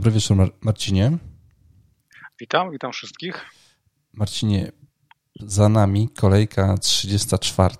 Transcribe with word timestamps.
Dobry 0.00 0.12
wieczór, 0.12 0.36
Mar 0.36 0.52
Marcinie. 0.60 1.18
Witam, 2.38 2.70
witam 2.70 2.92
wszystkich. 2.92 3.44
Marcinie, 4.12 4.72
za 5.40 5.68
nami 5.68 6.08
kolejka 6.08 6.78
34, 6.78 7.74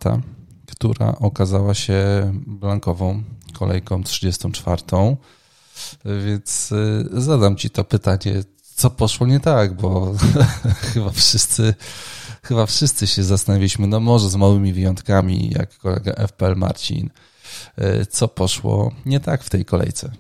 która 0.67 1.17
okazała 1.19 1.75
się 1.75 2.31
blankową 2.47 3.23
kolejką 3.59 4.05
34. 4.05 4.83
Więc 6.27 6.73
y, 6.73 7.09
zadam 7.13 7.57
ci 7.57 7.71
to 7.71 7.85
pytanie, 7.85 8.43
co 8.63 8.91
poszło 8.91 9.27
nie 9.27 9.41
tak, 9.41 9.77
bo 9.77 10.15
chyba 10.93 11.11
wszyscy 11.11 11.75
chyba 12.43 12.67
wszyscy 12.67 13.07
się 13.07 13.23
zastanawialiśmy, 13.23 13.87
no 13.87 14.01
może 14.01 14.31
z 14.31 14.37
małymi 14.37 14.73
wyjątkami, 14.73 15.51
jak 15.51 15.79
kolega 15.79 16.27
FPL 16.27 16.57
Marcin, 16.57 17.11
y, 17.79 18.07
co 18.07 18.29
poszło 18.29 18.93
nie 19.07 19.21
tak 19.21 19.45
w 19.45 19.51
tej 19.51 19.65
kolejce. 19.65 20.13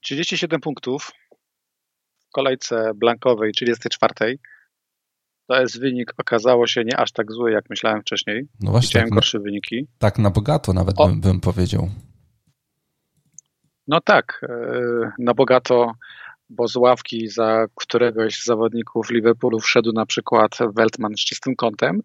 37 0.00 0.60
punktów 0.60 1.10
w 2.18 2.32
kolejce 2.32 2.92
blankowej 2.94 3.52
34. 3.52 4.38
To 5.46 5.60
jest 5.60 5.80
wynik, 5.80 6.12
okazało 6.18 6.66
się 6.66 6.84
nie 6.84 6.96
aż 6.96 7.12
tak 7.12 7.32
zły, 7.32 7.52
jak 7.52 7.70
myślałem 7.70 8.00
wcześniej. 8.00 8.48
No 8.60 8.70
właśnie. 8.70 8.88
Widziałem 8.88 9.08
tak 9.08 9.14
gorsze 9.14 9.38
na, 9.38 9.44
wyniki. 9.44 9.86
Tak 9.98 10.18
na 10.18 10.30
bogato 10.30 10.72
nawet 10.72 10.96
bym, 10.96 11.20
bym 11.20 11.40
powiedział. 11.40 11.90
No 13.88 14.00
tak, 14.00 14.40
e, 14.48 15.12
na 15.18 15.34
bogato, 15.34 15.92
bo 16.50 16.68
z 16.68 16.76
ławki 16.76 17.28
za 17.28 17.66
któregoś 17.74 18.34
z 18.34 18.44
zawodników 18.44 19.10
Liverpoolu 19.10 19.60
wszedł 19.60 19.92
na 19.92 20.06
przykład 20.06 20.58
Weltman 20.76 21.14
z 21.16 21.20
czystym 21.20 21.56
kątem. 21.56 22.00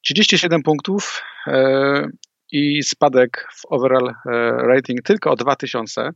37 0.00 0.62
punktów 0.62 1.22
e, 1.46 2.08
i 2.52 2.82
spadek 2.82 3.48
w 3.52 3.66
overall 3.66 4.08
e, 4.08 4.14
rating 4.50 5.02
tylko 5.02 5.30
o 5.30 5.36
2000 5.36 6.10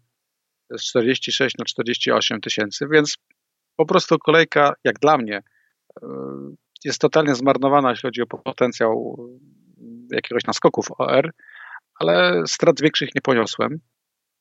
z 0.77 0.83
46 0.83 1.59
na 1.59 1.65
48 1.65 2.41
tysięcy, 2.41 2.87
więc 2.93 3.17
po 3.77 3.87
prostu 3.87 4.19
kolejka, 4.19 4.73
jak 4.85 4.99
dla 4.99 5.19
mnie, 5.19 5.43
jest 6.85 7.01
totalnie 7.01 7.35
zmarnowana, 7.35 7.91
jeśli 7.91 8.03
chodzi 8.09 8.23
o 8.23 8.27
potencjał 8.27 9.17
jakiegoś 10.13 10.45
naskoku 10.45 10.83
w 10.83 10.91
OR, 11.01 11.31
ale 12.01 12.43
strat 12.47 12.81
większych 12.81 13.15
nie 13.15 13.21
poniosłem 13.23 13.81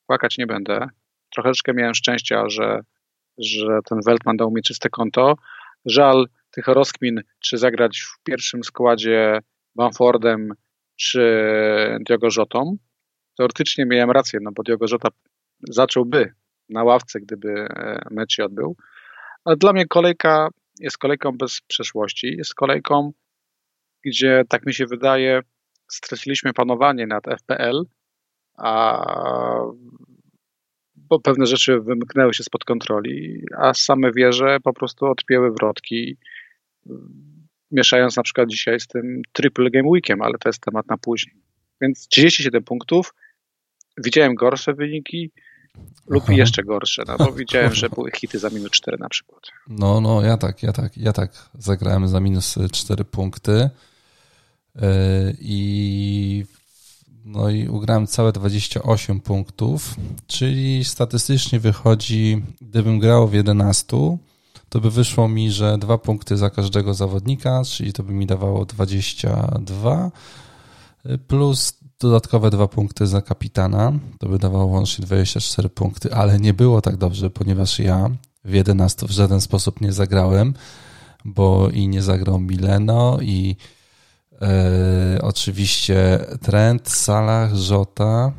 płakać 0.08 0.38
nie 0.38 0.46
będę. 0.46 0.88
Troszeczkę 1.34 1.74
miałem 1.74 1.94
szczęścia, 1.94 2.48
że, 2.48 2.80
że 3.38 3.78
ten 3.84 3.98
Weltman 4.06 4.36
dał 4.36 4.50
mi 4.50 4.62
czyste 4.62 4.88
konto. 4.88 5.34
Żal 5.84 6.26
tych 6.50 6.66
rozkmin, 6.66 7.22
czy 7.40 7.58
zagrać 7.58 8.00
w 8.00 8.22
pierwszym 8.22 8.64
składzie 8.64 9.38
Bamfordem 9.74 10.52
czy 10.96 11.22
Diogo 12.08 12.28
Jotą. 12.36 12.76
Teoretycznie 13.36 13.86
miałem 13.86 14.10
rację, 14.10 14.38
no 14.42 14.50
bo 14.54 14.62
Diogo 14.62 14.86
Jota 14.92 15.08
zacząłby 15.60 16.32
na 16.68 16.84
ławce, 16.84 17.20
gdyby 17.20 17.50
e, 17.50 18.00
mecz 18.10 18.32
się 18.32 18.44
odbył. 18.44 18.76
Ale 19.44 19.56
dla 19.56 19.72
mnie 19.72 19.86
kolejka 19.86 20.48
jest 20.80 20.98
kolejką 20.98 21.32
bez 21.32 21.60
przeszłości. 21.60 22.36
Jest 22.36 22.54
kolejką, 22.54 23.12
gdzie, 24.04 24.42
tak 24.48 24.66
mi 24.66 24.74
się 24.74 24.86
wydaje, 24.86 25.40
straciliśmy 25.88 26.52
panowanie 26.52 27.06
nad 27.06 27.24
FPL 27.26 27.84
a 28.58 29.04
bo 30.96 31.20
pewne 31.20 31.46
rzeczy 31.46 31.80
wymknęły 31.80 32.34
się 32.34 32.44
spod 32.44 32.64
kontroli, 32.64 33.42
a 33.56 33.74
same 33.74 34.12
wieże 34.12 34.60
po 34.60 34.72
prostu 34.72 35.06
odpięły 35.06 35.52
wrotki, 35.52 36.16
mieszając 37.70 38.16
na 38.16 38.22
przykład 38.22 38.48
dzisiaj 38.48 38.80
z 38.80 38.86
tym 38.86 39.22
triple 39.32 39.70
game 39.70 39.88
weekiem, 39.88 40.22
ale 40.22 40.38
to 40.38 40.48
jest 40.48 40.62
temat 40.62 40.86
na 40.86 40.96
później. 40.98 41.36
Więc 41.80 42.08
37 42.08 42.64
punktów, 42.64 43.14
widziałem 44.04 44.34
gorsze 44.34 44.74
wyniki, 44.74 45.30
lub 46.06 46.22
Aha. 46.24 46.32
jeszcze 46.32 46.62
gorsze, 46.62 47.02
no 47.06 47.16
bo 47.18 47.32
widziałem, 47.42 47.74
że 47.74 47.88
były 47.88 48.10
hity 48.10 48.38
za 48.38 48.50
minus 48.50 48.70
4 48.70 48.98
na 48.98 49.08
przykład. 49.08 49.42
No, 49.68 50.00
no, 50.00 50.22
ja 50.22 50.36
tak, 50.36 50.62
ja 50.62 50.72
tak, 50.72 50.96
ja 50.96 51.12
tak 51.12 51.50
zagrałem 51.58 52.08
za 52.08 52.20
minus 52.20 52.58
4 52.72 53.04
punkty 53.04 53.70
yy, 54.74 54.82
i 55.40 56.44
no 57.24 57.50
i 57.50 57.68
ugrałem 57.68 58.06
całe 58.06 58.32
28 58.32 59.20
punktów, 59.20 59.94
czyli 60.26 60.84
statystycznie 60.84 61.60
wychodzi, 61.60 62.42
gdybym 62.60 62.98
grał 62.98 63.28
w 63.28 63.34
11, 63.34 63.86
to 64.68 64.80
by 64.80 64.90
wyszło 64.90 65.28
mi, 65.28 65.50
że 65.50 65.78
dwa 65.78 65.98
punkty 65.98 66.36
za 66.36 66.50
każdego 66.50 66.94
zawodnika, 66.94 67.62
czyli 67.64 67.92
to 67.92 68.02
by 68.02 68.12
mi 68.12 68.26
dawało 68.26 68.64
22, 68.64 70.10
plus 71.28 71.77
dodatkowe 72.00 72.50
dwa 72.50 72.68
punkty 72.68 73.06
za 73.06 73.22
kapitana, 73.22 73.92
to 74.18 74.28
by 74.28 74.38
dawało 74.38 74.64
łącznie 74.64 75.06
24 75.06 75.68
punkty, 75.68 76.14
ale 76.14 76.38
nie 76.38 76.54
było 76.54 76.80
tak 76.80 76.96
dobrze, 76.96 77.30
ponieważ 77.30 77.78
ja 77.78 78.10
w 78.44 78.52
11 78.52 79.06
w 79.06 79.10
żaden 79.10 79.40
sposób 79.40 79.80
nie 79.80 79.92
zagrałem, 79.92 80.54
bo 81.24 81.70
i 81.70 81.88
nie 81.88 82.02
zagrał 82.02 82.40
Mileno 82.40 83.18
i 83.20 83.56
E, 84.42 85.18
oczywiście 85.22 86.18
Trent, 86.42 86.88
Salah, 86.88 87.54
Żota. 87.54 88.32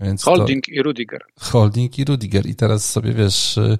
Więc 0.00 0.22
Holding 0.22 0.66
to... 0.66 0.72
i 0.72 0.82
Rudiger. 0.82 1.20
Holding 1.40 1.98
i 1.98 2.04
Rudiger. 2.04 2.46
I 2.46 2.54
teraz 2.54 2.90
sobie 2.90 3.12
wiesz, 3.12 3.56
y, 3.56 3.78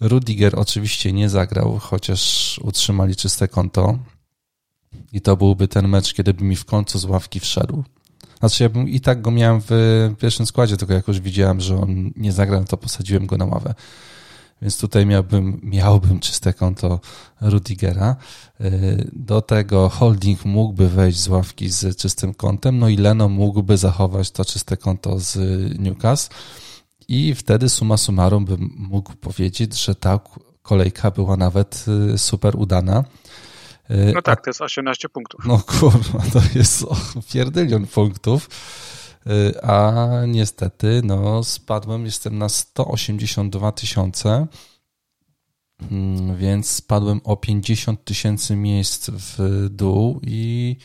Rudiger 0.00 0.58
oczywiście 0.58 1.12
nie 1.12 1.28
zagrał, 1.28 1.78
chociaż 1.78 2.58
utrzymali 2.62 3.16
czyste 3.16 3.48
konto. 3.48 3.98
I 5.12 5.20
to 5.20 5.36
byłby 5.36 5.68
ten 5.68 5.88
mecz, 5.88 6.14
kiedy 6.14 6.34
by 6.34 6.44
mi 6.44 6.56
w 6.56 6.64
końcu 6.64 6.98
z 6.98 7.04
ławki 7.04 7.40
wszedł. 7.40 7.84
Znaczy, 8.48 8.62
ja 8.62 8.68
bym 8.68 8.88
i 8.88 9.00
tak 9.00 9.22
go 9.22 9.30
miałem 9.30 9.60
w 9.68 9.70
pierwszym 10.18 10.46
składzie, 10.46 10.76
tylko 10.76 10.94
jak 10.94 11.08
już 11.08 11.20
widziałem, 11.20 11.60
że 11.60 11.80
on 11.80 12.10
nie 12.16 12.32
zagrał, 12.32 12.64
to 12.64 12.76
posadziłem 12.76 13.26
go 13.26 13.36
na 13.36 13.44
ławę. 13.44 13.74
Więc 14.62 14.78
tutaj 14.78 15.06
miałbym, 15.06 15.60
miałbym 15.62 16.20
czyste 16.20 16.52
konto 16.52 17.00
Rudigera. 17.40 18.16
Y, 18.60 19.10
do 19.12 19.42
tego 19.42 19.88
holding 19.88 20.44
mógłby 20.44 20.88
wejść 20.88 21.18
z 21.18 21.28
ławki 21.28 21.68
z 21.68 21.96
czystym 21.96 22.34
kontem, 22.34 22.78
no 22.78 22.88
i 22.88 22.96
Leno 22.96 23.28
mógłby 23.28 23.76
zachować 23.76 24.30
to 24.30 24.44
czyste 24.44 24.76
konto 24.76 25.20
z 25.20 25.38
Newcastle. 25.78 26.34
I 27.08 27.34
wtedy 27.34 27.68
suma 27.68 27.96
summarum 27.96 28.44
bym 28.44 28.74
mógł 28.76 29.12
powiedzieć, 29.16 29.84
że 29.84 29.94
ta 29.94 30.20
kolejka 30.62 31.10
była 31.10 31.36
nawet 31.36 31.84
y, 32.14 32.18
super 32.18 32.56
udana. 32.56 33.04
Y, 33.90 34.12
no 34.14 34.22
tak, 34.22 34.44
to 34.44 34.50
jest 34.50 34.60
18 34.60 35.08
punktów. 35.08 35.44
No 35.46 35.58
kurwa, 35.58 36.18
to 36.32 36.40
jest 36.54 36.84
pierdylion 37.32 37.86
punktów. 37.86 38.48
Y, 39.26 39.62
a 39.62 40.06
niestety 40.26 41.00
no, 41.04 41.44
spadłem, 41.44 42.04
jestem 42.04 42.38
na 42.38 42.48
182 42.48 43.72
tysiące, 43.72 44.46
mm, 45.90 46.36
więc 46.36 46.70
spadłem 46.70 47.20
o 47.24 47.36
50 47.36 48.04
tysięcy 48.04 48.56
miejsc 48.56 49.10
w 49.10 49.66
dół 49.70 50.20
i 50.22 50.76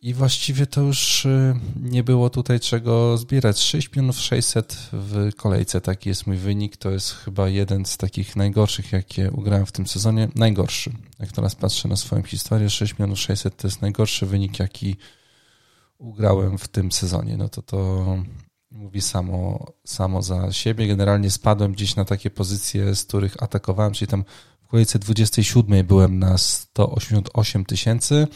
i 0.00 0.14
właściwie 0.14 0.66
to 0.66 0.80
już 0.80 1.24
y, 1.24 1.54
nie 1.82 2.04
było 2.04 2.30
tutaj 2.30 2.60
czego 2.60 3.18
zbierać. 3.18 3.58
6 3.58 3.90
milionów 3.90 4.20
600 4.20 4.88
w 4.92 5.30
kolejce, 5.36 5.80
taki 5.80 6.08
jest 6.08 6.26
mój 6.26 6.36
wynik. 6.36 6.76
To 6.76 6.90
jest 6.90 7.12
chyba 7.12 7.48
jeden 7.48 7.84
z 7.84 7.96
takich 7.96 8.36
najgorszych, 8.36 8.92
jakie 8.92 9.30
ugrałem 9.30 9.66
w 9.66 9.72
tym 9.72 9.86
sezonie. 9.86 10.28
Najgorszy. 10.34 10.92
Jak 11.18 11.32
teraz 11.32 11.54
patrzę 11.54 11.88
na 11.88 11.96
swoją 11.96 12.22
historię, 12.22 12.70
6 12.70 12.92
milionów 12.92 13.18
600 13.18 13.56
to 13.56 13.66
jest 13.66 13.82
najgorszy 13.82 14.26
wynik, 14.26 14.58
jaki 14.58 14.96
ugrałem 15.98 16.58
w 16.58 16.68
tym 16.68 16.92
sezonie, 16.92 17.36
no 17.36 17.48
to 17.48 17.62
to 17.62 18.06
mówi 18.70 19.00
samo, 19.00 19.66
samo 19.84 20.22
za 20.22 20.52
siebie. 20.52 20.86
Generalnie 20.86 21.30
spadłem 21.30 21.72
gdzieś 21.72 21.96
na 21.96 22.04
takie 22.04 22.30
pozycje, 22.30 22.94
z 22.94 23.04
których 23.04 23.42
atakowałem, 23.42 23.92
czyli 23.92 24.08
tam 24.08 24.24
w 24.62 24.68
kolejce 24.68 24.98
27 24.98 25.86
byłem 25.86 26.18
na 26.18 26.38
188 26.38 27.64
tysięcy, 27.64 28.26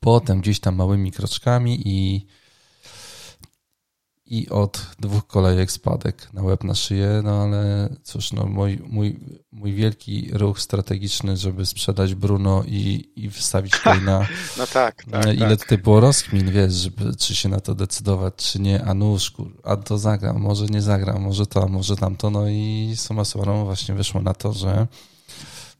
potem 0.00 0.40
gdzieś 0.40 0.60
tam 0.60 0.76
małymi 0.76 1.12
kroczkami 1.12 1.88
i 1.88 2.26
i 4.30 4.48
od 4.48 4.86
dwóch 5.00 5.26
kolejek 5.26 5.72
spadek 5.72 6.28
na 6.32 6.42
łeb 6.42 6.64
na 6.64 6.74
szyję, 6.74 7.20
no 7.24 7.42
ale 7.42 7.88
cóż, 8.02 8.32
no 8.32 8.46
mój, 8.46 8.78
mój, 8.86 9.20
mój 9.52 9.72
wielki 9.72 10.30
ruch 10.32 10.60
strategiczny, 10.60 11.36
żeby 11.36 11.66
sprzedać 11.66 12.14
Bruno 12.14 12.64
i, 12.66 13.12
i 13.16 13.30
wstawić 13.30 13.72
tutaj 13.78 14.02
na... 14.02 14.26
No 14.58 14.66
tak, 14.66 15.04
tak 15.10 15.34
Ile 15.34 15.56
tak. 15.56 15.60
tutaj 15.60 15.78
było 15.78 16.00
rozkmin, 16.00 16.50
wiesz, 16.50 16.72
żeby, 16.72 17.16
czy 17.16 17.34
się 17.34 17.48
na 17.48 17.60
to 17.60 17.74
decydować, 17.74 18.34
czy 18.36 18.60
nie, 18.60 18.84
a 18.84 18.94
nóż, 18.94 19.32
a 19.64 19.76
to 19.76 19.98
zagram, 19.98 20.40
może 20.40 20.66
nie 20.66 20.82
zagram, 20.82 21.22
może 21.22 21.46
to, 21.46 21.62
a 21.62 21.66
może 21.66 21.96
tamto, 21.96 22.30
no 22.30 22.48
i 22.48 22.92
suma 22.96 23.24
summarum 23.24 23.64
właśnie 23.64 23.94
wyszło 23.94 24.22
na 24.22 24.34
to, 24.34 24.52
że 24.52 24.86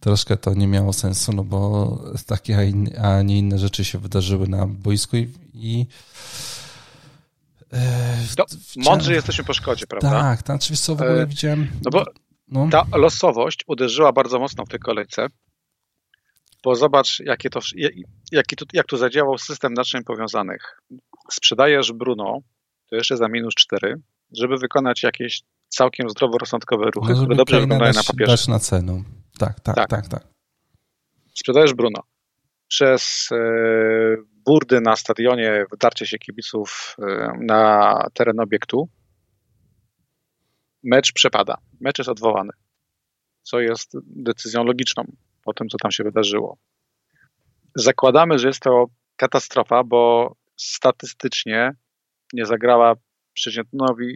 troszkę 0.01 0.37
to 0.37 0.55
nie 0.55 0.67
miało 0.67 0.93
sensu, 0.93 1.33
no 1.33 1.45
bo 1.45 2.03
takie, 2.27 2.73
a, 3.03 3.23
nie 3.23 3.39
inne 3.39 3.59
rzeczy 3.59 3.85
się 3.85 3.99
wydarzyły 3.99 4.49
na 4.49 4.67
boisku 4.67 5.17
i, 5.17 5.29
i 5.55 5.87
no, 8.39 8.45
mądrzy 8.77 9.13
jesteśmy 9.13 9.45
po 9.45 9.55
szkodzie, 9.55 9.87
prawda? 9.87 10.11
Tak, 10.11 10.43
tak. 10.43 10.57
Oczywiście 10.57 10.87
co 10.87 10.97
w 10.97 11.03
ogóle 11.03 11.23
e, 11.23 11.27
widziałem. 11.27 11.71
No 11.85 11.91
bo 11.91 12.05
no. 12.49 12.69
ta 12.71 12.85
losowość 12.97 13.65
uderzyła 13.67 14.13
bardzo 14.13 14.39
mocno 14.39 14.65
w 14.65 14.69
tej 14.69 14.81
kolejce, 14.81 15.27
bo 16.65 16.75
zobacz, 16.75 17.21
jakie 17.21 17.51
to, 17.51 17.61
jaki 18.33 18.57
jak 18.73 18.87
tu 18.87 18.97
zadziałał 18.97 19.39
system 19.39 19.75
naczyń 19.75 20.05
powiązanych. 20.05 20.81
Sprzedajesz 21.31 21.93
Bruno, 21.93 22.39
to 22.91 22.97
jeszcze 22.97 23.17
za 23.17 23.29
minus 23.29 23.55
4, 23.55 24.01
żeby 24.33 24.57
wykonać 24.57 25.03
jakieś 25.03 25.43
całkiem 25.69 26.11
zdroworozsądkowe 26.11 26.91
ruchy, 26.91 27.13
no, 27.13 27.19
które 27.19 27.37
dobrze 27.37 27.61
wyglądają 27.61 27.93
na 27.93 28.03
papierze. 28.03 28.33
Dać 28.33 28.49
na 28.49 28.59
cenę. 28.59 29.03
Tak, 29.39 29.61
tak, 29.61 29.75
tak, 29.75 29.89
tak. 29.89 30.09
tak. 30.09 30.23
Sprzedajesz 31.35 31.75
Bruno. 31.75 32.03
Przez 32.69 33.29
e, 33.33 33.37
burdy 34.47 34.81
na 34.81 34.97
stadionie, 34.97 35.65
wdarcie 35.73 36.07
się 36.07 36.19
kibiców 36.19 36.97
e, 37.03 37.33
na 37.41 37.95
teren 38.15 38.41
obiektu, 38.41 38.89
mecz 40.83 41.13
przepada. 41.13 41.59
Mecz 41.81 41.99
jest 41.99 42.11
odwołany, 42.11 42.51
co 43.43 43.61
jest 43.61 43.93
decyzją 44.07 44.65
logiczną 44.65 45.05
po 45.45 45.55
tym, 45.55 45.69
co 45.69 45.79
tam 45.79 45.91
się 45.91 46.05
wydarzyło. 46.05 46.59
Zakładamy, 47.75 48.39
że 48.39 48.49
jest 48.49 48.61
to 48.61 48.87
katastrofa, 49.17 49.85
bo 49.85 50.33
statystycznie 50.57 51.73
nie 52.33 52.47
zagrała 52.47 52.95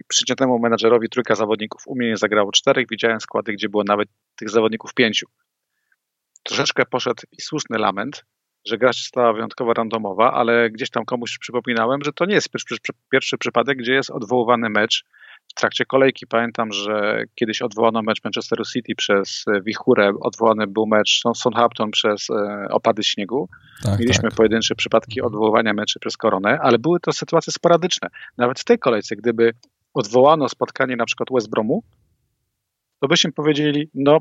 przeciętnemu 0.09 0.59
menadżerowi 0.59 1.09
trójka 1.09 1.35
zawodników. 1.35 1.83
U 1.87 1.97
mnie 1.97 2.09
nie 2.09 2.17
zagrało 2.17 2.53
czterech, 2.53 2.87
widziałem 2.91 3.21
składy, 3.21 3.53
gdzie 3.53 3.69
było 3.69 3.85
nawet 3.85 4.09
tych 4.37 4.51
zawodników 4.51 4.95
pięciu. 4.95 5.27
Troszeczkę 6.43 6.87
poszedł 6.87 7.23
i 7.33 7.43
słuszny 7.43 7.79
lament, 7.79 8.25
że 8.67 8.79
gra 8.79 8.93
została 8.93 9.33
wyjątkowo 9.33 9.75
randomowa, 9.75 10.33
ale 10.33 10.71
gdzieś 10.71 10.91
tam 10.91 11.05
komuś 11.05 11.39
przypominałem, 11.39 12.05
że 12.05 12.13
to 12.13 12.25
nie 12.25 12.35
jest 12.35 12.49
pierwszy, 12.51 12.77
pierwszy 13.11 13.39
przypadek, 13.39 13.79
gdzie 13.79 13.93
jest 13.93 14.11
odwoływany 14.11 14.71
mecz 14.71 15.05
w 15.53 15.55
trakcie 15.55 15.85
kolejki. 15.85 16.27
Pamiętam, 16.27 16.73
że 16.73 17.25
kiedyś 17.35 17.63
odwołano 17.63 18.03
mecz 18.03 18.25
Manchesteru 18.25 18.65
City 18.65 18.95
przez 18.95 19.45
e, 19.49 19.61
wichurę, 19.61 20.13
odwołany 20.21 20.67
był 20.67 20.87
mecz 20.87 21.23
Southampton 21.35 21.91
przez 21.91 22.31
e, 22.31 22.67
opady 22.71 23.05
śniegu. 23.05 23.49
Tak, 23.83 23.99
Mieliśmy 24.01 24.29
tak. 24.29 24.35
pojedyncze 24.35 24.75
przypadki 24.75 25.23
odwoływania 25.23 25.73
meczy 25.73 26.01
przez 26.01 26.17
koronę, 26.17 26.59
ale 26.63 26.79
były 26.79 27.01
to 27.01 27.13
sytuacje 27.13 27.53
sporadyczne. 27.53 28.09
Nawet 28.39 28.61
w 28.61 28.65
tej 28.65 28.79
kolejce, 28.79 29.17
gdyby 29.17 29.53
odwołano 29.95 30.49
spotkanie 30.49 30.97
na 30.97 31.05
przykład 31.05 31.29
West 31.33 31.51
Bromu, 31.51 31.83
to 33.01 33.09
byśmy 33.09 33.33
powiedzieli, 33.33 33.91
no 33.95 34.19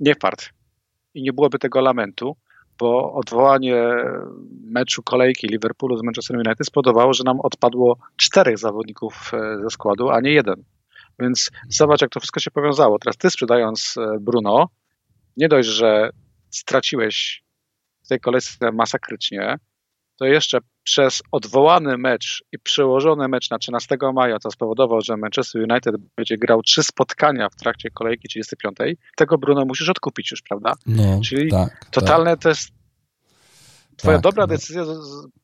nie 0.00 0.14
fart. 0.22 0.48
I 1.14 1.22
nie 1.22 1.32
byłoby 1.32 1.58
tego 1.58 1.80
lamentu, 1.80 2.36
bo 2.78 3.12
odwołanie 3.12 3.84
meczu 4.64 5.02
kolejki 5.02 5.46
Liverpoolu 5.46 5.96
z 5.96 6.02
Manchester 6.02 6.36
United 6.36 6.66
spowodowało, 6.66 7.14
że 7.14 7.24
nam 7.24 7.40
odpadło 7.40 7.98
czterech 8.16 8.58
zawodników 8.58 9.30
e, 9.34 9.58
ze 9.62 9.70
składu, 9.70 10.10
a 10.10 10.20
nie 10.20 10.30
jeden. 10.30 10.64
Więc 11.18 11.50
zobacz, 11.68 12.02
jak 12.02 12.10
to 12.10 12.20
wszystko 12.20 12.40
się 12.40 12.50
powiązało. 12.50 12.98
Teraz 12.98 13.16
ty 13.16 13.30
sprzedając 13.30 13.94
e, 13.96 14.18
Bruno, 14.20 14.68
nie 15.36 15.48
dość, 15.48 15.68
że 15.68 16.10
straciłeś 16.50 17.44
w 18.04 18.08
tej 18.08 18.20
kolejce 18.20 18.72
masakrycznie, 18.72 19.56
to 20.18 20.24
jeszcze 20.24 20.58
przez 20.84 21.22
odwołany 21.32 21.98
mecz 21.98 22.44
i 22.52 22.58
przełożony 22.58 23.28
mecz 23.28 23.50
na 23.50 23.58
13 23.58 23.96
maja, 24.14 24.38
to 24.38 24.50
spowodował, 24.50 25.00
że 25.00 25.16
Manchester 25.16 25.62
United 25.70 25.94
będzie 26.16 26.38
grał 26.38 26.62
trzy 26.62 26.82
spotkania 26.82 27.48
w 27.48 27.56
trakcie 27.56 27.90
kolejki 27.90 28.28
35, 28.28 28.76
tego 29.16 29.38
Bruno 29.38 29.64
musisz 29.64 29.88
odkupić 29.88 30.30
już, 30.30 30.42
prawda? 30.42 30.72
No, 30.86 31.20
Czyli 31.24 31.50
tak, 31.50 31.84
totalne 31.90 32.30
tak. 32.30 32.42
to 32.42 32.48
jest 32.48 32.68
twoja 33.96 34.16
tak, 34.16 34.22
dobra 34.22 34.42
no. 34.42 34.46
decyzja 34.46 34.84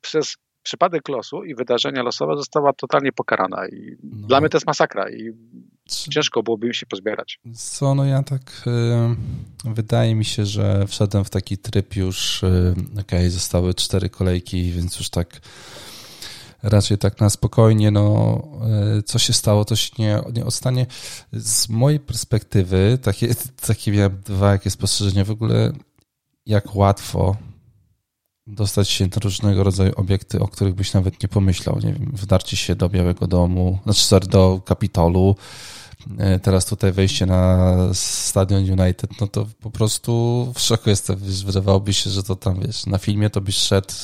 przez 0.00 0.36
przypadek 0.62 1.08
losu 1.08 1.44
i 1.44 1.54
wydarzenia 1.54 2.02
losowe 2.02 2.36
została 2.36 2.72
totalnie 2.72 3.12
pokarana 3.12 3.68
i 3.68 3.96
no. 4.02 4.26
dla 4.26 4.40
mnie 4.40 4.48
to 4.48 4.56
jest 4.56 4.66
masakra 4.66 5.10
i 5.10 5.30
ciężko 5.90 6.42
byłoby 6.42 6.66
im 6.66 6.72
się 6.72 6.86
pozbierać. 6.86 7.40
Co, 7.54 7.94
no 7.94 8.04
ja 8.04 8.22
tak 8.22 8.64
y, 9.66 9.70
wydaje 9.70 10.14
mi 10.14 10.24
się, 10.24 10.46
że 10.46 10.86
wszedłem 10.86 11.24
w 11.24 11.30
taki 11.30 11.58
tryb 11.58 11.96
już, 11.96 12.42
y, 12.42 12.74
okej, 12.92 13.02
okay, 13.02 13.30
zostały 13.30 13.74
cztery 13.74 14.08
kolejki, 14.08 14.72
więc 14.72 14.98
już 14.98 15.10
tak 15.10 15.40
raczej 16.62 16.98
tak 16.98 17.20
na 17.20 17.30
spokojnie, 17.30 17.90
no 17.90 18.42
y, 18.98 19.02
co 19.02 19.18
się 19.18 19.32
stało, 19.32 19.64
to 19.64 19.76
się 19.76 19.90
nie, 19.98 20.20
nie 20.32 20.44
odstanie. 20.44 20.86
Z 21.32 21.68
mojej 21.68 22.00
perspektywy, 22.00 22.98
takie, 23.02 23.34
takie 23.66 23.92
miałem 23.92 24.20
dwa 24.24 24.52
jakie 24.52 24.70
spostrzeżenia 24.70 25.24
w 25.24 25.30
ogóle, 25.30 25.72
jak 26.46 26.76
łatwo 26.76 27.36
dostać 28.46 28.88
się 28.88 29.04
na 29.04 29.10
różnego 29.22 29.64
rodzaju 29.64 29.92
obiekty, 29.96 30.40
o 30.40 30.48
których 30.48 30.74
byś 30.74 30.92
nawet 30.92 31.22
nie 31.22 31.28
pomyślał. 31.28 31.78
Nie 31.78 31.92
wiem, 31.92 32.10
wdarcie 32.12 32.56
się 32.56 32.74
do 32.74 32.88
Białego 32.88 33.26
Domu, 33.26 33.78
znaczy 33.84 34.02
sorry, 34.02 34.26
do 34.26 34.60
Kapitolu, 34.64 35.36
teraz 36.42 36.66
tutaj 36.66 36.92
wejście 36.92 37.26
na 37.26 37.76
Stadion 37.94 38.80
United, 38.80 39.10
no 39.20 39.26
to 39.26 39.46
po 39.60 39.70
prostu 39.70 40.52
w 40.56 40.60
szoku 40.60 40.90
jestem. 40.90 41.16
Wydawałoby 41.46 41.92
się, 41.92 42.10
że 42.10 42.22
to 42.22 42.36
tam, 42.36 42.60
wiesz, 42.60 42.86
na 42.86 42.98
filmie 42.98 43.30
to 43.30 43.40
byś 43.40 43.56
szedł 43.56 43.94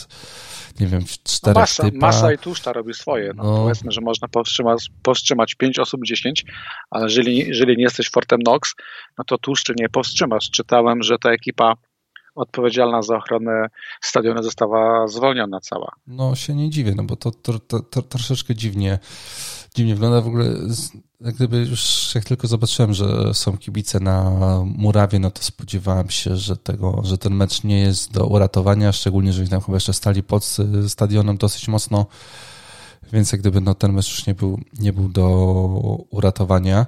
nie 0.80 0.86
wiem, 0.86 1.06
w 1.06 1.22
czterech 1.22 1.54
no 1.54 1.60
masa, 1.60 1.82
typa. 1.82 1.98
Masa 1.98 2.32
i 2.32 2.38
tłuszcza 2.38 2.72
robi 2.72 2.94
swoje. 2.94 3.32
No, 3.36 3.44
no. 3.44 3.56
Powiedzmy, 3.56 3.92
że 3.92 4.00
można 4.00 4.28
powstrzymać, 4.28 4.90
powstrzymać 5.02 5.54
5 5.54 5.78
osób, 5.78 6.00
10, 6.04 6.44
ale 6.90 7.04
jeżeli, 7.04 7.36
jeżeli 7.36 7.76
nie 7.76 7.82
jesteś 7.82 8.10
Fortem 8.10 8.40
Nox, 8.44 8.74
no 9.18 9.24
to 9.24 9.38
tłuszczy 9.38 9.74
nie 9.76 9.88
powstrzymasz. 9.88 10.50
Czytałem, 10.50 11.02
że 11.02 11.18
ta 11.18 11.30
ekipa 11.30 11.74
odpowiedzialna 12.36 13.02
za 13.02 13.16
ochronę 13.16 13.66
stadionu 14.00 14.42
została 14.42 15.08
zwolniona 15.08 15.60
cała. 15.60 15.92
No 16.06 16.34
się 16.34 16.54
nie 16.54 16.70
dziwię, 16.70 16.94
no 16.96 17.04
bo 17.04 17.16
to, 17.16 17.30
to, 17.30 17.58
to, 17.58 17.80
to 17.80 18.02
troszeczkę 18.02 18.54
dziwnie, 18.54 18.98
dziwnie 19.74 19.94
wygląda. 19.94 20.20
W 20.20 20.26
ogóle 20.26 20.44
jak 21.20 21.34
gdyby 21.34 21.58
już 21.58 22.14
jak 22.14 22.24
tylko 22.24 22.46
zobaczyłem, 22.46 22.94
że 22.94 23.34
są 23.34 23.58
kibice 23.58 24.00
na 24.00 24.30
murawie, 24.64 25.18
no 25.18 25.30
to 25.30 25.42
spodziewałem 25.42 26.10
się, 26.10 26.36
że 26.36 26.56
tego, 26.56 27.00
że 27.04 27.18
ten 27.18 27.34
mecz 27.34 27.64
nie 27.64 27.80
jest 27.80 28.12
do 28.12 28.26
uratowania, 28.26 28.92
szczególnie, 28.92 29.32
że 29.32 29.48
tam 29.48 29.60
chyba 29.60 29.76
jeszcze 29.76 29.92
stali 29.92 30.22
pod 30.22 30.56
stadionem 30.88 31.36
dosyć 31.36 31.68
mocno, 31.68 32.06
więc 33.12 33.32
jak 33.32 33.40
gdyby 33.40 33.60
no, 33.60 33.74
ten 33.74 33.92
mecz 33.92 34.10
już 34.10 34.26
nie 34.26 34.34
był, 34.34 34.60
nie 34.78 34.92
był 34.92 35.08
do 35.08 35.26
uratowania. 36.10 36.86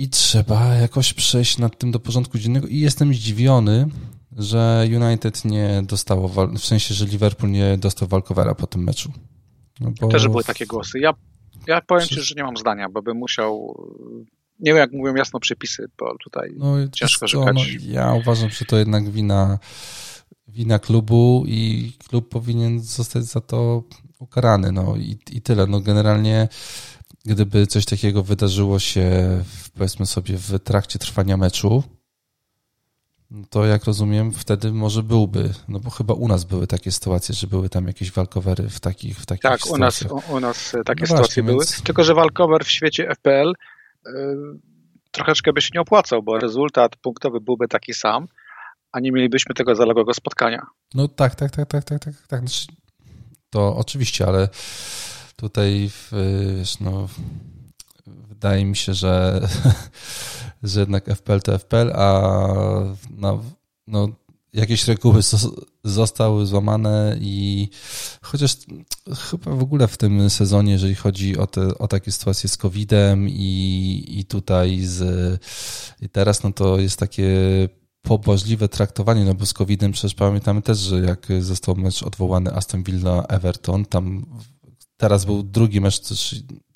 I 0.00 0.08
trzeba 0.08 0.74
jakoś 0.74 1.12
przejść 1.12 1.58
nad 1.58 1.78
tym 1.78 1.90
do 1.90 2.00
porządku 2.00 2.38
dziennego. 2.38 2.66
I 2.66 2.78
jestem 2.78 3.14
zdziwiony, 3.14 3.86
że 4.36 4.88
United 4.96 5.44
nie 5.44 5.82
dostało, 5.86 6.28
w 6.28 6.64
sensie, 6.64 6.94
że 6.94 7.06
Liverpool 7.06 7.52
nie 7.52 7.78
dostał 7.78 8.08
walkowera 8.08 8.54
po 8.54 8.66
tym 8.66 8.84
meczu. 8.84 9.12
No 9.80 9.92
bo... 10.00 10.08
Też 10.08 10.28
były 10.28 10.44
takie 10.44 10.66
głosy. 10.66 10.98
Ja, 10.98 11.12
ja 11.66 11.80
powiem 11.80 12.08
Ci, 12.08 12.20
że 12.20 12.34
nie 12.34 12.42
mam 12.42 12.56
zdania, 12.56 12.88
bo 12.88 13.02
bym 13.02 13.16
musiał. 13.16 13.74
Nie 14.58 14.72
wiem, 14.72 14.76
jak 14.76 14.92
mówią 14.92 15.14
jasno 15.14 15.40
przepisy, 15.40 15.86
bo 15.98 16.16
tutaj 16.24 16.54
no, 16.56 16.88
ciężko 16.92 17.28
rzekać. 17.28 17.54
No, 17.54 17.92
ja 17.92 18.14
uważam, 18.14 18.50
że 18.50 18.64
to 18.64 18.76
jednak 18.76 19.10
wina, 19.10 19.58
wina 20.48 20.78
klubu 20.78 21.44
i 21.46 21.92
klub 22.08 22.28
powinien 22.28 22.80
zostać 22.80 23.24
za 23.24 23.40
to 23.40 23.82
ukarany. 24.18 24.72
No 24.72 24.96
i, 24.96 25.18
i 25.30 25.42
tyle. 25.42 25.66
No 25.66 25.80
generalnie 25.80 26.48
gdyby 27.24 27.66
coś 27.66 27.84
takiego 27.84 28.22
wydarzyło 28.22 28.78
się, 28.78 29.10
powiedzmy 29.74 30.06
sobie, 30.06 30.36
w 30.36 30.58
trakcie 30.58 30.98
trwania 30.98 31.36
meczu, 31.36 31.82
to 33.50 33.66
jak 33.66 33.84
rozumiem, 33.84 34.32
wtedy 34.32 34.72
może 34.72 35.02
byłby, 35.02 35.54
no 35.68 35.80
bo 35.80 35.90
chyba 35.90 36.14
u 36.14 36.28
nas 36.28 36.44
były 36.44 36.66
takie 36.66 36.92
sytuacje, 36.92 37.34
że 37.34 37.46
były 37.46 37.68
tam 37.68 37.86
jakieś 37.86 38.12
walkowery 38.12 38.68
w 38.68 38.80
takich, 38.80 39.18
w 39.18 39.26
takich 39.26 39.42
Tak, 39.42 39.66
u 39.66 39.78
nas, 39.78 40.04
u, 40.28 40.40
nas 40.40 40.76
takie 40.84 41.00
no 41.00 41.06
sytuacje 41.06 41.16
właśnie, 41.16 41.42
były, 41.42 41.64
więc... 41.64 41.82
tylko 41.82 42.04
że 42.04 42.14
walkover 42.14 42.64
w 42.64 42.70
świecie 42.70 43.14
FPL 43.14 43.52
yy, 44.06 44.12
troszeczkę 45.10 45.52
by 45.52 45.60
się 45.60 45.70
nie 45.74 45.80
opłacał, 45.80 46.22
bo 46.22 46.38
rezultat 46.38 46.96
punktowy 46.96 47.40
byłby 47.40 47.68
taki 47.68 47.94
sam, 47.94 48.26
a 48.92 49.00
nie 49.00 49.12
mielibyśmy 49.12 49.54
tego 49.54 49.74
zaległego 49.74 50.14
spotkania. 50.14 50.66
No 50.94 51.08
tak, 51.08 51.34
tak, 51.34 51.50
tak, 51.50 51.68
tak, 51.68 51.84
tak, 51.84 52.04
tak, 52.04 52.14
tak. 52.28 52.40
Znaczy, 52.40 52.66
to 53.50 53.76
oczywiście, 53.76 54.26
ale 54.26 54.48
tutaj 55.40 55.90
wiesz, 56.58 56.80
no, 56.80 57.08
wydaje 58.06 58.64
mi 58.64 58.76
się, 58.76 58.94
że, 58.94 59.48
że 60.62 60.80
jednak 60.80 61.08
FPL 61.08 61.40
to 61.40 61.58
FPL, 61.58 61.92
a 61.94 62.28
no, 63.10 63.42
no, 63.86 64.08
jakieś 64.52 64.88
reguły 64.88 65.20
zostały 65.84 66.46
złamane 66.46 67.16
i 67.20 67.68
chociaż 68.22 68.56
chyba 69.30 69.54
w 69.54 69.62
ogóle 69.62 69.88
w 69.88 69.96
tym 69.96 70.30
sezonie, 70.30 70.72
jeżeli 70.72 70.94
chodzi 70.94 71.38
o, 71.38 71.46
te, 71.46 71.78
o 71.78 71.88
takie 71.88 72.12
sytuacje 72.12 72.48
z 72.48 72.56
COVID-em 72.56 73.28
i, 73.28 74.04
i 74.08 74.24
tutaj 74.24 74.80
z 74.80 75.40
i 76.00 76.08
teraz, 76.08 76.42
no 76.42 76.52
to 76.52 76.78
jest 76.78 76.98
takie 76.98 77.28
pobłażliwe 78.02 78.68
traktowanie, 78.68 79.24
no 79.24 79.34
bo 79.34 79.46
z 79.46 79.52
COVID-em 79.52 79.92
przecież 79.92 80.14
pamiętamy 80.14 80.62
też, 80.62 80.78
że 80.78 81.00
jak 81.00 81.26
został 81.40 81.76
mecz 81.76 82.02
odwołany 82.02 82.54
Aston 82.54 82.82
Villa 82.82 83.22
Everton, 83.28 83.84
tam 83.84 84.26
Teraz 85.00 85.24
był 85.24 85.42
drugi 85.42 85.80
mecz, 85.80 86.00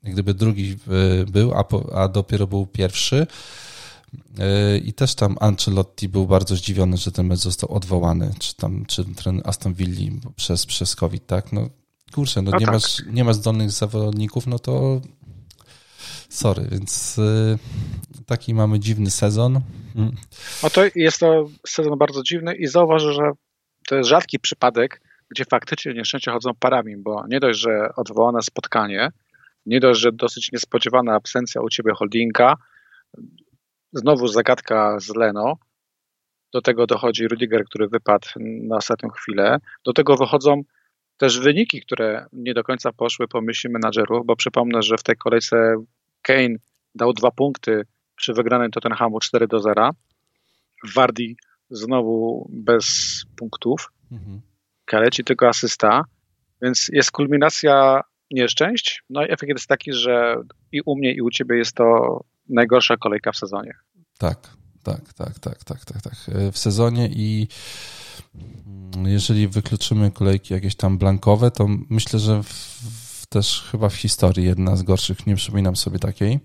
jak 0.02 0.12
gdyby 0.12 0.34
drugi 0.34 0.76
e, 1.20 1.24
był, 1.24 1.54
a, 1.54 1.64
po, 1.64 1.98
a 2.02 2.08
dopiero 2.08 2.46
był 2.46 2.66
pierwszy. 2.66 3.26
E, 4.38 4.78
I 4.78 4.92
też 4.92 5.14
tam 5.14 5.36
Ancelotti 5.40 6.08
był 6.08 6.26
bardzo 6.26 6.56
zdziwiony, 6.56 6.96
że 6.96 7.12
ten 7.12 7.26
mecz 7.26 7.38
został 7.38 7.72
odwołany, 7.72 8.34
czy 8.38 8.56
tam, 8.56 8.84
czy 8.86 9.04
ten 9.04 9.42
Aston 9.44 9.74
Villa 9.74 10.12
przez, 10.36 10.66
przez 10.66 10.96
COVID, 10.96 11.26
tak? 11.26 11.52
No 11.52 11.68
kurczę, 12.14 12.42
no, 12.42 12.50
no 12.50 12.58
nie, 12.58 12.66
tak. 12.66 12.74
masz, 12.74 13.02
nie 13.06 13.24
masz 13.24 13.36
zdolnych 13.36 13.70
zawodników, 13.70 14.46
no 14.46 14.58
to 14.58 15.00
sorry, 16.28 16.68
więc 16.70 17.18
e, 17.18 17.58
taki 18.26 18.54
mamy 18.54 18.80
dziwny 18.80 19.10
sezon. 19.10 19.60
No 20.62 20.70
to 20.70 20.82
jest 20.94 21.18
to 21.18 21.46
sezon 21.66 21.98
bardzo 21.98 22.22
dziwny 22.22 22.54
i 22.54 22.66
zauważ, 22.66 23.02
że 23.02 23.30
to 23.88 23.96
jest 23.96 24.08
rzadki 24.08 24.38
przypadek, 24.38 25.00
gdzie 25.34 25.44
faktycznie 25.44 25.94
nieszczęścia 25.94 26.32
chodzą 26.32 26.50
parami, 26.60 26.96
bo 26.96 27.24
nie 27.28 27.40
dość, 27.40 27.60
że 27.60 27.88
odwołane 27.96 28.42
spotkanie, 28.42 29.08
nie 29.66 29.80
dość, 29.80 30.00
że 30.00 30.12
dosyć 30.12 30.52
niespodziewana 30.52 31.14
absencja 31.14 31.60
u 31.60 31.68
ciebie 31.68 31.92
holdinga, 31.94 32.54
znowu 33.92 34.28
zagadka 34.28 35.00
z 35.00 35.16
Leno, 35.16 35.54
do 36.52 36.60
tego 36.60 36.86
dochodzi 36.86 37.28
Rudiger, 37.28 37.64
który 37.64 37.88
wypadł 37.88 38.28
na 38.40 38.76
ostatnią 38.76 39.08
chwilę, 39.08 39.58
do 39.84 39.92
tego 39.92 40.16
wychodzą 40.16 40.62
też 41.16 41.40
wyniki, 41.40 41.80
które 41.80 42.26
nie 42.32 42.54
do 42.54 42.64
końca 42.64 42.92
poszły 42.92 43.28
po 43.28 43.40
myśli 43.40 43.70
menadżerów, 43.70 44.26
bo 44.26 44.36
przypomnę, 44.36 44.82
że 44.82 44.96
w 44.96 45.02
tej 45.02 45.16
kolejce 45.16 45.56
Kane 46.22 46.56
dał 46.94 47.12
dwa 47.12 47.30
punkty 47.30 47.82
przy 48.16 48.32
wygranej 48.32 48.70
Tottenhamu 48.70 49.20
4 49.20 49.46
do 49.46 49.60
0. 49.60 49.90
Wardi 50.94 51.36
znowu 51.70 52.48
bez 52.52 52.86
punktów. 53.36 53.92
Mhm. 54.12 54.40
Kaleci 54.84 55.24
tylko 55.24 55.48
asysta, 55.48 56.04
więc 56.62 56.88
jest 56.92 57.10
kulminacja 57.10 58.00
nieszczęść. 58.30 59.02
No 59.10 59.26
i 59.26 59.32
efekt 59.32 59.48
jest 59.48 59.66
taki, 59.66 59.92
że 59.92 60.36
i 60.72 60.80
u 60.86 60.96
mnie, 60.96 61.14
i 61.14 61.22
u 61.22 61.30
ciebie 61.30 61.56
jest 61.56 61.76
to 61.76 62.20
najgorsza 62.48 62.96
kolejka 62.96 63.32
w 63.32 63.36
sezonie. 63.36 63.72
Tak, 64.18 64.38
tak, 64.82 65.12
tak, 65.12 65.38
tak, 65.38 65.64
tak, 65.64 65.84
tak, 65.84 66.02
tak. 66.02 66.14
W 66.52 66.58
sezonie 66.58 67.08
i 67.12 67.48
jeżeli 69.06 69.48
wykluczymy 69.48 70.10
kolejki 70.10 70.54
jakieś 70.54 70.74
tam 70.74 70.98
blankowe, 70.98 71.50
to 71.50 71.66
myślę, 71.90 72.18
że 72.18 72.42
w, 72.42 73.26
też 73.26 73.68
chyba 73.70 73.88
w 73.88 73.94
historii 73.94 74.46
jedna 74.46 74.76
z 74.76 74.82
gorszych, 74.82 75.26
nie 75.26 75.36
przypominam 75.36 75.76
sobie 75.76 75.98
takiej. 75.98 76.40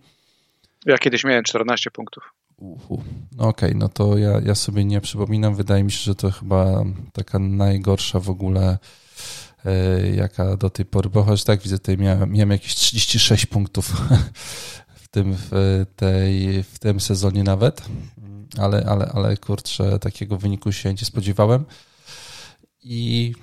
Ja 0.86 0.98
kiedyś 0.98 1.24
miałem 1.24 1.44
14 1.44 1.92
punktów. 1.92 2.34
Okej, 2.60 3.70
okay, 3.70 3.76
no 3.76 3.90
to 3.90 4.18
ja, 4.18 4.40
ja 4.46 4.56
sobie 4.56 4.86
nie 4.86 5.02
przypominam. 5.02 5.56
Wydaje 5.56 5.84
mi 5.84 5.92
się, 5.92 6.04
że 6.04 6.16
to 6.16 6.32
chyba 6.32 6.84
taka 7.14 7.40
najgorsza 7.40 8.20
w 8.20 8.30
ogóle 8.30 8.78
yy, 9.66 10.16
jaka 10.16 10.58
do 10.58 10.70
tej 10.70 10.86
pory, 10.86 11.10
bo 11.10 11.24
choć 11.24 11.44
tak 11.44 11.62
widzę, 11.62 11.80
tutaj 11.80 11.98
miałem, 11.98 12.32
miałem 12.32 12.52
jakieś 12.52 12.76
36 12.76 13.46
punktów 13.46 14.02
w 14.96 15.08
tym, 15.08 15.36
w, 15.38 15.86
tej, 15.96 16.64
w 16.64 16.80
tym 16.80 17.00
sezonie 17.00 17.44
nawet, 17.44 17.82
ale, 18.58 18.86
ale, 18.86 19.12
ale 19.14 19.38
kurczę, 19.38 20.00
takiego 20.00 20.38
wyniku 20.38 20.72
się 20.72 20.94
nie 20.94 21.06
spodziewałem. 21.06 21.66
I, 22.82 23.34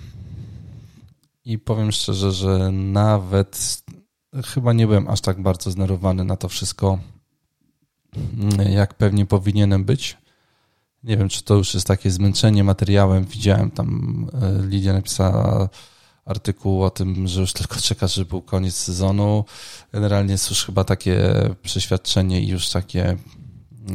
i 1.44 1.58
powiem 1.58 1.92
szczerze, 1.92 2.32
że 2.32 2.72
nawet 2.72 3.82
chyba 4.44 4.72
nie 4.72 4.86
byłem 4.86 5.08
aż 5.08 5.20
tak 5.20 5.42
bardzo 5.42 5.70
znerwowany 5.70 6.24
na 6.24 6.36
to 6.36 6.48
wszystko, 6.48 6.98
jak 8.70 8.94
pewnie 8.94 9.26
powinienem 9.26 9.84
być. 9.84 10.16
Nie 11.04 11.16
wiem, 11.16 11.28
czy 11.28 11.42
to 11.42 11.54
już 11.54 11.74
jest 11.74 11.86
takie 11.86 12.10
zmęczenie 12.10 12.64
materiałem. 12.64 13.24
Widziałem 13.24 13.70
tam, 13.70 14.26
e, 14.42 14.66
Lidia 14.66 14.92
napisała 14.92 15.68
artykuł 16.24 16.82
o 16.82 16.90
tym, 16.90 17.28
że 17.28 17.40
już 17.40 17.52
tylko 17.52 17.76
czeka, 17.80 18.06
żeby 18.06 18.28
był 18.28 18.42
koniec 18.42 18.74
sezonu. 18.74 19.44
Generalnie 19.92 20.32
jest 20.32 20.50
już 20.50 20.64
chyba 20.64 20.84
takie 20.84 21.18
przeświadczenie 21.62 22.40
i 22.40 22.48
już 22.48 22.68
takie, 22.68 23.16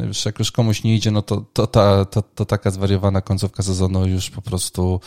już 0.07 0.25
jak 0.25 0.39
już 0.39 0.51
komuś 0.51 0.83
nie 0.83 0.95
idzie, 0.95 1.11
no 1.11 1.21
to, 1.21 1.45
to, 1.53 1.67
ta, 1.67 2.05
to, 2.05 2.21
to 2.21 2.45
taka 2.45 2.71
zwariowana 2.71 3.21
końcówka 3.21 3.63
sezonu 3.63 4.07
już 4.07 4.29
po 4.29 4.41
prostu 4.41 5.01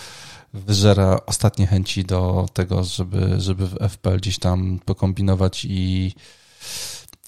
wyżera 0.53 1.21
ostatnie 1.27 1.67
chęci 1.67 2.05
do 2.05 2.47
tego, 2.53 2.85
żeby, 2.85 3.41
żeby 3.41 3.67
w 3.67 3.77
FPL 3.89 4.17
gdzieś 4.17 4.39
tam 4.39 4.81
pokombinować 4.85 5.65
i, 5.65 6.15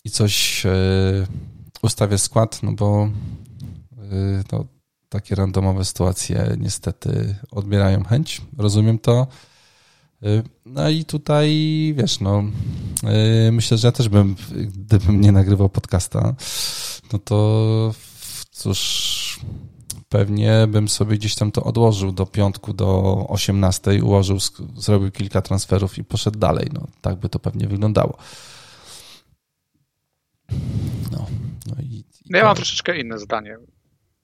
i 0.05 0.11
coś 0.11 0.67
e, 0.67 0.73
ustawię 1.87 2.19
skład, 2.19 2.63
no 2.63 2.73
bo 2.73 3.09
y, 3.93 4.45
no, 4.53 4.65
takie 5.09 5.35
randomowe 5.35 5.85
sytuacje 5.85 6.57
niestety 6.59 7.37
odbierają 7.51 8.05
chęć, 8.05 8.43
rozumiem 8.59 8.99
to. 8.99 9.27
Y, 10.23 10.43
no 10.67 10.91
i 10.91 11.05
tutaj, 11.05 11.49
wiesz, 11.97 12.21
no, 12.21 12.45
y, 13.49 13.53
myślę, 13.53 13.79
że 13.79 13.89
ja 13.89 13.93
też 13.93 14.09
bym, 14.09 14.37
gdybym 14.51 15.21
nie 15.21 15.33
nagrywał 15.33 15.69
podcasta, 15.69 16.35
no 17.13 17.19
to 17.19 17.95
cóż, 18.51 19.41
pewnie 20.09 20.67
bym 20.69 20.89
sobie 20.89 21.19
gdzieś 21.19 21.35
tam 21.35 21.53
to 21.53 21.65
odłożył 21.65 22.13
do 22.13 22.27
piątku, 22.27 22.73
do 22.73 23.27
18, 23.29 24.05
ułożył, 24.05 24.39
zrobił 24.77 25.11
kilka 25.11 25.43
transferów 25.43 25.99
i 25.99 26.05
poszedł 26.05 26.39
dalej. 26.39 26.69
No, 26.73 26.87
tak 27.01 27.17
by 27.17 27.29
to 27.29 27.39
pewnie 27.39 27.67
wyglądało. 27.67 28.17
No, 31.13 31.27
no 31.67 31.75
i, 31.83 31.97
i 31.97 32.05
ja 32.29 32.45
mam 32.45 32.57
troszeczkę 32.57 32.99
inne 32.99 33.19
zdanie. 33.19 33.57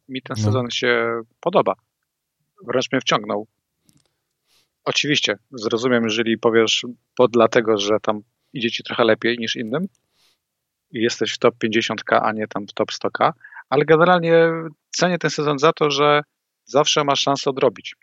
Mi 0.08 0.22
ten 0.22 0.36
no. 0.38 0.44
sezon 0.44 0.70
się 0.70 1.22
podoba. 1.40 1.74
Wręcz 2.66 2.92
mnie 2.92 3.00
wciągnął. 3.00 3.46
Oczywiście, 4.84 5.38
zrozumiem, 5.50 6.04
jeżeli 6.04 6.38
powiesz, 6.38 6.86
bo 7.18 7.28
dlatego, 7.28 7.78
że 7.78 8.00
tam 8.02 8.22
idzie 8.52 8.70
ci 8.70 8.82
trochę 8.82 9.04
lepiej 9.04 9.38
niż 9.38 9.56
innym 9.56 9.86
i 10.90 11.02
jesteś 11.02 11.32
w 11.32 11.38
top 11.38 11.54
50k, 11.64 12.20
a 12.22 12.32
nie 12.32 12.48
tam 12.48 12.66
w 12.66 12.72
top 12.72 12.90
100k, 12.90 13.32
ale 13.68 13.84
generalnie 13.84 14.48
cenię 14.90 15.18
ten 15.18 15.30
sezon 15.30 15.58
za 15.58 15.72
to, 15.72 15.90
że 15.90 16.22
zawsze 16.64 17.04
masz 17.04 17.20
szansę 17.20 17.50
odrobić. 17.50 17.96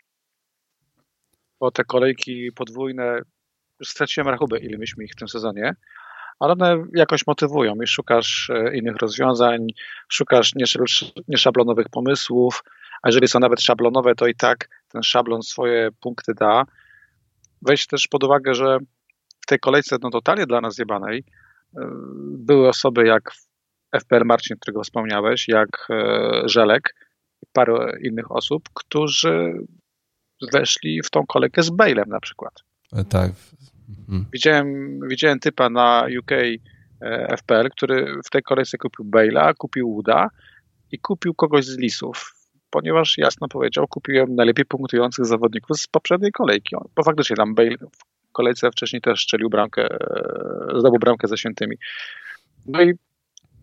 Bo 1.60 1.70
te 1.70 1.84
kolejki 1.84 2.52
podwójne, 2.52 3.22
straciłem 3.84 4.28
rachubę, 4.28 4.58
ile 4.58 4.72
mieliśmy 4.78 5.04
ich 5.04 5.12
w 5.12 5.16
tym 5.16 5.28
sezonie, 5.28 5.74
ale 6.40 6.52
one 6.52 6.84
jakoś 6.94 7.26
motywują 7.26 7.74
i 7.84 7.86
szukasz 7.86 8.50
e, 8.50 8.76
innych 8.76 8.96
rozwiązań, 8.96 9.66
szukasz 10.08 10.52
nieszablonowych 11.28 11.88
pomysłów, 11.88 12.62
a 13.02 13.08
jeżeli 13.08 13.28
są 13.28 13.40
nawet 13.40 13.60
szablonowe, 13.60 14.14
to 14.14 14.26
i 14.26 14.34
tak 14.34 14.68
ten 14.88 15.02
szablon 15.02 15.42
swoje 15.42 15.88
punkty 16.00 16.34
da. 16.34 16.64
Weź 17.62 17.86
też 17.86 18.08
pod 18.08 18.24
uwagę, 18.24 18.54
że 18.54 18.78
w 19.40 19.46
tej 19.46 19.58
kolejce 19.58 19.96
no, 20.02 20.10
totalnie 20.10 20.46
dla 20.46 20.60
nas 20.60 20.74
zjebanej 20.74 21.24
e, 21.76 21.80
były 22.38 22.68
osoby 22.68 23.06
jak 23.06 23.32
FPL 24.00 24.24
Marcin, 24.24 24.56
którego 24.60 24.82
wspomniałeś, 24.82 25.48
jak 25.48 25.86
e, 25.90 26.42
Żelek 26.44 26.94
i 27.42 27.46
parę 27.52 27.92
innych 28.02 28.32
osób, 28.32 28.68
którzy 28.74 29.52
weszli 30.52 31.02
w 31.02 31.10
tą 31.10 31.26
kolejkę 31.26 31.62
z 31.62 31.70
Bailem 31.70 32.08
na 32.08 32.20
przykład. 32.20 32.52
Tak, 33.08 33.32
Mhm. 33.98 34.26
Widziałem, 34.32 35.00
widziałem 35.08 35.38
typa 35.38 35.70
na 35.70 36.06
UK 36.18 36.32
e, 36.32 37.36
FPL, 37.36 37.68
który 37.70 38.16
w 38.26 38.30
tej 38.30 38.42
kolejce 38.42 38.78
kupił 38.78 39.04
Bale'a, 39.04 39.54
kupił 39.54 39.94
Wooda 39.94 40.28
i 40.92 40.98
kupił 40.98 41.34
kogoś 41.34 41.64
z 41.64 41.78
Lisów, 41.78 42.34
ponieważ 42.70 43.18
jasno 43.18 43.48
powiedział, 43.48 43.88
kupiłem 43.88 44.34
najlepiej 44.34 44.64
punktujących 44.64 45.26
zawodników 45.26 45.80
z 45.80 45.86
poprzedniej 45.86 46.32
kolejki. 46.32 46.76
Bo 46.96 47.02
faktycznie 47.02 47.36
tam 47.36 47.54
Bale 47.54 47.76
w 47.78 48.32
kolejce 48.32 48.70
wcześniej 48.70 49.02
też 49.02 49.22
strzelił 49.22 49.50
bramkę, 49.50 49.82
e, 49.82 50.80
zdobył 50.80 50.98
bramkę 50.98 51.28
ze 51.28 51.36
świętymi. 51.36 51.76
No 52.66 52.82
i 52.82 52.92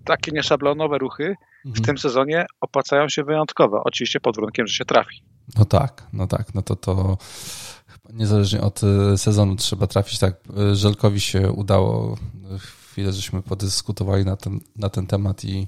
takie 0.06 0.32
nieszablonowe 0.32 0.98
ruchy 0.98 1.36
w 1.66 1.68
mhm. 1.68 1.86
tym 1.86 1.98
sezonie 1.98 2.46
opłacają 2.62 3.10
się 3.10 3.24
wyjątkowo. 3.24 3.82
Oczywiście 3.84 4.20
pod 4.20 4.36
warunkiem, 4.36 4.68
że 4.68 4.74
się 4.74 4.86
trafi. 4.86 5.24
No 5.58 5.66
tak, 5.66 6.08
no 6.14 6.28
tak, 6.28 6.56
no 6.56 6.62
to 6.62 6.76
to 6.76 7.18
niezależnie 8.14 8.62
od 8.62 8.82
e, 8.84 9.18
sezonu 9.18 9.56
trzeba 9.56 9.88
trafić. 9.88 10.20
Tak, 10.20 10.36
e, 10.58 10.76
Żelkowi 10.76 11.20
się 11.20 11.52
udało, 11.52 12.18
chwilę 12.58 13.14
żeśmy 13.14 13.42
podyskutowali 13.42 14.26
na 14.26 14.36
ten, 14.36 14.60
na 14.76 14.90
ten 14.90 15.08
temat 15.08 15.44
i, 15.44 15.68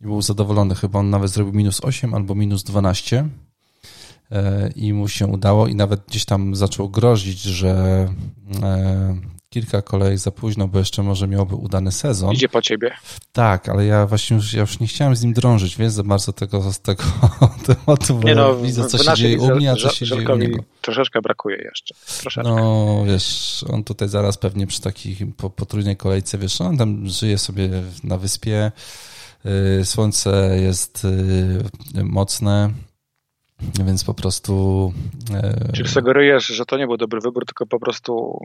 i 0.00 0.04
był 0.04 0.22
zadowolony. 0.22 0.74
Chyba 0.74 0.98
on 0.98 1.10
nawet 1.10 1.30
zrobił 1.30 1.54
minus 1.54 1.80
8 1.80 2.14
albo 2.14 2.34
minus 2.34 2.62
12 2.62 3.28
e, 4.30 4.70
i 4.76 4.92
mu 4.92 5.08
się 5.08 5.26
udało 5.26 5.66
i 5.66 5.74
nawet 5.74 6.06
gdzieś 6.08 6.24
tam 6.24 6.56
zaczął 6.56 6.88
grozić, 6.88 7.40
że 7.40 8.08
kilka 9.50 9.82
kolejek 9.82 10.18
za 10.18 10.30
późno, 10.30 10.68
bo 10.68 10.78
jeszcze 10.78 11.02
może 11.02 11.28
miałby 11.28 11.54
udany 11.54 11.92
sezon. 11.92 12.32
Idzie 12.32 12.48
po 12.48 12.62
ciebie. 12.62 12.94
Tak, 13.32 13.68
ale 13.68 13.86
ja 13.86 14.06
właśnie 14.06 14.36
już, 14.36 14.52
ja 14.52 14.60
już 14.60 14.80
nie 14.80 14.86
chciałem 14.86 15.16
z 15.16 15.22
nim 15.22 15.32
drążyć, 15.32 15.76
wiesz, 15.76 15.92
za 15.92 16.02
bardzo 16.02 16.32
tego, 16.32 16.72
z 16.72 16.80
tego 16.80 17.02
tematu, 17.66 18.14
bo 18.14 18.28
nie 18.28 18.34
no, 18.34 18.56
widzę, 18.56 18.86
co 18.86 18.98
się 18.98 19.14
dzieje 19.14 19.38
u 19.38 19.56
mnie, 19.56 19.72
a 19.72 19.76
co 19.76 19.90
się 19.90 20.06
dzieje 20.06 20.28
u 20.28 20.36
niego. 20.36 20.64
Troszeczkę 20.80 21.20
brakuje 21.20 21.56
jeszcze. 21.56 21.94
Troszeczkę. 22.20 22.50
No, 22.50 23.04
wiesz, 23.06 23.64
on 23.68 23.84
tutaj 23.84 24.08
zaraz 24.08 24.38
pewnie 24.38 24.66
przy 24.66 24.80
takiej 24.80 25.16
po, 25.36 25.50
potrójnej 25.50 25.96
kolejce, 25.96 26.38
wiesz, 26.38 26.60
on 26.60 26.76
tam 26.76 27.08
żyje 27.08 27.38
sobie 27.38 27.70
na 28.04 28.18
wyspie, 28.18 28.72
y, 29.80 29.84
słońce 29.84 30.58
jest 30.60 31.04
y, 31.04 32.04
mocne, 32.04 32.70
więc 33.84 34.04
po 34.04 34.14
prostu... 34.14 34.92
Y, 35.68 35.72
Czyli 35.72 35.88
sugerujesz, 35.88 36.46
że 36.46 36.66
to 36.66 36.78
nie 36.78 36.86
był 36.86 36.96
dobry 36.96 37.20
wybór, 37.20 37.46
tylko 37.46 37.66
po 37.66 37.80
prostu 37.80 38.40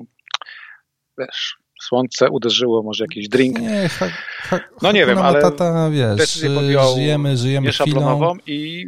wiesz, 1.17 1.57
słońce 1.81 2.29
uderzyło, 2.29 2.83
może 2.83 3.03
jakiś 3.03 3.29
drink. 3.29 3.59
Nie, 3.59 3.89
ha, 3.89 4.05
ha, 4.37 4.59
no 4.81 4.91
nie 4.91 5.05
wiem, 5.05 5.17
ale 5.17 5.41
tata, 5.41 5.89
wiesz, 5.89 6.17
decyzję 6.17 6.49
podjął 6.55 6.95
żyjemy, 6.95 7.37
żyjemy 7.37 7.67
nieszablonową 7.67 8.35
i, 8.47 8.85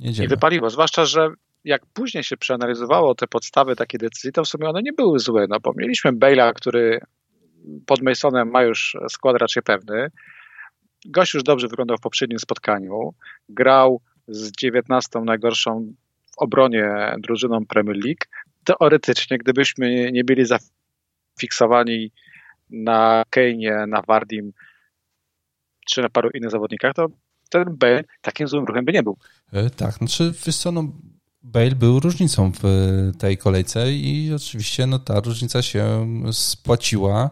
i 0.00 0.28
wypaliło. 0.28 0.70
Zwłaszcza, 0.70 1.04
że 1.04 1.30
jak 1.64 1.86
później 1.86 2.24
się 2.24 2.36
przeanalizowało 2.36 3.14
te 3.14 3.26
podstawy 3.26 3.76
takiej 3.76 3.98
decyzji, 3.98 4.32
to 4.32 4.44
w 4.44 4.48
sumie 4.48 4.68
one 4.68 4.82
nie 4.82 4.92
były 4.92 5.18
złe, 5.18 5.46
no 5.48 5.60
bo 5.60 5.72
mieliśmy 5.76 6.12
Bale'a, 6.12 6.52
który 6.52 7.00
pod 7.86 8.02
Masonem 8.02 8.50
ma 8.50 8.62
już 8.62 8.96
skład 9.08 9.36
raczej 9.36 9.62
pewny. 9.62 10.08
Gość 11.06 11.34
już 11.34 11.42
dobrze 11.42 11.68
wyglądał 11.68 11.96
w 11.96 12.00
poprzednim 12.00 12.38
spotkaniu. 12.38 13.14
Grał 13.48 14.00
z 14.28 14.50
19 14.52 15.20
najgorszą 15.20 15.92
w 16.26 16.38
obronie 16.38 17.14
drużyną 17.18 17.66
Premier 17.66 17.96
League 17.96 18.24
teoretycznie, 18.64 19.38
gdybyśmy 19.38 20.12
nie 20.12 20.24
byli 20.24 20.44
zafiksowani 21.34 22.10
na 22.70 23.24
Kane'ie, 23.30 23.88
na 23.88 24.02
Wardim 24.02 24.52
czy 25.86 26.02
na 26.02 26.08
paru 26.08 26.30
innych 26.34 26.50
zawodnikach, 26.50 26.94
to 26.94 27.06
ten 27.50 27.76
Bale 27.76 28.04
takim 28.22 28.48
złym 28.48 28.64
ruchem 28.64 28.84
by 28.84 28.92
nie 28.92 29.02
był. 29.02 29.16
E, 29.52 29.70
tak, 29.70 29.94
znaczy 29.94 30.34
wiesz 30.46 30.56
co, 30.56 30.72
no, 30.72 30.92
Bale 31.42 31.70
był 31.70 32.00
różnicą 32.00 32.52
w 32.62 32.64
tej 33.18 33.38
kolejce 33.38 33.92
i 33.92 34.32
oczywiście 34.34 34.86
no, 34.86 34.98
ta 34.98 35.20
różnica 35.20 35.62
się 35.62 36.06
spłaciła. 36.32 37.30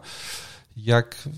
Jak 0.77 1.29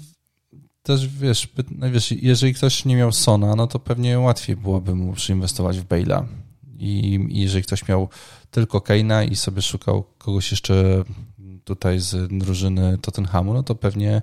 też 0.84 1.07
wiesz, 1.07 1.48
no, 1.72 1.91
wiesz, 1.91 2.12
jeżeli 2.12 2.53
ktoś 2.53 2.86
nie 2.86 2.95
miał 2.95 3.12
Sona, 3.12 3.55
no 3.55 3.67
to 3.67 3.79
pewnie 3.79 4.19
łatwiej 4.19 4.55
byłoby 4.55 4.95
mu 4.95 5.13
przyinwestować 5.13 5.79
w 5.79 5.88
Bale'a. 5.88 6.25
I, 6.77 7.19
I 7.29 7.41
jeżeli 7.41 7.63
ktoś 7.63 7.88
miał 7.88 8.10
tylko 8.51 8.77
Kane'a 8.77 9.31
i 9.31 9.36
sobie 9.36 9.62
szukał 9.62 10.03
kogoś 10.17 10.51
jeszcze 10.51 11.03
tutaj 11.65 12.00
z 12.00 12.38
drużyny 12.39 12.98
Tottenhamu, 13.01 13.53
no 13.53 13.63
to 13.63 13.75
pewnie 13.75 14.22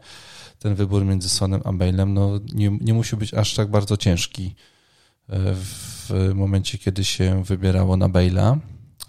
ten 0.59 0.75
wybór 0.75 1.05
między 1.05 1.29
Sonem 1.29 1.61
a 1.65 1.73
Bale'em 1.73 2.09
no 2.09 2.41
nie, 2.55 2.79
nie 2.81 2.95
musi 2.95 3.17
być 3.17 3.35
aż 3.35 3.55
tak 3.55 3.71
bardzo 3.71 3.97
ciężki 3.97 4.55
e, 5.29 5.39
w 5.55 6.31
momencie, 6.35 6.79
kiedy 6.79 7.05
się 7.05 7.45
wybierało 7.45 7.97
na 7.97 8.09
Bale'a. 8.09 8.59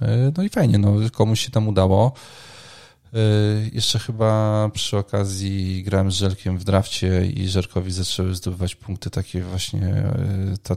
E, 0.02 0.32
no 0.38 0.44
i 0.44 0.50
fajnie, 0.50 0.78
no 0.78 0.96
komuś 1.12 1.40
się 1.40 1.52
tam 1.52 1.68
udało. 1.68 2.14
E, 3.14 3.18
jeszcze 3.74 4.00
chyba 4.00 4.70
przy 4.74 4.98
okazji 4.98 5.84
grałem 5.84 6.12
z 6.12 6.16
Żelkiem 6.16 6.58
w 6.58 6.64
drafcie 6.64 7.26
i 7.26 7.48
Żelkowi 7.48 7.92
zaczęły 7.92 8.36
zdobywać 8.36 8.76
punkty 8.76 9.10
takie 9.10 9.42
właśnie 9.42 10.04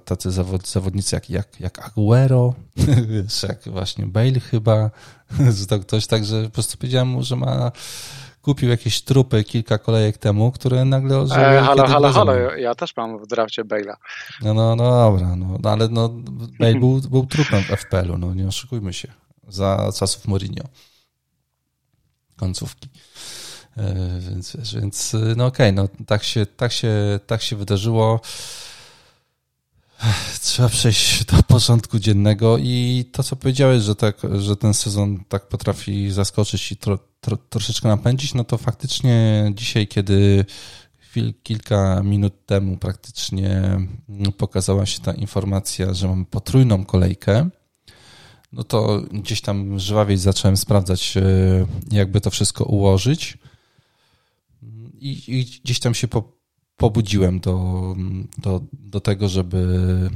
tacy 0.05 0.31
zawod, 0.31 0.69
zawodnicy 0.69 1.17
jak, 1.17 1.31
jak, 1.31 1.61
jak 1.61 1.87
Aguero, 1.87 2.55
jak 3.49 3.69
właśnie 3.69 4.07
Bale 4.07 4.41
chyba, 4.41 4.91
to 5.69 5.79
ktoś 5.79 6.07
tak, 6.07 6.25
że 6.25 6.45
po 6.45 6.51
prostu 6.51 6.79
powiedziałem 6.79 7.09
mu, 7.09 7.23
że 7.23 7.37
ma 7.37 7.73
kupił 8.43 8.69
jakieś 8.69 9.03
trupy 9.03 9.45
kilka 9.45 9.79
kolejek 9.79 10.19
temu, 10.19 10.53
które 10.53 10.85
nagle 10.85 11.19
ożyły. 11.19 11.41
E, 11.41 11.63
halo, 11.63 11.87
halo, 11.87 12.13
halo, 12.13 12.35
ja 12.57 12.75
też 12.75 12.97
mam 12.97 13.19
w 13.19 13.27
drafcie 13.27 13.65
Bale'a. 13.65 13.95
No, 14.43 14.55
no, 14.55 14.77
no 14.77 14.91
dobra, 14.91 15.37
no, 15.37 15.59
no 15.63 15.71
ale 15.71 15.89
no, 15.89 16.09
Bale 16.59 16.75
był, 16.81 17.01
był 17.01 17.27
trupem 17.27 17.63
w 17.63 17.67
FPL-u, 17.67 18.19
no 18.19 18.35
nie 18.35 18.49
oszukujmy 18.49 18.93
się, 18.93 19.13
za 19.49 19.91
czasów 19.99 20.29
Mourinho. 20.29 20.65
Końcówki. 22.37 22.89
E, 23.77 23.95
więc, 24.21 24.57
więc 24.75 25.17
no 25.37 25.47
okej, 25.47 25.71
okay, 25.71 25.73
no 25.73 26.05
tak 26.07 26.25
się, 26.25 26.47
tak 26.47 26.73
się, 26.73 27.21
tak 27.27 27.43
się 27.43 27.57
wydarzyło. 27.57 28.21
Trzeba 30.41 30.69
przejść 30.69 31.25
do 31.25 31.43
porządku 31.55 31.99
dziennego 31.99 32.59
i 32.59 33.05
to, 33.13 33.23
co 33.23 33.37
powiedziałeś, 33.37 33.83
że, 33.83 33.95
tak, 33.95 34.17
że 34.39 34.57
ten 34.57 34.75
sezon 34.75 35.25
tak 35.29 35.49
potrafi 35.49 36.11
zaskoczyć 36.11 36.73
i 36.73 36.77
tro, 36.77 36.99
tro, 37.21 37.37
troszeczkę 37.37 37.89
napędzić, 37.89 38.35
no 38.35 38.45
to 38.45 38.59
faktycznie 38.59 39.45
dzisiaj, 39.55 39.89
kiedy 39.89 40.45
chwil, 40.99 41.35
kilka 41.43 42.03
minut 42.03 42.47
temu 42.47 42.77
praktycznie 42.77 43.79
pokazała 44.39 44.87
się 44.87 45.01
ta 45.01 45.13
informacja, 45.13 45.95
że 45.95 46.09
mamy 46.09 46.25
potrójną 46.25 46.85
kolejkę, 46.85 47.51
no 48.53 48.65
to 48.65 49.03
gdzieś 49.13 49.41
tam 49.41 49.79
żwawiej 49.79 50.19
zacząłem 50.19 50.57
sprawdzać, 50.57 51.17
e, 51.17 51.23
jakby 51.91 52.21
to 52.21 52.31
wszystko 52.31 52.65
ułożyć. 52.65 53.39
I, 54.99 55.25
i 55.27 55.61
gdzieś 55.65 55.81
tam 55.81 55.95
się 55.95 56.09
po, 56.09 56.36
pobudziłem 56.77 57.41
do, 57.41 57.95
do, 58.39 58.61
do 58.73 59.01
tego, 59.01 59.29
żeby, 59.29 60.11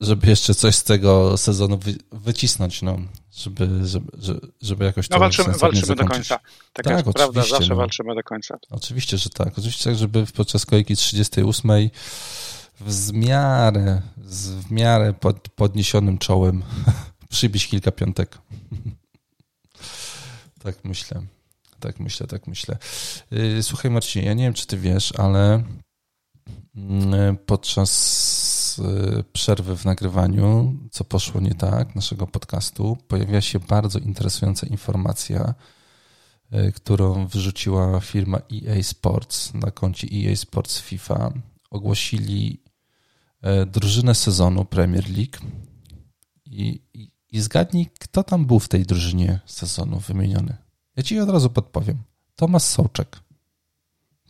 żeby 0.00 0.26
jeszcze 0.26 0.54
coś 0.54 0.74
z 0.74 0.84
tego 0.84 1.36
sezonu 1.36 1.78
wy, 1.78 1.94
wycisnąć, 2.12 2.82
no, 2.82 2.98
żeby, 3.32 3.88
żeby, 3.88 4.10
żeby 4.62 4.84
jakoś 4.84 5.08
to 5.08 5.14
no, 5.14 5.20
walczymy, 5.20 5.52
walczymy 5.58 5.96
do 5.96 6.04
końca. 6.04 6.38
Tak, 6.72 6.84
tak 6.84 7.06
jest 7.06 7.16
prawda, 7.16 7.44
zawsze 7.44 7.68
no. 7.68 7.76
walczymy 7.76 8.14
do 8.14 8.22
końca. 8.22 8.58
Oczywiście, 8.70 9.18
że 9.18 9.30
tak. 9.30 9.58
Oczywiście 9.58 9.84
tak, 9.84 9.96
żeby 9.96 10.26
podczas 10.26 10.66
kolejki 10.66 10.96
38 10.96 11.70
w 12.80 13.12
miarę, 13.12 14.02
w 14.16 14.70
miarę 14.70 15.12
pod, 15.12 15.48
podniesionym 15.48 16.18
czołem 16.18 16.62
przybić 17.28 17.68
kilka 17.68 17.92
piątek. 17.92 18.38
tak 20.64 20.84
myślę. 20.84 21.22
Tak 21.82 22.00
myślę, 22.00 22.26
tak 22.26 22.46
myślę. 22.46 22.78
Y, 23.32 23.62
słuchaj 23.62 23.90
Marcin, 23.90 24.24
ja 24.24 24.34
nie 24.34 24.44
wiem, 24.44 24.54
czy 24.54 24.66
ty 24.66 24.76
wiesz, 24.76 25.12
ale 25.18 25.62
mm, 26.76 27.36
podczas 27.46 28.78
y, 28.78 29.24
przerwy 29.32 29.76
w 29.76 29.84
nagrywaniu, 29.84 30.74
co 30.90 31.04
poszło 31.04 31.40
nie 31.40 31.54
tak, 31.54 31.94
naszego 31.94 32.26
podcastu, 32.26 32.98
pojawiła 33.08 33.40
się 33.40 33.58
bardzo 33.58 33.98
interesująca 33.98 34.66
informacja, 34.66 35.54
y, 36.54 36.72
którą 36.72 37.26
wyrzuciła 37.26 38.00
firma 38.00 38.38
EA 38.38 38.82
Sports 38.82 39.54
na 39.54 39.70
koncie 39.70 40.08
EA 40.12 40.36
Sports 40.36 40.80
FIFA. 40.80 41.32
Ogłosili 41.70 42.62
drużynę 43.66 44.14
sezonu 44.14 44.64
Premier 44.64 45.04
League 45.10 45.38
i, 46.46 46.80
i, 46.94 47.10
i 47.32 47.40
zgadnij, 47.40 47.86
kto 48.00 48.22
tam 48.22 48.46
był 48.46 48.58
w 48.58 48.68
tej 48.68 48.82
drużynie 48.82 49.40
sezonu 49.46 49.98
wymieniony. 49.98 50.61
Ja 50.96 51.02
ci 51.02 51.20
od 51.20 51.30
razu 51.30 51.50
podpowiem. 51.50 51.96
Tomasz 52.36 52.62
Sołczek. 52.62 53.16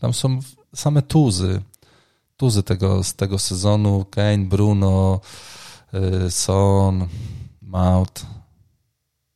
Tam 0.01 0.13
są 0.13 0.41
same 0.75 1.03
tuzy. 1.03 1.63
Tuzy 2.37 2.63
tego, 2.63 3.05
z 3.05 3.15
tego 3.15 3.39
sezonu. 3.39 4.05
Kane, 4.11 4.39
Bruno, 4.39 5.21
y, 5.95 6.31
Son, 6.31 7.07
Maut. 7.63 8.27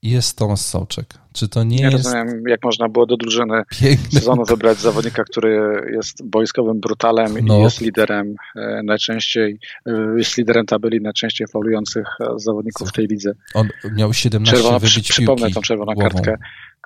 I 0.02 0.10
jest 0.10 0.38
Tomasz 0.38 0.60
Sołczek. 0.60 1.14
Czy 1.32 1.48
to 1.48 1.64
nie, 1.64 1.76
nie 1.76 1.82
jest... 1.82 1.94
rozumiem, 1.94 2.42
jak 2.48 2.64
można 2.64 2.88
było 2.88 3.06
do 3.06 3.16
drużyny 3.16 3.62
piękny... 3.80 4.20
sezonu 4.20 4.44
wybrać 4.44 4.78
zawodnika, 4.78 5.24
który 5.24 5.82
jest 5.92 6.30
wojskowym 6.32 6.80
brutalem 6.80 7.38
no. 7.42 7.58
i 7.58 7.62
jest 7.62 7.80
liderem 7.80 8.34
e, 8.56 8.82
najczęściej, 8.84 9.58
e, 9.86 9.92
jest 10.16 10.36
liderem 10.38 10.66
tabeli 10.66 11.00
najczęściej 11.00 11.46
faulujących 11.46 12.06
e, 12.20 12.38
zawodników 12.38 12.88
w 12.88 12.92
tej 12.92 13.06
lidze. 13.06 13.32
On 13.54 13.68
miał 13.96 14.12
17 14.12 14.56
Czerwona, 14.56 14.78
wybić 14.78 15.08
Przypomnę 15.08 15.50
tą 15.50 15.60
czerwoną 15.60 15.94
głową. 15.94 16.10
kartkę 16.10 16.36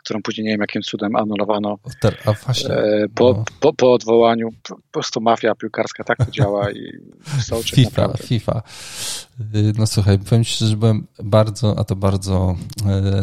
którą 0.05 0.23
później 0.23 0.45
nie 0.45 0.51
wiem 0.51 0.61
jakim 0.61 0.83
cudem 0.83 1.17
anulowano 1.17 1.79
A 2.25 2.33
właśnie, 2.33 2.69
po, 3.15 3.33
no. 3.33 3.45
po, 3.61 3.73
po, 3.73 3.93
odwołaniu. 3.93 4.49
Po 4.69 4.77
prostu 4.91 5.21
mafia 5.21 5.55
piłkarska 5.55 6.05
tak 6.05 6.19
to 6.19 6.31
działa 6.31 6.71
i 6.71 6.93
Sołczek 7.49 7.77
FIFA, 7.77 7.91
naprawdę. 7.91 8.27
FIFA. 8.27 8.63
Y, 9.55 9.73
no 9.79 9.87
słuchaj, 9.87 10.19
powiem 10.19 10.45
Ci, 10.45 10.67
że 10.67 10.77
byłem 10.77 11.07
bardzo, 11.23 11.79
a 11.79 11.85
to 11.85 11.97
bardzo 11.97 12.57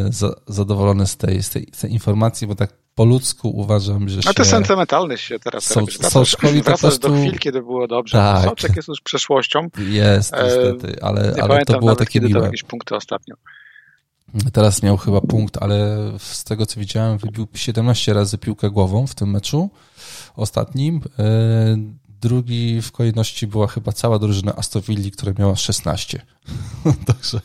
za, 0.10 0.36
zadowolony 0.48 1.08
z 1.08 1.18
tej, 1.18 1.44
z, 1.44 1.50
tej, 1.50 1.68
z 1.74 1.80
tej 1.80 1.92
informacji, 1.92 2.48
bo 2.48 2.56
tak 2.56 2.74
po 2.98 3.06
ludzku 3.06 3.50
uważam, 3.50 4.10
że 4.10 4.24
się... 4.24 4.30
A 4.30 4.34
ty 4.34 4.46
sentymentalny 4.46 5.18
się 5.18 5.40
teraz 5.40 5.64
so, 5.64 5.80
robisz. 5.80 5.98
Soczkowi 5.98 6.64
prostu... 6.64 7.10
do 7.10 7.16
chwil, 7.16 7.40
kiedy 7.40 7.62
było 7.62 7.88
dobrze. 7.88 8.18
Tak. 8.18 8.44
Soczek 8.44 8.76
jest 8.76 8.88
już 8.88 9.02
przeszłością. 9.02 9.68
Jest, 9.78 10.34
niestety, 10.44 11.02
ale, 11.02 11.36
ale 11.42 11.66
to 11.66 11.80
było 11.80 11.96
takie 11.96 12.22
miłe. 12.22 12.46
jakieś 12.46 12.64
punkty 12.64 12.96
ostatnio. 12.96 13.36
Teraz 14.54 14.84
miał 14.84 14.98
chyba 14.98 15.22
punkt, 15.22 15.58
ale 15.58 15.98
z 16.20 16.44
tego 16.44 16.66
co 16.66 16.80
widziałem, 16.80 17.18
wybił 17.18 17.48
17 17.54 18.14
razy 18.14 18.38
piłkę 18.38 18.70
głową 18.70 19.08
w 19.08 19.16
tym 19.16 19.32
meczu 19.32 19.70
ostatnim. 20.36 21.02
E, 21.20 21.78
drugi 22.22 22.82
w 22.82 22.92
kolejności 22.92 23.48
była 23.48 23.68
chyba 23.68 23.92
cała 23.92 24.20
drużyna 24.20 24.56
Astowilli, 24.56 25.12
która 25.12 25.34
miała 25.40 25.56
16. 25.56 26.22
także, 27.08 27.42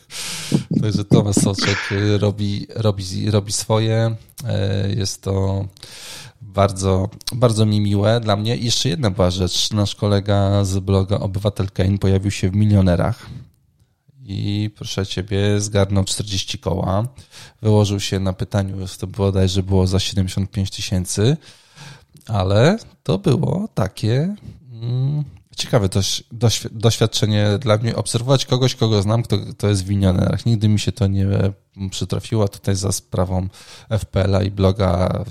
także 0.81 1.05
Tomasz 1.05 1.35
Soczek 1.35 1.89
robi, 2.19 2.67
robi, 2.75 3.31
robi 3.31 3.53
swoje. 3.53 4.15
E, 4.45 4.89
jest 4.93 5.21
to 5.21 5.65
bardzo, 6.41 7.09
bardzo 7.35 7.65
mi 7.65 7.81
miłe 7.81 8.19
dla 8.19 8.35
mnie. 8.35 8.57
I 8.57 8.65
jeszcze 8.65 8.89
jedna 8.89 9.11
była 9.11 9.31
rzecz. 9.31 9.71
Nasz 9.71 9.95
kolega 9.95 10.63
z 10.63 10.79
bloga 10.79 11.19
Obywatel 11.19 11.71
Kane 11.71 11.97
pojawił 11.97 12.31
się 12.31 12.49
w 12.49 12.55
milionerach 12.55 13.25
i 14.25 14.69
proszę 14.75 15.05
ciebie, 15.05 15.61
zgarnął 15.61 16.03
40 16.03 16.59
koła. 16.59 17.07
Wyłożył 17.61 17.99
się 17.99 18.19
na 18.19 18.33
pytaniu, 18.33 18.77
to 18.99 19.07
bodajże 19.07 19.63
było 19.63 19.87
za 19.87 19.99
75 19.99 20.71
tysięcy, 20.71 21.37
ale 22.27 22.77
to 23.03 23.17
było 23.17 23.69
takie 23.73 24.35
mm, 24.71 25.23
ciekawe 25.55 25.89
też 25.89 26.23
doświadczenie 26.71 27.47
dla 27.59 27.77
mnie, 27.77 27.95
obserwować 27.95 28.45
kogoś, 28.45 28.75
kogo 28.75 29.01
znam, 29.01 29.23
kto, 29.23 29.37
kto 29.37 29.69
jest 29.69 29.85
w 29.85 29.89
milionerach. 29.89 30.45
Nigdy 30.45 30.69
mi 30.69 30.79
się 30.79 30.91
to 30.91 31.07
nie 31.07 31.27
przytrafiło. 31.89 32.47
Tutaj 32.47 32.75
za 32.75 32.91
sprawą 32.91 33.47
FPL-a 33.89 34.43
i 34.43 34.51
bloga 34.51 35.23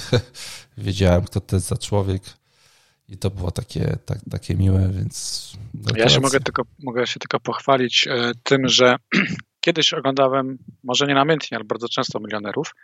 wiedziałem, 0.78 1.24
kto 1.24 1.40
to 1.40 1.56
jest 1.56 1.68
za 1.68 1.76
człowiek. 1.76 2.22
I 3.08 3.16
to 3.18 3.30
było 3.30 3.50
takie, 3.50 3.96
tak, 4.06 4.18
takie 4.30 4.54
miłe, 4.54 4.88
więc. 4.92 5.52
Ja 5.96 6.08
się 6.08 6.20
mogę, 6.20 6.40
tylko, 6.40 6.62
mogę 6.82 7.06
się 7.06 7.20
tylko 7.20 7.40
pochwalić 7.40 8.08
e, 8.08 8.32
tym, 8.42 8.68
że 8.68 8.96
kiedyś 9.60 9.92
oglądałem, 9.92 10.58
może 10.84 11.06
nie 11.06 11.14
namiętnie, 11.14 11.56
ale 11.56 11.64
bardzo 11.64 11.88
często 11.88 12.20
milionerów. 12.20 12.74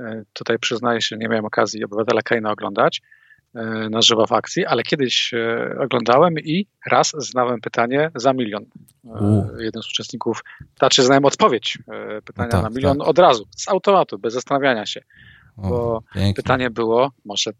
E, 0.00 0.22
tutaj 0.32 0.58
przyznaję 0.58 1.00
się, 1.00 1.16
nie 1.16 1.28
miałem 1.28 1.44
okazji 1.44 1.84
obywatela 1.84 2.22
Kejna 2.22 2.50
oglądać. 2.50 3.02
na 3.90 4.02
żywo 4.02 4.26
w 4.26 4.32
akcji, 4.32 4.66
ale 4.66 4.82
kiedyś 4.82 5.34
oglądałem 5.80 6.38
i 6.38 6.66
raz 6.86 7.12
znałem 7.18 7.60
pytanie 7.60 8.10
za 8.14 8.32
milion. 8.32 8.64
U. 9.04 9.42
Jeden 9.58 9.82
z 9.82 9.88
uczestników, 9.88 10.44
znaczy 10.78 11.02
znałem 11.02 11.24
odpowiedź 11.24 11.78
pytania 12.24 12.48
no 12.52 12.52
tak, 12.52 12.62
na 12.62 12.70
milion 12.70 12.98
tak. 12.98 13.08
od 13.08 13.18
razu, 13.18 13.48
z 13.56 13.68
automatu, 13.68 14.18
bez 14.18 14.34
zastanawiania 14.34 14.86
się. 14.86 15.00
O, 15.56 15.68
bo 15.68 16.02
pięknie. 16.14 16.34
pytanie 16.34 16.70
było, 16.70 17.12
może 17.24 17.52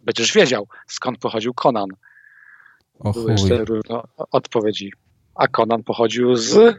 będziesz 0.00 0.32
wiedział, 0.32 0.68
skąd 0.86 1.18
pochodził 1.18 1.54
Conan. 1.54 1.88
O 2.98 3.12
Były 3.12 3.32
jeszcze 3.32 3.64
różne 3.64 4.00
odpowiedzi. 4.30 4.92
A 5.34 5.48
Conan 5.48 5.82
pochodził 5.82 6.36
z... 6.36 6.76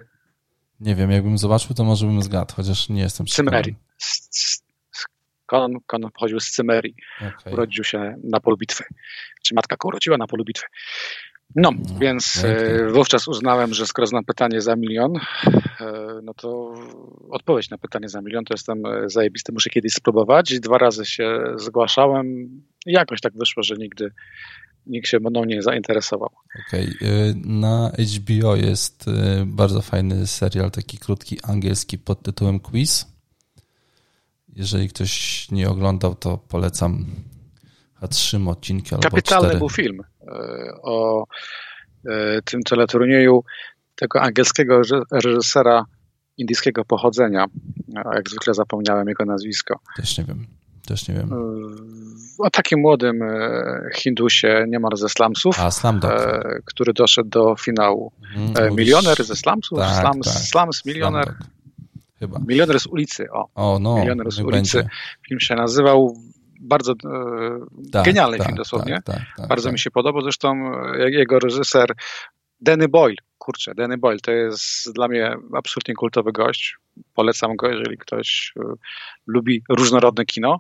Nie 0.80 0.96
wiem, 0.96 1.12
jakbym 1.12 1.38
zobaczył, 1.38 1.76
to 1.76 1.84
może 1.84 2.06
bym 2.06 2.24
zgadł, 2.24 2.56
chociaż 2.56 2.90
nie 2.90 3.02
jestem 3.02 3.26
Cymerii. 3.28 3.76
Conan, 5.46 5.72
Conan 5.86 6.12
pochodził 6.12 6.40
z 6.40 6.52
Cymerii. 6.52 6.96
Okay. 7.18 7.54
Urodził 7.54 7.84
się 7.84 8.16
na 8.24 8.40
polu 8.40 8.58
bitwy. 8.58 8.84
Czy 9.44 9.56
matka 9.56 9.76
go 9.80 9.88
urodziła 9.88 10.18
na 10.18 10.28
polu 10.28 10.44
bitwy. 10.46 10.66
No, 11.56 11.72
no 11.72 12.00
więc 12.00 12.42
pięknie. 12.44 12.94
wówczas 12.94 13.28
uznałem, 13.28 13.74
że 13.74 13.88
skoro 13.88 14.08
znam 14.08 14.26
pytanie 14.26 14.62
za 14.62 14.76
milion, 14.76 15.14
e, 15.16 16.20
no 16.24 16.34
to 16.34 16.74
odpowiedź 17.30 17.70
na 17.70 17.78
pytanie 17.78 18.10
za 18.10 18.22
milion 18.22 18.46
to 18.46 18.54
jestem 18.54 18.86
e, 18.86 19.10
zajebisty, 19.10 19.52
muszę 19.52 19.70
kiedyś 19.70 19.94
spróbować. 19.94 20.60
Dwa 20.60 20.78
razy 20.78 21.06
się 21.06 21.44
zgłaszałem 21.56 22.28
i 22.86 22.92
jakoś 22.92 23.22
tak 23.22 23.34
wyszło, 23.34 23.64
że 23.64 23.76
nigdy 23.76 24.12
nikt 24.86 25.08
się 25.08 25.20
mną 25.20 25.46
nie 25.46 25.62
zainteresował. 25.62 26.30
Okej, 26.68 26.88
okay. 26.96 27.36
na 27.46 27.92
HBO 28.16 28.56
jest 28.56 29.08
e, 29.08 29.46
bardzo 29.46 29.82
fajny 29.82 30.28
serial, 30.28 30.72
taki 30.72 30.98
krótki 30.98 31.38
angielski 31.44 31.98
pod 31.98 32.24
tytułem 32.24 32.60
Quiz. 32.60 33.08
Jeżeli 34.56 34.90
ktoś 34.90 35.48
nie 35.52 35.70
oglądał, 35.70 36.16
to 36.16 36.38
polecam 36.38 37.06
a 38.02 38.08
trzy 38.08 38.40
odcinki 38.48 38.96
albo 38.96 39.10
Kapitalny 39.10 39.48
cztery. 39.48 39.60
był 39.60 39.70
film 39.70 40.02
e, 40.19 40.19
o 40.82 41.26
e, 42.10 42.42
tym 42.42 42.64
teleturnieju 42.64 43.44
tego 43.96 44.22
angielskiego 44.22 44.82
reżysera 45.12 45.86
indyjskiego 46.38 46.86
pochodzenia. 46.86 47.46
Jak 48.16 48.30
zwykle 48.30 48.54
zapomniałem 48.54 49.08
jego 49.08 49.26
nazwisko. 49.26 49.80
Też 49.98 50.18
nie 50.18 50.24
wiem. 50.24 50.48
Też 50.88 51.08
nie 51.08 51.16
wiem. 51.16 51.34
E, 51.34 52.46
o 52.46 52.50
takim 52.50 52.80
młodym 52.80 53.20
Hindusie 53.96 54.66
niemal 54.68 54.98
ze 54.98 55.10
slumsów, 55.10 55.60
A, 55.60 55.72
Slumdog. 55.72 56.12
który 56.66 56.94
doszedł 56.94 57.30
do 57.30 57.56
finału. 57.56 58.12
Mhm, 58.36 58.76
milioner 58.76 59.24
ze 59.24 59.36
slumsów? 59.36 59.80
Tak, 59.80 60.12
slums, 60.12 60.52
tak. 60.52 60.86
milioner. 60.86 61.26
Slumdog. 61.26 61.60
Chyba. 62.20 62.40
Milioner 62.48 62.80
z 62.80 62.88
ulicy, 62.88 63.32
o. 63.32 63.50
o 63.56 63.80
no, 63.80 63.96
Milioner 64.00 64.32
z 64.32 64.40
ulicy. 64.40 64.78
Będzie. 64.78 64.90
Film 65.28 65.40
się 65.40 65.56
nazywał 65.56 66.14
bardzo 66.60 66.92
e, 66.92 66.96
tak, 67.92 68.06
genialny 68.06 68.38
tak, 68.38 68.48
film 68.48 68.58
dosłownie. 68.58 69.00
Tak, 69.06 69.20
tak, 69.38 69.48
bardzo 69.48 69.64
tak. 69.64 69.74
mi 69.74 69.80
się 69.80 69.92
podobał. 69.92 70.22
Zresztą 70.22 70.72
e, 70.94 71.12
jego 71.12 71.40
reżyser 71.40 71.94
Danny 72.62 72.88
Boyle, 72.88 73.16
kurczę, 73.38 73.76
Danny 73.76 73.98
Boyle 73.98 74.20
to 74.20 74.32
jest 74.32 74.94
dla 74.94 75.08
mnie 75.08 75.36
absolutnie 75.54 75.94
kultowy 75.94 76.32
gość. 76.32 76.78
Polecam 77.14 77.56
go, 77.56 77.70
jeżeli 77.70 77.98
ktoś 77.98 78.54
e, 78.60 78.74
lubi 79.28 79.64
różnorodne 79.70 80.26
kino. 80.26 80.60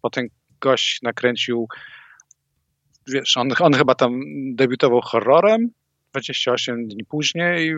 Potem 0.00 0.26
gość 0.60 1.02
nakręcił, 1.02 1.68
wiesz, 3.08 3.36
on, 3.36 3.48
on 3.60 3.72
chyba 3.72 3.94
tam 3.94 4.20
debiutował 4.54 5.00
horrorem, 5.00 5.70
28 6.12 6.88
dni 6.88 7.04
później 7.04 7.74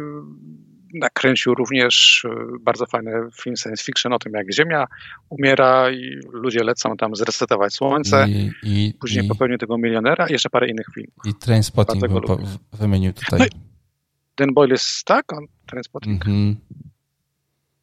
nakręcił 0.95 1.55
również 1.55 2.25
e, 2.25 2.59
bardzo 2.61 2.87
fajny 2.87 3.13
film 3.43 3.57
science 3.57 3.85
fiction 3.85 4.13
o 4.13 4.19
tym, 4.19 4.33
jak 4.33 4.53
Ziemia 4.53 4.87
umiera 5.29 5.91
i 5.91 6.21
ludzie 6.33 6.65
lecą 6.65 6.97
tam 6.97 7.17
zresetować 7.17 7.75
Słońce. 7.75 8.27
I, 8.29 8.51
i 8.63 8.95
Później 9.01 9.25
i, 9.25 9.29
popełnił 9.29 9.59
tego 9.59 9.79
milionera 9.79 10.27
i 10.27 10.33
jeszcze 10.33 10.51
parę 10.51 10.69
innych 10.69 10.87
filmów. 10.95 11.15
I 11.25 11.35
Trainspotting 11.35 12.09
po, 12.27 12.39
wymienił 12.73 13.13
tutaj. 13.13 13.41
No 13.41 13.47
Dan 14.37 14.55
Boyle 14.55 14.73
jest, 14.73 15.05
tak? 15.05 15.33
On, 15.33 15.47
Trainspotting. 15.67 16.27
Mm 16.27 16.55
-hmm. 16.55 16.57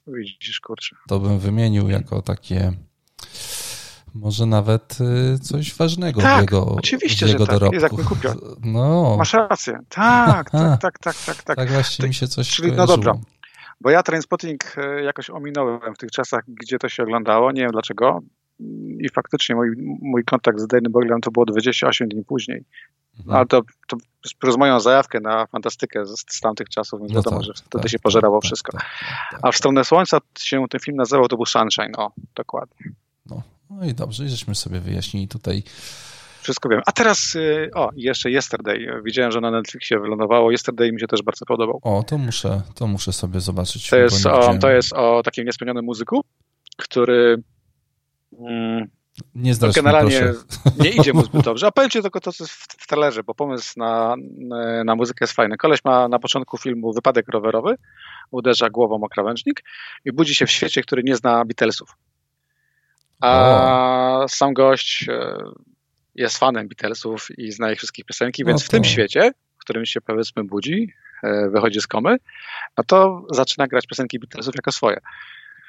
Widzisz, 0.07 0.59
kurczę. 0.59 0.95
To 1.07 1.19
bym 1.19 1.39
wymienił 1.39 1.89
jako 1.89 2.21
takie 2.21 2.71
może 4.15 4.45
nawet 4.45 4.97
y, 5.35 5.39
coś 5.39 5.75
ważnego 5.75 6.21
tak, 6.21 6.37
w 6.37 6.41
jego 6.41 6.65
oczywiście, 6.65 7.25
w 7.25 7.29
jego 7.29 7.45
że 7.45 7.59
tak. 7.59 7.73
Jest 7.73 7.83
jak 7.83 7.91
mi 7.91 8.03
No. 8.73 9.15
Masz 9.17 9.33
rację. 9.33 9.79
Tak, 9.89 10.49
tak, 10.51 10.79
tak, 10.79 10.99
tak, 10.99 11.15
tak, 11.25 11.43
tak. 11.43 11.57
Tak 11.57 11.71
właśnie 11.71 12.07
mi 12.07 12.13
się 12.13 12.27
coś 12.27 12.49
Czyli 12.49 12.71
no 12.71 12.87
dobra. 12.87 13.13
Bo 13.81 13.89
ja 13.89 14.03
Trainspotting 14.03 14.77
y, 14.77 15.03
jakoś 15.03 15.29
ominąłem 15.29 15.95
w 15.95 15.97
tych 15.97 16.11
czasach, 16.11 16.43
gdzie 16.47 16.79
to 16.79 16.89
się 16.89 17.03
oglądało. 17.03 17.51
Nie 17.51 17.61
wiem 17.61 17.71
dlaczego. 17.71 18.19
I 18.99 19.09
faktycznie 19.09 19.55
mój, 19.55 19.69
mój 20.01 20.23
kontakt 20.23 20.59
z 20.59 20.67
Danny 20.67 20.89
Boylem 20.89 21.21
to 21.21 21.31
było 21.31 21.45
28 21.45 22.09
dni 22.09 22.23
później. 22.23 22.63
Mhm. 23.17 23.35
Ale 23.35 23.45
to, 23.45 23.61
to 23.87 23.97
przez 24.39 24.57
moją 24.57 24.79
zajawkę 24.79 25.19
na 25.19 25.47
fantastykę 25.47 26.05
z, 26.05 26.25
z 26.29 26.39
tamtych 26.39 26.69
czasów, 26.69 26.99
więc 26.99 27.11
no 27.11 27.19
wiadomo, 27.19 27.37
tak, 27.37 27.45
że 27.45 27.53
wtedy 27.53 27.81
tak, 27.81 27.91
się 27.91 27.99
pożerało 27.99 28.41
tak, 28.41 28.45
wszystko. 28.45 28.71
Tak, 28.71 28.81
tak, 28.81 29.29
tak. 29.31 29.39
A 29.43 29.51
w 29.51 29.55
stronę 29.55 29.85
Słońca 29.85 30.17
się 30.39 30.65
ten 30.69 30.79
film 30.79 30.97
nazywał, 30.97 31.27
to 31.27 31.35
był 31.35 31.45
Sunshine, 31.45 31.95
o, 31.97 32.11
dokładnie. 32.35 32.91
No, 33.25 33.41
no 33.69 33.85
i 33.85 33.93
dobrze, 33.93 34.29
żeśmy 34.29 34.55
sobie 34.55 34.79
wyjaśnili 34.79 35.27
tutaj. 35.27 35.63
Wszystko 36.41 36.69
wiem. 36.69 36.81
A 36.85 36.91
teraz, 36.91 37.35
y, 37.35 37.69
o, 37.75 37.89
jeszcze 37.95 38.31
Yesterday. 38.31 39.01
Widziałem, 39.05 39.31
że 39.31 39.41
na 39.41 39.51
Netflixie 39.51 39.99
wylądowało. 39.99 40.51
Yesterday 40.51 40.91
mi 40.91 40.99
się 40.99 41.07
też 41.07 41.21
bardzo 41.21 41.45
podobał. 41.45 41.79
O, 41.81 42.03
to 42.03 42.17
muszę, 42.17 42.61
to 42.75 42.87
muszę 42.87 43.13
sobie 43.13 43.39
zobaczyć. 43.39 43.89
To 43.89 43.97
jest, 43.97 44.25
o, 44.25 44.57
to 44.57 44.69
jest 44.71 44.93
o 44.93 45.21
takim 45.23 45.45
niespełnionym 45.45 45.85
muzyku, 45.85 46.21
który 46.77 47.37
mm, 48.39 48.87
nie 49.35 49.53
no, 49.61 49.71
generalnie 49.75 50.33
nie 50.83 50.89
idzie 50.89 51.13
mu 51.13 51.23
zbyt 51.25 51.43
dobrze. 51.43 51.67
A 51.67 51.71
powiem 51.71 51.89
ci 51.89 52.01
tylko 52.01 52.19
to, 52.19 52.31
co 52.31 52.43
jest 52.43 52.53
w, 52.53 52.67
w 52.79 52.87
talerze, 52.87 53.23
bo 53.23 53.35
pomysł 53.35 53.73
na, 53.77 54.15
na 54.85 54.95
muzykę 54.95 55.23
jest 55.23 55.33
fajny. 55.33 55.57
Koleś 55.57 55.79
ma 55.85 56.07
na 56.07 56.19
początku 56.19 56.57
filmu 56.57 56.93
wypadek 56.93 57.27
rowerowy, 57.27 57.75
uderza 58.31 58.69
głową 58.69 59.03
o 59.03 59.09
krawężnik 59.09 59.63
i 60.05 60.11
budzi 60.11 60.35
się 60.35 60.45
w 60.45 60.51
świecie, 60.51 60.81
który 60.81 61.03
nie 61.03 61.15
zna 61.15 61.45
Beatlesów. 61.45 61.95
A 63.21 64.25
sam 64.29 64.53
gość 64.53 65.05
e, 65.09 65.37
jest 66.15 66.37
fanem 66.37 66.67
Beatlesów 66.67 67.27
i 67.37 67.51
zna 67.51 67.71
ich 67.71 67.77
wszystkich 67.77 68.05
piosenki, 68.05 68.45
więc 68.45 68.61
no 68.61 68.65
w 68.65 68.69
tym 68.69 68.83
świecie, 68.83 69.31
w 69.57 69.59
którym 69.59 69.85
się 69.85 70.01
powiedzmy 70.01 70.43
budzi, 70.43 70.93
e, 71.23 71.49
wychodzi 71.49 71.81
z 71.81 71.87
komy, 71.87 72.17
no 72.77 72.83
to 72.87 73.25
zaczyna 73.31 73.67
grać 73.67 73.87
piosenki 73.87 74.19
Beatlesów 74.19 74.55
jako 74.55 74.71
swoje. 74.71 74.99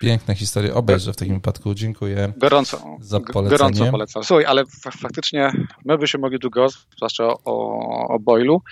Piękna 0.00 0.34
historia. 0.34 0.74
Obejrzę 0.74 1.12
w 1.12 1.16
takim 1.16 1.34
wypadku. 1.34 1.74
Dziękuję 1.74 2.32
gorąco, 2.36 2.96
za 3.00 3.20
polecenie. 3.20 3.58
Gorąco 3.58 3.90
polecam. 3.90 4.24
Słuchaj, 4.24 4.44
ale 4.44 4.64
faktycznie 5.00 5.52
my 5.84 5.98
byśmy 5.98 6.20
mogli 6.20 6.38
długo, 6.38 6.66
zwłaszcza 6.96 7.24
o, 7.24 8.08
o 8.08 8.18
Boylu, 8.18 8.62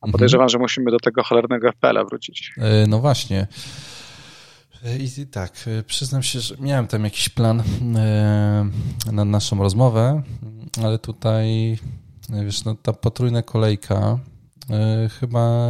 a 0.00 0.06
mhm. 0.06 0.12
podejrzewam, 0.12 0.48
że 0.48 0.58
musimy 0.58 0.90
do 0.90 0.98
tego 0.98 1.22
cholernego 1.22 1.72
FPL-a 1.72 2.04
wrócić. 2.04 2.52
E, 2.58 2.86
no 2.86 2.98
właśnie. 2.98 3.46
I 4.82 5.26
tak, 5.26 5.52
e, 5.66 5.82
przyznam 5.82 6.22
się, 6.22 6.40
że 6.40 6.56
miałem 6.60 6.86
tam 6.86 7.04
jakiś 7.04 7.28
plan 7.28 7.62
e, 7.96 8.70
na 9.12 9.24
naszą 9.24 9.58
rozmowę, 9.58 10.22
ale 10.82 10.98
tutaj, 10.98 11.72
e, 12.32 12.44
wiesz, 12.44 12.64
no, 12.64 12.74
ta 12.74 12.92
potrójna 12.92 13.42
kolejka 13.42 14.18
chyba, 15.20 15.68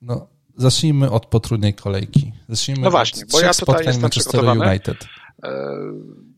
no, 0.00 0.26
zacznijmy 0.56 1.10
od 1.10 1.26
potrójnej 1.26 1.74
kolejki. 1.74 2.32
Zacznijmy 2.48 2.82
no 2.82 2.90
właśnie, 2.90 3.22
bo 3.32 3.40
ja 3.40 3.54
tutaj 3.54 3.86
jestem 3.86 4.02
Manchester 4.02 4.44
United. 4.44 5.06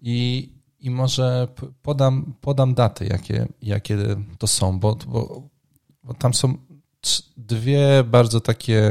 I, 0.03 0.49
I 0.81 0.91
może 0.91 1.49
podam, 1.83 2.35
podam 2.41 2.75
daty, 2.75 3.07
jakie, 3.07 3.47
jakie 3.63 3.99
to 4.39 4.47
są, 4.47 4.79
bo, 4.79 4.95
bo, 4.95 5.49
bo 6.03 6.15
tam 6.15 6.35
są 6.35 6.55
dwie 7.37 8.05
bardzo 8.05 8.41
takie 8.41 8.91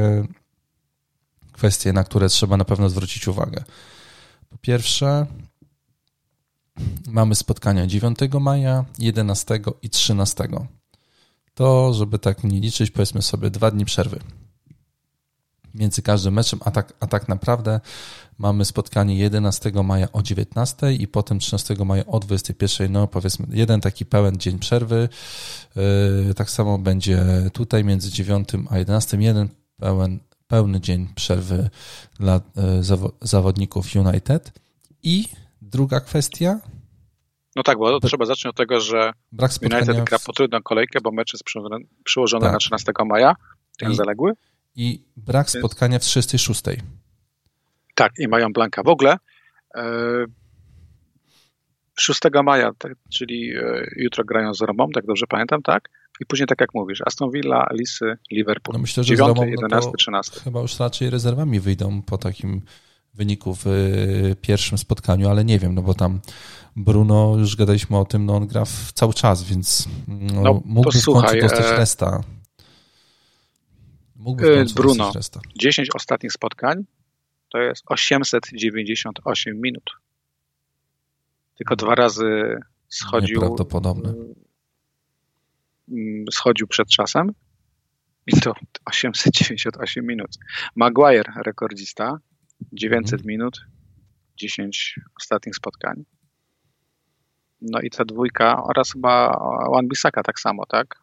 kwestie, 1.56 1.92
na 1.92 2.04
które 2.04 2.28
trzeba 2.28 2.56
na 2.56 2.64
pewno 2.64 2.88
zwrócić 2.88 3.28
uwagę. 3.28 3.64
Po 4.50 4.58
pierwsze, 4.58 5.26
mamy 7.06 7.34
spotkania 7.34 7.86
9 7.86 8.18
maja, 8.40 8.84
11 8.98 9.60
i 9.82 9.90
13. 9.90 10.48
To, 11.54 11.94
żeby 11.94 12.18
tak 12.18 12.44
nie 12.44 12.60
liczyć, 12.60 12.90
powiedzmy 12.90 13.22
sobie 13.22 13.50
dwa 13.50 13.70
dni 13.70 13.84
przerwy 13.84 14.20
między 15.76 16.02
każdym 16.02 16.34
meczem, 16.34 16.60
a 16.64 16.70
tak, 16.70 16.92
a 17.00 17.06
tak 17.06 17.28
naprawdę 17.28 17.80
mamy 18.38 18.64
spotkanie 18.64 19.16
11 19.16 19.72
maja 19.84 20.12
o 20.12 20.22
19 20.22 20.92
i 20.92 21.08
potem 21.08 21.38
13 21.38 21.74
maja 21.84 22.06
o 22.06 22.20
21. 22.20 22.92
No 22.92 23.06
powiedzmy 23.06 23.46
jeden 23.50 23.80
taki 23.80 24.06
pełen 24.06 24.36
dzień 24.36 24.58
przerwy. 24.58 25.08
Yy, 26.26 26.34
tak 26.34 26.50
samo 26.50 26.78
będzie 26.78 27.24
tutaj 27.52 27.84
między 27.84 28.10
9 28.10 28.48
a 28.70 28.78
11. 28.78 29.16
Jeden 29.16 29.48
pełen 29.76 30.18
pełny 30.48 30.80
dzień 30.80 31.08
przerwy 31.14 31.70
dla 32.20 32.34
e, 32.34 32.40
zawodników 33.20 33.86
United. 33.94 34.52
I 35.02 35.28
druga 35.62 36.00
kwestia. 36.00 36.60
No 37.56 37.62
tak, 37.62 37.78
bo 37.78 38.00
trzeba 38.00 38.24
zacząć 38.24 38.50
od 38.50 38.56
tego, 38.56 38.80
że 38.80 39.12
brak 39.32 39.50
United 39.62 40.04
gra 40.04 40.18
potrójną 40.26 40.62
kolejkę, 40.62 41.00
bo 41.00 41.12
mecz 41.12 41.32
jest 41.32 41.44
przyłożony 42.04 42.44
tak. 42.44 42.52
na 42.52 42.58
13 42.58 42.92
maja, 43.06 43.34
ten 43.78 43.92
I, 43.92 43.94
zaległy. 43.94 44.32
I 44.76 45.04
brak 45.16 45.50
spotkania 45.50 45.98
w 45.98 46.02
36. 46.02 46.62
Tak, 47.94 48.12
i 48.18 48.28
mają 48.28 48.52
Blanka. 48.52 48.82
W 48.82 48.88
ogóle 48.88 49.16
e, 49.74 49.82
6 51.98 52.20
maja, 52.44 52.72
tak, 52.78 52.92
czyli 53.10 53.56
e, 53.56 53.86
jutro 53.96 54.24
grają 54.24 54.54
z 54.54 54.60
Romą, 54.60 54.88
tak 54.94 55.06
dobrze 55.06 55.26
pamiętam, 55.26 55.62
tak? 55.62 55.88
I 56.20 56.26
później, 56.26 56.46
tak 56.46 56.60
jak 56.60 56.74
mówisz, 56.74 57.02
Aston 57.06 57.30
Villa, 57.30 57.66
Lisy, 57.72 58.16
Liverpool. 58.30 58.72
No 58.72 58.78
myślę, 58.78 59.04
że 59.04 59.16
9, 59.16 59.26
z 59.26 59.28
Romą, 59.28 59.50
11, 59.50 59.90
no 59.90 59.96
13. 59.96 60.40
Chyba 60.40 60.60
już 60.60 60.78
raczej 60.78 61.10
rezerwami 61.10 61.60
wyjdą 61.60 62.02
po 62.02 62.18
takim 62.18 62.62
wyniku 63.14 63.54
w 63.54 63.66
e, 63.66 63.70
pierwszym 64.40 64.78
spotkaniu, 64.78 65.28
ale 65.28 65.44
nie 65.44 65.58
wiem, 65.58 65.74
no 65.74 65.82
bo 65.82 65.94
tam 65.94 66.20
Bruno, 66.76 67.36
już 67.38 67.56
gadaliśmy 67.56 67.98
o 67.98 68.04
tym, 68.04 68.26
no 68.26 68.36
on 68.36 68.46
gra 68.46 68.64
w 68.64 68.92
cały 68.92 69.14
czas, 69.14 69.44
więc 69.44 69.88
no, 70.08 70.42
no 70.42 70.62
mógłby 70.64 71.00
w 71.00 71.04
końcu 71.04 71.40
dostać 71.40 71.66
e... 71.66 71.76
resta. 71.76 72.20
Mógłby 74.16 74.54
w 74.54 74.56
końcu 74.56 74.74
Bruno, 74.74 75.12
resta. 75.14 75.40
10 75.58 75.88
ostatnich 75.94 76.32
spotkań 76.32 76.84
to 77.48 77.58
jest 77.58 77.84
898 77.86 79.60
minut. 79.60 79.90
Tylko 81.56 81.72
no. 81.72 81.76
dwa 81.76 81.94
razy 81.94 82.56
schodził. 82.88 83.40
Nieprawdopodobne. 83.40 84.14
Mm, 85.88 86.24
schodził 86.32 86.66
przed 86.66 86.88
czasem 86.88 87.32
i 88.26 88.40
to 88.40 88.52
898 88.84 90.06
minut. 90.06 90.30
Maguire, 90.76 91.32
rekordzista, 91.44 92.18
900 92.72 93.12
mhm. 93.12 93.26
minut, 93.26 93.60
10 94.36 95.00
ostatnich 95.16 95.56
spotkań. 95.56 96.04
No 97.60 97.80
i 97.80 97.90
ta 97.90 98.04
dwójka 98.04 98.64
oraz 98.64 98.92
chyba 98.92 99.38
Wan 99.72 99.88
Bissaka 99.88 100.22
tak 100.22 100.40
samo, 100.40 100.66
tak? 100.66 100.94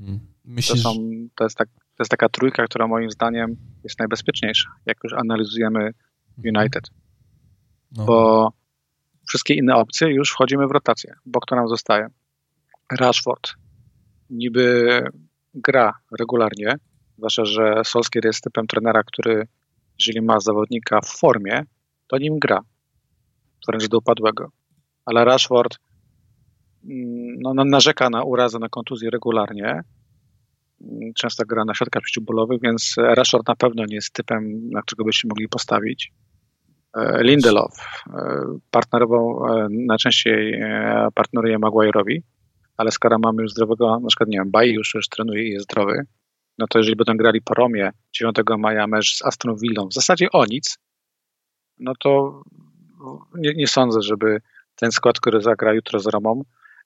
Mhm. 0.00 0.20
Myślisz... 0.44 0.82
To, 0.82 0.94
są, 0.94 1.08
to, 1.34 1.44
jest 1.44 1.56
tak, 1.56 1.68
to 1.68 2.02
jest 2.02 2.10
taka 2.10 2.28
trójka, 2.28 2.64
która 2.64 2.86
moim 2.86 3.10
zdaniem 3.10 3.56
jest 3.84 3.98
najbezpieczniejsza, 3.98 4.70
jak 4.86 4.98
już 5.04 5.12
analizujemy 5.12 5.90
United. 6.44 6.90
No. 7.96 8.04
Bo 8.04 8.52
wszystkie 9.28 9.54
inne 9.54 9.76
opcje 9.76 10.08
już 10.08 10.30
wchodzimy 10.30 10.66
w 10.66 10.70
rotację, 10.70 11.14
bo 11.26 11.40
kto 11.40 11.56
nam 11.56 11.68
zostaje? 11.68 12.06
Rashford. 13.00 13.54
Niby 14.30 15.00
gra 15.54 15.92
regularnie, 16.18 16.74
zwłaszcza, 17.18 17.44
że 17.44 17.82
Solskier 17.84 18.24
jest 18.24 18.44
typem 18.44 18.66
trenera, 18.66 19.02
który 19.02 19.46
jeżeli 19.98 20.22
ma 20.22 20.40
zawodnika 20.40 21.00
w 21.00 21.08
formie, 21.08 21.62
to 22.06 22.18
nim 22.18 22.38
gra. 22.38 22.60
Wręcz 23.68 23.88
do 23.88 23.98
upadłego. 23.98 24.50
Ale 25.04 25.24
Rashford 25.24 25.78
mm, 26.84 27.38
no, 27.40 27.64
narzeka 27.64 28.10
na 28.10 28.22
urazę, 28.22 28.58
na 28.58 28.68
kontuzję 28.68 29.10
regularnie. 29.10 29.80
Często 31.14 31.44
gra 31.44 31.64
na 31.64 31.74
środkach 31.74 32.02
przeciwbólowych, 32.02 32.60
więc 32.62 32.94
Rashford 32.98 33.48
na 33.48 33.56
pewno 33.56 33.84
nie 33.84 33.94
jest 33.94 34.12
typem, 34.12 34.70
na 34.70 34.82
którego 34.82 35.04
byście 35.04 35.28
mogli 35.28 35.48
postawić. 35.48 36.12
E, 36.96 37.22
Lindelof 37.22 37.72
e, 38.06 38.18
partnerował, 38.70 39.46
e, 39.46 39.68
najczęściej 39.70 40.60
partneruje 41.14 41.58
Maguire'owi, 41.58 42.20
ale 42.76 42.90
skoro 42.90 43.18
mamy 43.18 43.42
już 43.42 43.50
zdrowego, 43.50 44.00
na 44.00 44.08
przykład, 44.08 44.28
nie 44.28 44.38
wiem, 44.38 44.50
Bayi 44.50 44.72
już, 44.72 44.94
już 44.94 45.08
trenuje 45.08 45.48
i 45.48 45.50
jest 45.50 45.64
zdrowy, 45.64 46.06
no 46.58 46.66
to 46.66 46.78
jeżeli 46.78 46.96
będą 46.96 47.16
grali 47.16 47.42
po 47.42 47.54
Romie 47.54 47.90
9 48.12 48.36
maja 48.58 48.86
mecz 48.86 49.16
z 49.16 49.24
Aston 49.24 49.56
Villą, 49.56 49.88
w 49.88 49.94
zasadzie 49.94 50.32
o 50.32 50.44
nic, 50.44 50.78
no 51.78 51.92
to 52.00 52.42
nie, 53.34 53.54
nie 53.54 53.66
sądzę, 53.66 54.02
żeby 54.02 54.40
ten 54.76 54.92
skład, 54.92 55.20
który 55.20 55.40
zagra 55.40 55.74
jutro 55.74 56.00
z 56.00 56.06
Romą, 56.06 56.42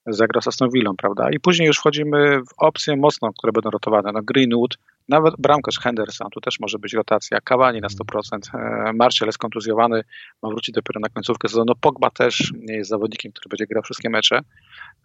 zagra 0.07 0.41
z 0.41 0.49
Aston 0.49 0.71
Villą, 0.71 0.97
prawda? 0.97 1.31
I 1.31 1.41
później 1.41 1.67
już 1.67 1.79
wchodzimy 1.79 2.41
w 2.41 2.53
opcje 2.57 2.97
mocno, 2.97 3.33
które 3.39 3.53
będą 3.53 3.71
rotowane. 3.71 4.13
No 4.13 4.23
Greenwood, 4.23 4.79
nawet 5.09 5.35
bramkarz 5.39 5.79
Henderson, 5.81 6.31
tu 6.31 6.41
też 6.41 6.61
może 6.61 6.79
być 6.79 6.93
rotacja. 6.93 7.41
Kawani 7.41 7.81
na 7.81 7.89
100%, 7.89 8.55
e, 8.55 8.93
Martial 8.93 9.29
jest 9.29 9.39
kontuzjowany, 9.39 10.03
ma 10.43 10.49
wrócić 10.49 10.75
dopiero 10.75 11.01
na 11.01 11.09
końcówkę 11.09 11.49
sezonu. 11.49 11.73
Pogba 11.81 12.11
też 12.11 12.53
nie 12.57 12.75
jest 12.75 12.91
zawodnikiem, 12.91 13.33
który 13.33 13.49
będzie 13.49 13.67
grał 13.67 13.83
wszystkie 13.83 14.11
mecze, 14.11 14.41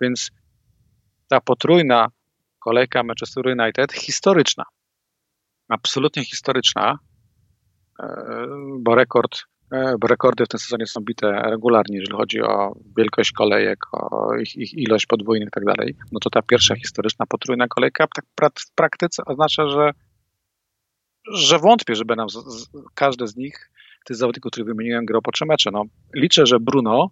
więc 0.01 0.31
ta 1.27 1.41
potrójna 1.41 2.07
kolejka 2.59 3.03
Manchester 3.03 3.47
United 3.47 3.93
historyczna, 3.93 4.63
absolutnie 5.69 6.25
historyczna, 6.25 6.99
e, 7.99 8.47
bo 8.79 8.95
rekord 8.95 9.45
E, 9.71 9.95
bo 9.99 10.07
rekordy 10.07 10.45
w 10.45 10.47
tym 10.47 10.59
sezonie 10.59 10.87
są 10.87 11.01
bite 11.01 11.31
regularnie, 11.31 11.97
jeżeli 11.97 12.17
chodzi 12.17 12.41
o 12.41 12.73
wielkość 12.97 13.31
kolejek, 13.31 13.79
o 13.91 14.35
ich, 14.35 14.55
ich 14.55 14.73
ilość 14.73 15.05
podwójnych 15.05 15.47
i 15.47 15.51
tak 15.51 15.65
dalej, 15.65 15.95
no 16.11 16.19
to 16.19 16.29
ta 16.29 16.41
pierwsza 16.41 16.75
historyczna 16.75 17.25
potrójna 17.25 17.67
kolejka 17.67 18.07
tak 18.15 18.25
w 18.59 18.71
praktyce 18.75 19.23
oznacza, 19.25 19.69
że, 19.69 19.91
że 21.33 21.59
wątpię, 21.59 21.95
z, 21.95 21.99
z, 22.33 22.67
każdy 22.95 23.27
z 23.27 23.35
nich, 23.35 23.71
tych 24.05 24.17
zawodników, 24.17 24.51
których 24.51 24.67
wymieniłem, 24.67 25.05
grał 25.05 25.21
po 25.21 25.31
trzy 25.31 25.45
mecze. 25.45 25.71
No, 25.71 25.83
liczę, 26.15 26.45
że 26.45 26.59
Bruno 26.59 27.09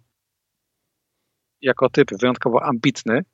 jako 1.60 1.88
typ 1.88 2.10
wyjątkowo 2.20 2.62
ambitny 2.62 3.24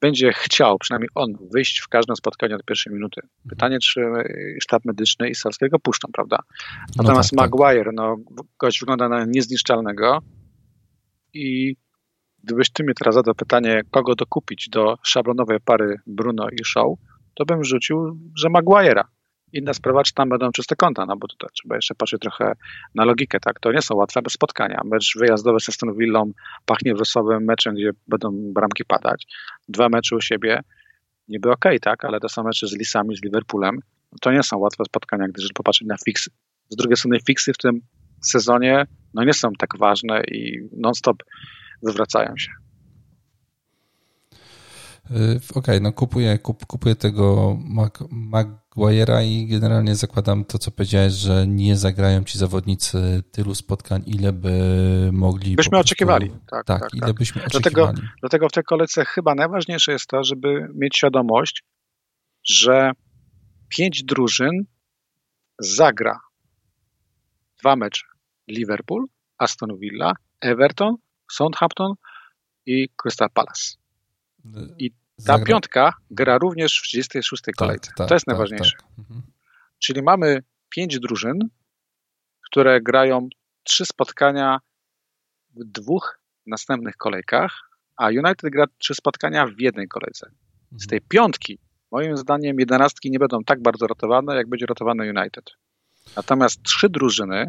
będzie 0.00 0.32
chciał, 0.32 0.78
przynajmniej 0.78 1.08
on, 1.14 1.32
wyjść 1.52 1.78
w 1.78 1.88
każdym 1.88 2.16
spotkaniu 2.16 2.56
od 2.56 2.64
pierwszej 2.64 2.92
minuty. 2.92 3.20
Pytanie, 3.48 3.78
czy 3.78 4.00
sztab 4.62 4.84
medyczny 4.84 5.28
i 5.28 5.34
Salskiego 5.34 5.78
puszczą, 5.78 6.08
prawda? 6.12 6.38
No 6.96 7.02
Natomiast 7.02 7.32
no 7.32 7.42
tak, 7.42 7.50
Maguire, 7.50 7.84
tak. 7.84 7.94
no, 7.94 8.16
gość 8.58 8.80
wygląda 8.80 9.08
na 9.08 9.24
niezniszczalnego 9.24 10.18
i 11.34 11.76
gdybyś 12.44 12.70
ty 12.70 12.84
mnie 12.84 12.94
teraz 12.94 13.14
zadał 13.14 13.34
pytanie, 13.34 13.82
kogo 13.90 14.14
dokupić 14.14 14.68
do 14.68 14.96
szablonowej 15.02 15.58
pary 15.64 15.96
Bruno 16.06 16.48
i 16.48 16.64
Shaw, 16.64 16.86
to 17.34 17.44
bym 17.44 17.64
rzucił, 17.64 18.18
że 18.36 18.48
Maguire'a. 18.48 19.02
Inna 19.52 19.74
sprawa, 19.74 20.02
czy 20.02 20.14
tam 20.14 20.28
będą 20.28 20.52
czyste 20.52 20.76
konta, 20.76 21.06
no 21.06 21.16
bo 21.16 21.28
tutaj 21.28 21.50
trzeba 21.52 21.74
jeszcze 21.74 21.94
patrzeć 21.94 22.20
trochę 22.20 22.52
na 22.94 23.04
logikę, 23.04 23.40
tak? 23.40 23.60
To 23.60 23.72
nie 23.72 23.82
są 23.82 23.94
łatwe 23.94 24.20
spotkania. 24.28 24.80
Mecz 24.84 25.18
wyjazdowy 25.18 25.60
z 25.60 25.68
Aston 25.68 25.96
Villą 25.96 26.32
pachnie 26.66 26.94
wrosowym 26.94 27.44
meczem, 27.44 27.74
gdzie 27.74 27.90
będą 28.08 28.30
bramki 28.32 28.84
padać. 28.84 29.26
Dwa 29.68 29.88
mecze 29.88 30.16
u 30.16 30.20
siebie, 30.20 30.60
niby 31.28 31.50
okej, 31.50 31.76
okay, 31.76 31.80
tak? 31.80 32.04
Ale 32.04 32.20
to 32.20 32.28
są 32.28 32.42
mecze 32.42 32.66
z 32.66 32.72
Lisami, 32.76 33.16
z 33.16 33.22
Liverpoolem. 33.22 33.78
To 34.20 34.32
nie 34.32 34.42
są 34.42 34.58
łatwe 34.58 34.84
spotkania, 34.84 35.28
gdyż 35.28 35.52
popatrzeć 35.54 35.88
na 35.88 35.96
fiksy. 36.04 36.30
Z 36.68 36.76
drugiej 36.76 36.96
strony 36.96 37.18
fiksy 37.26 37.52
w 37.52 37.58
tym 37.58 37.80
sezonie 38.22 38.86
no 39.14 39.24
nie 39.24 39.34
są 39.34 39.52
tak 39.58 39.78
ważne 39.78 40.22
i 40.28 40.68
non-stop 40.72 41.16
wywracają 41.82 42.36
się. 42.36 42.50
Y, 45.10 45.14
okej, 45.14 45.50
okay, 45.54 45.80
no 45.80 45.92
kupuję, 45.92 46.38
kup, 46.38 46.66
kupuję 46.66 46.94
tego 46.94 47.56
Maguire'a 48.10 49.24
i 49.24 49.46
generalnie 49.46 49.94
zakładam 49.94 50.44
to, 50.44 50.58
co 50.58 50.70
powiedziałeś, 50.70 51.12
że 51.12 51.46
nie 51.46 51.76
zagrają 51.76 52.24
ci 52.24 52.38
zawodnicy 52.38 53.22
tylu 53.32 53.54
spotkań, 53.54 54.02
ile 54.06 54.32
by 54.32 54.50
mogli. 55.12 55.56
Byśmy 55.56 55.70
prostu, 55.70 55.86
oczekiwali. 55.86 56.30
Tak, 56.30 56.66
tak, 56.66 56.80
tak 56.80 56.94
ile 56.94 57.06
tak. 57.06 57.16
byśmy 57.16 57.44
oczekiwali. 57.44 57.86
Dlatego, 57.86 58.12
dlatego 58.20 58.48
w 58.48 58.52
tej 58.52 58.64
kolejce 58.64 59.04
chyba 59.04 59.34
najważniejsze 59.34 59.92
jest 59.92 60.06
to, 60.06 60.24
żeby 60.24 60.68
mieć 60.74 60.96
świadomość, 60.96 61.64
że 62.44 62.92
pięć 63.68 64.04
drużyn 64.04 64.64
zagra 65.58 66.20
dwa 67.60 67.76
mecze. 67.76 68.04
Liverpool, 68.48 69.06
Aston 69.38 69.78
Villa, 69.78 70.12
Everton, 70.40 70.96
Southampton 71.30 71.94
i 72.66 72.88
Crystal 72.96 73.30
Palace. 73.30 73.79
I 74.78 74.90
ta 74.90 74.96
Zagra... 75.16 75.46
piątka 75.46 75.92
gra 76.10 76.38
również 76.38 76.78
w 76.78 76.82
36 76.82 77.42
tak, 77.42 77.54
kolejce. 77.54 77.86
Tak, 77.86 77.96
tak, 77.96 78.08
to 78.08 78.14
jest 78.14 78.26
tak, 78.26 78.32
najważniejsze. 78.32 78.76
Tak. 78.78 78.98
Mhm. 78.98 79.22
Czyli 79.78 80.02
mamy 80.02 80.42
pięć 80.68 80.98
drużyn, 80.98 81.38
które 82.50 82.80
grają 82.80 83.28
trzy 83.62 83.86
spotkania 83.86 84.60
w 85.56 85.64
dwóch 85.64 86.20
następnych 86.46 86.96
kolejkach, 86.96 87.70
a 87.96 88.06
United 88.08 88.50
gra 88.50 88.66
trzy 88.78 88.94
spotkania 88.94 89.46
w 89.46 89.60
jednej 89.60 89.88
kolejce. 89.88 90.30
Z 90.70 90.72
mhm. 90.72 90.88
tej 90.88 91.00
piątki, 91.00 91.58
moim 91.92 92.16
zdaniem, 92.16 92.60
jedenastki 92.60 93.10
nie 93.10 93.18
będą 93.18 93.44
tak 93.44 93.62
bardzo 93.62 93.86
rotowane, 93.86 94.36
jak 94.36 94.48
będzie 94.48 94.66
rotowane 94.66 95.04
United. 95.04 95.50
Natomiast 96.16 96.62
trzy 96.62 96.88
drużyny, 96.88 97.46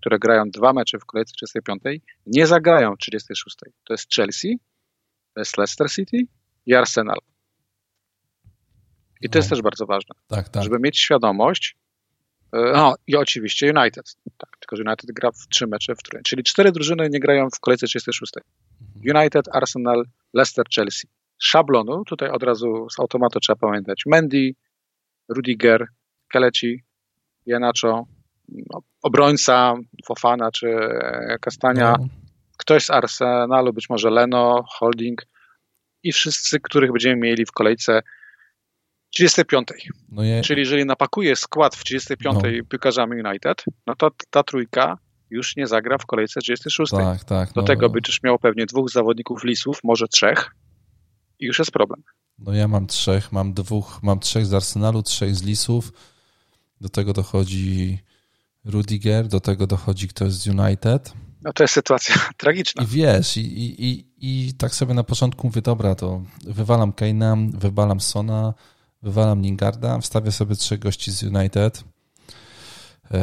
które 0.00 0.18
grają 0.18 0.50
dwa 0.50 0.72
mecze 0.72 0.98
w 0.98 1.04
kolejce 1.04 1.32
35, 1.32 1.82
nie 2.26 2.46
zagrają 2.46 2.94
w 2.94 2.98
36. 2.98 3.56
To 3.84 3.94
jest 3.94 4.14
Chelsea, 4.14 4.58
to 5.36 5.40
jest 5.40 5.58
Leicester 5.58 5.90
City 5.90 6.26
i 6.66 6.74
Arsenal. 6.74 7.18
I 9.20 9.28
to 9.28 9.38
no. 9.38 9.38
jest 9.38 9.50
też 9.50 9.62
bardzo 9.62 9.86
ważne, 9.86 10.14
tak, 10.26 10.48
tak. 10.48 10.62
żeby 10.62 10.78
mieć 10.78 11.00
świadomość. 11.00 11.76
E, 12.52 12.72
no 12.72 12.94
i 13.06 13.16
oczywiście 13.16 13.72
United. 13.76 14.16
Tak, 14.38 14.50
tylko 14.60 14.76
że 14.76 14.82
United 14.86 15.10
gra 15.12 15.30
w 15.30 15.48
trzy 15.48 15.66
mecze 15.66 15.94
w 15.94 15.98
której, 15.98 16.22
Czyli 16.22 16.42
cztery 16.42 16.72
drużyny 16.72 17.08
nie 17.10 17.20
grają 17.20 17.48
w 17.50 17.60
kolejce 17.60 17.86
36. 17.86 18.32
Mhm. 18.36 19.16
United, 19.16 19.48
Arsenal, 19.52 20.04
Leicester, 20.34 20.64
Chelsea. 20.74 21.06
Szablonu, 21.38 22.04
tutaj 22.04 22.30
od 22.30 22.42
razu 22.42 22.86
z 22.90 23.00
automatu 23.00 23.40
trzeba 23.40 23.56
pamiętać. 23.56 24.02
Mendy, 24.06 24.50
Rudiger, 25.28 25.86
Keleci, 26.28 26.84
Janacho, 27.46 28.06
no, 28.48 28.80
obrońca 29.02 29.74
Fofana 30.06 30.50
czy 30.50 30.66
Kastania. 31.40 31.96
No 31.98 32.25
ktoś 32.66 32.84
z 32.84 32.90
Arsenalu, 32.90 33.72
być 33.72 33.88
może 33.90 34.10
Leno, 34.10 34.64
Holding 34.68 35.26
i 36.02 36.12
wszyscy, 36.12 36.60
których 36.60 36.92
będziemy 36.92 37.16
mieli 37.16 37.46
w 37.46 37.52
kolejce 37.52 38.02
35. 39.10 39.68
No 40.08 40.22
je... 40.22 40.42
Czyli 40.42 40.60
jeżeli 40.60 40.84
napakuje 40.84 41.36
skład 41.36 41.76
w 41.76 41.84
35 41.84 42.34
no. 42.34 42.42
piłkarzami 42.68 43.22
United, 43.22 43.64
no 43.86 43.96
to 43.96 44.10
ta 44.30 44.42
trójka 44.42 44.98
już 45.30 45.56
nie 45.56 45.66
zagra 45.66 45.98
w 45.98 46.06
kolejce 46.06 46.40
36. 46.40 46.92
Tak, 46.92 47.24
tak. 47.24 47.52
Do 47.52 47.60
no, 47.60 47.66
tego 47.66 47.88
będziesz 47.88 48.22
miał 48.22 48.38
pewnie 48.38 48.66
dwóch 48.66 48.90
zawodników 48.90 49.44
lisów, 49.44 49.80
może 49.84 50.08
trzech 50.08 50.50
i 51.40 51.46
już 51.46 51.58
jest 51.58 51.70
problem. 51.70 52.02
No 52.38 52.52
ja 52.52 52.68
mam 52.68 52.86
trzech, 52.86 53.32
mam 53.32 53.54
dwóch, 53.54 54.00
mam 54.02 54.20
trzech 54.20 54.46
z 54.46 54.54
Arsenalu, 54.54 55.02
trzech 55.02 55.34
z 55.34 55.42
lisów. 55.42 55.92
Do 56.80 56.88
tego 56.88 57.12
dochodzi 57.12 57.98
Rudiger, 58.64 59.26
do 59.26 59.40
tego 59.40 59.66
dochodzi 59.66 60.08
ktoś 60.08 60.32
z 60.32 60.46
United. 60.46 61.25
No 61.46 61.52
to 61.52 61.64
jest 61.64 61.74
sytuacja 61.74 62.14
tragiczna. 62.36 62.82
I 62.82 62.86
wiesz, 62.86 63.36
i, 63.36 63.40
i, 63.40 63.86
i, 63.86 64.06
i 64.18 64.54
tak 64.54 64.74
sobie 64.74 64.94
na 64.94 65.04
początku 65.04 65.46
mówię, 65.46 65.62
dobra, 65.62 65.94
to 65.94 66.22
wywalam 66.44 66.92
Kane'a, 66.92 67.58
wywalam 67.58 68.00
Sona, 68.00 68.54
wywalam 69.02 69.42
Lingarda, 69.42 69.98
wstawię 69.98 70.32
sobie 70.32 70.54
trzech 70.56 70.78
gości 70.78 71.12
z 71.12 71.22
United 71.22 71.84
yy, 73.10 73.18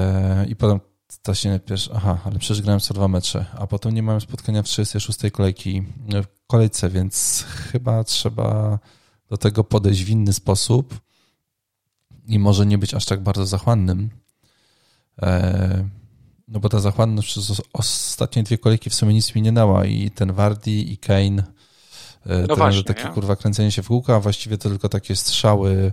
i 0.50 0.56
potem 0.56 0.80
ta 1.22 1.36
się 1.36 1.60
pierwszy, 1.60 1.90
aha, 1.94 2.18
ale 2.26 2.40
przecież 2.40 2.62
grałem 2.62 2.80
co 2.80 2.94
dwa 2.94 3.08
mecze, 3.08 3.46
a 3.60 3.68
potem 3.68 3.94
nie 3.94 4.04
mam 4.04 4.22
spotkania 4.22 4.64
w 4.64 4.66
36 4.66 5.20
kolejki, 5.32 5.84
w 6.24 6.48
kolejce, 6.48 6.90
więc 6.90 7.46
chyba 7.72 8.04
trzeba 8.04 8.80
do 9.30 9.38
tego 9.38 9.64
podejść 9.64 10.04
w 10.04 10.10
inny 10.10 10.34
sposób 10.34 11.00
i 12.28 12.40
może 12.40 12.66
nie 12.66 12.78
być 12.78 12.94
aż 12.94 13.06
tak 13.06 13.22
bardzo 13.22 13.46
zachłannym. 13.46 14.10
E, 15.22 16.03
no 16.48 16.60
bo 16.60 16.70
ta 16.70 16.80
zachłanność 16.80 17.28
przez 17.28 17.62
ostatnie 17.74 18.44
dwie 18.44 18.58
kolejki 18.58 18.90
w 18.90 18.96
sumie 18.96 19.14
nic 19.14 19.36
mi 19.36 19.42
nie 19.42 19.52
dała 19.52 19.86
i 19.86 20.12
ten 20.12 20.34
Wardy 20.34 20.72
i 20.72 20.98
Kane 20.98 21.44
e, 22.26 22.46
no 22.48 22.56
właśnie, 22.56 22.84
takie 22.84 23.02
ja? 23.02 23.10
kurwa 23.10 23.36
kręcenie 23.36 23.72
się 23.72 23.84
w 23.84 23.88
kółko, 23.88 24.16
a 24.16 24.20
właściwie 24.20 24.58
to 24.58 24.70
tylko 24.70 24.90
takie 24.90 25.16
strzały 25.16 25.72
e, 25.72 25.92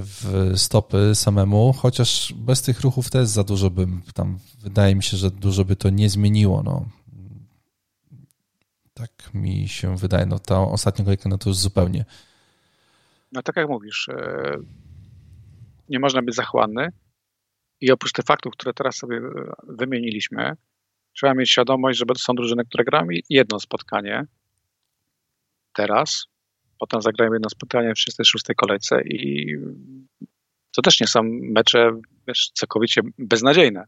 w 0.00 0.52
stopy 0.56 1.14
samemu, 1.14 1.72
chociaż 1.72 2.32
bez 2.36 2.62
tych 2.62 2.80
ruchów 2.80 3.10
też 3.10 3.28
za 3.28 3.44
dużo 3.44 3.70
bym 3.70 4.02
tam, 4.14 4.38
wydaje 4.60 4.94
mi 4.94 5.02
się, 5.02 5.16
że 5.16 5.30
dużo 5.30 5.64
by 5.64 5.76
to 5.76 5.90
nie 5.90 6.10
zmieniło, 6.10 6.62
no. 6.62 6.84
Tak 8.94 9.34
mi 9.34 9.68
się 9.68 9.96
wydaje, 9.96 10.26
no 10.26 10.38
ta 10.38 10.60
ostatnia 10.60 11.04
kolejka, 11.04 11.28
no 11.28 11.38
to 11.38 11.50
już 11.50 11.56
zupełnie. 11.56 12.04
No 13.32 13.42
tak 13.42 13.56
jak 13.56 13.68
mówisz, 13.68 14.08
nie 15.88 15.98
można 15.98 16.22
być 16.22 16.34
zachłanny, 16.34 16.92
i 17.84 17.90
oprócz 17.90 18.12
tych 18.12 18.24
faktów, 18.24 18.52
które 18.52 18.74
teraz 18.74 18.96
sobie 18.96 19.16
e, 19.16 19.22
wymieniliśmy, 19.68 20.52
trzeba 21.12 21.34
mieć 21.34 21.50
świadomość, 21.50 21.98
że 21.98 22.04
są 22.18 22.34
drużyny, 22.34 22.64
które 22.64 22.84
grają 22.84 23.06
jedno 23.28 23.60
spotkanie 23.60 24.26
teraz, 25.72 26.26
potem 26.78 27.02
zagrają 27.02 27.32
jedno 27.32 27.48
spotkanie 27.48 27.90
w 27.90 27.94
36 27.94 28.44
kolejce 28.56 29.02
i 29.02 29.46
to 30.76 30.82
też 30.82 31.00
nie 31.00 31.06
są 31.06 31.22
mecze 31.42 32.00
wiesz, 32.28 32.50
całkowicie 32.54 33.00
beznadziejne. 33.18 33.84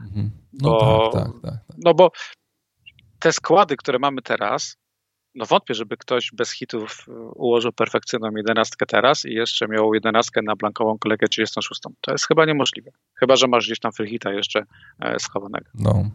Mhm. 0.00 0.30
No, 0.52 0.70
bo, 0.70 1.10
tak, 1.12 1.24
tak, 1.24 1.32
tak, 1.42 1.66
tak. 1.66 1.76
no 1.84 1.94
bo 1.94 2.10
te 3.18 3.32
składy, 3.32 3.76
które 3.76 3.98
mamy 3.98 4.22
teraz, 4.22 4.76
no 5.38 5.46
wątpię, 5.46 5.74
żeby 5.74 5.96
ktoś 5.96 6.30
bez 6.32 6.52
hitów 6.52 7.06
e, 7.08 7.12
ułożył 7.12 7.72
perfekcyjną 7.72 8.30
jedenastkę 8.36 8.86
teraz 8.86 9.24
i 9.24 9.34
jeszcze 9.34 9.68
miał 9.68 9.94
jedenastkę 9.94 10.42
na 10.42 10.56
blankową 10.56 10.98
kolegę 10.98 11.28
36. 11.28 11.80
To 12.00 12.12
jest 12.12 12.28
chyba 12.28 12.44
niemożliwe. 12.44 12.90
Chyba, 13.14 13.36
że 13.36 13.48
masz 13.48 13.66
gdzieś 13.66 13.80
tam 13.80 13.92
freehita 13.92 14.32
jeszcze 14.32 14.64
e, 15.00 15.18
schowanego. 15.18 15.70
No. 15.74 16.10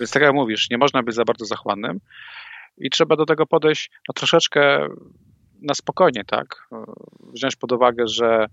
Więc 0.00 0.10
tak 0.10 0.22
jak 0.22 0.34
mówisz, 0.34 0.70
nie 0.70 0.78
można 0.78 1.02
być 1.02 1.14
za 1.14 1.24
bardzo 1.24 1.44
zachłannym 1.44 2.00
i 2.78 2.90
trzeba 2.90 3.16
do 3.16 3.26
tego 3.26 3.46
podejść 3.46 3.90
no, 4.08 4.12
troszeczkę 4.14 4.88
na 5.62 5.74
spokojnie, 5.74 6.24
tak? 6.24 6.68
E, 6.72 6.84
wziąć 7.32 7.56
pod 7.56 7.72
uwagę, 7.72 8.08
że 8.08 8.46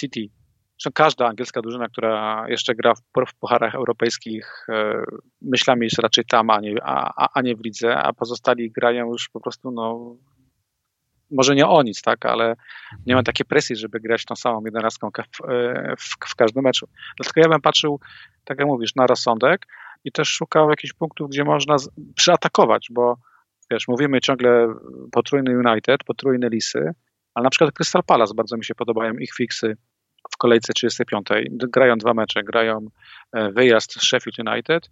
City 0.00 0.28
każda 0.90 1.26
angielska 1.26 1.62
drużyna, 1.62 1.88
która 1.88 2.44
jeszcze 2.48 2.74
gra 2.74 2.94
w, 2.94 3.00
w 3.28 3.34
pucharach 3.34 3.74
europejskich, 3.74 4.66
e, 4.68 5.04
myślami 5.42 5.84
jest 5.84 5.98
raczej 5.98 6.24
tam, 6.24 6.50
a 6.50 6.60
nie, 6.60 6.74
a, 6.82 7.28
a 7.34 7.42
nie 7.42 7.56
w 7.56 7.64
lidze, 7.64 7.96
a 7.96 8.12
pozostali 8.12 8.70
grają 8.70 9.06
już 9.06 9.28
po 9.28 9.40
prostu, 9.40 9.70
no, 9.70 10.16
może 11.30 11.54
nie 11.54 11.66
o 11.66 11.82
nic, 11.82 12.02
tak, 12.02 12.26
ale 12.26 12.56
nie 13.06 13.14
ma 13.14 13.22
takiej 13.22 13.46
presji, 13.46 13.76
żeby 13.76 14.00
grać 14.00 14.24
tą 14.24 14.36
samą 14.36 14.64
jedenastką 14.64 15.10
w, 15.10 15.50
e, 15.50 15.94
w, 15.98 16.30
w 16.30 16.34
każdym 16.34 16.64
meczu. 16.64 16.88
Dlatego 17.16 17.40
ja 17.40 17.48
bym 17.48 17.60
patrzył, 17.60 18.00
tak 18.44 18.58
jak 18.58 18.68
mówisz, 18.68 18.94
na 18.94 19.06
rozsądek 19.06 19.66
i 20.04 20.12
też 20.12 20.28
szukał 20.28 20.70
jakichś 20.70 20.92
punktów, 20.92 21.30
gdzie 21.30 21.44
można 21.44 21.78
z, 21.78 21.88
przyatakować, 22.16 22.88
bo 22.90 23.16
wiesz, 23.70 23.88
mówimy 23.88 24.20
ciągle 24.20 24.74
potrójny 25.12 25.58
United, 25.68 26.04
potrójne 26.04 26.48
Lisy, 26.48 26.94
ale 27.34 27.44
na 27.44 27.50
przykład 27.50 27.74
Crystal 27.74 28.02
Palace 28.02 28.34
bardzo 28.34 28.56
mi 28.56 28.64
się 28.64 28.74
podobają 28.74 29.14
ich 29.14 29.34
fiksy 29.34 29.76
kolejce 30.42 30.72
35. 30.72 31.26
Grają 31.50 31.96
dwa 31.96 32.14
mecze, 32.14 32.42
grają 32.42 32.86
e, 33.32 33.52
wyjazd 33.52 34.02
Sheffield 34.02 34.38
United 34.48 34.90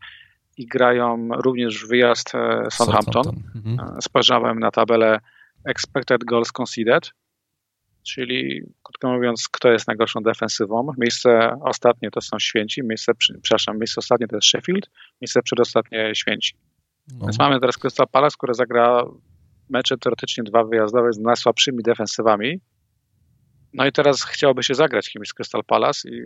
i 0.56 0.66
grają 0.66 1.28
również 1.28 1.86
wyjazd 1.86 2.34
e, 2.34 2.70
Southampton. 2.70 3.24
Southampton. 3.24 3.62
Mhm. 3.64 3.96
E, 3.96 4.02
spojrzałem 4.02 4.58
na 4.58 4.70
tabelę 4.70 5.18
expected 5.64 6.24
goals 6.24 6.52
conceded, 6.52 7.10
czyli 8.02 8.62
krótko 8.82 9.12
mówiąc, 9.12 9.48
kto 9.52 9.72
jest 9.72 9.88
najgorszą 9.88 10.20
defensywą. 10.20 10.92
Miejsce 10.98 11.56
ostatnie 11.64 12.10
to 12.10 12.20
są 12.20 12.38
Święci, 12.38 12.82
miejsce, 12.84 13.12
przepraszam, 13.42 13.78
miejsce 13.78 13.98
ostatnie 13.98 14.26
to 14.26 14.36
jest 14.36 14.48
Sheffield, 14.48 14.90
miejsce 15.20 15.42
przedostatnie 15.42 16.14
Święci. 16.14 16.54
No. 17.12 17.26
Więc 17.26 17.38
mamy 17.38 17.60
teraz 17.60 17.78
Crystal 17.78 18.06
Palace, 18.12 18.34
które 18.38 18.54
zagra 18.54 19.04
mecze 19.70 19.98
teoretycznie 19.98 20.44
dwa 20.44 20.64
wyjazdowe 20.64 21.12
z 21.12 21.18
najsłabszymi 21.18 21.82
defensywami, 21.82 22.60
no 23.74 23.86
i 23.86 23.92
teraz 23.92 24.24
chciałoby 24.24 24.62
się 24.62 24.74
zagrać 24.74 25.08
kimś 25.08 25.28
z 25.28 25.34
Crystal 25.34 25.64
Palace 25.64 26.08
i 26.08 26.22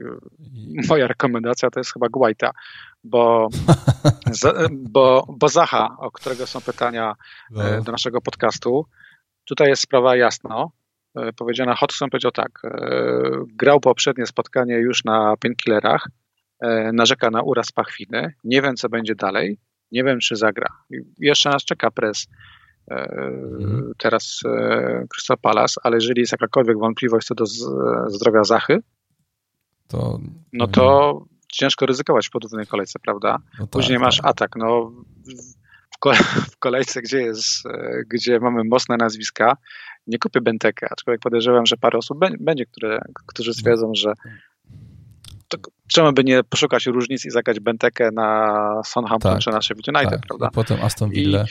moja 0.88 1.06
rekomendacja 1.06 1.70
to 1.70 1.80
jest 1.80 1.92
chyba 1.92 2.08
Guaita, 2.08 2.50
bo, 3.04 3.48
bo, 4.94 5.26
bo 5.28 5.48
Zaha, 5.48 5.96
o 5.98 6.10
którego 6.10 6.46
są 6.46 6.60
pytania 6.60 7.14
no. 7.50 7.64
E, 7.64 7.82
do 7.82 7.92
naszego 7.92 8.20
podcastu, 8.20 8.86
tutaj 9.44 9.68
jest 9.68 9.82
sprawa 9.82 10.16
jasno 10.16 10.72
e, 11.16 11.32
powiedziana. 11.32 11.74
Hodgson 11.74 12.10
powiedział 12.10 12.32
tak, 12.32 12.60
e, 12.64 13.30
grał 13.46 13.80
poprzednie 13.80 14.26
spotkanie 14.26 14.74
już 14.74 15.04
na 15.04 15.36
painkillerach, 15.36 16.08
narzeka 16.92 17.30
na 17.30 17.42
uraz 17.42 17.72
pachwiny, 17.72 18.34
nie 18.44 18.62
wiem 18.62 18.76
co 18.76 18.88
będzie 18.88 19.14
dalej, 19.14 19.58
nie 19.92 20.04
wiem 20.04 20.18
czy 20.18 20.36
zagra. 20.36 20.68
Jeszcze 21.18 21.50
nas 21.50 21.64
czeka 21.64 21.90
pres 21.90 22.26
mhm. 22.90 23.92
teraz 23.98 24.40
e, 24.44 25.06
Crystal 25.08 25.38
Palace, 25.38 25.80
ale 25.82 25.96
jeżeli 25.96 26.20
jest 26.20 26.32
jakakolwiek 26.32 26.78
wątpliwość 26.78 27.26
co 27.26 27.34
do 27.34 27.46
zdrowia 28.06 28.44
Zachy, 28.44 28.78
to, 29.88 30.20
no 30.52 30.66
to 30.66 31.10
mhm. 31.10 31.26
ciężko 31.52 31.86
ryzykować 31.86 32.28
w 32.28 32.30
podwójnej 32.30 32.66
kolejce, 32.66 32.98
prawda? 32.98 33.38
No 33.58 33.66
Później 33.66 33.98
tak, 33.98 34.04
masz 34.04 34.16
tak. 34.16 34.26
atak, 34.26 34.56
no 34.56 34.92
w 36.52 36.58
kolejce, 36.58 37.02
gdzie 37.02 37.18
jest, 37.18 37.66
e, 37.66 38.02
gdzie 38.08 38.40
mamy 38.40 38.62
mocne 38.64 38.96
nazwiska, 38.96 39.56
nie 40.06 40.18
kupię 40.18 40.40
Bentekę, 40.40 40.86
aczkolwiek 40.90 41.20
podejrzewam, 41.20 41.66
że 41.66 41.76
parę 41.76 41.98
osób 41.98 42.18
będzie, 42.40 42.66
które, 42.66 42.98
którzy 43.26 43.50
no. 43.50 43.54
stwierdzą, 43.54 43.92
że 43.94 44.12
to, 45.48 45.58
czemu 45.88 46.12
by 46.12 46.24
nie 46.24 46.44
poszukać 46.44 46.86
różnic 46.86 47.24
i 47.24 47.30
zagrać 47.30 47.60
Bentekę 47.60 48.10
na 48.12 48.80
Southampton 48.84 49.32
tak, 49.32 49.42
czy 49.42 49.50
na 49.50 49.62
Sheffield 49.62 49.88
United, 49.88 50.10
tak. 50.10 50.26
prawda? 50.28 50.48
I 50.48 50.54
potem 50.54 50.82
Aston 50.82 51.10
Villa. 51.10 51.44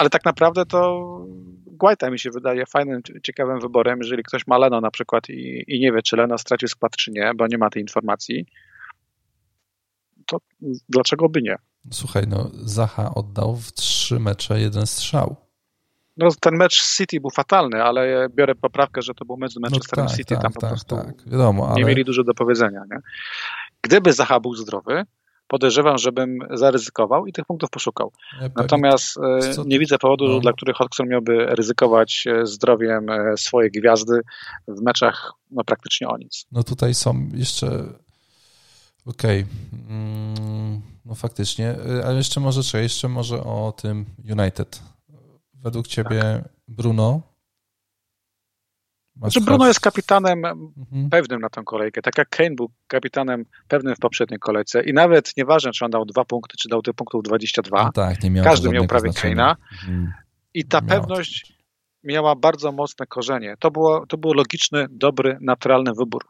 Ale 0.00 0.10
tak 0.10 0.24
naprawdę 0.24 0.66
to 0.66 1.08
Guaita 1.66 2.10
mi 2.10 2.18
się 2.18 2.30
wydaje 2.30 2.66
fajnym, 2.66 3.02
ciekawym 3.22 3.60
wyborem, 3.60 3.98
jeżeli 3.98 4.22
ktoś 4.22 4.46
ma 4.46 4.58
Leno 4.58 4.80
na 4.80 4.90
przykład 4.90 5.28
i, 5.28 5.64
i 5.66 5.80
nie 5.80 5.92
wie, 5.92 6.02
czy 6.02 6.16
Leno 6.16 6.38
stracił 6.38 6.68
skład, 6.68 6.96
czy 6.96 7.10
nie, 7.10 7.32
bo 7.36 7.46
nie 7.46 7.58
ma 7.58 7.70
tej 7.70 7.82
informacji, 7.82 8.46
to 10.26 10.38
dlaczego 10.88 11.28
by 11.28 11.42
nie? 11.42 11.56
Słuchaj, 11.90 12.24
no 12.28 12.50
Zaha 12.52 13.10
oddał 13.14 13.56
w 13.56 13.72
trzy 13.72 14.20
mecze 14.20 14.60
jeden 14.60 14.86
strzał. 14.86 15.36
No 16.16 16.28
ten 16.40 16.56
mecz 16.56 16.96
City 16.96 17.20
był 17.20 17.30
fatalny, 17.30 17.82
ale 17.82 18.28
biorę 18.34 18.54
poprawkę, 18.54 19.02
że 19.02 19.14
to 19.14 19.24
był 19.24 19.36
mecz 19.36 19.52
z 19.52 19.56
Manchesterem 19.56 20.04
no 20.04 20.08
tak, 20.08 20.18
City, 20.18 20.34
tak, 20.34 20.42
tam 20.42 20.52
po 20.52 20.60
tak, 20.60 20.70
prostu 20.70 20.96
tak. 20.96 21.28
Wiadomo, 21.28 21.68
ale... 21.68 21.76
nie 21.76 21.84
mieli 21.84 22.04
dużo 22.04 22.24
do 22.24 22.34
powiedzenia. 22.34 22.82
Nie? 22.90 22.98
Gdyby 23.82 24.12
Zaha 24.12 24.40
był 24.40 24.54
zdrowy, 24.54 25.04
podejrzewam, 25.50 25.98
żebym 25.98 26.38
zaryzykował 26.50 27.26
i 27.26 27.32
tych 27.32 27.44
punktów 27.44 27.70
poszukał. 27.70 28.12
Natomiast 28.56 29.18
e, 29.18 29.64
nie 29.66 29.78
widzę 29.78 29.98
powodu, 29.98 30.28
no. 30.28 30.40
dla 30.40 30.52
których 30.52 30.76
Hodgson 30.76 31.08
miałby 31.08 31.46
ryzykować 31.46 32.24
e, 32.26 32.46
zdrowiem 32.46 33.10
e, 33.10 33.36
swojej 33.36 33.70
gwiazdy 33.70 34.20
w 34.68 34.82
meczach 34.82 35.32
no, 35.50 35.64
praktycznie 35.64 36.08
o 36.08 36.16
nic. 36.16 36.46
No 36.52 36.62
tutaj 36.62 36.94
są 36.94 37.28
jeszcze 37.34 37.66
okej. 39.06 39.40
Okay. 39.40 39.46
Mm, 39.90 40.80
no 41.04 41.14
faktycznie, 41.14 41.74
ale 42.04 42.16
jeszcze 42.16 42.40
może 42.40 42.62
czy 42.62 42.82
jeszcze 42.82 43.08
może 43.08 43.44
o 43.44 43.72
tym 43.76 44.06
United. 44.38 44.82
Według 45.54 45.86
ciebie 45.86 46.20
tak. 46.20 46.52
Bruno 46.68 47.29
znaczy 49.20 49.40
Bruno 49.40 49.66
jest 49.66 49.80
kapitanem 49.80 50.44
mhm. 50.44 51.10
pewnym 51.10 51.40
na 51.40 51.48
tę 51.48 51.62
kolejkę, 51.64 52.02
tak 52.02 52.18
jak 52.18 52.28
Kane 52.28 52.50
był 52.50 52.70
kapitanem 52.86 53.44
pewnym 53.68 53.94
w 53.94 53.98
poprzedniej 53.98 54.38
kolejce 54.38 54.82
i 54.82 54.92
nawet 54.92 55.36
nieważne, 55.36 55.70
czy 55.72 55.84
on 55.84 55.90
dał 55.90 56.04
dwa 56.04 56.24
punkty, 56.24 56.56
czy 56.56 56.68
dał 56.68 56.82
tych 56.82 56.94
punktów 56.94 57.22
22, 57.22 57.84
no 57.84 57.92
tak, 57.92 58.22
nie 58.22 58.30
miał 58.30 58.44
każdy 58.44 58.68
miał 58.68 58.86
prawie 58.86 59.10
Kane'a 59.10 59.54
mhm. 59.82 60.12
i 60.54 60.64
ta 60.64 60.82
pewność 60.82 61.60
miała 62.04 62.36
bardzo 62.36 62.72
mocne 62.72 63.06
korzenie. 63.06 63.54
To 63.58 63.70
było, 63.70 64.06
to 64.06 64.18
był 64.18 64.32
logiczny, 64.32 64.86
dobry, 64.90 65.38
naturalny 65.40 65.92
wybór. 65.98 66.24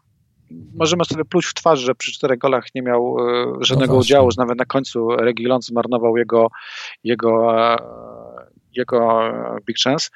możemy 0.74 1.04
sobie 1.04 1.24
pluć 1.24 1.46
w 1.46 1.54
twarz, 1.54 1.80
że 1.80 1.94
przy 1.94 2.12
czterech 2.12 2.38
golach 2.38 2.64
nie 2.74 2.82
miał 2.82 3.16
e, 3.18 3.54
żadnego 3.60 3.92
no 3.92 3.98
udziału, 3.98 4.30
że 4.30 4.34
nawet 4.38 4.58
na 4.58 4.64
końcu 4.64 5.08
Regilon 5.08 5.62
zmarnował 5.62 6.16
jego, 6.16 6.48
jego, 7.04 7.58
e, 7.72 7.76
jego 8.76 9.20
big 9.66 9.76
chance, 9.84 10.08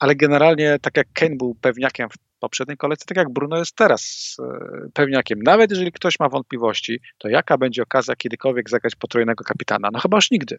ale 0.00 0.16
generalnie 0.16 0.78
tak 0.82 0.96
jak 0.96 1.06
Kane 1.12 1.36
był 1.36 1.54
pewniakiem 1.54 2.08
w 2.10 2.14
poprzedniej 2.38 2.76
kolejce, 2.76 3.04
tak 3.04 3.16
jak 3.16 3.32
Bruno 3.32 3.58
jest 3.58 3.76
teraz 3.76 4.36
pewniakiem. 4.94 5.38
Nawet 5.42 5.70
jeżeli 5.70 5.92
ktoś 5.92 6.20
ma 6.20 6.28
wątpliwości, 6.28 7.00
to 7.18 7.28
jaka 7.28 7.58
będzie 7.58 7.82
okazja 7.82 8.16
kiedykolwiek 8.16 8.70
zagrać 8.70 8.96
potrójnego 8.96 9.44
kapitana? 9.44 9.88
No 9.92 9.98
chyba 9.98 10.16
już 10.16 10.30
nigdy. 10.30 10.58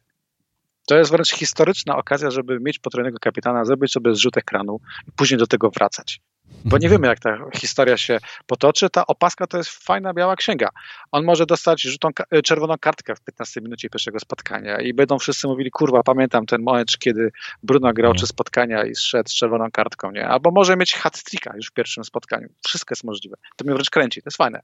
To 0.87 0.97
jest 0.97 1.11
wręcz 1.11 1.31
historyczna 1.31 1.97
okazja, 1.97 2.31
żeby 2.31 2.59
mieć 2.59 2.79
potrójnego 2.79 3.17
kapitana, 3.19 3.65
zrobić 3.65 3.91
sobie 3.91 4.15
zrzut 4.15 4.37
ekranu 4.37 4.79
i 5.07 5.11
później 5.11 5.37
do 5.37 5.47
tego 5.47 5.69
wracać. 5.69 6.21
Bo 6.65 6.77
nie 6.77 6.89
wiemy, 6.89 7.07
jak 7.07 7.19
ta 7.19 7.37
historia 7.55 7.97
się 7.97 8.17
potoczy. 8.47 8.89
Ta 8.89 9.07
opaska 9.07 9.47
to 9.47 9.57
jest 9.57 9.69
fajna 9.69 10.13
biała 10.13 10.35
księga. 10.35 10.69
On 11.11 11.25
może 11.25 11.45
dostać 11.45 11.81
żółtą, 11.81 12.09
e, 12.31 12.41
czerwoną 12.41 12.75
kartkę 12.77 13.15
w 13.15 13.21
15 13.21 13.61
minucie 13.61 13.89
pierwszego 13.89 14.19
spotkania 14.19 14.81
i 14.81 14.93
będą 14.93 15.19
wszyscy 15.19 15.47
mówili, 15.47 15.71
kurwa, 15.71 16.03
pamiętam 16.03 16.45
ten 16.45 16.61
moment, 16.61 16.97
kiedy 16.99 17.31
Bruno 17.63 17.93
grał 17.93 18.13
trzy 18.13 18.27
spotkania 18.27 18.85
i 18.85 18.95
zszedł 18.95 19.29
z 19.29 19.33
czerwoną 19.33 19.71
kartką, 19.71 20.11
nie? 20.11 20.27
Albo 20.27 20.51
może 20.51 20.77
mieć 20.77 20.93
hat 20.93 21.21
już 21.55 21.67
w 21.67 21.73
pierwszym 21.73 22.03
spotkaniu. 22.03 22.47
Wszystko 22.65 22.93
jest 22.93 23.03
możliwe. 23.03 23.35
To 23.55 23.65
mnie 23.65 23.73
wręcz 23.73 23.89
kręci, 23.89 24.21
to 24.21 24.27
jest 24.27 24.37
fajne. 24.37 24.61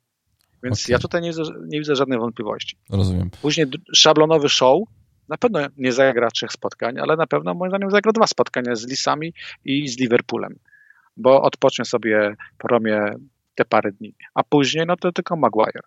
Więc 0.63 0.85
okay. 0.85 0.93
ja 0.93 0.99
tutaj 0.99 1.21
nie, 1.21 1.31
nie 1.67 1.79
widzę 1.79 1.95
żadnej 1.95 2.19
wątpliwości. 2.19 2.77
Rozumiem. 2.89 3.29
Później 3.41 3.67
szablonowy 3.95 4.49
show, 4.49 4.81
na 5.29 5.38
pewno 5.38 5.59
nie 5.77 5.91
zagra 5.91 6.31
trzech 6.31 6.51
spotkań, 6.51 6.99
ale 6.99 7.15
na 7.15 7.27
pewno 7.27 7.53
moim 7.53 7.71
zdaniem 7.71 7.91
zagra 7.91 8.11
dwa 8.11 8.27
spotkania 8.27 8.75
z 8.75 8.88
Lisami 8.88 9.33
i 9.65 9.88
z 9.88 9.99
Liverpoolem, 9.99 10.55
bo 11.18 11.41
odpocznie 11.41 11.86
sobie 11.86 12.36
promie 12.57 12.99
te 13.55 13.65
parę 13.65 13.91
dni, 13.91 14.15
a 14.34 14.43
później 14.43 14.86
no 14.88 14.95
to 14.97 15.11
tylko 15.11 15.36
Maguire. 15.36 15.82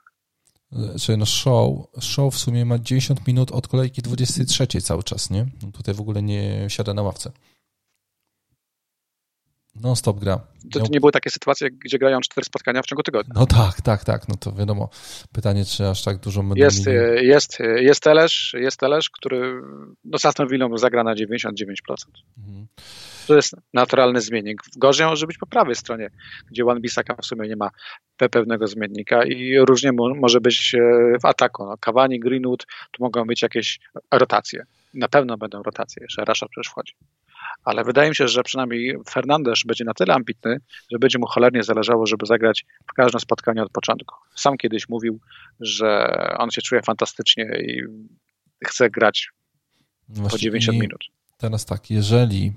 Czyli 1.00 1.18
no 1.18 1.26
show, 1.26 1.86
show 2.00 2.34
w 2.34 2.38
sumie 2.38 2.64
ma 2.64 2.78
90 2.78 3.26
minut 3.26 3.50
od 3.50 3.68
kolejki 3.68 4.02
23 4.02 4.66
cały 4.66 5.02
czas, 5.02 5.30
nie? 5.30 5.46
Tutaj 5.72 5.94
w 5.94 6.00
ogóle 6.00 6.22
nie 6.22 6.70
siada 6.70 6.94
na 6.94 7.02
ławce. 7.02 7.32
Non-stop 9.74 10.18
gra. 10.18 10.40
To, 10.72 10.80
to, 10.80 10.86
nie 10.90 11.00
były 11.00 11.12
takie 11.12 11.30
sytuacje, 11.30 11.70
gdzie 11.70 11.98
grają 11.98 12.20
cztery 12.20 12.44
spotkania 12.44 12.82
w 12.82 12.86
ciągu 12.86 13.02
tygodnia. 13.02 13.34
No 13.36 13.46
tak, 13.46 13.80
tak, 13.80 14.04
tak. 14.04 14.28
No 14.28 14.34
to 14.34 14.52
wiadomo. 14.52 14.88
Pytanie, 15.32 15.64
czy 15.64 15.88
aż 15.88 16.04
tak 16.04 16.18
dużo 16.18 16.40
będą 16.40 16.56
jest, 16.56 16.86
mieli... 16.86 17.26
jest, 17.26 17.58
jest 17.76 18.02
Telesz, 18.02 18.56
jest 18.58 18.80
Telesz, 18.80 19.10
który 19.10 19.62
no, 20.04 20.18
z 20.18 20.24
Aston 20.24 20.48
Villą 20.48 20.78
zagra 20.78 21.04
na 21.04 21.14
99%. 21.14 21.52
Mhm. 22.38 22.66
To 23.26 23.36
jest 23.36 23.56
naturalny 23.74 24.20
zmiennik. 24.20 24.62
Gorzej 24.76 25.06
może 25.06 25.26
być 25.26 25.38
po 25.38 25.46
prawej 25.46 25.74
stronie, 25.74 26.10
gdzie 26.50 26.64
One 26.64 26.80
Bisaka 26.80 27.14
w 27.22 27.26
sumie 27.26 27.48
nie 27.48 27.56
ma 27.56 27.70
pewnego 28.30 28.66
zmiennika 28.66 29.24
i 29.24 29.58
różnie 29.58 29.92
może 29.92 30.40
być 30.40 30.74
e, 30.74 31.18
w 31.22 31.24
ataku. 31.24 31.64
No, 31.64 31.76
Cavani, 31.78 32.20
Greenwood, 32.20 32.66
tu 32.90 33.02
mogą 33.02 33.24
być 33.24 33.42
jakieś 33.42 33.80
rotacje. 34.10 34.64
Na 34.94 35.08
pewno 35.08 35.38
będą 35.38 35.62
rotacje, 35.62 36.02
jeszcze 36.02 36.24
Rashford 36.24 36.50
przecież 36.50 36.70
wchodzi 36.70 36.94
ale 37.64 37.84
wydaje 37.84 38.08
mi 38.08 38.16
się, 38.16 38.28
że 38.28 38.42
przynajmniej 38.42 38.96
Fernandez 39.10 39.62
będzie 39.66 39.84
na 39.84 39.94
tyle 39.94 40.14
ambitny, 40.14 40.56
że 40.92 40.98
będzie 40.98 41.18
mu 41.18 41.26
cholernie 41.26 41.62
zależało, 41.62 42.06
żeby 42.06 42.26
zagrać 42.26 42.66
w 42.90 42.92
każdym 42.92 43.20
spotkaniu 43.20 43.62
od 43.62 43.72
początku. 43.72 44.14
Sam 44.34 44.56
kiedyś 44.56 44.88
mówił, 44.88 45.20
że 45.60 46.08
on 46.38 46.50
się 46.50 46.62
czuje 46.62 46.82
fantastycznie 46.82 47.44
i 47.44 47.82
chce 48.64 48.90
grać 48.90 49.30
Właśnie 50.08 50.30
po 50.30 50.38
90 50.38 50.78
minut. 50.78 51.04
Teraz 51.36 51.64
tak, 51.64 51.90
jeżeli 51.90 52.52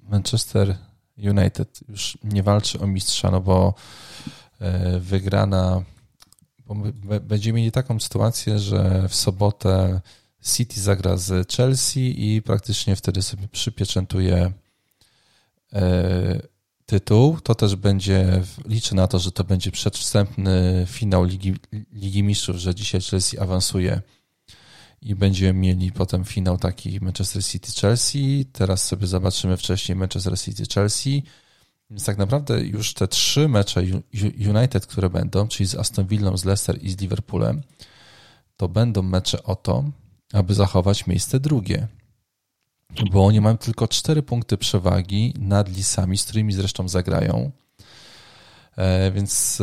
Manchester 0.00 0.76
United 1.18 1.80
już 1.88 2.18
nie 2.24 2.42
walczy 2.42 2.80
o 2.80 2.86
mistrza, 2.86 3.30
no 3.30 3.40
bo 3.40 3.74
e, 4.60 4.98
wygrana, 4.98 5.82
bo 6.66 6.74
będziemy 7.20 7.58
mieli 7.58 7.72
taką 7.72 8.00
sytuację, 8.00 8.58
że 8.58 9.08
w 9.08 9.14
sobotę 9.14 10.00
City 10.42 10.80
zagra 10.80 11.16
z 11.16 11.52
Chelsea 11.52 12.34
i 12.34 12.42
praktycznie 12.42 12.96
wtedy 12.96 13.22
sobie 13.22 13.48
przypieczętuje 13.48 14.52
e, 15.72 16.40
tytuł. 16.86 17.40
To 17.40 17.54
też 17.54 17.76
będzie, 17.76 18.42
liczę 18.64 18.94
na 18.94 19.08
to, 19.08 19.18
że 19.18 19.32
to 19.32 19.44
będzie 19.44 19.70
przedwstępny 19.70 20.86
finał 20.88 21.24
Ligi, 21.24 21.54
Ligi 21.92 22.22
Mistrzów, 22.22 22.56
że 22.56 22.74
dzisiaj 22.74 23.00
Chelsea 23.00 23.38
awansuje 23.38 24.02
i 25.02 25.14
będziemy 25.14 25.60
mieli 25.60 25.92
potem 25.92 26.24
finał 26.24 26.58
taki 26.58 27.00
Manchester 27.00 27.42
City-Chelsea. 27.42 28.44
Teraz 28.52 28.86
sobie 28.86 29.06
zobaczymy 29.06 29.56
wcześniej 29.56 29.96
Manchester 29.96 30.32
City-Chelsea. 30.32 31.22
Więc 31.90 32.04
tak 32.04 32.18
naprawdę 32.18 32.60
już 32.60 32.94
te 32.94 33.08
trzy 33.08 33.48
mecze 33.48 33.82
United, 34.48 34.86
które 34.86 35.10
będą, 35.10 35.48
czyli 35.48 35.66
z 35.66 35.74
Aston 35.74 36.06
Villą, 36.06 36.36
z 36.36 36.44
Leicester 36.44 36.84
i 36.84 36.90
z 36.90 37.00
Liverpoolem, 37.00 37.62
to 38.56 38.68
będą 38.68 39.02
mecze 39.02 39.42
o 39.42 39.56
to, 39.56 39.84
aby 40.32 40.54
zachować 40.54 41.06
miejsce 41.06 41.40
drugie. 41.40 41.88
Bo 43.12 43.26
oni 43.26 43.40
mają 43.40 43.58
tylko 43.58 43.88
cztery 43.88 44.22
punkty 44.22 44.58
przewagi 44.58 45.34
nad 45.38 45.76
Lisami, 45.76 46.18
z 46.18 46.24
którymi 46.24 46.52
zresztą 46.52 46.88
zagrają. 46.88 47.50
E, 48.76 49.10
więc 49.10 49.62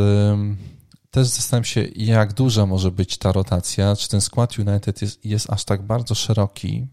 też 1.12 1.28
zastanawiam 1.28 1.66
się, 1.66 1.88
jak 1.96 2.34
duża 2.34 2.66
może 2.66 2.92
być 2.92 3.18
ta 3.18 3.32
rotacja. 3.32 3.96
Czy 3.96 4.10
ten 4.10 4.22
skład 4.22 4.60
United 4.60 5.02
jest, 5.02 5.26
jest 5.26 5.50
aż 5.50 5.66
tak 5.66 5.82
bardzo 5.82 6.16
szeroki? 6.16 6.88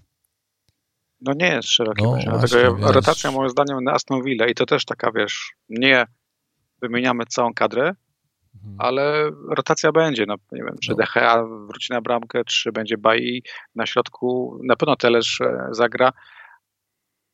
No 1.20 1.33
nie 1.33 1.47
jest 1.47 1.68
szeroki. 1.68 2.03
No, 2.03 2.09
właśnie, 2.11 2.31
dlatego 2.31 2.77
wiesz. 2.77 2.95
rotacja 2.95 3.31
moim 3.31 3.51
zdaniem 3.51 3.85
na 3.85 3.93
Aston 3.93 4.22
Villa 4.22 4.47
i 4.47 4.55
to 4.55 4.66
też 4.66 4.85
taka, 4.85 5.12
wiesz, 5.12 5.53
nie 5.68 6.07
wymieniamy 6.83 7.27
całą 7.27 7.55
kadrę, 7.55 7.95
Mhm. 8.57 8.76
ale 8.78 9.30
rotacja 9.48 9.92
będzie. 9.92 10.26
No, 10.26 10.34
nie 10.52 10.64
wiem, 10.64 10.76
czy 10.82 10.90
no. 10.90 10.96
DHA 10.96 11.44
wróci 11.68 11.92
na 11.92 12.00
bramkę, 12.00 12.44
czy 12.44 12.72
będzie 12.72 12.98
Bai 12.98 13.42
na 13.74 13.86
środku. 13.86 14.61
Na 14.64 14.76
pewno 14.76 14.96
Telesz 14.96 15.40
e, 15.40 15.68
zagra. 15.70 16.12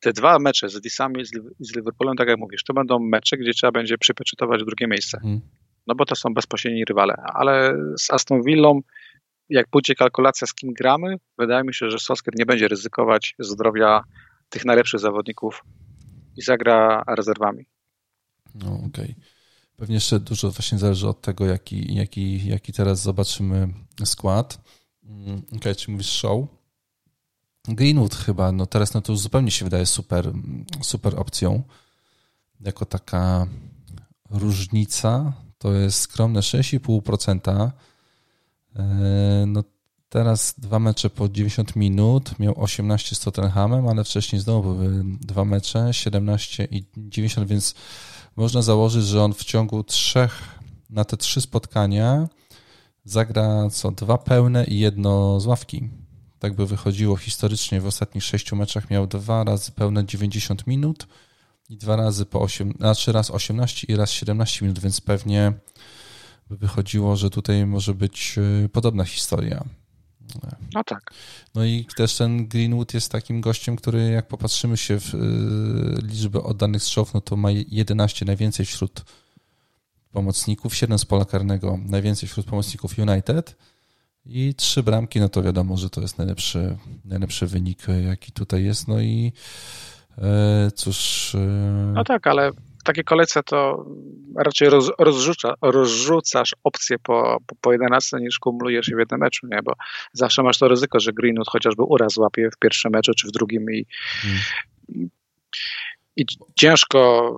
Te 0.01 0.13
dwa 0.13 0.39
mecze 0.39 0.69
z 0.69 0.81
Disami 0.81 1.21
i 1.21 1.25
z 1.61 1.77
Liverpoolem, 1.77 2.17
tak 2.17 2.29
jak 2.29 2.39
mówisz, 2.39 2.65
to 2.65 2.75
będą 2.75 2.99
mecze, 2.99 3.37
gdzie 3.37 3.53
trzeba 3.53 3.73
będzie 3.73 3.99
przypieczetować 3.99 4.65
drugie 4.65 4.87
miejsce. 4.87 5.17
Mhm. 5.17 5.41
No 5.87 5.95
bo 5.95 6.05
to 6.05 6.17
są 6.17 6.35
bezpośredni 6.35 6.85
rywale. 6.85 7.15
Ale 7.35 7.77
z 7.99 8.11
Aston 8.11 8.43
Villą, 8.43 8.81
jak 9.49 9.69
pójdzie 9.69 9.95
kalkulacja, 9.95 10.47
z 10.47 10.55
kim 10.55 10.73
gramy, 10.73 11.17
wydaje 11.39 11.65
mi 11.65 11.75
się, 11.75 11.91
że 11.91 11.99
Sosker 11.99 12.35
nie 12.39 12.47
będzie 12.47 12.69
ryzykować 12.69 13.35
zdrowia 13.39 14.05
tych 14.49 14.65
najlepszych 14.65 15.01
zawodników 15.01 15.63
i 16.37 16.43
zagra 16.43 17.05
rezerwami. 17.07 17.65
No, 18.55 18.73
okej. 18.75 18.89
Okay. 18.89 19.15
Pewnie 19.77 19.95
jeszcze 19.95 20.21
dużo 20.21 20.51
właśnie 20.51 20.79
zależy 20.79 21.09
od 21.09 21.21
tego, 21.21 21.47
jaki, 21.47 21.95
jaki, 21.95 22.47
jaki 22.47 22.73
teraz 22.73 23.01
zobaczymy 23.01 23.69
skład. 24.05 24.59
Mm, 25.05 25.43
ok, 25.57 25.77
czy 25.77 25.91
mówisz 25.91 26.11
show? 26.11 26.47
Greenwood 27.69 28.15
chyba, 28.15 28.53
no 28.53 28.67
teraz 28.67 28.95
no 28.95 29.01
to 29.01 29.13
już 29.13 29.21
zupełnie 29.21 29.51
się 29.51 29.65
wydaje 29.65 29.87
super, 29.87 30.33
super 30.83 31.21
opcją. 31.21 31.63
Jako 32.61 32.87
taka 32.87 33.47
różnica 34.31 35.33
to 35.59 35.73
jest 35.73 36.01
skromne 36.01 36.41
6,5%. 36.41 37.71
E, 38.77 39.45
no 39.47 39.65
teraz 40.09 40.55
dwa 40.59 40.79
mecze 40.79 41.11
po 41.11 41.29
90 41.29 41.77
minut, 41.77 42.39
miał 42.39 42.63
18 42.63 43.15
z 43.15 43.21
Tottenhamem, 43.21 43.89
ale 43.89 44.05
wcześniej 44.05 44.43
znowu 44.43 44.75
były 44.75 45.05
dwa 45.21 45.45
mecze, 45.45 45.89
17 45.95 46.69
i 46.71 46.85
90, 46.97 47.49
więc 47.49 47.75
można 48.37 48.63
założyć, 48.63 49.05
że 49.05 49.23
on 49.23 49.35
w 49.35 49.45
ciągu 49.45 49.85
trzech, 49.85 50.59
na 50.91 51.05
te 51.05 51.17
trzy 51.17 51.41
spotkania 51.41 52.29
zagra 53.05 53.71
co 53.71 53.91
dwa 53.91 54.19
pełne 54.19 54.65
i 54.65 54.79
jedno 54.79 55.41
z 55.41 55.47
ławki. 55.47 55.91
Tak 56.39 56.55
by 56.55 56.67
wychodziło 56.67 57.17
historycznie 57.17 57.81
w 57.81 57.87
ostatnich 57.87 58.25
sześciu 58.25 58.57
meczach 58.57 58.91
miał 58.91 59.07
dwa 59.07 59.45
razy 59.45 59.73
pełne 59.73 60.07
90 60.07 60.67
minut 60.67 61.07
i 61.69 61.77
dwa 61.77 61.97
razy 61.97 62.27
po 62.27 62.41
8, 62.41 62.75
znaczy 62.79 63.13
raz 63.13 63.31
18 63.31 63.87
i 63.89 63.97
raz 63.97 64.11
17 64.11 64.65
minut, 64.65 64.79
więc 64.79 65.01
pewnie 65.01 65.53
by 66.51 66.57
wychodziło, 66.57 67.17
że 67.17 67.31
tutaj 67.31 67.67
może 67.67 67.95
być 67.95 68.35
y, 68.65 68.69
podobna 68.69 69.05
historia. 69.05 69.65
No 70.75 70.85
tak. 70.85 71.15
No 71.55 71.65
i 71.65 71.87
też 71.97 72.17
ten 72.17 72.49
Greenwood 72.49 72.95
jest 72.95 73.13
takim 73.13 73.41
gościem, 73.41 73.77
który 73.77 74.11
jak 74.11 74.29
popatrzymy 74.29 74.77
się 74.77 75.01
w 75.01 75.15
y, 75.15 75.19
liczbę 76.07 76.43
oddanych 76.43 76.83
strzałów, 76.83 77.15
no 77.15 77.21
to 77.21 77.37
ma 77.37 77.51
11 77.51 78.25
najwięcej 78.25 78.67
wśród 78.67 79.05
pomocników, 80.13 80.75
7 80.75 80.99
z 80.99 81.05
pola 81.05 81.25
karnego 81.25 81.79
najwięcej 81.85 82.29
wśród 82.29 82.47
pomocników 82.47 82.99
United 82.99 83.57
i 84.27 84.55
trzy 84.55 84.83
bramki, 84.83 85.21
no 85.21 85.29
to 85.29 85.43
wiadomo, 85.43 85.77
że 85.77 85.91
to 85.91 86.01
jest 86.01 86.19
najlepszy, 86.19 86.77
najlepszy 87.05 87.47
wynik, 87.47 87.87
jaki 88.07 88.33
tutaj 88.33 88.65
jest. 88.65 88.89
No 88.89 89.01
i 89.01 89.33
e, 90.19 90.71
cóż. 90.75 91.35
E... 91.35 91.39
No 91.95 92.05
tak, 92.05 92.27
ale 92.27 92.51
w 92.83 92.85
takiej 92.85 93.05
kolejce 93.05 93.43
to 93.43 93.87
raczej 94.37 94.69
roz, 94.69 94.91
rozrzuca, 94.99 95.55
rozrzucasz 95.63 96.55
opcje 96.65 96.99
po, 96.99 97.39
po, 97.47 97.55
po 97.61 97.73
11 97.73 98.17
niż 98.17 98.39
kumulujesz 98.39 98.89
je 98.89 98.97
w 98.97 98.99
jednym 98.99 99.21
meczu, 99.21 99.47
nie? 99.47 99.63
Bo 99.63 99.73
zawsze 100.13 100.43
masz 100.43 100.59
to 100.59 100.69
ryzyko, 100.69 101.01
że 101.01 101.13
Greenwood 101.13 101.49
chociażby 101.49 101.83
uraz 101.83 102.17
łapie 102.17 102.49
w 102.51 102.59
pierwszym 102.59 102.93
meczu 102.93 103.13
czy 103.15 103.29
w 103.29 103.31
drugim 103.31 103.67
i, 103.73 103.87
hmm. 104.23 105.11
i 106.17 106.25
ciężko 106.55 107.31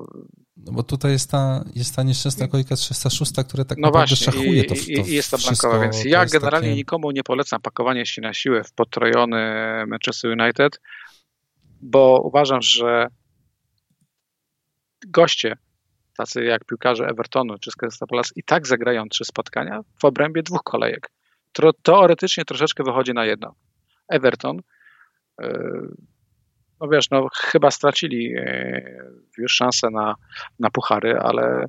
no 0.57 0.73
bo 0.73 0.83
tutaj 0.83 1.13
jest 1.13 1.31
ta, 1.31 1.65
jest 1.75 1.97
ta 1.97 2.03
nieszczęsna 2.03 2.49
kolejka 2.49 2.77
306, 2.77 3.33
która 3.49 3.65
tak 3.65 3.79
no 3.79 3.89
naprawdę 3.89 4.17
właśnie, 4.17 4.33
szachuje 4.33 4.65
to, 4.65 4.75
to 4.75 4.81
i, 4.81 5.11
i 5.11 5.15
jest 5.15 5.31
ta 5.31 5.39
blankowa, 5.39 5.81
więc 5.81 6.05
ja 6.05 6.27
generalnie 6.27 6.69
takie... 6.69 6.77
nikomu 6.77 7.11
nie 7.11 7.23
polecam 7.23 7.61
pakowania 7.61 8.05
się 8.05 8.23
na 8.23 8.35
siłę 8.35 8.65
w 8.65 8.73
potrojony 8.73 9.39
Manchester 9.87 10.37
United, 10.41 10.81
bo 11.81 12.21
uważam, 12.25 12.63
że 12.63 13.07
goście, 15.07 15.57
tacy 16.17 16.45
jak 16.45 16.65
piłkarze 16.65 17.07
Evertonu 17.07 17.59
czy 17.59 17.71
Crystal 17.79 18.09
Palace 18.09 18.31
i 18.37 18.43
tak 18.43 18.67
zagrają 18.67 19.09
trzy 19.09 19.25
spotkania 19.25 19.81
w 20.01 20.05
obrębie 20.05 20.43
dwóch 20.43 20.63
kolejek. 20.63 21.11
Teoretycznie 21.83 22.45
troszeczkę 22.45 22.85
wychodzi 22.85 23.13
na 23.15 23.25
jedno. 23.25 23.55
Everton 24.09 24.61
yy, 25.41 25.97
no 26.81 26.89
wiesz, 26.89 27.11
no 27.11 27.29
chyba 27.35 27.71
stracili 27.71 28.35
e, 28.37 28.83
już 29.39 29.53
szansę 29.53 29.91
na, 29.91 30.15
na 30.59 30.71
puchary, 30.71 31.19
ale 31.19 31.67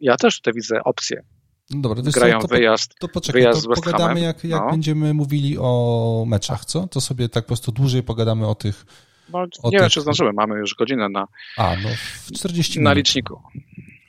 ja 0.00 0.16
też 0.16 0.36
tutaj 0.36 0.54
widzę 0.54 0.84
opcję. 0.84 1.22
No 1.70 1.80
dobra, 1.80 2.02
Grają 2.02 2.38
to, 2.38 2.48
wyjazd, 2.48 2.94
to 3.00 3.08
poczekaj, 3.08 3.42
wyjazd 3.42 3.62
to 3.62 3.74
pogadamy 3.74 4.20
jak, 4.20 4.44
jak 4.44 4.60
no. 4.60 4.70
będziemy 4.70 5.14
mówili 5.14 5.56
o 5.58 6.24
meczach, 6.28 6.64
co? 6.64 6.88
To 6.88 7.00
sobie 7.00 7.28
tak 7.28 7.44
po 7.44 7.48
prostu 7.48 7.72
dłużej 7.72 8.02
pogadamy 8.02 8.46
o 8.46 8.54
tych... 8.54 8.86
No, 9.32 9.46
nie 9.64 9.70
tych... 9.70 9.80
wiem, 9.80 9.90
czy 9.90 10.00
zdążymy, 10.00 10.32
mamy 10.32 10.58
już 10.58 10.74
godzinę 10.74 11.08
na... 11.08 11.28
A, 11.56 11.76
no 11.82 11.88
40 12.34 12.78
minut. 12.78 12.84
Na 12.84 12.92
liczniku. 12.92 13.42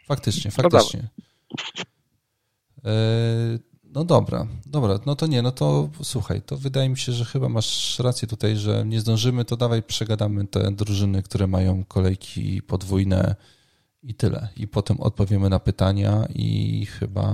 Faktycznie, 0.08 0.52
faktycznie. 0.52 1.10
No 2.84 2.90
no 3.94 4.04
dobra, 4.04 4.48
dobra, 4.66 5.00
no 5.06 5.16
to 5.16 5.28
nie, 5.28 5.42
no 5.42 5.52
to 5.52 5.90
słuchaj, 6.04 6.42
to 6.42 6.58
wydaje 6.58 6.90
mi 6.90 6.98
się, 6.98 7.12
że 7.12 7.26
chyba 7.26 7.50
masz 7.50 8.00
rację 8.00 8.28
tutaj, 8.28 8.56
że 8.56 8.86
nie 8.86 9.00
zdążymy, 9.00 9.46
to 9.46 9.58
dawaj 9.58 9.84
przegadamy 9.84 10.48
te 10.48 10.72
drużyny, 10.72 11.24
które 11.24 11.48
mają 11.48 11.84
kolejki 11.84 12.62
podwójne 12.62 13.36
i 14.04 14.16
tyle. 14.16 14.48
I 14.58 14.68
potem 14.68 15.00
odpowiemy 15.00 15.50
na 15.50 15.60
pytania 15.60 16.28
i 16.36 16.86
chyba 16.86 17.34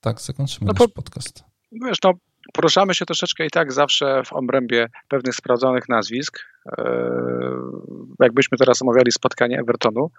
tak 0.00 0.20
zakończymy 0.20 0.66
no 0.66 0.72
nasz 0.72 0.92
podcast. 0.94 1.44
Wiesz, 1.72 1.98
no 2.04 2.12
poruszamy 2.52 2.94
się 2.94 3.06
troszeczkę 3.06 3.46
i 3.46 3.50
tak 3.50 3.72
zawsze 3.72 4.22
w 4.24 4.32
obrębie 4.32 4.88
pewnych 5.08 5.34
sprawdzonych 5.34 5.88
nazwisk. 5.88 6.40
E, 6.66 6.84
jakbyśmy 8.20 8.58
teraz 8.58 8.82
omawiali 8.82 9.12
spotkanie 9.12 9.58
Evertonu, 9.58 10.10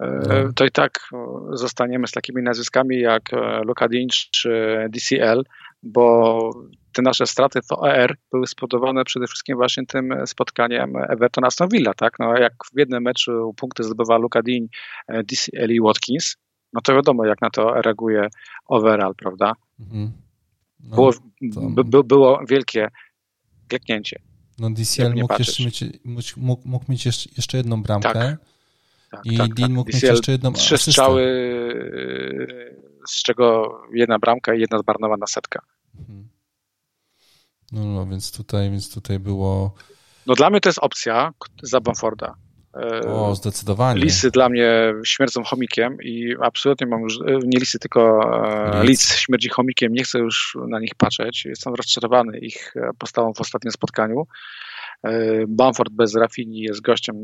no. 0.00 0.52
to 0.54 0.64
i 0.64 0.70
tak 0.70 1.08
zostaniemy 1.52 2.06
z 2.06 2.12
takimi 2.12 2.42
nazwiskami 2.42 3.00
jak 3.00 3.32
e, 3.32 3.60
Lukadin 3.64 4.08
czy 4.30 4.86
DCL, 4.90 5.44
bo 5.82 6.50
te 6.92 7.02
nasze 7.02 7.26
straty 7.26 7.60
w 7.62 7.72
OER 7.72 8.16
były 8.32 8.46
spowodowane 8.46 9.04
przede 9.04 9.26
wszystkim 9.26 9.56
właśnie 9.56 9.86
tym 9.86 10.14
spotkaniem 10.26 10.96
Everton 10.96 11.44
Aston 11.44 11.68
Villa, 11.68 11.94
tak? 11.94 12.18
No, 12.18 12.36
jak 12.36 12.52
w 12.74 12.78
jednym 12.78 13.02
meczu 13.02 13.54
punkty 13.56 13.84
zdobywa 13.84 14.18
Lukadin, 14.18 14.68
e, 15.08 15.22
DCL 15.22 15.70
i 15.70 15.80
Watkins, 15.80 16.36
no 16.72 16.80
to 16.80 16.94
wiadomo, 16.94 17.24
jak 17.24 17.40
na 17.40 17.50
to 17.50 17.82
reaguje 17.82 18.28
overall, 18.66 19.14
prawda? 19.14 19.52
Mhm. 19.80 20.12
No, 20.80 20.96
było, 20.96 21.12
to... 21.54 21.82
by, 21.84 22.04
było 22.04 22.40
wielkie 22.48 22.88
kleknięcie. 23.68 24.27
No 24.58 24.70
DCL 24.70 25.14
mógł, 25.14 25.34
jeszcze 25.38 25.64
mieć, 25.64 26.36
mógł, 26.36 26.68
mógł 26.68 26.84
mieć 26.88 27.06
jeszcze 27.36 27.56
jedną 27.56 27.82
bramkę. 27.82 28.12
Tak 28.12 28.38
tak, 29.10 29.26
I 29.26 29.36
tak, 29.36 29.54
Dean 29.54 29.68
tak. 29.68 29.76
mógł 29.76 29.90
mieć 29.92 30.02
jeszcze 30.02 30.32
jedną 30.32 30.52
Trzy 30.52 30.74
asystę. 30.74 30.92
strzały, 30.92 31.22
z 33.08 33.22
czego 33.22 33.72
jedna 33.92 34.18
bramka 34.18 34.54
i 34.54 34.60
jedna 34.60 34.78
zmarnowana 34.78 35.26
setka. 35.26 35.62
Mhm. 35.98 36.28
No, 37.72 37.84
no, 37.84 38.06
więc 38.06 38.32
tutaj, 38.32 38.70
więc 38.70 38.94
tutaj 38.94 39.18
było... 39.18 39.74
No 40.26 40.34
dla 40.34 40.50
mnie 40.50 40.60
to 40.60 40.68
jest 40.68 40.78
opcja 40.78 41.32
za 41.62 41.80
Bamforda. 41.80 42.34
O, 43.08 43.34
zdecydowanie. 43.34 44.00
Lisy 44.00 44.30
dla 44.30 44.48
mnie 44.48 44.94
śmierdzą 45.04 45.44
chomikiem 45.44 45.96
i 46.02 46.34
absolutnie 46.42 46.86
mam 46.86 47.00
już, 47.00 47.18
nie 47.44 47.58
lisy, 47.58 47.78
tylko 47.78 48.20
e, 48.74 48.80
Lic. 48.82 48.88
Lic 48.88 49.16
śmierdzi 49.16 49.48
chomikiem, 49.48 49.92
nie 49.92 50.02
chcę 50.04 50.18
już 50.18 50.56
na 50.68 50.80
nich 50.80 50.94
patrzeć. 50.94 51.44
Jestem 51.44 51.74
rozczarowany 51.74 52.38
ich 52.38 52.74
postawą 52.98 53.32
w 53.32 53.40
ostatnim 53.40 53.72
spotkaniu. 53.72 54.26
E, 55.02 55.44
Bamford 55.48 55.92
bez 55.92 56.14
Rafini 56.14 56.60
jest 56.60 56.80
gościem. 56.80 57.16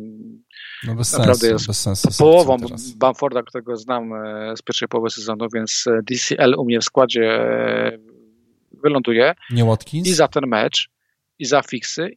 No 0.86 0.94
bez 0.94 1.12
naprawdę 1.12 1.48
sensu, 1.48 1.70
jest 1.70 1.80
sensu 1.80 2.08
połową 2.18 2.56
Bamforda, 2.96 3.42
którego 3.42 3.76
znam 3.76 4.12
e, 4.12 4.56
z 4.56 4.62
pierwszej 4.62 4.88
połowy 4.88 5.10
sezonu, 5.10 5.48
więc 5.54 5.84
e, 5.86 6.02
DCL 6.02 6.54
u 6.58 6.64
mnie 6.64 6.80
w 6.80 6.84
składzie 6.84 7.40
wyląduje. 8.82 9.34
Nie 9.50 9.64
Watkins? 9.64 10.08
I 10.08 10.14
za 10.14 10.28
ten 10.28 10.46
mecz, 10.46 10.90
i 11.38 11.44
za 11.44 11.62
fiksy, 11.62 12.10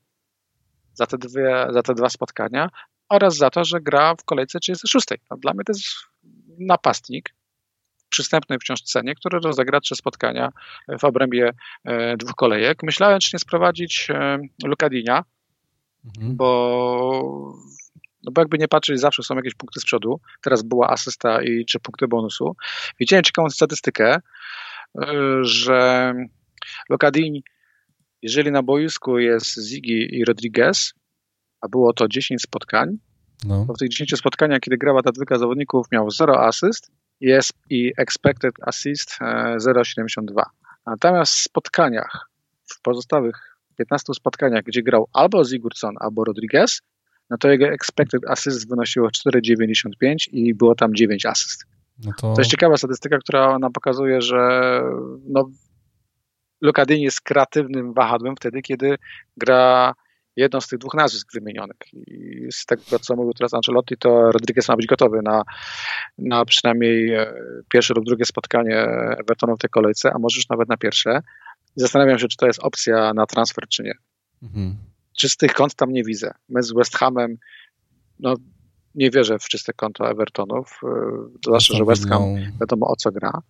za 0.94 1.06
te, 1.06 1.18
dwie, 1.18 1.68
za 1.70 1.84
te 1.84 1.94
dwa 1.94 2.10
spotkania 2.10 2.70
oraz 3.10 3.38
za 3.38 3.50
to, 3.50 3.66
że 3.66 3.82
gra 3.82 4.16
w 4.16 4.24
kolejce 4.24 4.60
36. 4.60 5.08
No, 5.32 5.38
dla 5.38 5.54
mnie 5.54 5.64
to 5.64 5.72
jest 5.72 5.86
napastnik 6.60 7.34
przystępnej 8.10 8.60
wciąż 8.60 8.82
cenie, 8.82 9.16
który 9.16 9.40
rozegra 9.40 9.80
trzy 9.80 9.96
spotkania 9.96 10.50
w 11.00 11.04
obrębie 11.04 11.52
dwóch 12.18 12.36
kolejek. 12.36 12.84
Myślałem, 12.84 13.20
czy 13.20 13.30
nie 13.34 13.40
sprowadzić 13.40 14.08
Lukadinia, 14.66 15.24
mhm. 16.06 16.36
bo, 16.38 17.54
no 18.24 18.32
bo 18.32 18.42
jakby 18.42 18.58
nie 18.58 18.68
patrzeć, 18.68 19.00
zawsze 19.00 19.24
są 19.24 19.36
jakieś 19.36 19.54
punkty 19.54 19.80
z 19.80 19.86
przodu. 19.86 20.20
Teraz 20.42 20.64
była 20.64 20.90
asysta 20.90 21.42
i 21.42 21.66
trzy 21.66 21.80
punkty 21.80 22.08
bonusu. 22.08 22.56
Widziałem 23.00 23.24
ciekawą 23.24 23.50
statystykę, 23.50 24.16
y, 24.16 25.04
że 25.42 26.14
Lokadin, 26.90 27.42
jeżeli 28.22 28.52
na 28.52 28.64
boisku 28.64 29.20
jest 29.20 29.60
Ziggy 29.60 30.08
i 30.12 30.26
Rodriguez, 30.26 30.94
a 31.62 31.68
było 31.68 31.94
to 31.94 32.08
10 32.08 32.42
spotkań, 32.42 32.98
no. 33.46 33.66
to 33.66 33.74
w 33.74 33.78
tych 33.78 33.90
10 33.90 34.18
spotkaniach, 34.18 34.60
kiedy 34.60 34.78
grała 34.78 35.04
ta 35.04 35.12
dwójka 35.12 35.38
zawodników, 35.38 35.86
miał 35.92 36.12
0 36.12 36.40
asyst 36.40 36.92
jest 37.20 37.54
i 37.70 37.94
expected 37.98 38.54
assist 38.62 39.18
0,72. 39.20 40.40
E, 40.40 40.44
Natomiast 40.86 41.34
w 41.34 41.40
spotkaniach, 41.40 42.30
w 42.66 42.82
pozostałych 42.82 43.58
15 43.78 44.14
spotkaniach, 44.14 44.64
gdzie 44.64 44.84
grał 44.84 45.08
albo 45.14 45.46
Sigurdsson, 45.46 45.96
albo 46.00 46.24
Rodriguez, 46.24 46.82
no 47.30 47.38
to 47.38 47.50
jego 47.50 47.66
expected 47.66 48.22
assist 48.28 48.70
wynosiło 48.70 49.08
4,95 49.08 50.16
i 50.32 50.54
było 50.54 50.76
tam 50.76 50.96
9 50.96 51.26
asyst. 51.26 51.66
No 52.06 52.12
to... 52.18 52.34
to... 52.34 52.42
jest 52.42 52.52
ciekawa 52.52 52.78
statystyka, 52.78 53.18
która 53.18 53.60
nam 53.60 53.74
pokazuje, 53.74 54.22
że 54.22 54.82
no, 55.26 55.50
Lokadyn 56.62 57.00
jest 57.00 57.22
kreatywnym 57.22 57.94
wahadłem 57.94 58.36
wtedy, 58.36 58.62
kiedy 58.62 58.96
gra 59.38 59.94
jedną 60.38 60.62
z 60.62 60.68
tych 60.68 60.80
dwóch 60.80 60.94
nazwisk 60.94 61.34
wymienionych. 61.34 61.78
I 61.94 62.48
z 62.52 62.66
tego, 62.66 63.00
co 63.00 63.16
mówił 63.16 63.34
teraz 63.34 63.54
Ancelotti, 63.54 63.98
to 63.98 64.32
Rodriguez 64.32 64.68
ma 64.68 64.76
być 64.76 64.86
gotowy 64.86 65.22
na, 65.24 65.44
na 66.18 66.46
przynajmniej 66.46 67.14
e, 67.14 67.34
pierwsze 67.70 67.94
lub 67.94 68.06
drugie 68.06 68.26
spotkanie 68.26 68.78
Evertonu 69.20 69.56
w 69.56 69.60
tej 69.60 69.70
kolejce, 69.70 70.12
a 70.14 70.20
może 70.20 70.38
już 70.38 70.50
nawet 70.50 70.70
na 70.70 70.78
pierwsze. 70.78 71.22
I 71.78 71.82
zastanawiam 71.82 72.20
się, 72.20 72.28
czy 72.28 72.38
to 72.38 72.48
jest 72.48 72.60
opcja 72.64 73.14
na 73.14 73.26
transfer, 73.26 73.68
czy 73.68 73.84
nie. 73.84 73.94
Mhm. 74.44 74.76
Czystych 75.18 75.54
kont 75.54 75.76
tam 75.76 75.94
nie 75.94 76.04
widzę. 76.04 76.32
My 76.50 76.64
z 76.64 76.74
West 76.74 76.98
Hamem, 76.98 77.38
no 78.20 78.36
nie 78.96 79.12
wierzę 79.12 79.40
w 79.40 79.44
czyste 79.48 79.74
konto 79.74 80.10
Evertonów, 80.10 80.80
y, 80.84 80.88
zwłaszcza, 81.46 81.78
że 81.78 81.86
West 81.86 82.10
Ham 82.10 82.22
wiadomo 82.60 82.88
o 82.88 82.96
co 82.96 83.12
gra. 83.12 83.42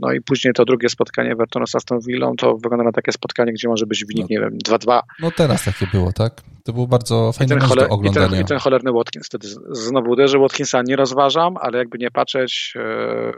No 0.00 0.12
i 0.12 0.20
później 0.20 0.54
to 0.54 0.64
drugie 0.64 0.88
spotkanie 0.88 1.30
Evertonu 1.32 1.66
z 1.66 1.74
Aston 1.74 2.00
Villą, 2.00 2.36
to 2.36 2.56
wygląda 2.56 2.84
na 2.84 2.92
takie 2.92 3.12
spotkanie, 3.12 3.52
gdzie 3.52 3.68
może 3.68 3.86
być 3.86 4.04
wynik, 4.04 4.26
no, 4.30 4.36
nie 4.36 4.40
wiem, 4.40 4.58
2-2. 4.58 5.00
No 5.20 5.30
teraz 5.30 5.64
takie 5.64 5.86
było, 5.86 6.12
tak? 6.12 6.42
To 6.64 6.72
było 6.72 6.86
bardzo 6.86 7.32
fajne 7.32 7.56
do 7.56 7.88
oglądania. 7.88 8.26
I 8.26 8.30
ten, 8.30 8.40
I 8.40 8.44
ten 8.44 8.58
cholerny 8.58 8.92
Watkins. 8.92 9.26
Wtedy 9.26 9.48
znowu 9.70 10.10
uderzy 10.10 10.38
Watkinsa 10.38 10.82
nie 10.82 10.96
rozważam, 10.96 11.56
ale 11.56 11.78
jakby 11.78 11.98
nie 11.98 12.10
patrzeć, 12.10 12.72
yy, 12.76 13.32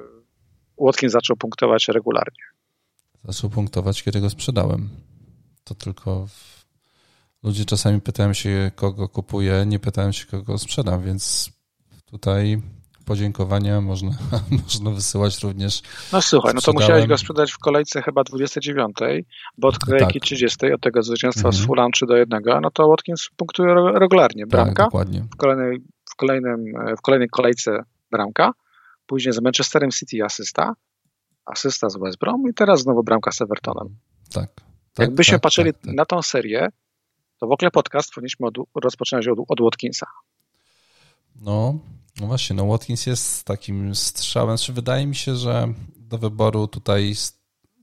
Watkins 0.87 1.13
zaczął 1.13 1.37
punktować 1.37 1.89
regularnie 1.89 2.53
zaczął 3.25 3.51
punktować, 3.51 4.03
kiedy 4.03 4.21
go 4.21 4.31
sprzedałem. 4.31 4.89
To 5.65 5.75
tylko 5.75 6.27
w... 6.27 6.65
ludzie 7.43 7.65
czasami 7.65 8.01
pytają 8.01 8.33
się, 8.33 8.71
kogo 8.75 9.09
kupuję, 9.09 9.65
nie 9.67 9.79
pytają 9.79 10.13
się, 10.13 10.27
kogo 10.27 10.59
sprzedam, 10.59 11.03
więc 11.03 11.51
tutaj 12.05 12.63
podziękowania 13.13 13.81
można, 13.81 14.11
można 14.63 14.91
wysyłać 14.91 15.43
również. 15.43 15.83
No 16.13 16.23
słuchaj, 16.23 16.53
no 16.55 16.61
to 16.61 16.73
musiałeś 16.73 17.07
go 17.07 17.19
sprzedać 17.19 17.53
w 17.53 17.59
kolejce 17.59 18.03
chyba 18.03 18.25
29, 18.25 18.97
bo 19.59 19.69
od 19.69 19.79
kolejki 19.79 20.21
tak. 20.21 20.23
30, 20.23 20.73
od 20.73 20.81
tego 20.81 21.03
zwycięstwa 21.03 21.49
mhm. 21.49 21.63
z 21.63 21.67
Fulham 21.67 21.93
3 21.93 22.07
do 22.07 22.17
1, 22.17 22.43
no 22.63 22.71
to 22.71 22.89
Watkins 22.89 23.29
punktuje 23.37 23.75
regularnie. 23.75 24.43
Tak, 24.43 24.51
bramka, 24.51 24.75
tak, 24.75 24.87
dokładnie. 24.87 25.25
W, 25.35 25.37
kolejnej, 25.37 25.79
w, 26.11 26.17
kolejnym, 26.17 26.65
w 26.99 27.01
kolejnej 27.01 27.29
kolejce 27.29 27.85
bramka, 28.11 28.53
później 29.07 29.33
z 29.33 29.41
Manchesterem 29.41 29.91
City 29.91 30.25
asysta, 30.25 30.75
asysta 31.47 31.89
z 31.89 31.97
West 31.97 32.19
Brom 32.19 32.43
i 32.51 32.55
teraz 32.55 32.81
znowu 32.81 33.03
bramka 33.03 33.33
z 33.33 33.41
Evertonem. 33.41 33.89
Tak. 34.33 34.51
tak 34.95 35.07
Jakbyśmy 35.07 35.35
tak, 35.35 35.43
patrzyli 35.43 35.73
tak, 35.73 35.83
tak, 35.83 35.95
na 35.95 36.05
tą 36.05 36.23
serię, 36.23 36.69
to 37.39 37.47
w 37.47 37.53
ogóle 37.53 37.71
podcast 37.71 38.15
powinniśmy 38.15 38.47
od, 38.47 38.55
rozpoczynać 38.75 39.29
od, 39.29 39.39
od 39.49 39.61
Watkinsa. 39.61 40.07
No, 41.41 41.79
no 42.21 42.27
właśnie, 42.27 42.57
no 42.57 42.67
Watkins 42.67 43.07
jest 43.07 43.45
takim 43.45 43.95
strzałem. 43.95 44.57
Znaczy 44.57 44.73
wydaje 44.73 45.07
mi 45.07 45.15
się, 45.15 45.37
że 45.37 45.69
do 45.97 46.19
wyboru 46.19 46.67
tutaj 46.67 47.15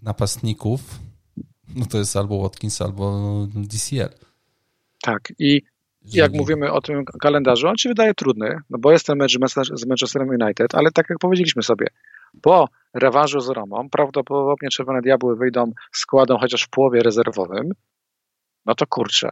napastników 0.01 0.99
no 1.75 1.85
to 1.85 1.97
jest 1.97 2.17
albo 2.17 2.41
Watkins, 2.41 2.81
albo 2.81 3.17
DCL. 3.55 4.09
Tak, 5.01 5.33
i 5.39 5.61
jak 6.01 6.33
mówimy 6.33 6.71
o 6.71 6.81
tym 6.81 7.05
kalendarzu, 7.05 7.67
on 7.67 7.77
się 7.77 7.89
wydaje 7.89 8.13
trudny, 8.13 8.57
no 8.69 8.77
bo 8.77 8.91
jest 8.91 9.05
ten 9.05 9.17
mecz 9.17 9.37
z 9.73 9.85
Manchesterem 9.85 10.29
United, 10.29 10.75
ale 10.75 10.91
tak 10.91 11.09
jak 11.09 11.19
powiedzieliśmy 11.19 11.63
sobie, 11.63 11.87
po 12.41 12.67
rewanżu 12.93 13.39
z 13.39 13.49
Romą 13.49 13.89
prawdopodobnie 13.89 14.69
Czerwone 14.69 15.01
Diabły 15.01 15.35
wyjdą 15.35 15.71
składem 15.91 16.37
chociaż 16.37 16.63
w 16.63 16.69
połowie 16.69 17.03
rezerwowym, 17.03 17.71
no 18.65 18.75
to 18.75 18.87
kurczę, 18.87 19.29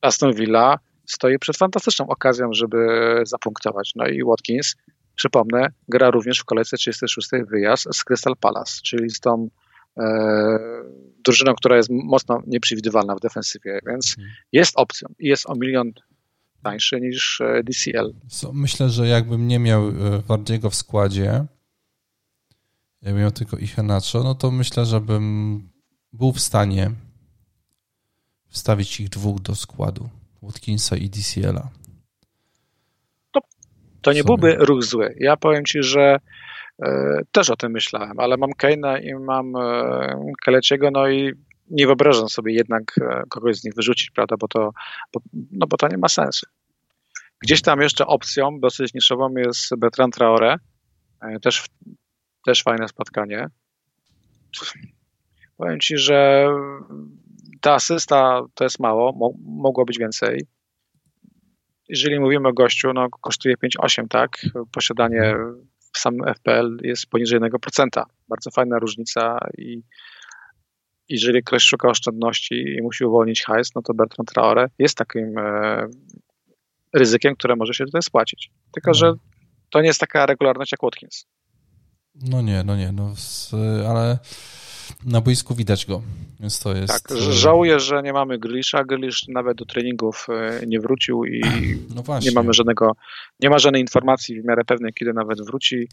Aston 0.00 0.34
Villa 0.34 0.78
stoi 1.06 1.38
przed 1.38 1.56
fantastyczną 1.56 2.06
okazją, 2.06 2.48
żeby 2.52 2.78
zapunktować. 3.24 3.92
No 3.96 4.06
i 4.06 4.24
Watkins, 4.24 4.74
przypomnę, 5.14 5.66
gra 5.88 6.10
również 6.10 6.38
w 6.38 6.44
kolejce 6.44 6.76
36 6.76 7.28
wyjazd 7.50 7.88
z 7.92 8.04
Crystal 8.04 8.36
Palace, 8.40 8.80
czyli 8.84 9.10
z 9.10 9.20
tą 9.20 9.48
e, 9.96 10.58
drużyną, 11.24 11.54
która 11.54 11.76
jest 11.76 11.88
mocno 11.90 12.42
nieprzewidywalna 12.46 13.16
w 13.16 13.20
defensywie, 13.20 13.80
więc 13.86 14.14
hmm. 14.16 14.34
jest 14.52 14.72
opcją 14.76 15.08
i 15.18 15.28
jest 15.28 15.50
o 15.50 15.54
milion 15.54 15.92
tańszy 16.62 17.00
niż 17.00 17.40
e, 17.40 17.62
DCL. 17.62 18.14
Myślę, 18.52 18.90
że 18.90 19.08
jakbym 19.08 19.48
nie 19.48 19.58
miał 19.58 19.88
e, 19.88 19.92
Wardiego 20.26 20.70
w 20.70 20.74
składzie, 20.74 21.44
jakbym 23.02 23.22
miał 23.22 23.30
tylko 23.30 23.56
Ihenacho, 23.56 24.22
no 24.24 24.34
to 24.34 24.50
myślę, 24.50 24.86
że 24.86 25.00
bym 25.00 25.68
był 26.12 26.32
w 26.32 26.40
stanie 26.40 26.90
wstawić 28.48 29.00
ich 29.00 29.08
dwóch 29.08 29.40
do 29.40 29.54
składu, 29.54 30.08
Watkinsa 30.46 30.96
i 30.96 31.10
DCL-a. 31.10 31.68
To, 33.32 33.40
to 34.02 34.12
nie 34.12 34.24
byłby 34.24 34.54
ruch 34.54 34.82
zły. 34.82 35.14
Ja 35.20 35.36
powiem 35.36 35.64
Ci, 35.64 35.82
że 35.82 36.18
e, 36.82 37.20
też 37.32 37.50
o 37.50 37.56
tym 37.56 37.72
myślałem, 37.72 38.20
ale 38.20 38.36
mam 38.36 38.52
Keina 38.52 38.98
i 38.98 39.14
mam 39.14 39.56
e, 39.56 40.32
Keleciego, 40.44 40.90
no 40.90 41.08
i 41.08 41.32
nie 41.70 41.86
wyobrażam 41.86 42.28
sobie 42.28 42.54
jednak 42.54 42.82
e, 43.00 43.22
kogoś 43.28 43.56
z 43.56 43.64
nich 43.64 43.74
wyrzucić, 43.74 44.10
prawda, 44.10 44.36
bo 44.36 44.48
to, 44.48 44.70
bo, 45.12 45.20
no 45.32 45.66
bo 45.66 45.76
to 45.76 45.88
nie 45.88 45.98
ma 45.98 46.08
sensu. 46.08 46.46
Gdzieś 47.40 47.62
tam 47.62 47.80
jeszcze 47.80 48.06
opcją 48.06 48.60
dosyć 48.60 48.94
niszową 48.94 49.34
jest 49.36 49.76
Bertrand 49.76 50.14
Traore, 50.14 50.56
też, 51.42 51.66
też 52.44 52.62
fajne 52.62 52.88
spotkanie. 52.88 53.48
Powiem 55.56 55.80
Ci, 55.80 55.98
że 55.98 56.48
ta 57.66 57.74
asysta 57.74 58.42
to 58.54 58.64
jest 58.64 58.80
mało, 58.80 59.12
mo 59.12 59.32
mogło 59.62 59.84
być 59.84 59.98
więcej. 59.98 60.46
Jeżeli 61.88 62.20
mówimy 62.20 62.48
o 62.48 62.52
gościu, 62.52 62.92
no 62.92 63.08
kosztuje 63.20 63.54
5,8, 63.56 64.08
tak? 64.08 64.46
Posiadanie 64.72 65.36
w 65.92 65.98
samym 65.98 66.34
FPL 66.34 66.76
jest 66.82 67.06
poniżej 67.06 67.40
1%. 67.40 68.04
Bardzo 68.28 68.50
fajna 68.50 68.78
różnica 68.78 69.38
i 69.58 69.82
jeżeli 71.08 71.42
ktoś 71.42 71.62
szuka 71.62 71.88
oszczędności 71.88 72.54
i 72.78 72.82
musi 72.82 73.04
uwolnić 73.04 73.42
hajs, 73.42 73.74
no 73.74 73.82
to 73.82 73.94
Bertrand 73.94 74.32
Traore 74.32 74.68
jest 74.78 74.96
takim 74.96 75.38
e, 75.38 75.86
ryzykiem, 76.94 77.36
które 77.36 77.56
może 77.56 77.74
się 77.74 77.84
tutaj 77.84 78.02
spłacić. 78.02 78.50
Tylko, 78.72 78.94
że 78.94 79.06
mhm. 79.06 79.28
to 79.70 79.80
nie 79.80 79.86
jest 79.86 80.00
taka 80.00 80.26
regularność 80.26 80.72
jak 80.72 80.80
Watkins. 80.82 81.26
No 82.14 82.42
nie, 82.42 82.62
no 82.64 82.76
nie, 82.76 82.92
no, 82.92 83.14
ale 83.88 84.18
na 85.04 85.20
boisku 85.20 85.54
widać 85.54 85.86
go, 85.86 86.02
więc 86.40 86.60
to 86.60 86.74
jest... 86.74 87.02
Tak, 87.02 87.18
e, 87.18 87.32
żałuję, 87.32 87.80
że 87.80 88.02
nie 88.02 88.12
mamy 88.12 88.38
Grisza. 88.38 88.84
Grisz 88.84 89.28
nawet 89.28 89.56
do 89.56 89.64
treningów 89.64 90.26
e, 90.28 90.66
nie 90.66 90.80
wrócił 90.80 91.24
i 91.24 91.40
no 91.96 92.18
nie 92.22 92.32
mamy 92.32 92.54
żadnego, 92.54 92.92
nie 93.40 93.50
ma 93.50 93.58
żadnej 93.58 93.82
informacji 93.82 94.40
w 94.42 94.44
miarę 94.44 94.64
pewnej, 94.64 94.92
kiedy 94.92 95.12
nawet 95.12 95.46
wróci. 95.46 95.88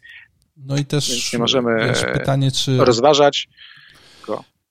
No 0.56 0.76
i 0.76 0.84
też 0.84 1.32
nie 1.32 1.38
możemy 1.38 1.92
pytanie, 2.12 2.50
czy... 2.50 2.76
rozważać. 2.76 3.48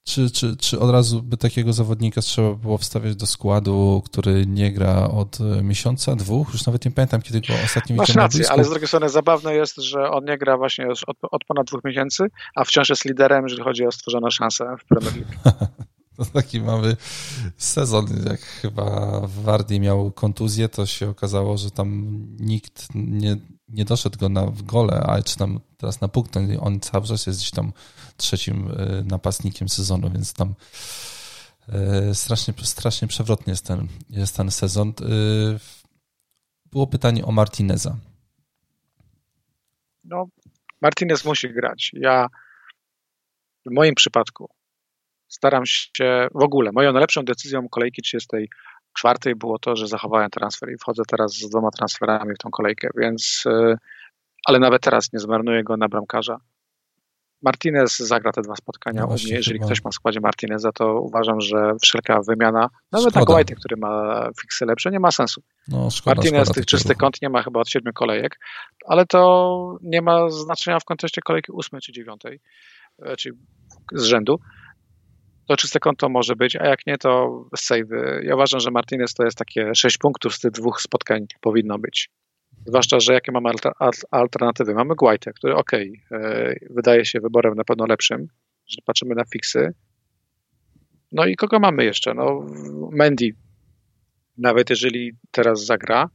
Czy, 0.06 0.32
czy, 0.32 0.58
czy 0.58 0.80
od 0.80 0.92
razu 0.92 1.22
by 1.22 1.38
takiego 1.38 1.74
zawodnika 1.74 2.22
trzeba 2.22 2.54
było 2.54 2.78
wstawiać 2.78 3.16
do 3.16 3.26
składu, 3.26 4.02
który 4.06 4.46
nie 4.46 4.72
gra 4.72 5.10
od 5.10 5.38
miesiąca, 5.62 6.16
dwóch? 6.16 6.54
Już 6.54 6.66
nawet 6.66 6.86
nie 6.86 6.92
pamiętam, 6.92 7.22
kiedy 7.22 7.42
go 7.42 7.54
ostatnio 7.66 7.96
Masz 7.96 8.16
rację, 8.16 8.52
ale 8.52 8.64
z 8.64 8.70
drugiej 8.70 8.88
strony 8.88 9.10
zabawne 9.10 9.56
jest, 9.56 9.76
że 9.76 10.12
on 10.12 10.26
nie 10.26 10.38
gra 10.38 10.58
właśnie 10.58 10.86
już 10.86 11.04
od, 11.04 11.18
od 11.32 11.44
ponad 11.44 11.68
dwóch 11.68 11.84
miesięcy, 11.84 12.28
a 12.56 12.64
wciąż 12.64 12.90
jest 12.90 13.06
liderem, 13.06 13.44
jeżeli 13.44 13.64
chodzi 13.64 13.86
o 13.86 13.92
stworzone 13.92 14.32
szanse 14.32 14.76
w 14.80 14.86
Premier 14.86 15.14
League. 15.16 15.34
To 16.18 16.26
taki 16.26 16.62
mamy 16.62 16.98
sezon, 17.58 18.08
jak 18.30 18.42
chyba 18.42 19.20
Wardy 19.28 19.80
miał 19.80 20.12
kontuzję, 20.12 20.70
to 20.70 20.86
się 20.86 21.10
okazało, 21.10 21.58
że 21.58 21.72
tam 21.72 22.18
nikt 22.40 22.88
nie, 22.96 23.38
nie 23.70 23.86
doszedł 23.86 24.20
go 24.20 24.30
na, 24.30 24.46
w 24.46 24.64
gole, 24.64 25.04
a 25.04 25.22
czy 25.22 25.38
tam 25.38 25.60
teraz 25.78 26.02
na 26.02 26.08
punkt, 26.08 26.38
on 26.60 26.80
cały 26.80 27.06
czas 27.06 27.28
jest 27.28 27.40
gdzieś 27.40 27.52
tam 27.52 27.74
trzecim 28.18 28.72
e, 28.72 29.04
napastnikiem 29.04 29.70
sezonu, 29.70 30.10
więc 30.10 30.34
tam 30.34 30.56
e, 31.70 32.16
strasznie, 32.16 32.54
strasznie 32.64 33.08
przewrotnie 33.08 33.52
jest 33.52 33.68
ten, 33.68 33.88
jest 34.10 34.38
ten 34.38 34.52
sezon. 34.52 34.90
E, 34.90 34.94
było 36.72 36.88
pytanie 36.88 37.26
o 37.26 37.32
Martineza. 37.32 37.98
No, 40.04 40.26
Martinez 40.82 41.26
musi 41.26 41.54
grać. 41.54 41.92
Ja 41.94 42.28
w 43.66 43.72
moim 43.72 43.96
przypadku 43.96 44.50
staram 45.28 45.66
się 45.66 46.28
w 46.34 46.44
ogóle, 46.44 46.72
moją 46.72 46.92
najlepszą 46.92 47.26
decyzją 47.26 47.70
kolejki 47.70 48.02
34 48.02 49.36
było 49.36 49.60
to, 49.60 49.76
że 49.76 49.88
zachowałem 49.88 50.30
transfer 50.30 50.72
i 50.72 50.78
wchodzę 50.78 51.04
teraz 51.08 51.34
z 51.34 51.50
dwoma 51.50 51.72
transferami 51.72 52.36
w 52.36 52.38
tą 52.38 52.52
kolejkę, 52.52 52.90
więc 52.98 53.44
ale 54.46 54.60
nawet 54.60 54.82
teraz 54.82 55.14
nie 55.14 55.20
zmarnuję 55.20 55.64
go 55.64 55.78
na 55.78 55.90
bramkarza. 55.90 56.38
Martinez 57.44 57.98
zagra 57.98 58.32
te 58.32 58.42
dwa 58.42 58.56
spotkania 58.56 59.02
no 59.02 59.08
u 59.08 59.14
mnie. 59.14 59.36
Jeżeli 59.36 59.60
chyba. 59.60 59.66
ktoś 59.66 59.84
ma 59.84 59.92
w 59.92 59.94
składzie 59.94 60.20
Martineza, 60.20 60.72
to 60.72 61.02
uważam, 61.02 61.42
że 61.42 61.74
wszelka 61.82 62.22
wymiana, 62.28 62.70
nawet 62.92 63.16
na 63.16 63.36
White, 63.36 63.56
który 63.56 63.78
ma 63.78 64.26
fiksy 64.42 64.66
lepsze, 64.66 64.92
nie 64.92 65.00
ma 65.00 65.12
sensu. 65.12 65.42
No, 65.68 65.92
szkoda, 65.92 66.16
Martinez 66.16 66.44
szkoda 66.44 66.54
tych 66.54 66.66
czystych 66.66 66.98
kąt 66.98 67.22
nie 67.22 67.30
ma 67.30 67.44
chyba 67.44 67.60
od 67.60 67.70
siedmiu 67.70 67.94
kolejek, 67.94 68.40
ale 68.88 69.06
to 69.06 69.78
nie 69.82 70.02
ma 70.02 70.30
znaczenia 70.30 70.80
w 70.80 70.86
kontekście 70.86 71.22
kolejki 71.22 71.52
ósmej 71.52 71.82
czy 71.82 71.92
dziewiątej, 71.92 72.40
e, 73.06 73.16
czyli 73.16 73.38
z 73.94 74.04
rzędu. 74.04 74.40
To 75.48 75.58
czyste 75.58 75.80
konto 75.80 76.10
może 76.10 76.36
być, 76.36 76.56
a 76.56 76.68
jak 76.68 76.80
nie, 76.88 76.98
to 76.98 77.44
save. 77.58 77.88
Ja 78.24 78.36
uważam, 78.36 78.60
że 78.60 78.72
Martinez 78.72 79.14
to 79.14 79.24
jest 79.24 79.38
takie 79.38 79.76
sześć 79.76 79.98
punktów 79.98 80.36
z 80.36 80.40
tych 80.40 80.52
dwóch 80.52 80.82
spotkań 80.82 81.26
powinno 81.42 81.80
być. 81.80 82.10
Zwłaszcza, 82.66 83.00
że 83.00 83.14
jakie 83.14 83.32
mamy 83.32 83.50
alternatywy? 84.12 84.74
Mamy 84.74 84.96
Guaitę, 84.96 85.34
który 85.34 85.56
ok, 85.56 85.74
e, 85.74 86.56
wydaje 86.70 87.06
się 87.06 87.20
wyborem 87.20 87.56
na 87.56 87.64
pewno 87.64 87.86
lepszym, 87.86 88.28
jeżeli 88.68 88.84
patrzymy 88.86 89.16
na 89.16 89.26
fixy. 89.26 89.74
No 91.12 91.26
i 91.26 91.36
kogo 91.36 91.60
mamy 91.60 91.84
jeszcze? 91.84 92.14
No, 92.14 92.48
Mendy. 92.92 93.36
Nawet 94.38 94.70
jeżeli 94.70 95.12
teraz 95.32 95.66
zagra, 95.66 96.10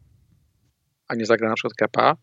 a 1.08 1.14
nie 1.14 1.26
zagra 1.26 1.48
na 1.48 1.54
przykład 1.54 1.74
Kepa, 1.74 2.16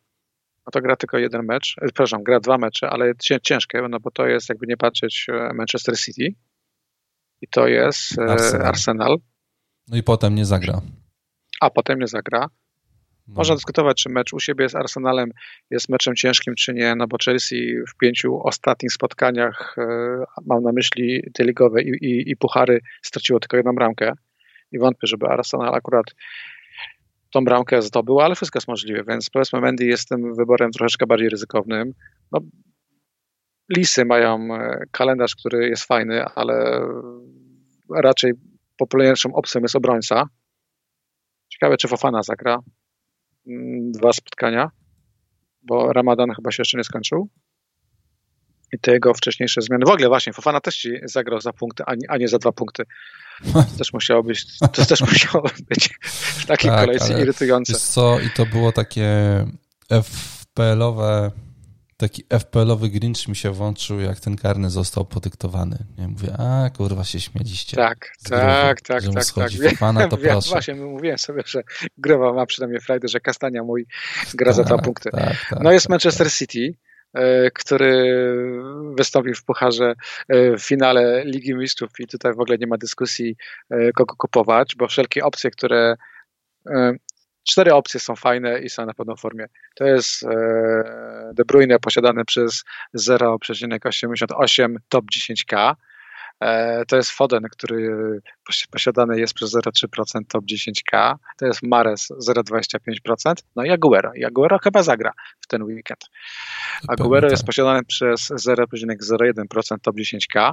no 0.66 0.72
to 0.72 0.82
gra 0.82 0.96
tylko 0.96 1.18
jeden 1.18 1.46
mecz, 1.46 1.76
e, 1.82 1.86
przepraszam, 1.86 2.24
gra 2.24 2.40
dwa 2.40 2.58
mecze, 2.58 2.90
ale 2.90 3.14
ciężkie, 3.42 3.82
no 3.90 4.00
bo 4.00 4.12
to 4.12 4.28
jest 4.28 4.50
jakby 4.50 4.68
nie 4.68 4.78
patrzeć 4.78 5.28
e, 5.30 5.54
Manchester 5.54 5.98
City 5.98 6.36
i 7.42 7.48
to 7.48 7.68
jest 7.68 8.20
Arsenal. 8.20 8.68
Arsenal. 8.68 9.18
No 9.88 9.98
i 9.98 10.04
potem 10.04 10.36
nie 10.36 10.46
zagra. 10.46 10.82
A 11.62 11.70
potem 11.70 12.00
nie 12.00 12.08
zagra. 12.08 12.50
No. 13.28 13.34
Można 13.36 13.56
dyskutować, 13.56 14.04
czy 14.04 14.10
mecz 14.10 14.34
u 14.34 14.40
siebie 14.40 14.70
z 14.70 14.76
Arsenalem 14.76 15.32
jest 15.70 15.90
meczem 15.90 16.16
ciężkim, 16.16 16.56
czy 16.56 16.74
nie, 16.74 16.96
no 16.96 17.08
bo 17.08 17.18
Chelsea 17.26 17.76
w 17.90 17.98
pięciu 17.98 18.40
ostatnich 18.44 18.92
spotkaniach, 18.92 19.76
e, 19.78 20.24
mam 20.46 20.64
na 20.64 20.72
myśli 20.72 21.24
te 21.34 21.44
ligowe 21.44 21.82
i, 21.82 21.90
i, 21.90 22.32
i 22.32 22.38
puchary, 22.38 22.80
straciło 23.02 23.40
tylko 23.40 23.58
jedną 23.58 23.76
bramkę 23.76 24.14
i 24.72 24.80
wątpię, 24.80 25.08
żeby 25.08 25.28
Arsenal 25.28 25.76
akurat 25.76 26.06
tą 27.32 27.46
bramkę 27.46 27.82
zdobył, 27.82 28.20
ale 28.20 28.36
wszystko 28.36 28.58
jest 28.58 28.68
możliwe, 28.68 29.04
więc 29.08 29.30
powiedzmy 29.30 29.62
Mendy 29.62 29.86
jest 29.86 30.10
tym 30.10 30.36
wyborem 30.36 30.72
troszeczkę 30.72 31.08
bardziej 31.08 31.30
ryzykownym. 31.30 31.94
No, 32.32 32.40
Lisy 33.78 34.06
mają 34.06 34.56
e, 34.56 34.80
kalendarz, 34.92 35.36
który 35.36 35.70
jest 35.70 35.84
fajny, 35.84 36.26
ale 36.26 36.82
raczej 37.96 38.34
popularniejszą 38.78 39.34
opcją 39.34 39.62
jest 39.62 39.76
obrońca. 39.76 40.30
Ciekawe, 41.50 41.78
czy 41.78 41.88
Fofana 41.88 42.24
zagra. 42.24 42.60
Mm, 43.48 43.92
dwa 43.92 44.14
spotkania, 44.14 44.72
bo 45.64 45.94
Ramadan 45.94 46.32
chyba 46.36 46.52
się 46.52 46.62
jeszcze 46.62 46.78
nie 46.78 46.84
skończył. 46.84 47.30
I 48.74 48.80
te 48.80 48.92
jego 48.92 49.14
wcześniejsze 49.14 49.62
zmiany. 49.62 49.86
W 49.86 49.90
ogóle 49.90 50.08
właśnie, 50.08 50.34
Fofana 50.34 50.62
też 50.62 50.78
ci 50.78 50.92
zagrał 51.04 51.42
za 51.42 51.54
punkty, 51.54 51.84
a 51.88 51.96
nie, 51.96 52.10
a 52.10 52.18
nie 52.18 52.28
za 52.28 52.38
dwa 52.38 52.52
punkty. 52.52 52.84
To 53.54 53.64
też 53.78 53.94
musiało 53.94 54.24
być, 54.24 54.60
to 54.60 54.86
też 54.86 55.02
musiało 55.12 55.50
być 55.70 55.90
w 56.02 56.46
takiej 56.46 56.72
tak, 56.72 56.80
kolejce 56.80 57.22
irytujące. 57.22 57.74
co, 57.74 58.20
i 58.20 58.30
to 58.30 58.46
było 58.46 58.72
takie 58.72 59.08
FPL-owe 59.90 61.32
taki 61.98 62.24
FPL-owy 62.30 62.90
Grinch 62.90 63.28
mi 63.28 63.36
się 63.36 63.52
włączył, 63.52 64.00
jak 64.00 64.20
ten 64.20 64.36
karny 64.36 64.70
został 64.70 65.06
podyktowany. 65.06 65.78
Nie 65.98 66.08
mówię, 66.08 66.34
a 66.38 66.70
kurwa 66.70 67.04
się 67.04 67.20
śmieliście. 67.20 67.78
Tak, 67.78 68.12
tak, 68.30 68.82
tak, 68.82 69.02
że 69.02 69.10
tak, 69.12 69.26
tak. 69.36 69.52
Fofana, 69.70 70.08
to 70.08 70.18
proszę. 70.32 70.50
Właśnie 70.50 70.76
mówiłem 70.76 71.18
sobie, 71.18 71.44
że 71.46 71.64
Growa 71.98 72.34
ma 72.34 72.46
przynajmniej 72.46 72.82
frajdę, 72.82 73.08
że 73.08 73.20
Kastania 73.20 73.64
mój 73.64 73.88
gra 74.34 74.48
tak, 74.52 74.56
za 74.56 74.64
dwa 74.64 74.78
punkty. 74.78 75.10
Tak, 75.12 75.36
tak, 75.50 75.60
no 75.60 75.72
jest 75.72 75.86
tak, 75.86 75.90
Manchester 75.90 76.28
tak. 76.28 76.36
City, 76.36 76.78
e, 77.14 77.52
który 77.52 78.24
wystąpił 78.98 79.34
w 79.34 79.44
pucharze 79.44 79.94
e, 80.30 80.58
w 80.58 80.62
finale 80.62 81.26
Ligi 81.26 81.56
Mistrzów 81.56 81.90
i 82.00 82.08
tutaj 82.08 82.34
w 82.34 82.40
ogóle 82.40 82.58
nie 82.58 82.68
ma 82.68 82.78
dyskusji, 82.78 83.36
e, 83.70 83.92
kogo 83.92 84.16
kupować, 84.18 84.76
bo 84.78 84.88
wszelkie 84.88 85.24
opcje, 85.24 85.52
które 85.52 85.96
cztery 87.48 87.74
opcje 87.74 88.00
są 88.00 88.16
fajne 88.16 88.60
i 88.60 88.70
są 88.70 88.86
na 88.86 88.94
pewno 88.94 89.16
w 89.16 89.20
formie. 89.20 89.46
To 89.76 89.86
jest 89.86 90.26
De 91.34 91.46
Bruyne 91.46 91.80
posiadany 91.80 92.26
przez 92.26 92.64
0,88 92.98 94.76
top 94.90 95.06
10k. 95.06 95.76
E, 96.40 96.86
to 96.86 96.96
jest 96.96 97.12
Foden, 97.12 97.44
który 97.52 98.22
posiadany 98.72 99.20
jest 99.20 99.34
przez 99.34 99.56
0,3% 99.56 100.22
top 100.28 100.46
10k. 100.46 101.16
To 101.38 101.46
jest 101.46 101.64
Mares 101.64 102.12
0,25%. 102.30 103.34
No 103.56 103.64
i 103.64 103.70
Aguero. 103.70 104.14
I 104.14 104.26
Aguero 104.26 104.60
chyba 104.60 104.84
zagra 104.84 105.12
w 105.40 105.48
ten 105.48 105.64
weekend. 105.64 106.00
Aguero 106.88 107.30
jest 107.30 107.42
tak. 107.42 107.48
posiadany 107.48 107.84
przez 107.84 108.32
0,01% 108.32 109.78
top 109.82 109.96
10k. 109.96 110.52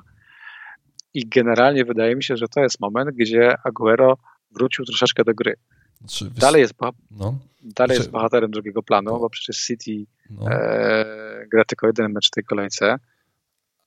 I 1.14 1.28
generalnie 1.28 1.84
wydaje 1.84 2.16
mi 2.16 2.24
się, 2.24 2.36
że 2.36 2.48
to 2.48 2.60
jest 2.60 2.80
moment, 2.80 3.10
gdzie 3.16 3.54
Aguero 3.64 4.18
wrócił 4.50 4.84
troszeczkę 4.84 5.24
do 5.24 5.34
gry. 5.34 5.54
Znaczy, 6.04 6.30
dalej 6.30 6.60
jest, 6.60 6.74
no. 7.10 7.38
dalej 7.62 7.94
jest 7.94 8.02
znaczy- 8.02 8.12
bohaterem 8.12 8.50
drugiego 8.50 8.82
planu, 8.82 9.10
no. 9.10 9.18
bo 9.18 9.30
przecież 9.30 9.66
City 9.66 10.04
no. 10.30 10.50
e, 10.50 11.46
gra 11.50 11.64
tylko 11.64 11.86
jeden 11.86 12.12
mecz 12.12 12.28
w 12.28 12.30
tej 12.30 12.44
kolejce. 12.44 12.96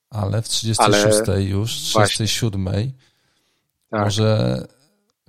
Ale 0.10 0.42
w 0.42 0.48
36 0.48 1.30
Ale... 1.30 1.44
już, 1.44 1.72
37 1.72 2.66
tak. 3.90 4.04
może, 4.04 4.58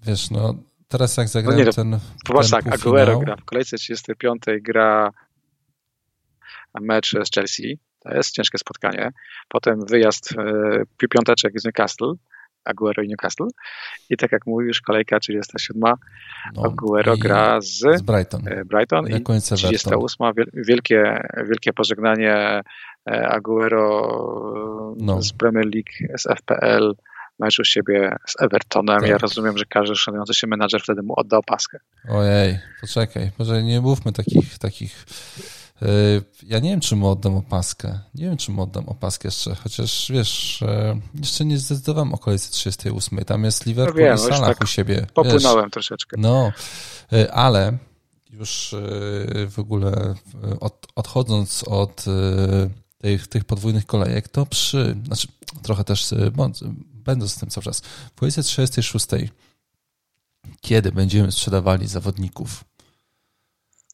wiesz, 0.07 0.31
no 0.31 0.55
teraz 0.89 1.17
jak 1.17 1.29
zagrałem 1.29 1.59
no 1.59 1.65
nie, 1.65 1.73
ten 1.73 1.99
Popatrz 2.25 2.51
tak, 2.51 2.67
Aguero 2.67 3.19
gra 3.19 3.37
w 3.37 3.45
kolejce 3.45 3.77
35 3.77 4.43
gra 4.61 5.11
mecz 6.81 7.11
z 7.25 7.31
Chelsea, 7.35 7.79
to 8.01 8.15
jest 8.15 8.31
ciężkie 8.31 8.59
spotkanie. 8.59 9.11
Potem 9.49 9.87
wyjazd 9.87 10.35
e, 11.03 11.09
piąteczek 11.09 11.61
z 11.61 11.65
Newcastle, 11.65 12.13
Aguero 12.67 13.03
i 13.03 13.09
Newcastle. 13.09 13.49
I 14.11 14.17
tak 14.17 14.33
jak 14.33 14.47
mówisz, 14.47 14.81
kolejka 14.81 15.21
37. 15.21 15.83
No, 16.55 16.63
Aguero 16.65 17.17
gra 17.17 17.61
z, 17.61 17.79
z 17.79 18.03
Brighton. 18.03 18.49
E, 18.49 18.65
Brighton 18.65 19.07
i 19.07 19.23
38. 19.57 20.27
Wielkie, 20.55 21.21
wielkie 21.37 21.73
pożegnanie 21.73 22.61
e, 23.11 23.29
Aguero 23.29 24.95
no. 24.99 25.23
z 25.23 25.33
Premier 25.33 25.67
League, 25.75 26.19
z 26.19 26.27
FPL, 26.39 26.95
mecz 27.39 27.59
u 27.59 27.65
siebie 27.65 28.17
z 28.27 28.43
Evertonem. 28.43 29.01
Tak. 29.01 29.09
Ja 29.09 29.19
rozumiem, 29.19 29.59
że 29.59 29.65
każdy 29.65 29.97
szanujący 29.97 30.35
się 30.35 30.47
menadżer 30.47 30.83
wtedy 30.83 31.03
mu 31.03 31.15
oddał 31.17 31.43
paskę. 31.43 31.79
Ojej, 32.09 32.59
poczekaj, 32.81 33.31
może 33.39 33.63
nie 33.63 33.81
mówmy 33.81 34.13
takich, 34.13 34.59
takich 34.59 35.05
ja 36.43 36.59
nie 36.59 36.71
wiem, 36.71 36.81
czy 36.81 36.97
mu 36.97 37.09
oddam 37.09 37.37
opaskę. 37.37 38.01
Nie 38.15 38.25
wiem, 38.25 38.37
czy 38.37 38.51
mu 38.51 38.63
oddam 38.63 38.89
opaskę 38.89 39.29
jeszcze, 39.29 39.55
chociaż 39.55 40.11
wiesz, 40.13 40.63
e, 40.63 41.01
jeszcze 41.15 41.45
nie 41.45 41.59
zdecydowałem 41.59 42.15
o 42.15 42.19
kolejce 42.19 42.51
38. 42.51 43.25
Tam 43.25 43.45
jest 43.45 43.67
Liverpool 43.67 44.01
no 44.01 44.07
wiem, 44.07 44.15
i 44.17 44.19
Salah 44.19 44.49
tak 44.49 44.65
u 44.65 44.67
siebie. 44.67 45.07
Popłynąłem 45.15 45.65
wiesz, 45.65 45.73
troszeczkę. 45.73 46.17
No, 46.21 46.53
e, 47.13 47.33
ale 47.33 47.79
już 48.31 48.75
w 49.49 49.59
ogóle 49.59 50.15
od, 50.61 50.87
odchodząc 50.95 51.65
od 51.65 52.05
tych, 52.99 53.27
tych 53.27 53.45
podwójnych 53.45 53.87
kolejek, 53.87 54.29
to 54.29 54.47
przy, 54.47 54.97
znaczy 55.07 55.29
trochę 55.63 55.85
też 55.85 56.15
będąc 57.07 57.33
z 57.33 57.39
tym 57.39 57.51
cały 57.51 57.65
czas, 57.65 57.81
w 58.17 58.19
kolejce 58.19 58.43
36, 58.43 59.07
kiedy 60.61 60.93
będziemy 60.93 61.33
sprzedawali 61.33 61.87
zawodników, 61.87 62.65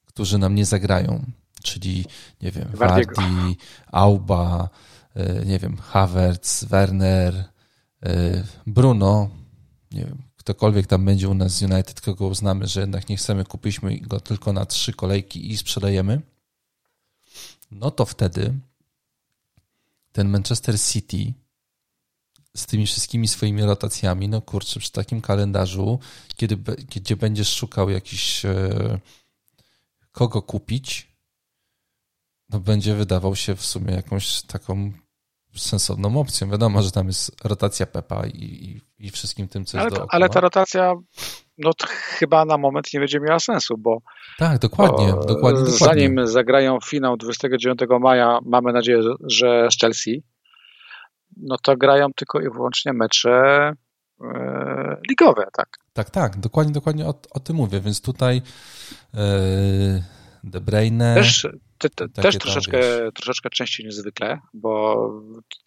którzy 0.06 0.38
nam 0.38 0.54
nie 0.54 0.66
zagrają, 0.66 1.24
czyli 1.62 2.04
nie 2.42 2.50
wiem, 2.50 2.68
Wardy, 2.74 3.22
Auba, 3.92 4.68
e, 5.14 5.44
nie 5.44 5.58
wiem, 5.58 5.76
Havertz, 5.76 6.64
Werner, 6.64 7.44
e, 8.02 8.44
Bruno, 8.66 9.30
nie 9.90 10.04
wiem, 10.04 10.22
ktokolwiek 10.36 10.86
tam 10.86 11.04
będzie 11.04 11.28
u 11.28 11.34
nas 11.34 11.52
z 11.52 11.62
United, 11.62 12.00
kogo 12.00 12.26
uznamy, 12.26 12.66
że 12.66 12.80
jednak 12.80 13.08
nie 13.08 13.16
chcemy, 13.16 13.44
kupiliśmy 13.44 14.00
go 14.00 14.20
tylko 14.20 14.52
na 14.52 14.66
trzy 14.66 14.92
kolejki 14.92 15.50
i 15.50 15.56
sprzedajemy, 15.56 16.20
no 17.70 17.90
to 17.90 18.06
wtedy 18.06 18.54
ten 20.12 20.28
Manchester 20.28 20.80
City 20.80 21.32
z 22.56 22.66
tymi 22.66 22.86
wszystkimi 22.86 23.28
swoimi 23.28 23.62
rotacjami, 23.62 24.28
no 24.28 24.40
kurczę, 24.40 24.80
przy 24.80 24.92
takim 24.92 25.20
kalendarzu, 25.20 25.98
kiedy, 26.36 26.56
gdzie 26.96 27.16
będziesz 27.16 27.54
szukał 27.54 27.90
jakiś 27.90 28.44
e, 28.44 28.98
kogo 30.12 30.42
kupić, 30.42 31.11
no 32.52 32.60
będzie 32.60 32.94
wydawał 32.94 33.36
się 33.36 33.54
w 33.54 33.64
sumie 33.64 33.94
jakąś 33.94 34.42
taką 34.42 34.92
sensowną 35.56 36.20
opcją. 36.20 36.50
Wiadomo, 36.50 36.82
że 36.82 36.90
tam 36.90 37.06
jest 37.06 37.44
rotacja 37.44 37.86
Pepa 37.86 38.26
i, 38.26 38.44
i, 38.44 38.80
i 39.06 39.10
wszystkim 39.10 39.48
tym, 39.48 39.64
co 39.64 39.78
ale, 39.78 39.84
jest 39.84 39.96
dookoła. 39.96 40.10
Ale 40.12 40.28
ta 40.28 40.40
rotacja 40.40 40.94
no 41.58 41.70
chyba 41.88 42.44
na 42.44 42.58
moment 42.58 42.92
nie 42.94 43.00
będzie 43.00 43.20
miała 43.20 43.40
sensu, 43.40 43.78
bo 43.78 43.98
tak, 44.38 44.58
dokładnie, 44.58 45.12
bo 45.12 45.24
dokładnie, 45.24 45.60
dokładnie. 45.60 45.72
Zanim 45.72 46.26
zagrają 46.26 46.78
finał 46.84 47.16
29 47.16 47.80
maja, 48.00 48.38
mamy 48.44 48.72
nadzieję, 48.72 49.02
że 49.20 49.68
z 49.72 49.80
Chelsea, 49.80 50.22
no 51.36 51.56
to 51.62 51.76
grają 51.76 52.06
tylko 52.16 52.40
i 52.40 52.50
wyłącznie 52.50 52.92
mecze 52.92 53.72
e, 54.20 54.96
ligowe, 55.10 55.46
tak? 55.52 55.68
Tak, 55.92 56.10
tak, 56.10 56.40
dokładnie, 56.40 56.72
dokładnie 56.72 57.06
o, 57.06 57.14
o 57.30 57.40
tym 57.40 57.56
mówię, 57.56 57.80
więc 57.80 58.00
tutaj 58.00 58.42
e, 59.14 60.02
De 60.44 60.60
Bruyne... 60.60 61.14
Też, 61.14 61.48
te, 61.90 62.08
te, 62.08 62.22
też 62.22 62.38
troszeczkę, 62.38 63.12
troszeczkę 63.14 63.50
częściej 63.50 63.86
niż 63.86 63.94
zwykle, 63.94 64.40
bo 64.54 65.10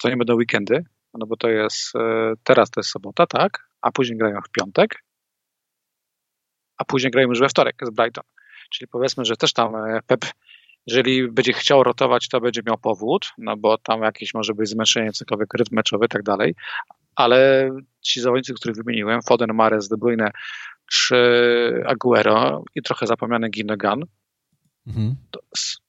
to 0.01 0.09
nie 0.09 0.17
będą 0.17 0.35
weekendy, 0.35 0.85
no 1.13 1.25
bo 1.25 1.37
to 1.37 1.49
jest, 1.49 1.95
e, 1.95 2.33
teraz 2.43 2.69
to 2.69 2.79
jest 2.79 2.89
sobota, 2.89 3.27
tak, 3.27 3.69
a 3.81 3.91
później 3.91 4.17
grają 4.17 4.39
w 4.41 4.51
piątek, 4.51 5.03
a 6.77 6.85
później 6.85 7.11
grają 7.11 7.27
już 7.27 7.39
we 7.39 7.49
wtorek 7.49 7.75
z 7.81 7.89
Brighton. 7.89 8.23
Czyli 8.69 8.87
powiedzmy, 8.87 9.25
że 9.25 9.37
też 9.37 9.53
tam 9.53 9.75
e, 9.75 9.99
Pep, 10.07 10.25
jeżeli 10.87 11.31
będzie 11.31 11.53
chciał 11.53 11.83
rotować, 11.83 12.29
to 12.29 12.41
będzie 12.41 12.61
miał 12.65 12.77
powód, 12.77 13.33
no 13.37 13.57
bo 13.57 13.77
tam 13.77 14.01
jakieś 14.01 14.33
może 14.33 14.53
być 14.53 14.69
zmęczenie, 14.69 15.11
cokolwiek, 15.11 15.53
rytm 15.53 15.75
meczowy 15.75 16.05
i 16.05 16.09
tak 16.09 16.23
dalej, 16.23 16.55
ale 17.15 17.69
ci 18.01 18.21
zawodnicy, 18.21 18.53
których 18.53 18.77
wymieniłem, 18.77 19.21
Foden, 19.21 19.53
Mares, 19.53 19.87
De 19.87 19.97
Bruyne 19.97 20.31
czy 20.91 21.83
Aguero 21.85 22.63
i 22.75 22.81
trochę 22.81 23.07
zapomniany 23.07 23.49
Gindogan, 23.49 24.05
Mhm. 24.87 25.15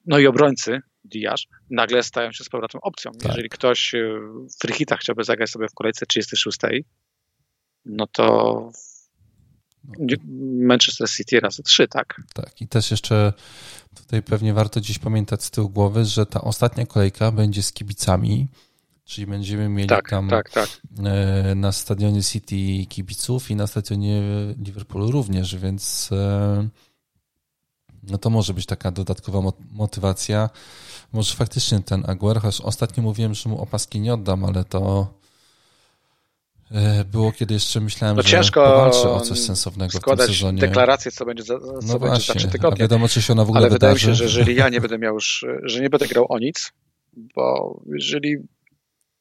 No 0.06 0.18
i 0.18 0.26
obrońcy, 0.26 0.80
Diaz, 1.04 1.40
nagle 1.70 2.02
stają 2.02 2.32
się 2.32 2.44
z 2.44 2.48
powrotem 2.48 2.80
opcją. 2.84 3.12
Tak. 3.12 3.28
Jeżeli 3.28 3.48
ktoś 3.48 3.94
e, 3.94 3.98
w 4.50 4.60
Frichita 4.60 4.96
chciałby 4.96 5.24
zagrać 5.24 5.50
sobie 5.50 5.68
w 5.68 5.74
kolejce 5.74 6.06
36, 6.06 6.58
no 7.84 8.06
to 8.06 8.24
no. 9.98 10.16
Manchester 10.66 11.10
City 11.10 11.40
razy 11.40 11.62
3, 11.62 11.88
tak? 11.88 12.20
Tak, 12.34 12.60
i 12.60 12.68
też 12.68 12.90
jeszcze 12.90 13.32
tutaj 13.94 14.22
pewnie 14.22 14.54
warto 14.54 14.80
dziś 14.80 14.98
pamiętać 14.98 15.44
z 15.44 15.50
tyłu 15.50 15.68
głowy, 15.70 16.04
że 16.04 16.26
ta 16.26 16.40
ostatnia 16.40 16.86
kolejka 16.86 17.32
będzie 17.32 17.62
z 17.62 17.72
kibicami, 17.72 18.48
czyli 19.04 19.26
będziemy 19.26 19.68
mieli 19.68 19.88
tak, 19.88 20.10
tam 20.10 20.28
tak, 20.28 20.50
tak. 20.50 20.68
E, 21.04 21.54
na 21.54 21.72
stadionie 21.72 22.22
City 22.22 22.86
kibiców 22.88 23.50
i 23.50 23.56
na 23.56 23.66
stadionie 23.66 24.22
Liverpoolu 24.64 25.10
również, 25.10 25.56
więc 25.56 26.10
e, 26.12 26.68
no 28.10 28.18
to 28.18 28.30
może 28.30 28.54
być 28.54 28.66
taka 28.66 28.90
dodatkowa 28.90 29.52
motywacja. 29.72 30.50
Może 31.12 31.34
faktycznie 31.34 31.80
ten 31.82 32.10
Aguero, 32.10 32.40
chociaż 32.40 32.60
ostatnio 32.60 33.02
mówiłem, 33.02 33.34
że 33.34 33.48
mu 33.48 33.62
opaski 33.62 34.00
nie 34.00 34.14
oddam, 34.14 34.44
ale 34.44 34.64
to 34.64 35.12
e, 36.70 37.04
było, 37.04 37.32
kiedy 37.32 37.54
jeszcze 37.54 37.80
myślałem, 37.80 38.16
no 38.16 38.22
że 38.22 38.28
ciężko 38.28 38.64
powalczę 38.64 39.10
o 39.10 39.20
coś 39.20 39.38
sensownego 39.40 39.98
w 39.98 40.04
tym 40.04 40.18
sezonie. 40.18 40.60
deklarację, 40.60 41.12
co 41.12 41.24
będzie 41.24 41.42
za, 41.42 41.58
co 41.58 41.66
no 41.66 41.72
będzie 41.80 41.98
właśnie, 41.98 42.34
za 42.34 42.40
trzy 42.40 42.48
tygodnie. 42.48 42.78
Wiadomo, 42.78 43.08
czy 43.08 43.22
się 43.22 43.32
ona 43.32 43.44
w 43.44 43.48
ogóle 43.48 43.60
Ale 43.60 43.70
wydarzy. 43.70 43.94
wydaje 43.94 44.12
mi 44.12 44.18
się, 44.18 44.28
że 44.28 44.38
jeżeli 44.38 44.56
ja 44.56 44.68
nie 44.68 44.80
będę 44.86 44.98
miał 44.98 45.14
już, 45.14 45.44
że 45.62 45.80
nie 45.80 45.90
będę 45.90 46.06
grał 46.06 46.26
o 46.28 46.38
nic, 46.38 46.72
bo 47.12 47.76
jeżeli 47.86 48.36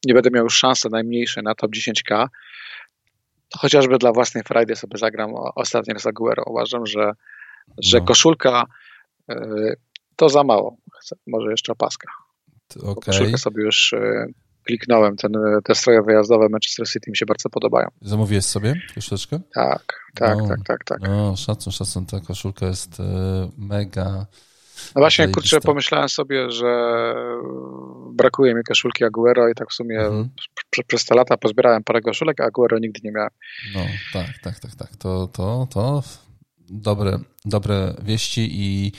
nie 0.05 0.13
będę 0.13 0.29
miał 0.31 0.43
już 0.43 0.57
szansy 0.57 0.89
najmniejszej 0.89 1.43
na 1.43 1.55
top 1.55 1.71
10k, 1.71 2.27
to 3.49 3.59
chociażby 3.59 3.97
dla 3.97 4.11
własnej 4.11 4.43
Friday 4.43 4.75
sobie 4.75 4.97
zagram 4.97 5.33
ostatni 5.55 5.93
raz 5.93 6.05
Aguero. 6.05 6.43
Uważam, 6.47 6.86
że, 6.86 7.11
że 7.78 7.99
no. 7.99 8.05
koszulka 8.05 8.66
e, 9.30 9.36
to 10.16 10.30
za 10.30 10.43
mało. 10.43 10.78
Może 11.28 11.51
jeszcze 11.51 11.72
opaska. 11.72 12.07
Okay. 12.78 12.95
Koszulkę 12.95 13.38
sobie 13.38 13.63
już 13.63 13.93
e, 13.93 14.26
kliknąłem. 14.63 15.16
Ten, 15.16 15.32
te 15.63 15.76
stroje 15.76 16.01
wyjazdowe 16.01 16.49
Manchester 16.49 16.88
City 16.88 17.11
mi 17.11 17.18
się 17.18 17.26
bardzo 17.26 17.49
podobają. 17.49 17.88
Zamówiłeś 18.01 18.45
sobie 18.45 18.82
koszuleczkę? 18.95 19.39
Tak, 19.53 19.99
tak, 20.16 20.38
no, 20.38 20.47
tak, 20.47 20.59
tak, 20.66 20.84
tak. 20.84 20.99
No, 21.01 21.36
szacun, 21.36 21.74
szacun. 21.74 22.05
Ta 22.05 22.20
koszulka 22.20 22.66
jest 22.66 22.99
e, 22.99 23.03
mega... 23.57 24.26
No 24.95 25.01
właśnie, 25.01 25.28
kurczę, 25.28 25.59
pomyślałem 25.59 26.09
sobie, 26.09 26.51
że 26.51 26.68
brakuje 28.11 28.55
mi 28.55 28.63
koszulki 28.63 29.03
Aguero 29.03 29.49
i 29.49 29.55
tak 29.55 29.70
w 29.70 29.74
sumie 29.74 29.99
mhm. 29.99 30.30
przez 30.88 31.05
te 31.05 31.16
lata 31.16 31.38
pozbierałem 31.38 31.84
parę 31.84 32.01
koszulek, 32.01 32.41
a 32.41 32.43
Aguero 32.43 32.80
nigdy 32.80 32.99
nie 33.03 33.11
miałem. 33.11 33.30
No, 33.76 33.82
tak, 34.13 34.38
tak, 34.43 34.59
tak, 34.59 34.76
tak. 34.76 34.95
To, 34.95 35.28
to, 35.28 35.68
to 35.74 36.03
dobre, 36.70 37.20
dobre 37.45 37.95
wieści 38.03 38.49
i 38.51 38.91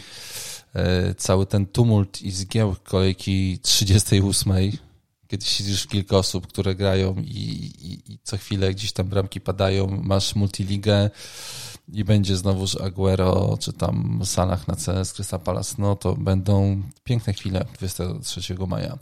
e, 0.75 1.15
cały 1.15 1.47
ten 1.47 1.67
tumult 1.67 2.23
i 2.23 2.31
zgiełk 2.31 2.83
kolejki 2.83 3.59
38, 3.63 4.53
kiedy 5.29 5.45
siedzisz 5.45 5.87
kilka 5.87 6.17
osób, 6.17 6.47
które 6.47 6.75
grają 6.75 7.15
i, 7.19 7.41
i, 7.83 8.13
i, 8.13 8.19
co 8.23 8.37
chwilę 8.37 8.75
gdzieś 8.75 8.93
tam 8.93 9.09
bramki 9.09 9.41
padają, 9.41 9.87
masz 10.03 10.35
multiligę, 10.35 11.11
i 11.93 12.05
będzie 12.05 12.37
znowuż 12.37 12.77
Aguero, 12.77 13.59
czy 13.61 13.73
tam 13.73 14.21
Salah 14.25 14.69
na 14.69 14.75
CS, 14.77 15.13
Crystal 15.13 15.41
Palace, 15.41 15.75
no 15.79 15.97
to 15.97 16.15
będą 16.15 16.83
piękne 17.05 17.33
chwile 17.33 17.67
23 17.75 18.55
maja. 18.69 18.99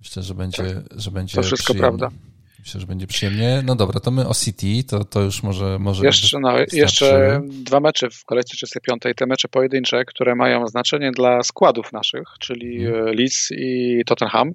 Myślę, 0.00 0.22
że 0.22 0.34
będzie, 0.34 0.74
tak. 0.74 1.00
że 1.00 1.10
będzie 1.10 1.34
To 1.36 1.42
wszystko 1.42 1.74
przyjemnie. 1.74 1.98
prawda. 1.98 2.16
Myślę, 2.58 2.80
że 2.80 2.86
będzie 2.86 3.06
przyjemnie. 3.06 3.62
No 3.64 3.74
dobra, 3.76 4.00
to 4.00 4.10
my 4.10 4.28
o 4.28 4.34
City, 4.34 4.84
to, 4.88 5.04
to 5.04 5.22
już 5.22 5.42
może... 5.42 5.78
może 5.78 6.06
jeszcze, 6.06 6.38
no, 6.40 6.58
jeszcze 6.72 7.40
dwa 7.48 7.80
mecze 7.80 8.10
w 8.10 8.24
kolejce 8.24 8.56
35. 8.56 9.02
Te 9.16 9.26
mecze 9.26 9.48
pojedyncze, 9.48 10.04
które 10.04 10.34
mają 10.34 10.66
znaczenie 10.66 11.10
dla 11.10 11.42
składów 11.42 11.92
naszych, 11.92 12.28
czyli 12.40 12.84
hmm. 12.84 13.16
Leeds 13.16 13.48
i 13.50 14.02
Tottenham. 14.06 14.52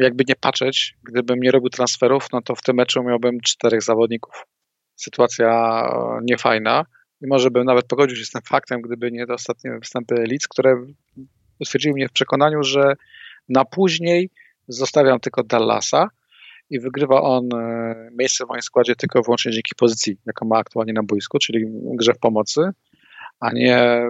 Jakby 0.00 0.24
nie 0.28 0.34
patrzeć, 0.36 0.94
gdybym 1.02 1.40
nie 1.40 1.50
robił 1.50 1.70
transferów, 1.70 2.26
no 2.32 2.42
to 2.42 2.54
w 2.54 2.62
tym 2.62 2.76
meczu 2.76 3.02
miałbym 3.02 3.40
czterech 3.40 3.82
zawodników. 3.82 4.46
Sytuacja 4.96 5.82
niefajna 6.22 6.84
i 7.22 7.26
może 7.26 7.50
bym 7.50 7.64
nawet 7.64 7.86
pogodził 7.86 8.16
się 8.16 8.24
z 8.24 8.30
tym 8.30 8.42
faktem, 8.42 8.82
gdyby 8.82 9.12
nie 9.12 9.26
te 9.26 9.34
ostatnie 9.34 9.78
występy 9.78 10.14
Leeds, 10.14 10.48
które 10.48 10.74
utwierdziły 11.60 11.94
mnie 11.94 12.08
w 12.08 12.12
przekonaniu, 12.12 12.62
że 12.62 12.94
na 13.48 13.64
później 13.64 14.30
zostawiam 14.68 15.20
tylko 15.20 15.42
Dallasa, 15.42 16.08
i 16.72 16.80
wygrywa 16.80 17.22
on 17.22 17.48
e, 17.54 17.94
miejsce 18.18 18.44
w 18.44 18.48
moim 18.48 18.62
składzie 18.62 18.96
tylko 18.96 19.22
wyłącznie 19.22 19.52
dzięki 19.52 19.74
pozycji, 19.76 20.16
jaką 20.26 20.46
ma 20.46 20.58
aktualnie 20.58 20.92
na 20.92 21.02
boisku, 21.02 21.38
czyli 21.38 21.64
grze 21.70 22.14
w 22.14 22.18
pomocy, 22.18 22.60
a 23.40 23.52
nie 23.52 24.06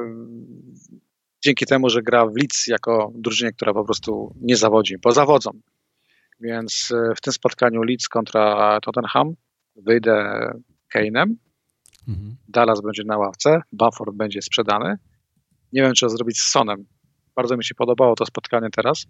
dzięki 1.44 1.66
temu, 1.66 1.90
że 1.90 2.02
gra 2.02 2.26
w 2.26 2.36
Leeds 2.36 2.66
jako 2.66 3.12
drużynie, 3.14 3.52
która 3.52 3.74
po 3.74 3.84
prostu 3.84 4.34
nie 4.40 4.56
zawodzi, 4.56 4.98
bo 4.98 5.12
zawodzą. 5.12 5.50
Więc 6.40 6.92
e, 6.94 7.14
w 7.14 7.20
tym 7.20 7.32
spotkaniu 7.32 7.82
Leeds 7.82 8.08
kontra 8.08 8.78
Tottenham 8.80 9.34
wyjdę 9.76 10.50
Kane'em, 10.94 11.34
mhm. 12.08 12.36
Dallas 12.48 12.80
będzie 12.80 13.02
na 13.04 13.18
ławce, 13.18 13.60
Bufford 13.72 14.14
będzie 14.14 14.42
sprzedany. 14.42 14.96
Nie 15.72 15.82
wiem, 15.82 15.94
czy 15.94 16.06
to 16.06 16.10
zrobić 16.10 16.38
z 16.38 16.50
Sonem. 16.50 16.84
Bardzo 17.36 17.56
mi 17.56 17.64
się 17.64 17.74
podobało 17.74 18.14
to 18.14 18.26
spotkanie 18.26 18.68
teraz. 18.72 19.06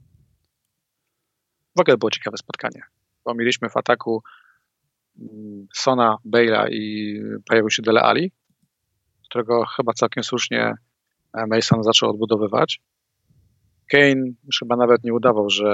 W 1.77 1.81
ogóle 1.81 1.97
było 1.97 2.11
ciekawe 2.11 2.37
spotkanie 2.37 2.83
bo 3.25 3.35
mieliśmy 3.35 3.69
w 3.69 3.77
ataku 3.77 4.23
mm, 5.21 5.67
Sona, 5.75 6.17
Bale'a 6.27 6.67
i 6.71 7.17
pojawił 7.49 7.71
się 7.71 7.83
Dele 7.83 8.03
Ali, 8.03 8.33
którego 9.25 9.65
chyba 9.67 9.93
całkiem 9.93 10.25
słusznie 10.25 10.75
e, 11.35 11.47
Mason 11.47 11.83
zaczął 11.83 12.11
odbudowywać. 12.11 12.81
Kane 13.91 14.33
chyba 14.59 14.77
nawet 14.77 15.05
nie 15.05 15.15
udawał, 15.15 15.51
że 15.51 15.65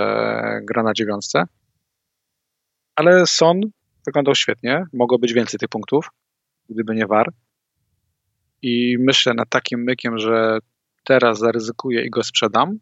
gra 0.62 0.82
na 0.82 0.92
dziewiątce, 0.92 1.44
ale 2.96 3.26
Son 3.26 3.60
wyglądał 4.06 4.34
świetnie. 4.34 4.84
Mogło 4.92 5.18
być 5.18 5.32
więcej 5.32 5.60
tych 5.60 5.68
punktów, 5.68 6.10
gdyby 6.68 6.94
nie 6.94 7.06
war. 7.06 7.32
I 8.62 8.96
myślę 9.00 9.34
nad 9.34 9.48
takim 9.48 9.80
mykiem, 9.80 10.18
że 10.18 10.58
teraz 11.04 11.38
zaryzykuję 11.38 12.04
i 12.04 12.10
go 12.10 12.22
sprzedam 12.22 12.78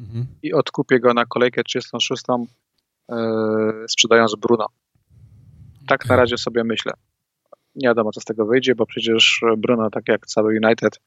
mhm. 0.00 0.26
i 0.42 0.52
odkupię 0.52 1.00
go 1.00 1.14
na 1.14 1.26
kolejkę 1.26 1.64
36 1.64 2.22
E, 2.28 2.46
sprzedając 3.88 4.34
Bruno. 4.34 4.66
Tak 5.88 6.06
na 6.06 6.16
razie 6.16 6.38
sobie 6.38 6.64
myślę. 6.64 6.92
Nie 7.74 7.88
wiadomo, 7.88 8.12
co 8.12 8.20
z 8.20 8.24
tego 8.24 8.46
wyjdzie, 8.46 8.74
bo 8.74 8.86
przecież 8.86 9.40
Bruno, 9.58 9.90
tak 9.90 10.08
jak 10.08 10.26
cały 10.26 10.58
United, 10.64 11.00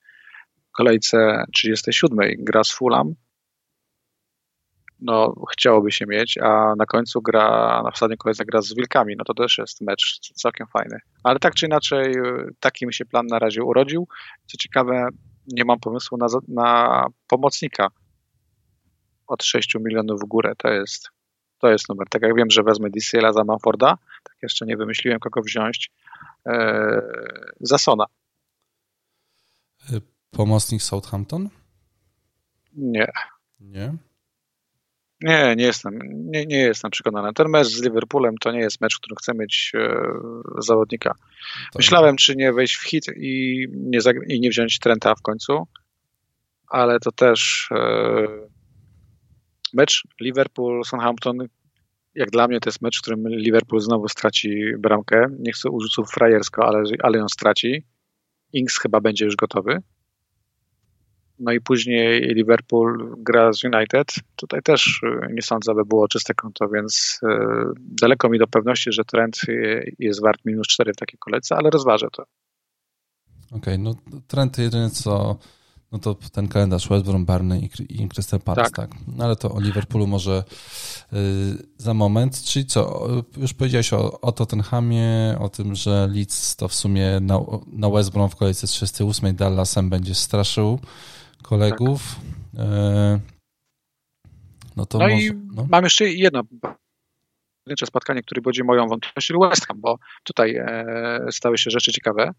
w 0.68 0.72
kolejce 0.72 1.43
37 1.54 2.18
gra 2.38 2.64
z 2.64 2.72
Fulham. 2.72 3.16
No, 4.99 5.34
chciałoby 5.51 5.91
się 5.91 6.06
mieć, 6.06 6.38
a 6.38 6.74
na 6.78 6.86
końcu 6.86 7.22
gra, 7.22 7.82
na 7.84 7.89
ostatniej 7.89 8.18
kolejce 8.18 8.45
gra 8.45 8.62
z 8.62 8.74
Wilkami. 8.74 9.16
No 9.18 9.24
to 9.24 9.34
też 9.34 9.58
jest 9.58 9.82
mecz 9.82 10.20
całkiem 10.20 10.68
fajny. 10.68 10.99
Ale 11.24 11.39
tak 11.39 11.56
czy 11.56 11.66
inaczej, 11.66 12.16
taki 12.60 12.88
mi 12.88 12.93
się 12.93 13.06
plan 13.06 13.28
na 13.28 13.39
razie 13.39 13.64
urodził. 13.64 14.08
Co 14.45 14.58
ciekawe, 14.58 15.08
nie 15.47 15.66
mam 15.66 15.80
pomysłu 15.80 16.18
na, 16.18 16.28
na 16.47 17.06
pomocnika 17.28 17.88
od 19.28 19.43
6 19.43 19.76
milionów 19.76 20.22
w 20.22 20.28
górę. 20.28 20.54
To 20.58 20.68
jest 20.68 21.10
to 21.64 21.72
jest 21.72 21.89
numer. 21.89 22.07
Tak 22.09 22.22
jak 22.22 22.36
wiem, 22.36 22.51
że 22.51 22.64
wezmę 22.64 22.89
DCL 22.89 23.34
za 23.34 23.43
Manforda, 23.43 23.97
tak 24.24 24.36
jeszcze 24.41 24.66
nie 24.66 24.78
wymyśliłem, 24.78 25.20
kogo 25.20 25.41
wziąć 25.41 25.91
e, 26.45 27.01
za 27.59 27.78
Sona. 27.78 28.05
E, 29.93 29.99
pomocnik 30.32 30.82
Southampton? 30.82 31.49
Nie. 32.74 33.07
Nie? 33.59 33.93
Nie, 35.22 35.55
nie 35.55 35.66
jestem, 35.66 35.99
nie, 36.03 36.45
nie 36.45 36.57
jestem 36.57 36.91
przekonany. 36.91 37.34
Ten 37.34 37.49
mecz 37.49 37.68
z 37.68 37.84
Liverpoolem 37.84 38.38
to 38.38 38.51
nie 38.51 38.59
jest 38.59 38.82
mecz, 38.82 38.95
w 38.95 38.99
którym 38.99 39.16
chcę 39.16 39.34
mieć 39.34 39.72
e, 39.76 40.03
zawodnika. 40.57 41.14
To 41.72 41.80
Myślałem, 41.80 42.16
czy 42.16 42.36
nie 42.36 42.53
wejść 42.53 42.76
w 42.76 42.84
hit 42.84 43.05
i 43.16 43.66
nie, 43.74 43.99
i 44.28 44.39
nie 44.39 44.49
wziąć 44.49 44.80
Trenta 44.80 45.16
w 45.16 45.22
końcu, 45.22 45.68
ale 46.68 46.99
to 46.99 47.11
też 47.11 47.70
e, 47.72 48.53
Mecz 49.74 50.04
Liverpool-Southampton, 50.22 51.38
jak 52.16 52.30
dla 52.30 52.48
mnie 52.48 52.60
to 52.60 52.70
jest 52.70 52.82
mecz, 52.82 52.98
w 52.98 53.02
którym 53.02 53.28
Liverpool 53.28 53.82
znowu 53.82 54.08
straci 54.08 54.64
bramkę. 54.80 55.26
Nie 55.40 55.52
chcę 55.52 55.70
słów 55.92 56.12
frajersko, 56.12 56.66
ale, 56.66 56.84
ale 57.04 57.18
ją 57.18 57.30
straci. 57.30 57.84
Ings 58.54 58.80
chyba 58.80 59.02
będzie 59.02 59.26
już 59.26 59.36
gotowy. 59.36 59.82
No 61.40 61.52
i 61.52 61.62
później 61.62 62.22
Liverpool 62.22 63.16
gra 63.18 63.54
z 63.54 63.64
United. 63.64 64.08
Tutaj 64.36 64.62
też 64.62 65.04
y, 65.04 65.34
nie 65.34 65.42
sądzę, 65.42 65.72
aby 65.72 65.86
było 65.86 66.08
czyste 66.08 66.34
konto, 66.34 66.70
więc 66.70 67.20
y, 67.24 67.28
daleko 67.80 68.30
mi 68.30 68.40
do 68.40 68.48
pewności, 68.48 68.92
że 68.92 69.04
trend 69.06 69.42
jest 70.00 70.22
wart 70.22 70.46
minus 70.46 70.68
4 70.68 70.94
w 70.94 70.96
takiej 70.96 71.18
kolejce, 71.20 71.56
ale 71.56 71.70
rozważę 71.70 72.08
to. 72.12 72.24
Okej, 73.52 73.74
okay, 73.74 73.78
no 73.78 73.96
trend 74.28 74.58
jedynie 74.58 74.90
co 74.90 75.38
no 75.94 76.00
to 76.00 76.16
ten 76.32 76.48
kalendarz 76.48 76.89
West 76.89 77.06
Brom, 77.06 77.26
Barney 77.26 77.70
i, 77.89 78.10
Crystal 78.10 78.39
Palace, 78.39 78.72
tak. 78.72 78.89
tak. 78.89 79.00
No 79.08 79.24
ale 79.24 79.36
to 79.36 79.52
o 79.52 79.60
Liverpoolu 79.60 80.08
może 80.08 80.44
y, 81.14 81.18
za 81.78 81.94
moment. 81.94 82.44
Czyli 82.44 82.66
co, 82.66 83.08
już 83.38 83.54
powiedziałeś 83.54 83.94
o, 83.94 84.22
o 84.22 84.32
Tottenhamie, 84.32 85.36
o 85.39 85.50
tym, 85.50 85.76
że 85.76 86.08
Leeds 86.08 86.56
to 86.56 86.68
w 86.68 86.74
sumie 86.74 87.20
na, 87.22 87.39
na 87.68 87.89
West 87.89 88.12
Brom 88.12 88.30
w 88.30 88.36
kolejce 88.36 88.68
38 88.68 89.36
Dallasem 89.36 89.89
będzie 89.89 90.16
straszył 90.16 90.80
kolegów. 91.44 92.16
Tak. 92.58 92.66
No 94.76 94.86
to 94.86 94.98
no 94.98 95.08
może, 95.08 95.18
i 95.18 95.32
no. 95.56 95.68
mam 95.70 95.84
jeszcze 95.84 96.10
jedno 96.10 96.41
spotkanie, 97.86 98.22
które 98.22 98.41
będzie 98.41 98.64
moją 98.64 98.88
wątpliwością, 98.88 99.50
West 99.50 99.68
Ham, 99.68 99.82
bo 99.82 99.98
tutaj 100.24 100.56
e, 100.56 101.26
stały 101.32 101.58
się 101.58 101.70
rzeczy 101.70 101.91
ciekawe. 101.91 102.32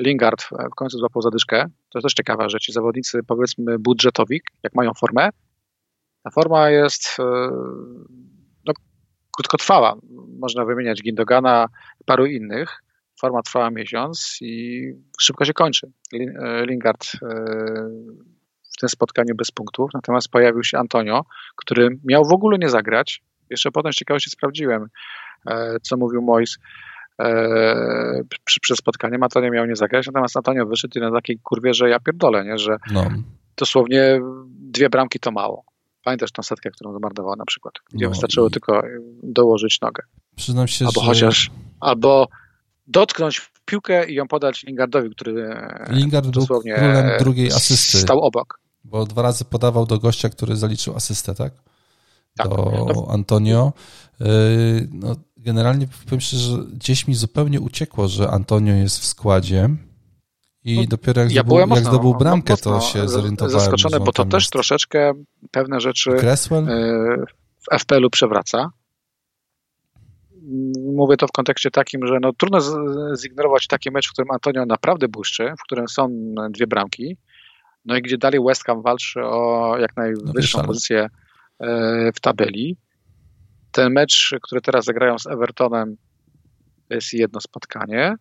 Lingard 0.00 0.42
w 0.42 0.74
końcu 0.76 0.98
złapał 0.98 1.22
zadyszkę. 1.22 1.66
To 1.90 1.98
jest 1.98 2.04
też 2.04 2.14
ciekawa 2.14 2.48
rzecz. 2.48 2.72
Zawodnicy, 2.72 3.20
powiedzmy, 3.26 3.78
budżetowi, 3.78 4.40
jak 4.62 4.74
mają 4.74 4.90
formę, 4.94 5.30
ta 6.22 6.30
forma 6.30 6.70
jest 6.70 7.16
e, 7.18 7.22
no, 8.66 8.72
krótkotrwała. 9.36 9.96
Można 10.38 10.64
wymieniać 10.64 11.02
Gindogana, 11.02 11.66
paru 12.06 12.26
innych. 12.26 12.82
Forma 13.20 13.42
trwała 13.42 13.70
miesiąc 13.70 14.38
i 14.40 14.82
szybko 15.20 15.44
się 15.44 15.52
kończy. 15.52 15.92
E, 16.12 16.66
Lingard 16.66 17.06
e, 17.22 17.28
w 18.74 18.76
tym 18.80 18.88
spotkaniu 18.88 19.34
bez 19.34 19.50
punktów, 19.50 19.90
natomiast 19.94 20.28
pojawił 20.28 20.64
się 20.64 20.78
Antonio, 20.78 21.24
który 21.56 21.88
miał 22.04 22.24
w 22.24 22.32
ogóle 22.32 22.58
nie 22.58 22.68
zagrać. 22.68 23.22
Jeszcze 23.50 23.70
potem 23.70 23.92
z 23.92 23.96
ciekawości 23.96 24.30
sprawdziłem, 24.30 24.86
co 25.82 25.96
mówił 25.96 26.22
Mois 26.22 26.58
e, 27.22 28.22
przy, 28.44 28.60
przy 28.60 28.76
spotkaniu. 28.76 29.18
Antonio 29.22 29.50
miał 29.50 29.66
nie 29.66 29.76
zagrać, 29.76 30.06
natomiast 30.06 30.36
Antonio 30.36 30.66
wyszedł 30.66 31.00
na 31.00 31.12
takiej 31.12 31.38
kurwie, 31.38 31.74
że 31.74 31.88
ja 31.88 32.00
pierdolę, 32.00 32.44
nie? 32.44 32.58
że 32.58 32.76
no. 32.92 33.10
dosłownie 33.56 34.20
dwie 34.48 34.90
bramki 34.90 35.20
to 35.20 35.32
mało. 35.32 35.64
Pamiętasz 36.04 36.32
tą 36.32 36.42
setkę, 36.42 36.70
którą 36.70 36.98
zmarnował 36.98 37.36
na 37.36 37.44
przykład, 37.44 37.74
gdzie 37.92 38.04
no, 38.04 38.10
wystarczyło 38.10 38.48
i... 38.48 38.50
tylko 38.50 38.82
dołożyć 39.22 39.80
nogę. 39.80 40.02
Przyznam 40.36 40.68
się, 40.68 40.86
albo 40.86 41.00
że... 41.00 41.06
chociaż, 41.06 41.50
albo 41.80 42.28
dotknąć 42.86 43.52
piłkę 43.64 44.10
i 44.10 44.14
ją 44.14 44.28
podać 44.28 44.62
Lingardowi, 44.62 45.10
który 45.10 45.56
Lingard 45.88 46.26
dosłownie 46.26 46.72
był 46.72 46.82
królem 46.82 47.10
drugiej 47.18 47.46
asysty. 47.46 47.98
Stał 47.98 48.20
obok. 48.20 48.60
Bo 48.84 49.06
dwa 49.06 49.22
razy 49.22 49.44
podawał 49.44 49.86
do 49.86 49.98
gościa, 49.98 50.28
który 50.28 50.56
zaliczył 50.56 50.96
asystę, 50.96 51.34
tak? 51.34 51.52
tak. 52.36 52.48
Do 52.48 52.56
no. 52.94 53.06
Antonio. 53.08 53.72
No, 54.90 55.16
generalnie 55.42 55.86
powiem 56.04 56.20
szczerze, 56.20 56.42
że 56.42 56.58
gdzieś 56.58 57.08
mi 57.08 57.14
zupełnie 57.14 57.60
uciekło, 57.60 58.08
że 58.08 58.30
Antonio 58.30 58.74
jest 58.74 58.98
w 58.98 59.04
składzie. 59.04 59.68
I 60.64 60.76
no, 60.76 60.86
dopiero 60.88 61.22
jak, 61.22 61.32
ja 61.32 61.42
zdobył, 61.42 61.58
jak 61.58 61.68
mocno, 61.68 61.90
zdobył 61.90 62.14
bramkę, 62.14 62.56
to 62.56 62.80
się 62.80 63.08
zorientowałem. 63.08 63.60
Zaskoczony, 63.60 64.00
bo 64.00 64.12
to 64.12 64.24
też 64.24 64.50
troszeczkę 64.50 65.12
pewne 65.50 65.80
rzeczy 65.80 66.10
Cresswell? 66.10 66.68
Y, 66.68 67.24
w 67.58 67.78
FPL-u 67.78 68.10
przewraca. 68.10 68.70
Mówię 70.94 71.16
to 71.16 71.26
w 71.26 71.32
kontekście 71.32 71.70
takim, 71.70 72.06
że 72.06 72.18
no, 72.22 72.32
trudno 72.32 72.58
zignorować 73.16 73.66
taki 73.66 73.90
mecz, 73.90 74.08
w 74.08 74.12
którym 74.12 74.30
Antonio 74.30 74.66
naprawdę 74.66 75.08
błyszczy, 75.08 75.52
w 75.58 75.62
którym 75.62 75.88
są 75.88 76.08
dwie 76.50 76.66
bramki, 76.66 77.16
no 77.84 77.96
i 77.96 78.02
gdzie 78.02 78.18
dalej 78.18 78.40
West 78.46 78.64
Ham 78.64 78.82
walczy 78.82 79.20
o 79.24 79.74
jak 79.78 79.96
najwyższą 79.96 80.58
no 80.58 80.64
pozycję 80.64 81.04
y, 81.04 81.66
w 82.14 82.20
tabeli. 82.20 82.76
Ten 83.72 83.92
mecz, 83.92 84.34
który 84.42 84.60
teraz 84.60 84.84
zagrają 84.84 85.18
z 85.18 85.26
Evertonem, 85.26 85.96
to 86.88 86.94
jest 86.94 87.12
jedno 87.12 87.40
spotkanie. 87.40 88.14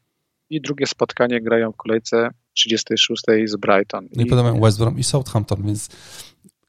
i 0.50 0.62
drugie 0.62 0.88
spotkanie 0.88 1.42
grają 1.42 1.72
w 1.72 1.76
kolejce 1.76 2.30
36 2.54 3.24
z 3.46 3.56
Brighton. 3.56 4.08
No 4.16 4.24
i, 4.24 4.26
i 4.26 4.30
potem 4.30 4.62
West 4.62 4.80
Brom 4.80 5.00
i 5.00 5.04
Southampton, 5.04 5.64
więc 5.66 5.90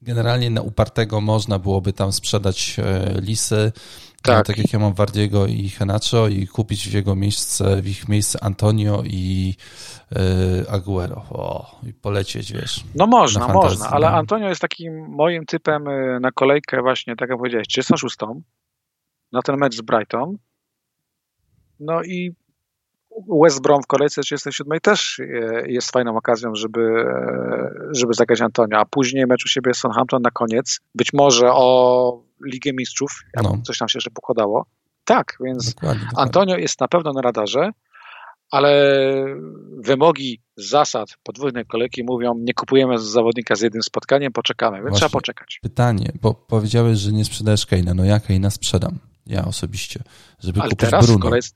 generalnie 0.01 0.49
na 0.49 0.61
upartego 0.61 1.21
można 1.21 1.59
byłoby 1.59 1.93
tam 1.93 2.11
sprzedać 2.11 2.75
e, 2.79 3.21
lisy, 3.21 3.71
tak. 4.23 4.47
tak 4.47 4.57
jak 4.57 4.73
ja 4.73 4.79
mam 4.79 4.93
Wardiego 4.93 5.47
i 5.47 5.69
Henacho 5.69 6.27
i 6.27 6.47
kupić 6.47 6.89
w 6.89 6.93
jego 6.93 7.15
miejsce, 7.15 7.81
w 7.81 7.87
ich 7.87 8.09
miejsce 8.09 8.43
Antonio 8.43 9.03
i 9.05 9.55
yy, 10.11 10.19
Aguero. 10.69 11.25
O, 11.29 11.79
i 11.87 11.93
polecieć, 11.93 12.53
wiesz. 12.53 12.83
No 12.95 13.07
można, 13.07 13.47
można, 13.47 13.89
ale 13.89 14.11
no. 14.11 14.17
Antonio 14.17 14.49
jest 14.49 14.61
takim 14.61 15.07
moim 15.09 15.45
typem 15.45 15.87
e, 15.87 16.19
na 16.19 16.31
kolejkę 16.31 16.81
właśnie, 16.81 17.15
tak 17.15 17.29
jak 17.29 17.37
powiedziałeś, 17.37 17.67
36 17.67 18.17
na 19.33 19.41
ten 19.41 19.57
mecz 19.57 19.75
z 19.75 19.81
Brighton. 19.81 20.37
No 21.79 22.03
i 22.03 22.35
West 23.43 23.61
Brom 23.61 23.83
w 23.83 23.87
kolejce 23.87 24.21
37 24.21 24.79
też 24.79 25.19
e, 25.19 25.23
jest 25.67 25.91
fajną 25.91 26.17
okazją, 26.17 26.55
żeby, 26.55 26.81
e, 26.81 27.71
żeby 27.91 28.13
zagrać 28.13 28.41
Antonio, 28.41 28.79
a 28.79 28.85
później 28.85 29.25
mecz 29.27 29.45
u 29.45 29.47
siebie 29.47 29.73
Southampton 29.73 30.21
na 30.21 30.31
koniec, 30.31 30.79
być 30.95 31.13
może 31.13 31.53
o 31.53 32.23
Ligę 32.45 32.73
Mistrzów, 32.73 33.11
no. 33.43 33.57
coś 33.65 33.79
nam 33.79 33.89
się 33.89 33.97
jeszcze 33.97 34.11
pokładało. 34.11 34.65
Tak, 35.05 35.37
więc 35.43 35.73
dokładnie, 35.73 36.05
dokładnie. 36.05 36.23
Antonio 36.23 36.57
jest 36.57 36.79
na 36.81 36.87
pewno 36.87 37.13
na 37.13 37.21
radarze, 37.21 37.69
ale 38.51 38.99
wymogi 39.77 40.41
zasad 40.57 41.09
podwójnej 41.23 41.65
kolejki 41.65 42.03
mówią, 42.03 42.33
nie 42.37 42.53
kupujemy 42.53 42.99
zawodnika 42.99 43.55
z 43.55 43.61
jednym 43.61 43.83
spotkaniem, 43.83 44.31
poczekamy, 44.31 44.77
więc 44.77 44.89
Właśnie 44.89 44.99
trzeba 44.99 45.19
poczekać. 45.19 45.59
Pytanie, 45.61 46.11
bo 46.21 46.33
powiedziałeś, 46.33 46.97
że 46.97 47.11
nie 47.11 47.25
sprzedajesz 47.25 47.65
Keina, 47.65 47.93
no 47.93 48.05
ja 48.05 48.19
Keina 48.19 48.49
sprzedam 48.49 48.99
ja 49.27 49.45
osobiście, 49.45 49.99
żeby 50.39 50.61
Ale 50.61 50.69
kupić 50.69 50.89
teraz 50.89 51.05
Bruno. 51.05 51.35
Jest, 51.35 51.55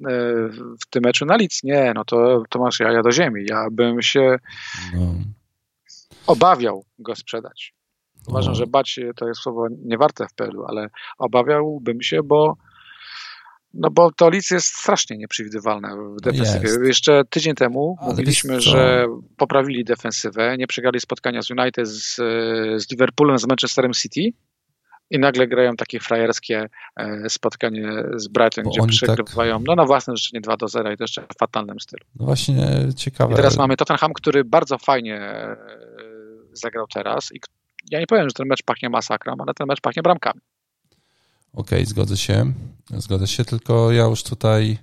w 0.82 0.89
tym 0.89 1.03
meczu 1.03 1.26
na 1.26 1.36
Lidz, 1.38 1.63
nie, 1.63 1.91
no 1.95 2.05
to, 2.05 2.43
to 2.49 2.59
masz 2.59 2.80
jaja 2.80 3.03
do 3.03 3.11
ziemi. 3.11 3.45
Ja 3.49 3.68
bym 3.72 4.01
się 4.01 4.36
no. 4.93 5.13
obawiał 6.28 6.86
go 6.99 7.15
sprzedać. 7.15 7.74
Uważam, 8.28 8.53
no. 8.53 8.55
że 8.55 8.68
bać 8.68 8.99
to 9.15 9.28
jest 9.28 9.41
słowo 9.41 9.68
niewarte 9.86 10.28
w 10.28 10.34
PL-u, 10.34 10.65
ale 10.65 10.89
obawiałbym 11.18 12.01
się, 12.01 12.24
bo 12.24 12.57
no 13.74 13.91
bo 13.91 14.11
to 14.11 14.30
Lidz 14.30 14.51
jest 14.51 14.68
strasznie 14.68 15.18
nieprzewidywalne 15.18 15.89
w 16.18 16.22
defensywie. 16.22 16.68
Jest. 16.68 16.82
Jeszcze 16.86 17.24
tydzień 17.30 17.55
temu 17.55 17.95
Ale 17.99 18.09
mówiliśmy, 18.09 18.61
że 18.61 19.07
poprawili 19.38 19.84
defensywę, 19.84 20.55
nie 20.57 20.68
przegrali 20.68 20.99
spotkania 20.99 21.41
z 21.41 21.51
United, 21.51 21.88
z, 21.88 22.15
z 22.82 22.91
Liverpoolem, 22.91 23.38
z 23.38 23.47
Manchesterem 23.47 23.93
City 23.93 24.22
i 25.10 25.20
nagle 25.20 25.47
grają 25.47 25.76
takie 25.76 25.99
frajerskie 25.99 26.70
e, 26.95 27.30
spotkanie 27.30 28.03
z 28.16 28.28
Brighton, 28.28 28.64
Bo 28.64 28.70
gdzie 28.70 28.88
przegrywają 28.88 29.58
tak... 29.58 29.68
no 29.68 29.76
na 29.76 29.86
własne 29.86 30.18
życzenie 30.18 30.41
2 30.41 30.58
do 30.58 30.68
0 30.68 30.91
i 30.91 30.97
to 30.97 31.03
jeszcze 31.03 31.22
w 31.22 31.39
fatalnym 31.39 31.80
stylu. 31.80 32.05
No 32.16 32.26
właśnie 32.26 32.68
ciekawe. 32.95 33.34
I 33.34 33.36
teraz 33.36 33.58
mamy 33.58 33.78
Tottenham, 33.78 34.14
który 34.14 34.43
bardzo 34.43 34.78
fajnie 34.78 35.22
e, 35.22 35.58
zagrał 36.53 36.88
teraz 36.88 37.32
i 37.32 37.39
ja 37.91 37.99
nie 37.99 38.08
powiem, 38.08 38.30
że 38.30 38.34
ten 38.34 38.47
mecz 38.47 38.64
pachnie 38.64 38.89
masakrą, 38.89 39.36
ale 39.39 39.53
ten 39.53 39.68
mecz 39.68 39.82
pachnie 39.82 40.01
bramkami. 40.01 40.41
Okej, 41.53 41.80
okay, 41.80 41.86
zgodzę 41.86 42.18
się. 42.18 42.53
Zgodzę 42.89 43.28
się, 43.28 43.45
tylko 43.45 43.91
ja 43.91 44.03
już 44.03 44.24
tutaj 44.24 44.78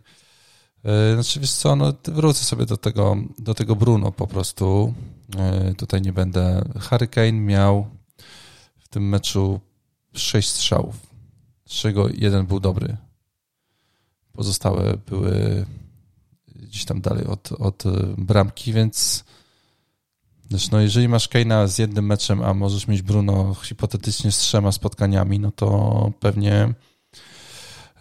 yy, 0.85 1.14
znaczy 1.14 1.41
wiesz 1.41 1.53
co, 1.53 1.77
no 1.77 1.93
wrócę 2.05 2.45
sobie 2.45 2.66
do 2.66 2.77
tego, 2.77 3.16
do 3.39 3.55
tego 3.55 3.77
Bruno 3.77 4.12
po 4.12 4.27
prostu. 4.27 4.95
Tutaj 5.77 6.03
nie 6.03 6.12
będę. 6.12 6.64
Hurricane 6.81 7.33
miał 7.33 7.87
w 8.79 8.89
tym 8.89 9.09
meczu 9.09 9.61
sześć 10.15 10.49
strzałów, 10.49 10.97
z 11.69 11.73
czego 11.73 12.09
jeden 12.09 12.47
był 12.47 12.61
dobry. 12.61 12.97
Pozostałe 14.33 14.97
były 15.07 15.67
gdzieś 16.57 16.85
tam 16.85 17.01
dalej 17.01 17.27
od, 17.27 17.53
od 17.53 17.83
bramki, 18.19 18.73
więc 18.73 19.25
znaczy, 20.51 20.69
no 20.73 20.81
jeżeli 20.81 21.09
masz 21.09 21.29
Keina 21.29 21.67
z 21.67 21.79
jednym 21.79 22.07
meczem, 22.07 22.43
a 22.43 22.55
możesz 22.55 22.89
mieć 22.89 23.03
Bruno 23.03 23.55
hipotetycznie 23.62 24.33
z 24.33 24.39
trzema 24.39 24.73
spotkaniami, 24.73 25.39
no 25.41 25.51
to 25.51 26.12
pewnie 26.21 26.75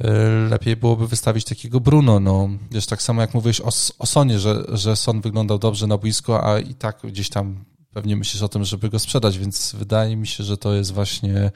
y, 0.02 0.50
lepiej 0.50 0.76
byłoby 0.76 1.08
wystawić 1.08 1.46
takiego 1.46 1.80
Bruno. 1.80 2.20
No, 2.20 2.50
wiesz, 2.72 2.86
tak 2.86 3.02
samo 3.02 3.22
jak 3.22 3.34
mówiłeś 3.34 3.62
o, 3.62 3.70
o 4.00 4.06
Sonie, 4.06 4.40
że, 4.40 4.64
że 4.68 4.96
Son 4.96 5.22
wyglądał 5.22 5.60
dobrze 5.60 5.88
na 5.88 5.98
boisko, 5.98 6.54
a 6.54 6.60
i 6.60 6.74
tak 6.74 7.00
gdzieś 7.04 7.30
tam 7.30 7.66
pewnie 7.94 8.16
myślisz 8.16 8.44
o 8.44 8.50
tym, 8.50 8.66
żeby 8.66 8.90
go 8.90 9.00
sprzedać, 9.00 9.38
więc 9.38 9.76
wydaje 9.76 10.16
mi 10.16 10.28
się, 10.28 10.44
że 10.44 10.58
to 10.58 10.74
jest 10.74 10.94
właśnie 10.94 11.34
E, 11.36 11.52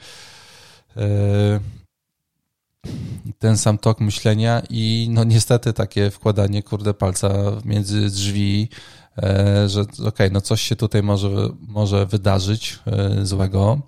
ten 3.38 3.58
sam 3.58 3.78
tok 3.78 4.00
myślenia 4.00 4.62
i 4.70 5.08
no 5.10 5.24
niestety 5.24 5.72
takie 5.72 6.10
wkładanie 6.10 6.62
kurde 6.62 6.94
palca 6.94 7.30
między 7.64 8.10
drzwi, 8.10 8.68
e, 9.18 9.68
że 9.68 9.80
okej, 9.80 10.06
okay, 10.06 10.30
no 10.30 10.40
coś 10.40 10.62
się 10.62 10.76
tutaj 10.76 11.02
może, 11.02 11.28
może 11.60 12.06
wydarzyć 12.06 12.78
e, 12.86 13.26
złego, 13.26 13.80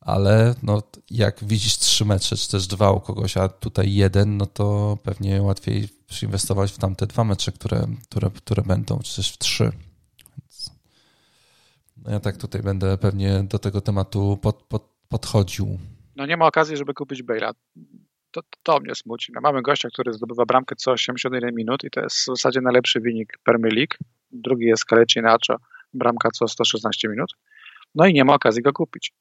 ale 0.00 0.54
no 0.62 0.82
jak 1.10 1.44
widzisz 1.44 1.78
trzy 1.78 2.04
mecze, 2.04 2.36
czy 2.36 2.48
też 2.48 2.66
dwa 2.66 2.90
u 2.90 3.00
kogoś, 3.00 3.36
a 3.36 3.48
tutaj 3.48 3.94
jeden, 3.94 4.36
no 4.36 4.46
to 4.46 4.98
pewnie 5.02 5.42
łatwiej 5.42 5.88
inwestować 6.22 6.72
w 6.72 6.78
tamte 6.78 7.06
dwa 7.06 7.24
mecze, 7.24 7.52
które, 7.52 7.86
które, 8.02 8.30
które 8.30 8.62
będą, 8.62 8.98
czy 8.98 9.16
też 9.16 9.32
w 9.32 9.38
trzy. 9.38 9.72
Więc 10.38 10.70
no 11.96 12.12
ja 12.12 12.20
tak 12.20 12.36
tutaj 12.36 12.62
będę 12.62 12.98
pewnie 12.98 13.42
do 13.42 13.58
tego 13.58 13.80
tematu 13.80 14.38
pod, 14.42 14.56
pod, 14.62 14.97
podchodził. 15.08 15.78
No 16.16 16.26
nie 16.26 16.36
ma 16.36 16.46
okazji, 16.46 16.76
żeby 16.76 16.94
kupić 16.94 17.22
Bale'a. 17.22 17.52
To, 18.30 18.40
to 18.62 18.80
mnie 18.80 18.94
smuci. 18.94 19.32
No 19.34 19.40
mamy 19.40 19.62
gościa, 19.62 19.88
który 19.88 20.12
zdobywa 20.12 20.44
bramkę 20.46 20.76
co 20.76 20.92
81 20.92 21.54
minut 21.54 21.84
i 21.84 21.90
to 21.90 22.00
jest 22.00 22.16
w 22.16 22.24
zasadzie 22.24 22.60
najlepszy 22.60 23.00
wynik 23.00 23.38
Premier 23.44 23.72
League. 23.72 23.94
Drugi 24.30 24.66
jest 24.66 24.84
Kaleci 24.84 25.20
Nacho, 25.20 25.56
bramka 25.94 26.30
co 26.30 26.48
116 26.48 27.08
minut. 27.08 27.32
No 27.94 28.06
i 28.06 28.14
nie 28.14 28.24
ma 28.24 28.34
okazji 28.34 28.62
go 28.62 28.72
kupić. 28.72 29.12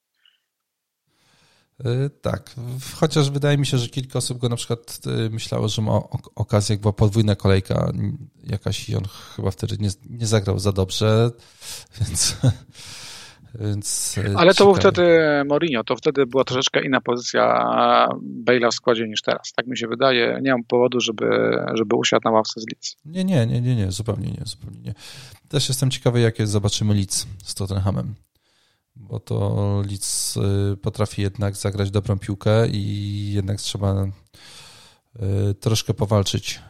Yy, 1.83 2.09
tak, 2.21 2.55
chociaż 2.95 3.29
wydaje 3.29 3.57
mi 3.57 3.65
się, 3.65 3.77
że 3.77 3.87
kilka 3.87 4.19
osób 4.19 4.37
go 4.37 4.49
na 4.49 4.55
przykład 4.55 4.99
yy, 5.05 5.29
myślało, 5.29 5.67
że 5.67 5.81
ma 5.81 6.01
okazję, 6.35 6.73
jak 6.73 6.81
była 6.81 6.93
podwójna 6.93 7.35
kolejka 7.35 7.91
jakaś 8.43 8.89
i 8.89 8.95
on 8.95 9.03
chyba 9.35 9.51
wtedy 9.51 9.77
nie, 9.79 9.89
nie 10.09 10.27
zagrał 10.27 10.59
za 10.59 10.71
dobrze, 10.71 11.31
więc 12.01 12.37
Więc 13.59 14.15
e, 14.17 14.37
Ale 14.37 14.53
to 14.53 14.65
był 14.65 14.75
wtedy 14.75 15.19
Mourinho, 15.45 15.83
to 15.83 15.95
wtedy 15.95 16.25
była 16.25 16.43
troszeczkę 16.43 16.85
inna 16.85 17.01
pozycja 17.01 17.67
Bale'a 18.45 18.71
w 18.71 18.73
składzie 18.73 19.07
niż 19.07 19.21
teraz. 19.21 19.53
Tak 19.55 19.67
mi 19.67 19.77
się 19.77 19.87
wydaje. 19.87 20.39
Nie 20.41 20.51
mam 20.51 20.63
powodu, 20.63 20.99
żeby, 20.99 21.25
żeby 21.73 21.95
usiadł 21.95 22.21
na 22.25 22.31
ławce 22.31 22.61
z 22.61 22.65
Leeds. 22.67 22.95
Nie, 23.05 23.23
nie, 23.23 23.45
nie, 23.45 23.61
nie, 23.61 23.75
nie, 23.75 23.91
zupełnie 23.91 24.27
nie, 24.27 24.45
zupełnie 24.45 24.79
nie. 24.79 24.93
Też 25.49 25.69
jestem 25.69 25.91
ciekawy, 25.91 26.19
jakie 26.19 26.47
zobaczymy 26.47 26.93
Leeds 26.93 27.27
z 27.43 27.55
Tottenhamem. 27.55 28.15
Bo 28.95 29.19
to 29.19 29.81
Leeds 29.89 30.37
y, 30.37 30.77
potrafi 30.81 31.21
jednak 31.21 31.55
zagrać 31.55 31.91
dobrą 31.91 32.19
piłkę 32.19 32.67
i 32.67 33.33
jednak 33.33 33.57
trzeba 33.57 34.03
y, 34.03 35.53
troszkę 35.53 35.93
powalczyć 35.93 36.61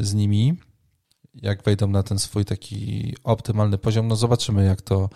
z 0.00 0.14
nimi. 0.14 0.54
Jak 1.34 1.62
wejdą 1.62 1.86
na 1.86 2.02
ten 2.02 2.18
swój 2.18 2.44
taki 2.44 3.14
optymalny 3.24 3.78
poziom, 3.78 4.08
no 4.08 4.16
zobaczymy, 4.16 4.64
jak 4.64 4.82
to 4.82 5.08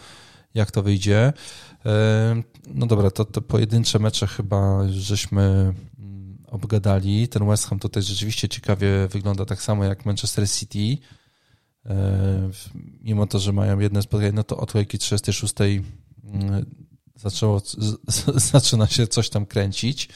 jak 0.54 0.70
to 0.70 0.82
wyjdzie. 0.82 1.32
No 2.74 2.86
dobra, 2.86 3.10
to 3.10 3.24
te 3.24 3.40
pojedyncze 3.40 3.98
mecze 3.98 4.26
chyba 4.26 4.88
żeśmy 4.88 5.74
mm, 5.98 6.38
obgadali. 6.46 7.28
Ten 7.28 7.46
West 7.46 7.66
Ham 7.66 7.78
tutaj 7.78 8.02
rzeczywiście 8.02 8.48
ciekawie 8.48 9.08
wygląda 9.08 9.44
tak 9.44 9.62
samo 9.62 9.84
jak 9.84 10.06
Manchester 10.06 10.50
City. 10.50 11.02
Mimo 13.00 13.26
to, 13.26 13.38
że 13.38 13.52
mają 13.52 13.78
jedne 13.78 14.02
spotkanie, 14.02 14.32
no 14.32 14.44
to 14.44 14.56
od 14.56 14.72
kolejki 14.72 14.98
36 14.98 15.54
mm, 15.60 16.64
zaczęło, 17.16 17.62
zaczyna 18.52 18.86
się 18.86 19.06
coś 19.06 19.30
tam 19.30 19.46
kręcić. 19.46 20.08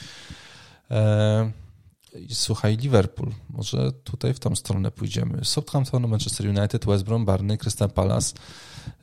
Słuchaj, 2.30 2.76
Liverpool, 2.76 3.32
może 3.50 3.92
tutaj 3.92 4.34
w 4.34 4.38
tą 4.38 4.56
stronę 4.56 4.90
pójdziemy. 4.90 5.44
Southampton, 5.44 6.08
Manchester 6.08 6.48
United, 6.48 6.86
West 6.86 7.04
Brom, 7.04 7.24
Barney, 7.24 7.58
Crystal 7.58 7.90
Palace. 7.90 8.34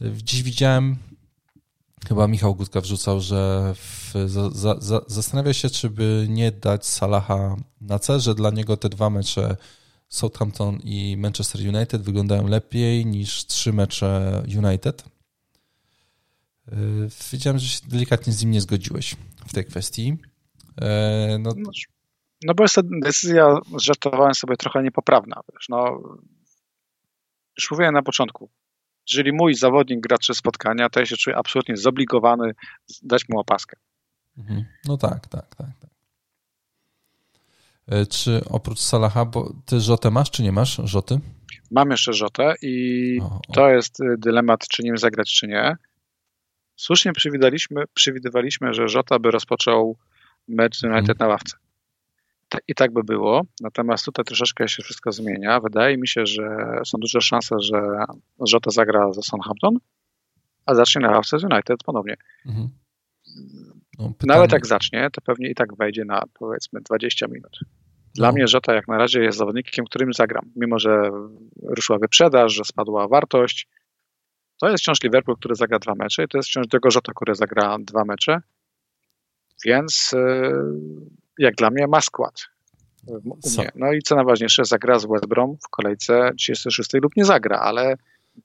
Dziś 0.02 0.44
widziałem 0.44 0.98
Chyba 2.08 2.28
Michał 2.28 2.56
Gutka 2.56 2.82
wrzucał, 2.82 3.22
że 3.22 3.74
w, 3.76 4.14
za, 4.26 4.76
za, 4.80 5.02
zastanawia 5.08 5.54
się, 5.54 5.70
czy 5.70 5.90
by 5.90 6.26
nie 6.30 6.52
dać 6.52 6.86
Salaha 6.86 7.56
na 7.82 8.00
C, 8.00 8.20
że 8.20 8.36
dla 8.36 8.50
niego 8.50 8.78
te 8.78 8.90
dwa 8.90 9.10
mecze 9.10 9.58
Southampton 10.10 10.80
i 10.84 11.18
Manchester 11.18 11.62
United 11.76 12.02
wyglądają 12.02 12.48
lepiej 12.48 13.06
niż 13.06 13.46
trzy 13.46 13.74
mecze 13.74 14.44
United. 14.58 15.04
Yy, 16.72 17.10
wiedziałem, 17.32 17.60
że 17.60 17.68
się 17.68 17.80
delikatnie 17.88 18.34
z 18.34 18.42
nim 18.42 18.52
nie 18.52 18.62
zgodziłeś 18.62 19.16
w 19.48 19.54
tej 19.54 19.66
kwestii. 19.66 20.08
Yy, 20.82 21.40
no, 21.40 21.54
no 22.44 22.54
bo 22.54 22.64
jest 22.64 22.76
to 22.76 22.82
decyzja, 23.02 23.58
żartowałem 23.78 24.34
sobie, 24.34 24.58
trochę 24.58 24.84
niepoprawna. 24.84 25.42
Wiesz, 25.54 25.70
no, 25.70 26.02
już 27.58 27.72
mówiłem 27.72 27.94
na 27.94 28.04
początku, 28.04 28.50
jeżeli 29.10 29.34
mój 29.34 29.54
zawodnik 29.54 30.00
gra 30.00 30.18
trzy 30.18 30.34
spotkania, 30.34 30.90
to 30.90 31.00
ja 31.00 31.06
się 31.06 31.18
czuję 31.18 31.38
absolutnie 31.38 31.78
zobligowany 31.78 32.52
dać 33.04 33.30
mu 33.30 33.40
opaskę. 33.40 33.78
Mhm. 34.38 34.66
No 34.86 34.98
tak, 34.98 35.28
tak, 35.28 35.56
tak. 35.56 35.70
tak. 35.82 35.90
E, 37.88 38.06
czy 38.06 38.42
oprócz 38.50 38.80
Salaha, 38.80 39.26
bo 39.26 39.54
ty 39.66 39.80
Rzotę 39.80 40.12
masz, 40.12 40.32
czy 40.32 40.44
nie 40.44 40.52
masz 40.52 40.82
Rzoty? 40.84 41.20
Mam 41.72 41.92
jeszcze 41.92 42.14
Rzotę 42.14 42.54
i 42.62 43.20
o, 43.22 43.26
o. 43.26 43.54
to 43.54 43.70
jest 43.70 44.00
y, 44.00 44.16
dylemat, 44.18 44.68
czy 44.68 44.84
nim 44.84 44.98
zagrać, 44.98 45.34
czy 45.34 45.48
nie. 45.48 45.76
Słusznie 46.76 47.14
przewidywaliśmy, 47.14 47.84
przewidywaliśmy 47.94 48.74
że 48.74 48.88
Rzota 48.88 49.20
by 49.20 49.32
rozpoczął 49.32 49.98
mecz 50.48 50.84
United 50.84 51.08
hmm. 51.08 51.18
na 51.20 51.28
ławce. 51.28 51.58
I 52.68 52.76
tak 52.76 52.94
by 52.94 53.04
było, 53.04 53.42
natomiast 53.62 54.06
tutaj 54.06 54.26
troszeczkę 54.26 54.68
się 54.68 54.84
wszystko 54.84 55.12
zmienia. 55.12 55.60
Wydaje 55.60 55.98
mi 55.98 56.08
się, 56.08 56.26
że 56.26 56.44
są 56.86 56.98
duże 56.98 57.22
szanse, 57.22 57.56
że 57.60 58.06
Rzota 58.48 58.72
zagra 58.72 59.14
za 59.14 59.22
Southampton, 59.22 59.78
a 60.66 60.76
zacznie 60.76 61.02
na 61.02 61.22
z 61.24 61.34
United 61.34 61.84
ponownie. 61.86 62.16
Mhm. 62.46 62.70
No, 64.00 64.14
Nawet 64.24 64.52
jak 64.52 64.66
zacznie, 64.66 65.10
to 65.12 65.22
pewnie 65.22 65.50
i 65.50 65.56
tak 65.56 65.76
wejdzie 65.76 66.06
na 66.06 66.24
powiedzmy 66.34 66.82
20 66.82 67.28
minut. 67.28 67.60
Dla 68.16 68.28
no. 68.28 68.34
mnie 68.34 68.48
Żota 68.48 68.74
jak 68.74 68.88
na 68.88 68.98
razie 68.98 69.24
jest 69.24 69.38
zawodnikiem, 69.38 69.86
którym 69.86 70.14
zagram. 70.14 70.52
Mimo, 70.56 70.80
że 70.80 71.12
ruszyła 71.64 72.00
wyprzedaż, 72.00 72.54
że 72.54 72.64
spadła 72.64 73.08
wartość, 73.08 73.68
to 74.62 74.70
jest 74.70 74.84
wciąż 74.84 75.04
Liverpool, 75.04 75.38
który 75.38 75.56
zagra 75.56 75.80
dwa 75.80 75.96
mecze 75.96 76.24
i 76.24 76.28
to 76.28 76.38
jest 76.38 76.50
wciąż 76.50 76.68
tego 76.68 76.92
Żota, 76.92 77.12
który 77.16 77.36
zagra 77.36 77.78
dwa 77.80 78.06
mecze. 78.06 78.42
Więc 79.66 80.14
y, 80.14 80.52
jak 81.42 81.56
dla 81.56 81.70
mnie 81.70 81.88
ma 81.88 82.02
skład. 82.02 82.34
No 83.76 83.94
i 83.94 84.02
co 84.02 84.16
najważniejsze, 84.16 84.66
zagra 84.66 85.00
z 85.00 85.06
West 85.06 85.26
Brom 85.26 85.58
w 85.66 85.70
kolejce 85.70 86.32
36 86.38 86.94
lub 86.94 87.16
nie 87.18 87.26
zagra, 87.26 87.58
ale 87.58 87.96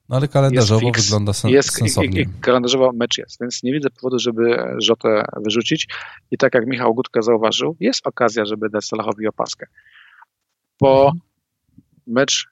no 0.09 0.17
ale 0.17 0.29
kalendarzowo 0.29 0.91
wygląda 0.93 1.33
sen, 1.33 1.51
jest, 1.51 1.73
sensownie. 1.73 2.21
I, 2.21 2.25
i, 2.25 2.41
kalendarzowo 2.41 2.93
mecz 2.93 3.19
jest, 3.19 3.41
więc 3.41 3.63
nie 3.63 3.73
widzę 3.73 3.91
powodu, 3.91 4.19
żeby 4.19 4.59
Rzotę 4.79 5.25
wyrzucić. 5.37 5.89
I 6.31 6.39
tak 6.39 6.55
jak 6.55 6.67
Michał 6.67 6.95
Gutka 6.95 7.23
zauważył, 7.23 7.77
jest 7.81 8.07
okazja, 8.07 8.45
żeby 8.45 8.69
dać 8.69 8.85
Salahowi 8.85 9.27
opaskę. 9.27 9.67
Bo 10.81 11.05
mhm. 11.05 11.21
mecz 12.07 12.49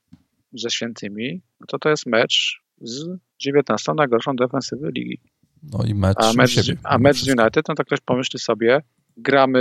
ze 0.53 0.71
Świętymi, 0.71 1.43
no 1.61 1.67
to 1.67 1.79
to 1.79 1.91
jest 1.91 2.07
mecz 2.07 2.63
z 2.81 3.05
19 3.39 3.93
najgorszą 3.97 4.37
defensywy 4.37 4.91
ligi. 4.95 5.21
No 5.63 5.85
i 5.85 5.95
mecz 5.95 6.17
a 6.21 6.33
mecz, 6.33 6.57
a 6.83 6.99
mecz 6.99 7.17
z 7.17 7.29
United, 7.29 7.69
no 7.69 7.75
to 7.75 7.85
ktoś 7.85 8.01
pomyśli 8.01 8.39
sobie, 8.39 8.81
gramy 9.17 9.61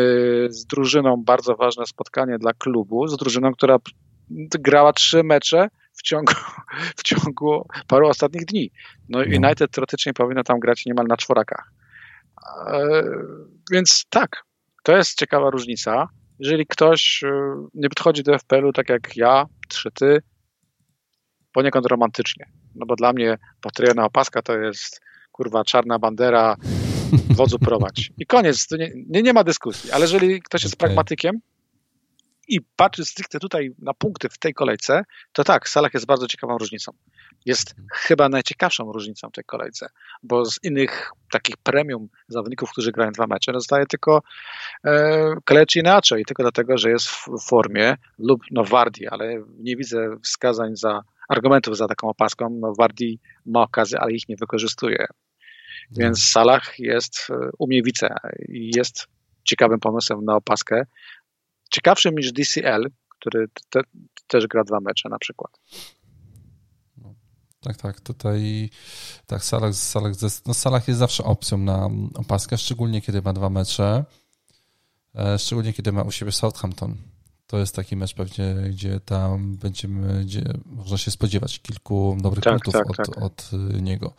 z 0.49 0.65
drużyną, 0.65 1.23
bardzo 1.25 1.55
ważne 1.55 1.85
spotkanie 1.85 2.37
dla 2.37 2.53
klubu, 2.53 3.07
z 3.07 3.17
drużyną, 3.17 3.51
która 3.51 3.77
grała 4.59 4.93
trzy 4.93 5.23
mecze 5.23 5.67
w 5.93 6.01
ciągu, 6.01 6.33
w 6.97 7.03
ciągu 7.03 7.67
paru 7.87 8.07
ostatnich 8.07 8.45
dni. 8.45 8.71
No, 9.09 9.19
no. 9.19 9.25
United 9.25 9.71
teoretycznie 9.71 10.13
powinno 10.13 10.43
tam 10.43 10.59
grać 10.59 10.85
niemal 10.85 11.07
na 11.07 11.17
czworakach. 11.17 11.71
E, 12.67 13.03
więc 13.71 14.05
tak, 14.09 14.43
to 14.83 14.97
jest 14.97 15.19
ciekawa 15.19 15.49
różnica. 15.49 16.07
Jeżeli 16.39 16.65
ktoś 16.67 17.23
e, 17.23 17.55
nie 17.73 17.89
podchodzi 17.89 18.23
do 18.23 18.39
FPL-u 18.39 18.73
tak 18.73 18.89
jak 18.89 19.17
ja, 19.17 19.45
czy 19.69 19.91
ty, 19.91 20.21
poniekąd 21.53 21.85
romantycznie. 21.85 22.45
No 22.75 22.85
bo 22.85 22.95
dla 22.95 23.13
mnie 23.13 23.37
potryjona 23.61 24.05
opaska 24.05 24.41
to 24.41 24.57
jest 24.57 25.01
kurwa 25.31 25.63
czarna 25.63 25.99
bandera, 25.99 26.55
wodzu 27.29 27.59
prowadź. 27.59 28.11
I 28.17 28.25
koniec, 28.25 28.71
nie, 28.71 28.91
nie, 29.09 29.21
nie 29.21 29.33
ma 29.33 29.43
dyskusji. 29.43 29.91
Ale 29.91 30.01
jeżeli 30.01 30.41
ktoś 30.41 30.63
jest 30.63 30.75
okay. 30.75 30.87
pragmatykiem, 30.87 31.39
i 32.47 32.61
patrzy 32.75 33.05
stricte 33.05 33.39
tutaj 33.39 33.71
na 33.79 33.93
punkty 33.93 34.29
w 34.29 34.37
tej 34.37 34.53
kolejce, 34.53 35.03
to 35.33 35.43
tak, 35.43 35.69
Salah 35.69 35.93
jest 35.93 36.05
bardzo 36.05 36.27
ciekawą 36.27 36.57
różnicą. 36.57 36.91
Jest 37.45 37.71
mhm. 37.71 37.87
chyba 37.93 38.29
najciekawszą 38.29 38.91
różnicą 38.91 39.29
w 39.29 39.31
tej 39.31 39.43
kolejce, 39.43 39.87
bo 40.23 40.45
z 40.45 40.59
innych 40.63 41.11
takich 41.31 41.57
premium 41.57 42.07
zawodników, 42.27 42.71
którzy 42.71 42.91
grają 42.91 43.11
dwa 43.11 43.27
mecze, 43.27 43.51
zostaje 43.53 43.85
tylko 43.85 44.21
e, 44.85 45.35
Kelechi 45.45 45.79
inaczej, 45.79 46.25
tylko 46.25 46.43
dlatego, 46.43 46.77
że 46.77 46.89
jest 46.89 47.07
w 47.07 47.27
formie 47.47 47.95
lub 48.19 48.41
no 48.51 48.63
Wardi, 48.63 49.07
ale 49.07 49.43
nie 49.59 49.75
widzę 49.75 50.17
wskazań 50.23 50.75
za 50.75 51.01
argumentów 51.29 51.77
za 51.77 51.87
taką 51.87 52.09
opaską. 52.09 52.49
No 52.61 52.73
Wardi 52.77 53.19
ma 53.45 53.61
okazję, 53.61 53.99
ale 53.99 54.11
ich 54.11 54.29
nie 54.29 54.35
wykorzystuje. 54.35 55.05
Mhm. 55.89 55.91
Więc 55.91 56.25
Salah 56.25 56.79
jest 56.79 57.27
u 57.59 57.67
mnie 57.67 57.83
wice 57.83 58.15
i 58.49 58.71
jest 58.75 59.07
ciekawym 59.43 59.79
pomysłem 59.79 60.25
na 60.25 60.35
opaskę 60.35 60.85
ciekawszym 61.73 62.15
niż 62.15 62.31
DCL, 62.31 62.91
który 63.09 63.47
te, 63.69 63.81
też 64.27 64.47
gra 64.47 64.63
dwa 64.63 64.79
mecze 64.79 65.09
na 65.09 65.19
przykład. 65.19 65.59
No, 66.97 67.15
tak, 67.61 67.77
tak. 67.77 68.01
Tutaj 68.01 68.69
tak, 69.27 69.43
Salah, 69.43 69.75
Salah, 69.75 70.13
no 70.45 70.53
Salah 70.53 70.87
jest 70.87 70.99
zawsze 70.99 71.23
opcją 71.23 71.57
na 71.57 71.89
opaskę, 72.15 72.57
szczególnie 72.57 73.01
kiedy 73.01 73.21
ma 73.21 73.33
dwa 73.33 73.49
mecze, 73.49 74.05
e, 75.15 75.39
szczególnie 75.39 75.73
kiedy 75.73 75.91
ma 75.91 76.01
u 76.01 76.11
siebie 76.11 76.31
Southampton. 76.31 76.97
To 77.47 77.57
jest 77.57 77.75
taki 77.75 77.95
mecz 77.95 78.13
pewnie, 78.13 78.55
gdzie 78.69 78.99
tam 78.99 79.57
będziemy, 79.57 80.25
gdzie 80.25 80.43
można 80.65 80.97
się 80.97 81.11
spodziewać 81.11 81.59
kilku 81.59 82.17
dobrych 82.21 82.43
tak, 82.43 82.53
punktów 82.53 82.73
tak, 82.73 82.89
od, 82.89 82.97
tak. 82.97 83.23
od 83.23 83.51
niego. 83.81 84.13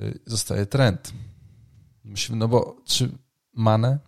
E, 0.00 0.12
zostaje 0.26 0.66
trend. 0.66 1.12
Myślę, 2.04 2.36
no 2.36 2.48
bo 2.48 2.76
czy 2.84 3.08
Mane 3.52 3.98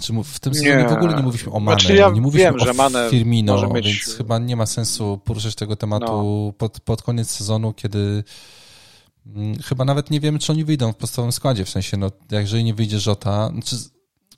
czy 0.00 0.12
w 0.24 0.40
tym 0.40 0.54
sezonie 0.54 0.88
w 0.88 0.92
ogóle 0.92 1.16
nie 1.16 1.22
mówiliśmy 1.22 1.52
o 1.52 1.60
Mane, 1.60 1.80
znaczy 1.80 1.96
ja 1.96 2.10
nie 2.10 2.20
mówiliśmy 2.20 2.52
wiem, 2.52 2.62
o 2.62 2.64
że 2.64 2.74
Mane 2.74 3.10
Firmino, 3.10 3.68
mieć... 3.68 3.86
więc 3.86 4.16
chyba 4.16 4.38
nie 4.38 4.56
ma 4.56 4.66
sensu 4.66 5.20
poruszać 5.24 5.54
tego 5.54 5.76
tematu 5.76 6.06
no. 6.06 6.52
pod, 6.52 6.80
pod 6.80 7.02
koniec 7.02 7.30
sezonu, 7.30 7.72
kiedy 7.72 8.24
hmm, 9.24 9.58
chyba 9.58 9.84
nawet 9.84 10.10
nie 10.10 10.20
wiemy, 10.20 10.38
czy 10.38 10.52
oni 10.52 10.64
wyjdą 10.64 10.92
w 10.92 10.96
podstawowym 10.96 11.32
składzie, 11.32 11.64
w 11.64 11.70
sensie, 11.70 11.96
no, 11.96 12.10
jeżeli 12.30 12.64
nie 12.64 12.74
wyjdzie 12.74 12.98
Żota, 12.98 13.50
znaczy, 13.52 13.76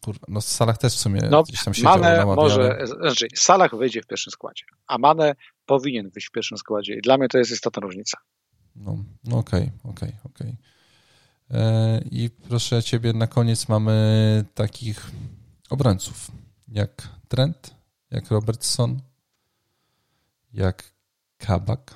kurwa, 0.00 0.26
no 0.28 0.40
Salah 0.40 0.78
też 0.78 0.94
w 0.94 0.98
sumie 0.98 1.22
no, 1.30 1.42
gdzieś 1.42 1.64
tam 1.64 1.74
siedział 1.74 1.98
Mane 1.98 2.24
może, 2.26 2.78
znaczy 3.00 3.26
Salah 3.34 3.74
wyjdzie 3.74 4.02
w 4.02 4.06
pierwszym 4.06 4.30
składzie, 4.30 4.64
a 4.86 4.98
Mane 4.98 5.34
powinien 5.66 6.10
wyjść 6.10 6.28
w 6.28 6.32
pierwszym 6.32 6.58
składzie 6.58 6.94
i 6.94 7.00
dla 7.00 7.18
mnie 7.18 7.28
to 7.28 7.38
jest 7.38 7.50
istotna 7.50 7.80
różnica. 7.80 8.18
No, 8.76 8.98
no 9.24 9.38
okej, 9.38 9.62
okay, 9.62 9.92
okej, 9.92 10.08
okay, 10.08 10.20
okej. 10.24 10.48
Okay. 10.50 10.72
E, 11.60 12.00
I 12.10 12.30
proszę 12.30 12.82
Ciebie, 12.82 13.12
na 13.12 13.26
koniec 13.26 13.68
mamy 13.68 14.44
takich 14.54 15.10
obrońców 15.70 16.30
jak 16.68 17.08
Trent, 17.28 17.74
jak 18.10 18.30
Robertson, 18.30 19.00
jak 20.52 20.84
Kabak. 21.38 21.94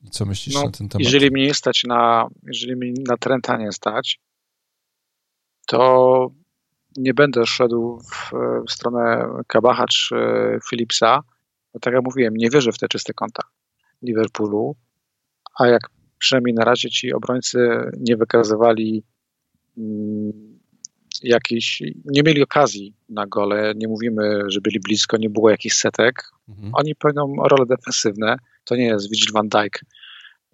I 0.00 0.10
co 0.10 0.24
myślisz 0.24 0.54
no, 0.54 0.64
na 0.64 0.70
ten 0.70 0.88
temat? 0.88 1.04
Jeżeli 1.04 1.30
mnie 1.30 1.54
stać 1.54 1.84
na, 1.84 2.28
jeżeli 2.42 2.76
mnie 2.76 2.92
na 3.08 3.16
Trenta 3.16 3.56
nie 3.56 3.72
stać, 3.72 4.20
to 5.66 6.30
nie 6.96 7.14
będę 7.14 7.46
szedł 7.46 8.00
w, 8.00 8.30
w 8.68 8.72
stronę 8.72 9.28
Kabacha 9.46 9.86
czy 9.86 10.14
Philipsa, 10.70 11.22
tak 11.80 11.94
jak 11.94 12.04
mówiłem, 12.04 12.36
nie 12.36 12.50
wierzę 12.50 12.72
w 12.72 12.78
te 12.78 12.88
czyste 12.88 13.14
konta 13.14 13.42
Liverpoolu 14.02 14.76
a 15.58 15.66
jak 15.66 15.82
przynajmniej 16.18 16.54
na 16.54 16.64
razie 16.64 16.90
ci 16.90 17.12
obrońcy 17.12 17.58
nie 17.98 18.16
wykazywali 18.16 19.04
mm, 19.78 20.58
jakiejś, 21.22 21.82
nie 22.04 22.22
mieli 22.22 22.42
okazji 22.42 22.94
na 23.08 23.26
gole, 23.26 23.72
nie 23.76 23.88
mówimy, 23.88 24.42
że 24.46 24.60
byli 24.60 24.80
blisko, 24.80 25.16
nie 25.16 25.30
było 25.30 25.50
jakichś 25.50 25.76
setek. 25.76 26.30
Mhm. 26.48 26.70
Oni 26.74 26.94
pełnią 26.94 27.34
role 27.36 27.66
defensywne. 27.66 28.36
To 28.64 28.76
nie 28.76 28.84
jest 28.84 29.10
Virgil 29.10 29.32
van 29.32 29.48
Dijk, 29.48 29.80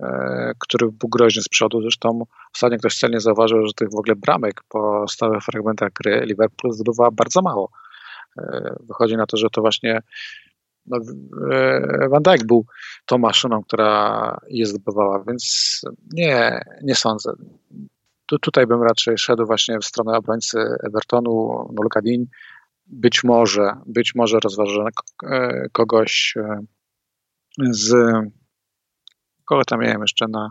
e, 0.00 0.52
który 0.58 0.86
był 0.92 1.08
groźny 1.08 1.42
z 1.42 1.48
przodu. 1.48 1.82
Zresztą 1.82 2.22
ostatnio 2.54 2.78
ktoś 2.78 2.98
celnie 2.98 3.20
zauważył, 3.20 3.66
że 3.66 3.72
tych 3.76 3.90
w 3.90 3.98
ogóle 3.98 4.16
bramek 4.16 4.62
po 4.68 5.04
stałych 5.08 5.44
fragmentach 5.44 5.92
gry 5.92 6.20
Liverpool 6.26 6.72
zdobywa 6.72 7.10
bardzo 7.10 7.42
mało. 7.42 7.70
E, 8.38 8.76
wychodzi 8.80 9.16
na 9.16 9.26
to, 9.26 9.36
że 9.36 9.50
to 9.50 9.60
właśnie 9.60 10.00
no, 10.86 10.98
e, 11.52 12.08
Van 12.08 12.22
Dijk 12.22 12.46
był 12.46 12.66
tą 13.06 13.18
maszyną, 13.18 13.62
która 13.62 14.38
je 14.48 14.66
zdobywała, 14.66 15.24
więc 15.28 15.80
nie, 16.12 16.60
nie 16.82 16.94
sądzę. 16.94 17.32
Tu, 18.26 18.38
tutaj 18.38 18.66
bym 18.66 18.82
raczej 18.82 19.18
szedł 19.18 19.46
właśnie 19.46 19.78
w 19.78 19.84
stronę 19.84 20.18
obrońcy 20.18 20.58
Evertonu, 20.82 21.68
no 21.72 21.82
Lukadin. 21.82 22.26
Być 22.86 23.24
może, 23.24 23.72
być 23.86 24.14
może 24.14 24.38
rozważę 24.44 24.84
kogoś 25.72 26.34
e, 26.36 26.60
z 27.70 27.94
tam 29.66 29.80
miałem 29.80 30.00
jeszcze 30.00 30.26
na, 30.28 30.50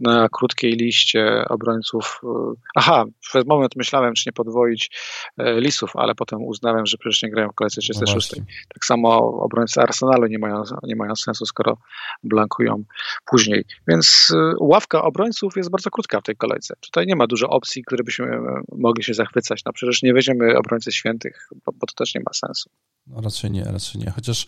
na 0.00 0.28
krótkiej 0.32 0.72
liście 0.72 1.44
obrońców? 1.48 2.20
Aha, 2.76 3.04
przez 3.20 3.46
moment 3.46 3.76
myślałem, 3.76 4.14
czy 4.14 4.22
nie 4.26 4.32
podwoić 4.32 4.90
e, 5.38 5.60
Lisów, 5.60 5.96
ale 5.96 6.14
potem 6.14 6.42
uznałem, 6.42 6.86
że 6.86 6.98
przecież 6.98 7.22
nie 7.22 7.30
grają 7.30 7.48
w 7.48 7.54
kolejce 7.54 7.80
36. 7.80 8.36
No 8.36 8.44
tak 8.74 8.84
samo 8.84 9.18
obrońcy 9.40 9.80
Arsenalu 9.80 10.26
nie 10.26 10.38
mają, 10.38 10.62
nie 10.82 10.96
mają 10.96 11.16
sensu, 11.16 11.46
skoro 11.46 11.76
blankują 12.22 12.84
później. 13.26 13.64
Więc 13.88 14.32
e, 14.34 14.54
ławka 14.60 15.02
obrońców 15.02 15.56
jest 15.56 15.70
bardzo 15.70 15.90
krótka 15.90 16.20
w 16.20 16.22
tej 16.22 16.36
kolejce. 16.36 16.74
Tutaj 16.80 17.06
nie 17.06 17.16
ma 17.16 17.26
dużo 17.26 17.48
opcji, 17.48 17.84
które 17.84 18.04
byśmy 18.04 18.26
e, 18.26 18.60
mogli 18.72 19.04
się 19.04 19.14
zachwycać. 19.14 19.62
No 19.66 19.72
przecież 19.72 20.02
nie 20.02 20.14
weźmiemy 20.14 20.58
obrońcy 20.58 20.92
świętych, 20.92 21.48
bo, 21.66 21.72
bo 21.72 21.86
to 21.86 21.94
też 21.94 22.14
nie 22.14 22.20
ma 22.20 22.32
sensu. 22.32 22.70
No 23.06 23.20
raczej 23.20 23.50
nie, 23.50 23.64
raczej 23.64 24.00
nie. 24.00 24.10
Chociaż 24.10 24.46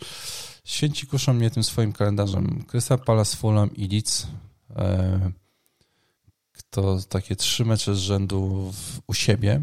Święci 0.67 1.07
kuszą 1.07 1.33
mnie 1.33 1.49
tym 1.49 1.63
swoim 1.63 1.93
kalendarzem. 1.93 2.63
Crystal 2.67 2.99
Palace, 2.99 3.37
Fulham 3.37 3.75
i 3.75 3.87
Leeds. 3.87 4.27
E, 4.75 5.31
kto 6.51 6.97
takie 7.09 7.35
trzy 7.35 7.65
mecze 7.65 7.95
z 7.95 7.97
rzędu 7.97 8.71
w, 8.73 8.99
u 9.07 9.13
siebie. 9.13 9.61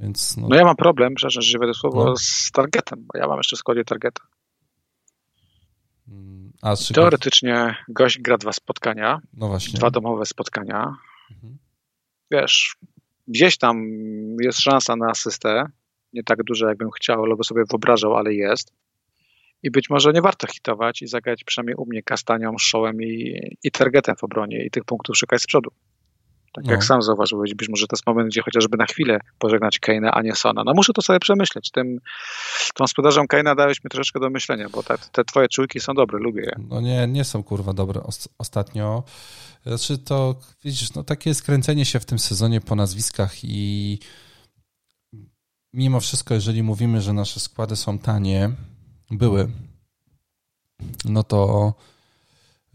Więc 0.00 0.36
no, 0.36 0.48
no 0.48 0.56
ja 0.56 0.64
mam 0.64 0.76
problem, 0.76 1.14
przepraszam, 1.14 1.42
że 1.42 1.58
będę 1.58 1.74
słowo, 1.74 2.04
no. 2.04 2.16
z 2.16 2.50
targetem, 2.52 3.06
bo 3.06 3.18
ja 3.18 3.26
mam 3.26 3.36
jeszcze 3.36 3.56
w 3.56 3.58
składzie 3.58 3.84
targeta. 3.84 4.22
Mm, 6.08 6.52
a, 6.62 6.76
Teoretycznie 6.94 7.76
gość 7.88 8.18
gra 8.18 8.38
dwa 8.38 8.52
spotkania, 8.52 9.20
no 9.34 9.48
właśnie. 9.48 9.78
dwa 9.78 9.90
domowe 9.90 10.26
spotkania. 10.26 10.94
Mhm. 11.30 11.58
Wiesz, 12.30 12.76
gdzieś 13.28 13.58
tam 13.58 13.86
jest 14.40 14.60
szansa 14.60 14.96
na 14.96 15.06
asystę, 15.10 15.64
nie 16.12 16.24
tak 16.24 16.42
duża, 16.42 16.68
jakbym 16.68 16.90
chciał, 16.90 17.24
albo 17.24 17.44
sobie 17.44 17.62
wyobrażał, 17.70 18.16
ale 18.16 18.34
jest. 18.34 18.72
I 19.62 19.70
być 19.70 19.90
może 19.90 20.12
nie 20.12 20.22
warto 20.22 20.46
hitować 20.46 21.02
i 21.02 21.06
zagrać 21.06 21.44
przynajmniej 21.44 21.76
u 21.76 21.86
mnie 21.86 22.02
kastanią, 22.02 22.58
szołem 22.58 23.02
i, 23.02 23.40
i 23.64 23.70
targetem 23.70 24.16
w 24.16 24.24
obronie 24.24 24.64
i 24.64 24.70
tych 24.70 24.84
punktów 24.84 25.16
szukać 25.16 25.42
z 25.42 25.46
przodu. 25.46 25.70
Tak 26.52 26.64
no. 26.64 26.72
jak 26.72 26.84
sam 26.84 27.02
zauważyłeś, 27.02 27.54
być 27.54 27.68
może 27.68 27.86
to 27.86 27.96
jest 27.96 28.06
moment, 28.06 28.28
gdzie 28.28 28.42
chociażby 28.42 28.76
na 28.76 28.86
chwilę 28.86 29.20
pożegnać 29.38 29.78
Kane'a, 29.86 30.10
a 30.12 30.22
nie 30.22 30.34
Sona. 30.34 30.62
No 30.64 30.72
muszę 30.74 30.92
to 30.92 31.02
sobie 31.02 31.20
przemyśleć. 31.20 31.70
Tym, 31.70 31.98
tą 32.74 32.86
sprzedażą 32.86 33.24
Kane'a 33.24 33.56
dałeś 33.56 33.84
mi 33.84 33.90
troszeczkę 33.90 34.20
do 34.20 34.30
myślenia, 34.30 34.68
bo 34.68 34.82
te, 34.82 34.94
te 35.12 35.24
twoje 35.24 35.48
czujki 35.48 35.80
są 35.80 35.94
dobre, 35.94 36.18
lubię 36.18 36.42
je. 36.42 36.52
No 36.68 36.80
nie, 36.80 37.06
nie 37.06 37.24
są 37.24 37.42
kurwa 37.42 37.72
dobre 37.72 38.00
ostatnio. 38.38 39.02
Znaczy 39.66 39.98
to, 39.98 40.34
widzisz, 40.64 40.94
no 40.94 41.04
takie 41.04 41.34
skręcenie 41.34 41.84
się 41.84 42.00
w 42.00 42.04
tym 42.04 42.18
sezonie 42.18 42.60
po 42.60 42.74
nazwiskach 42.74 43.44
i 43.44 43.98
mimo 45.72 46.00
wszystko, 46.00 46.34
jeżeli 46.34 46.62
mówimy, 46.62 47.00
że 47.00 47.12
nasze 47.12 47.40
składy 47.40 47.76
są 47.76 47.98
tanie, 47.98 48.50
były, 49.10 49.50
no 51.04 51.22
to 51.22 51.74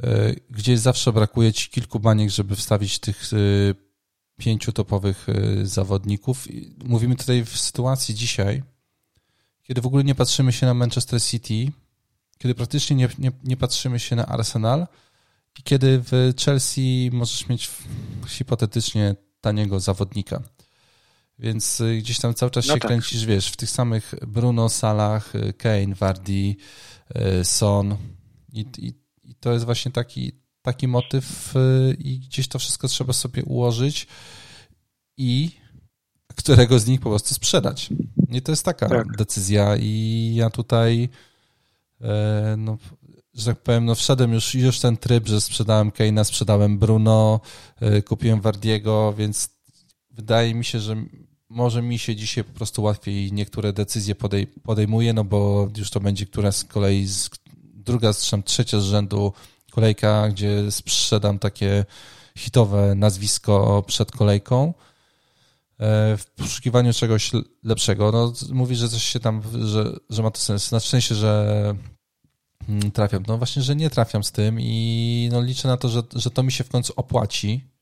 e, 0.03 0.33
gdzieś 0.49 0.79
zawsze 0.79 1.13
brakuje 1.13 1.53
ci 1.53 1.69
kilku 1.69 1.99
baniek, 1.99 2.29
żeby 2.29 2.55
wstawić 2.55 2.99
tych 2.99 3.33
e, 3.33 3.37
pięciu 4.37 4.71
topowych 4.71 5.27
e, 5.29 5.65
zawodników. 5.65 6.47
Mówimy 6.85 7.15
tutaj 7.15 7.45
w 7.45 7.57
sytuacji 7.57 8.15
dzisiaj, 8.15 8.63
kiedy 9.63 9.81
w 9.81 9.85
ogóle 9.85 10.03
nie 10.03 10.15
patrzymy 10.15 10.53
się 10.53 10.65
na 10.65 10.73
Manchester 10.73 11.21
City, 11.21 11.71
kiedy 12.37 12.55
praktycznie 12.55 12.95
nie, 12.95 13.09
nie, 13.19 13.31
nie 13.43 13.57
patrzymy 13.57 13.99
się 13.99 14.15
na 14.15 14.25
Arsenal 14.25 14.87
i 15.59 15.63
kiedy 15.63 16.03
w 16.03 16.33
Chelsea 16.45 17.09
możesz 17.13 17.47
mieć 17.47 17.69
hipotetycznie 18.27 19.15
taniego 19.41 19.79
zawodnika. 19.79 20.41
Więc 21.39 21.81
y, 21.81 21.97
gdzieś 21.97 22.19
tam 22.19 22.33
cały 22.33 22.51
czas 22.51 22.67
no 22.67 22.73
się 22.73 22.79
tak. 22.79 22.87
kręcisz, 22.87 23.25
wiesz, 23.25 23.47
w 23.47 23.57
tych 23.57 23.69
samych 23.69 24.15
Bruno, 24.27 24.69
Salach, 24.69 25.35
y, 25.35 25.53
Kane, 25.53 25.95
Vardy, 25.95 26.55
y, 27.41 27.45
Son 27.45 27.97
i, 28.53 28.65
i, 28.77 28.93
i 29.23 29.35
to 29.35 29.53
jest 29.53 29.65
właśnie 29.65 29.91
taki, 29.91 30.31
taki 30.61 30.87
motyw 30.87 31.53
i 31.99 32.19
gdzieś 32.19 32.47
to 32.47 32.59
wszystko 32.59 32.87
trzeba 32.87 33.13
sobie 33.13 33.43
ułożyć 33.43 34.07
i 35.17 35.51
którego 36.35 36.79
z 36.79 36.87
nich 36.87 37.01
po 37.01 37.09
prostu 37.09 37.33
sprzedać. 37.33 37.89
I 38.29 38.41
to 38.41 38.51
jest 38.51 38.65
taka 38.65 38.89
tak. 38.89 39.17
decyzja 39.17 39.75
i 39.77 40.31
ja 40.35 40.49
tutaj 40.49 41.09
e, 42.01 42.55
no, 42.57 42.77
że 43.33 43.45
tak 43.45 43.63
powiem, 43.63 43.85
no 43.85 43.95
wszedłem 43.95 44.33
już, 44.33 44.55
już 44.55 44.79
ten 44.79 44.97
tryb, 44.97 45.27
że 45.27 45.41
sprzedałem 45.41 45.91
Keina, 45.91 46.23
sprzedałem 46.23 46.77
Bruno, 46.77 47.39
kupiłem 48.05 48.41
Wardiego, 48.41 49.13
więc 49.13 49.49
wydaje 50.11 50.55
mi 50.55 50.65
się, 50.65 50.79
że 50.79 50.95
może 51.53 51.81
mi 51.81 51.99
się 51.99 52.15
dzisiaj 52.15 52.43
po 52.43 52.53
prostu 52.53 52.83
łatwiej 52.83 53.33
niektóre 53.33 53.73
decyzje 53.73 54.15
podej 54.15 54.47
podejmuje, 54.47 55.13
no 55.13 55.23
bo 55.23 55.69
już 55.77 55.89
to 55.89 55.99
będzie 55.99 56.25
któraś 56.25 56.55
z 56.55 56.63
kolei, 56.63 57.07
z, 57.07 57.29
druga, 57.73 58.13
czy 58.13 58.43
trzecia 58.43 58.79
z 58.79 58.83
rzędu 58.83 59.33
kolejka, 59.71 60.29
gdzie 60.29 60.71
sprzedam 60.71 61.39
takie 61.39 61.85
hitowe 62.37 62.95
nazwisko 62.95 63.83
przed 63.87 64.11
kolejką 64.11 64.73
e, 65.79 66.17
w 66.17 66.25
poszukiwaniu 66.35 66.93
czegoś 66.93 67.31
lepszego. 67.63 68.11
No, 68.11 68.33
mówi, 68.51 68.75
że 68.75 68.89
coś 68.89 69.03
się 69.03 69.19
tam, 69.19 69.41
że, 69.65 69.93
że 70.09 70.23
ma 70.23 70.31
to 70.31 70.39
sens. 70.39 70.69
W 70.69 70.85
sensie, 70.85 71.15
że 71.15 71.75
mm, 72.69 72.91
trafiam. 72.91 73.23
No 73.27 73.37
właśnie, 73.37 73.61
że 73.61 73.75
nie 73.75 73.89
trafiam 73.89 74.23
z 74.23 74.31
tym 74.31 74.61
i 74.61 75.29
no 75.31 75.41
liczę 75.41 75.67
na 75.67 75.77
to, 75.77 75.89
że, 75.89 76.03
że 76.15 76.29
to 76.29 76.43
mi 76.43 76.51
się 76.51 76.63
w 76.63 76.69
końcu 76.69 76.93
opłaci, 76.95 77.72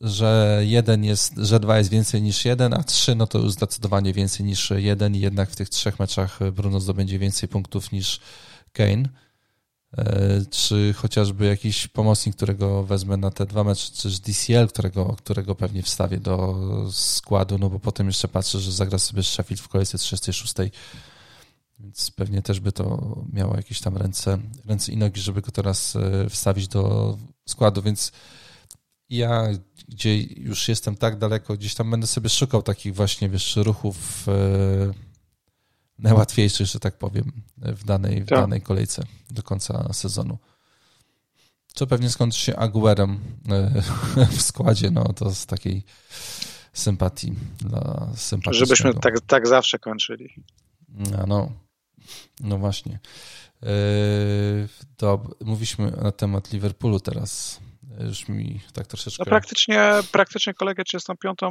że 0.00 0.60
jeden 0.64 1.04
jest, 1.04 1.34
że 1.36 1.60
dwa 1.60 1.78
jest 1.78 1.90
więcej 1.90 2.22
niż 2.22 2.44
jeden, 2.44 2.74
a 2.74 2.82
trzy 2.82 3.14
no 3.14 3.26
to 3.26 3.38
już 3.38 3.52
zdecydowanie 3.52 4.12
więcej 4.12 4.46
niż 4.46 4.72
jeden 4.76 5.14
i 5.14 5.20
jednak 5.20 5.50
w 5.50 5.56
tych 5.56 5.68
trzech 5.68 5.98
meczach 5.98 6.38
Bruno 6.52 6.80
zdobędzie 6.80 7.18
więcej 7.18 7.48
punktów 7.48 7.92
niż 7.92 8.20
Kane. 8.72 9.08
E, 9.98 10.40
czy 10.50 10.94
chociażby 10.96 11.46
jakiś 11.46 11.88
pomocnik, 11.88 12.36
którego 12.36 12.82
wezmę 12.82 13.16
na 13.16 13.30
te 13.30 13.46
dwa 13.46 13.64
mecze, 13.64 13.92
czy 13.92 14.08
DCL, 14.08 14.68
którego, 14.68 15.04
którego 15.18 15.54
pewnie 15.54 15.82
wstawię 15.82 16.20
do 16.20 16.56
składu, 16.92 17.58
no 17.58 17.70
bo 17.70 17.78
potem 17.78 18.06
jeszcze 18.06 18.28
patrzę, 18.28 18.60
że 18.60 18.72
zagra 18.72 18.98
sobie 18.98 19.22
Sheffield 19.22 19.60
w 19.60 19.68
kolejce 19.68 19.98
36, 19.98 20.54
więc 21.80 22.10
pewnie 22.10 22.42
też 22.42 22.60
by 22.60 22.72
to 22.72 23.16
miało 23.32 23.56
jakieś 23.56 23.80
tam 23.80 23.96
ręce, 23.96 24.38
ręce 24.64 24.92
i 24.92 24.96
nogi, 24.96 25.20
żeby 25.20 25.42
go 25.42 25.52
teraz 25.52 25.96
e, 25.96 26.30
wstawić 26.30 26.68
do 26.68 27.16
składu, 27.48 27.82
więc 27.82 28.12
ja, 29.10 29.48
gdzie 29.88 30.22
już 30.22 30.68
jestem 30.68 30.96
tak 30.96 31.18
daleko, 31.18 31.54
gdzieś 31.54 31.74
tam 31.74 31.90
będę 31.90 32.06
sobie 32.06 32.28
szukał 32.28 32.62
takich 32.62 32.94
właśnie, 32.94 33.28
wiesz, 33.28 33.56
ruchów 33.56 34.28
e, 34.28 34.92
najłatwiejszych, 35.98 36.66
że 36.66 36.80
tak 36.80 36.98
powiem, 36.98 37.32
w 37.56 37.84
danej, 37.84 38.22
w 38.22 38.28
tak. 38.28 38.38
danej 38.38 38.60
kolejce 38.60 39.02
do 39.30 39.42
końca 39.42 39.92
sezonu. 39.92 40.38
Co 41.74 41.86
pewnie 41.86 42.10
skończy 42.10 42.40
się 42.40 42.56
Aguerem 42.56 43.18
e, 43.48 43.82
w 44.36 44.42
składzie, 44.42 44.90
no 44.90 45.12
to 45.12 45.34
z 45.34 45.46
takiej 45.46 45.82
sympatii 46.72 47.34
dla 47.58 48.12
sympatii. 48.16 48.58
Żebyśmy 48.58 48.94
tak, 48.94 49.20
tak 49.20 49.48
zawsze 49.48 49.78
kończyli. 49.78 50.34
No, 50.88 51.26
no, 51.26 51.52
no 52.40 52.58
właśnie. 52.58 52.98
Yy, 53.62 53.68
to 54.96 55.24
mówiliśmy 55.44 55.90
na 55.90 56.12
temat 56.12 56.52
Liverpoolu 56.52 57.00
teraz. 57.00 57.60
Już 58.00 58.28
mi 58.28 58.60
tak 58.72 58.86
troszeczkę... 58.86 59.22
No 59.26 59.30
praktycznie, 59.30 59.90
praktycznie 60.12 60.54
kolegę 60.54 60.84
35 60.84 61.38
e, 61.42 61.48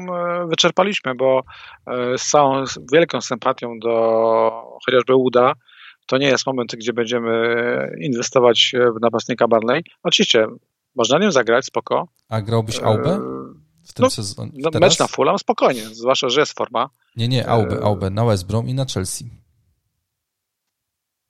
wyczerpaliśmy, 0.48 1.16
bo 1.16 1.44
e, 1.88 2.18
z 2.18 2.30
całą 2.30 2.68
z 2.68 2.80
wielką 2.94 3.22
sympatią 3.22 3.80
do 3.80 4.52
chociażby 4.86 5.16
Uda, 5.16 5.54
to 6.08 6.18
nie 6.18 6.28
jest 6.28 6.48
moment, 6.48 6.76
gdzie 6.76 6.94
będziemy 6.94 7.56
inwestować 8.02 8.72
w 8.98 9.02
napastnika 9.02 9.48
Barley. 9.48 9.84
Oczywiście, 10.04 10.48
można 10.96 11.20
nim 11.20 11.32
zagrać, 11.32 11.66
spoko. 11.66 12.08
A 12.30 12.42
grałbyś 12.42 12.80
Aubę? 12.80 13.20
W 13.84 13.94
tym 13.94 14.04
no, 14.04 14.10
sezonie? 14.10 14.52
No, 14.54 14.80
mecz 14.80 15.00
na 15.00 15.08
Fulham 15.08 15.40
spokojnie, 15.40 15.82
zwłaszcza, 15.82 16.30
że 16.30 16.40
jest 16.40 16.54
forma. 16.54 16.90
Nie, 17.16 17.28
nie, 17.28 17.50
Aubę, 17.50 17.84
Aubę 17.84 18.10
na 18.10 18.26
West 18.26 18.48
Brom 18.48 18.68
i 18.68 18.74
na 18.74 18.86
Chelsea. 18.86 19.30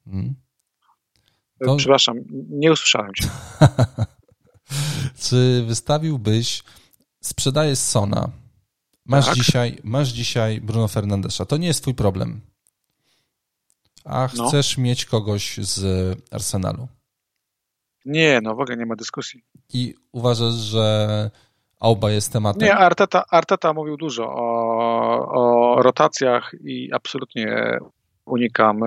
Hmm. 0.05 0.35
To... 1.65 1.75
Przepraszam, 1.75 2.15
nie 2.49 2.71
usłyszałem 2.71 3.13
cię. 3.13 3.27
Czy 5.19 5.63
wystawiłbyś, 5.67 6.63
sprzedajesz 7.21 7.79
Sona, 7.79 8.29
masz, 9.05 9.25
tak. 9.25 9.35
dzisiaj, 9.35 9.77
masz 9.83 10.09
dzisiaj 10.09 10.61
Bruno 10.61 10.87
Fernandesza, 10.87 11.45
to 11.45 11.57
nie 11.57 11.67
jest 11.67 11.81
twój 11.81 11.93
problem, 11.93 12.41
a 14.05 14.29
no. 14.37 14.47
chcesz 14.47 14.77
no. 14.77 14.83
mieć 14.83 15.05
kogoś 15.05 15.57
z 15.57 16.17
Arsenalu. 16.31 16.87
Nie, 18.05 18.39
no 18.43 18.55
w 18.55 18.59
ogóle 18.59 18.77
nie 18.77 18.85
ma 18.85 18.95
dyskusji. 18.95 19.43
I 19.73 19.95
uważasz, 20.11 20.53
że 20.53 21.31
Auba 21.79 22.11
jest 22.11 22.33
tematem? 22.33 22.61
Nie, 22.61 22.75
Arteta, 22.75 23.23
Arteta 23.31 23.73
mówił 23.73 23.97
dużo 23.97 24.33
o, 24.35 25.27
o 25.31 25.81
rotacjach 25.81 26.55
i 26.63 26.93
absolutnie 26.93 27.77
unikam. 28.25 28.79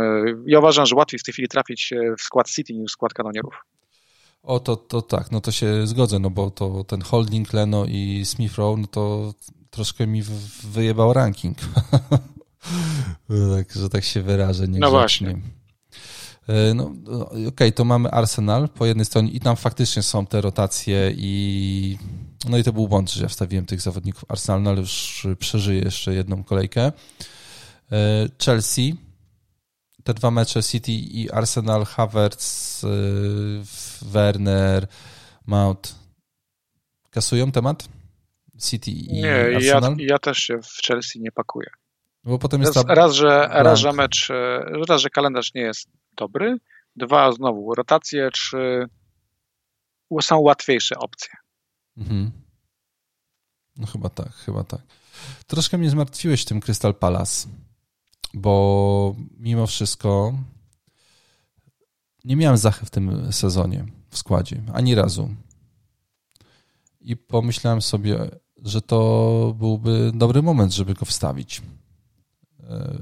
Ja 0.47 0.59
uważam, 0.59 0.87
że 0.87 0.97
łatwiej 0.97 1.19
w 1.19 1.23
tej 1.23 1.33
chwili 1.33 1.49
trafić 1.49 1.95
w 2.19 2.23
skład 2.23 2.51
City 2.51 2.75
niż 2.75 2.91
w 2.91 2.93
skład 2.93 3.15
kanonierów. 3.15 3.55
O, 4.49 4.61
to, 4.61 4.77
to 4.77 5.03
tak, 5.03 5.33
no 5.33 5.41
to 5.41 5.53
się 5.53 5.87
zgodzę, 5.87 6.19
no 6.19 6.31
bo 6.31 6.51
to 6.51 6.85
ten 6.85 7.03
holding 7.03 7.53
Leno 7.53 7.85
i 7.85 8.23
Smith 8.25 8.55
Rowe, 8.55 8.81
no 8.81 8.87
to 8.87 9.35
troszkę 9.71 10.07
mi 10.07 10.23
wyjebał 10.65 11.13
ranking. 11.13 11.59
tak, 13.57 13.73
że 13.73 13.89
tak 13.89 14.05
się 14.05 14.23
wyrażę. 14.23 14.67
No 14.69 14.91
właśnie. 14.91 15.39
E, 16.47 16.75
no, 16.75 16.93
no 17.03 17.29
okej, 17.29 17.47
okay, 17.47 17.73
to 17.73 17.85
mamy 17.85 18.11
Arsenal 18.11 18.69
po 18.69 18.87
jednej 18.87 19.07
stronie 19.07 19.31
i 19.31 19.41
tam 19.41 19.57
faktycznie 19.57 20.03
są 20.03 20.27
te 20.27 20.41
rotacje 20.41 21.13
i 21.17 21.99
no 22.49 22.59
i 22.59 22.65
to 22.65 22.73
był 22.73 22.89
błąd, 22.89 23.11
że 23.11 23.23
ja 23.23 23.29
wstawiłem 23.29 23.67
tych 23.67 23.81
zawodników 23.81 24.25
Arsenal, 24.29 24.63
no 24.63 24.71
ale 24.71 24.81
już 24.81 25.27
przeżyję 25.39 25.81
jeszcze 25.81 26.15
jedną 26.15 26.45
kolejkę. 26.45 26.93
E, 27.93 28.29
Chelsea, 28.45 28.97
te 30.09 30.15
dwa 30.15 30.31
mecze 30.31 30.63
City 30.63 30.93
i 30.93 31.31
Arsenal, 31.31 31.85
Havertz, 31.85 32.85
y, 32.85 33.61
Werner, 34.03 34.87
Mount 35.47 35.95
kasują 37.11 37.53
temat? 37.53 37.89
City 38.61 38.91
i 38.91 39.13
nie, 39.13 39.57
Arsenal? 39.57 39.97
Ja, 39.99 40.07
ja 40.09 40.19
też 40.19 40.39
się 40.39 40.59
w 40.63 40.87
Chelsea 40.87 41.21
nie 41.21 41.33
pakuję. 41.33 41.71
Bo 42.25 42.39
potem 42.39 42.61
jest 42.63 42.77
raz, 42.77 42.85
raz, 42.89 43.15
że, 43.15 43.49
raz, 43.53 43.79
że 43.79 43.93
mecz, 43.93 44.29
raz, 44.89 45.01
że 45.03 45.11
kalendarz 45.11 45.55
nie 45.55 45.61
jest 45.61 45.89
dobry, 46.17 46.57
dwa, 46.97 47.33
znowu 47.33 47.75
rotacje, 47.75 48.31
trzy 48.31 48.87
są 50.23 50.39
łatwiejsze 50.39 50.95
opcje. 50.99 51.35
Mhm. 51.97 52.31
No 53.77 53.87
chyba 53.87 54.09
tak, 54.09 54.33
chyba 54.33 54.65
tak. 54.65 54.81
Troszkę 55.47 55.79
mnie 55.79 55.91
zmartwiłeś 55.91 56.45
tym 56.45 56.61
Crystal 56.61 56.95
Palace, 56.95 57.49
bo 58.39 59.15
mimo 59.39 59.67
wszystko 59.67 60.35
nie 62.25 62.37
miałem 62.37 62.57
zachy 62.57 62.87
w 62.87 62.91
tym 62.91 63.33
sezonie 63.33 63.87
w 64.11 64.19
składzie, 64.19 64.63
ani 64.73 64.95
razu. 64.95 65.29
I 67.01 67.17
pomyślałem 67.17 67.83
sobie, 67.83 68.31
że 68.63 68.83
to 68.83 69.55
byłby 69.59 70.13
dobry 70.15 70.43
moment, 70.43 70.73
żeby 70.73 70.95
go 70.95 71.07
wstawić. 71.07 71.63
E, 72.69 72.99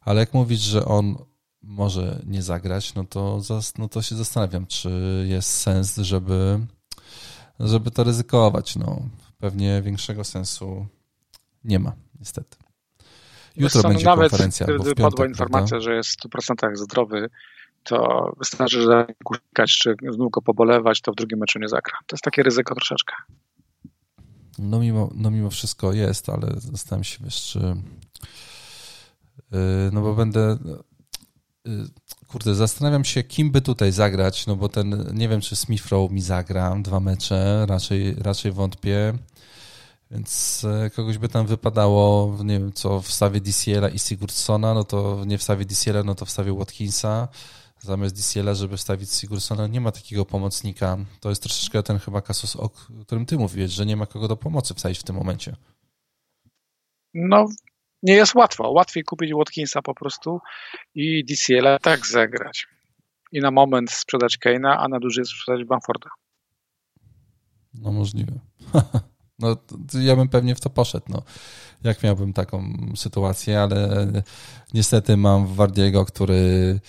ale 0.00 0.20
jak 0.20 0.34
mówić, 0.34 0.60
że 0.60 0.84
on 0.84 1.16
może 1.62 2.22
nie 2.26 2.42
zagrać, 2.42 2.94
no 2.94 3.04
to, 3.04 3.40
no 3.78 3.88
to 3.88 4.02
się 4.02 4.16
zastanawiam, 4.16 4.66
czy 4.66 5.24
jest 5.28 5.50
sens, 5.50 5.96
żeby, 5.96 6.66
żeby 7.60 7.90
to 7.90 8.04
ryzykować. 8.04 8.76
No, 8.76 9.02
pewnie 9.38 9.82
większego 9.82 10.24
sensu 10.24 10.86
nie 11.64 11.78
ma, 11.78 11.92
niestety. 12.18 12.56
Jutro 13.56 13.82
będzie 13.82 14.04
nawet 14.04 14.30
konferencja. 14.30 14.66
Gdyby 14.66 14.84
piątek, 14.84 14.96
padła 14.96 15.26
informacja, 15.26 15.68
prawda? 15.68 15.80
że 15.80 15.94
jest 15.94 16.10
w 16.10 16.28
100% 16.28 16.76
zdrowy, 16.76 17.30
to 17.84 18.32
wystarczy, 18.38 18.82
że 18.82 19.06
klikać, 19.24 19.78
czy 19.78 19.94
znów 20.10 20.30
go 20.30 20.42
pobolewać, 20.42 21.00
to 21.00 21.12
w 21.12 21.14
drugim 21.14 21.38
meczu 21.38 21.58
nie 21.58 21.68
zagra. 21.68 21.94
To 22.06 22.16
jest 22.16 22.24
takie 22.24 22.42
ryzyko 22.42 22.74
troszeczkę. 22.74 23.14
No 24.58 24.80
mimo, 24.80 25.10
no 25.14 25.30
mimo 25.30 25.50
wszystko 25.50 25.92
jest, 25.92 26.28
ale 26.28 26.46
zastanawiam 26.56 27.04
się, 27.04 27.24
wiesz, 27.24 27.42
czy 27.42 27.58
yy, 29.52 29.58
no 29.92 30.00
bo 30.00 30.14
będę 30.14 30.58
yy, 31.64 31.86
kurde, 32.28 32.54
zastanawiam 32.54 33.04
się, 33.04 33.22
kim 33.22 33.50
by 33.50 33.60
tutaj 33.60 33.92
zagrać, 33.92 34.46
no 34.46 34.56
bo 34.56 34.68
ten, 34.68 35.10
nie 35.14 35.28
wiem, 35.28 35.40
czy 35.40 35.56
Smith 35.56 35.88
Rowe 35.88 36.14
mi 36.14 36.22
zagra 36.22 36.76
dwa 36.82 37.00
mecze, 37.00 37.66
raczej, 37.68 38.14
raczej 38.14 38.52
wątpię. 38.52 39.14
Więc 40.10 40.64
e, 40.64 40.90
kogoś 40.90 41.18
by 41.18 41.28
tam 41.28 41.46
wypadało, 41.46 42.36
nie 42.44 42.58
wiem, 42.58 42.72
co 42.72 43.00
wstawię 43.00 43.40
DCL-a 43.40 43.88
i 43.88 43.98
Sigurdssona, 43.98 44.74
no 44.74 44.84
to 44.84 45.24
nie 45.26 45.38
wstawię 45.38 45.64
DCL-a, 45.64 46.02
no 46.02 46.14
to 46.14 46.24
wstawię 46.24 46.52
Watkinsa 46.52 47.28
zamiast 47.80 48.16
DCL-a, 48.16 48.54
żeby 48.54 48.76
wstawić 48.76 49.10
Sigurdssona. 49.10 49.66
Nie 49.66 49.80
ma 49.80 49.92
takiego 49.92 50.24
pomocnika. 50.24 50.96
To 51.20 51.28
jest 51.28 51.42
troszeczkę 51.42 51.82
ten 51.82 51.98
chyba 51.98 52.22
kasus, 52.22 52.56
o 52.56 52.68
którym 53.02 53.26
ty 53.26 53.38
mówiłeś, 53.38 53.70
że 53.70 53.86
nie 53.86 53.96
ma 53.96 54.06
kogo 54.06 54.28
do 54.28 54.36
pomocy 54.36 54.74
wstawić 54.74 54.98
w 54.98 55.02
tym 55.02 55.16
momencie. 55.16 55.56
No, 57.14 57.46
nie 58.02 58.14
jest 58.14 58.34
łatwo. 58.34 58.70
Łatwiej 58.70 59.04
kupić 59.04 59.32
Watkinsa 59.34 59.82
po 59.82 59.94
prostu 59.94 60.40
i 60.94 61.24
DCL-a 61.24 61.78
tak 61.78 62.06
zagrać. 62.06 62.66
I 63.32 63.40
na 63.40 63.50
moment 63.50 63.90
sprzedać 63.90 64.38
Kane'a, 64.44 64.76
a 64.78 64.88
na 64.88 65.00
dłużej 65.00 65.24
sprzedać 65.24 65.64
Bamforda. 65.64 66.10
No 67.74 67.92
możliwe. 67.92 68.32
No, 69.40 69.56
ja 70.00 70.16
bym 70.16 70.28
pewnie 70.28 70.54
w 70.54 70.60
to 70.60 70.70
poszedł, 70.70 71.06
no. 71.08 71.22
Jak 71.84 72.02
miałbym 72.02 72.32
taką 72.32 72.74
sytuację, 72.96 73.62
ale 73.62 74.06
niestety 74.74 75.16
mam 75.16 75.46
Wardiego, 75.46 76.04
który 76.04 76.80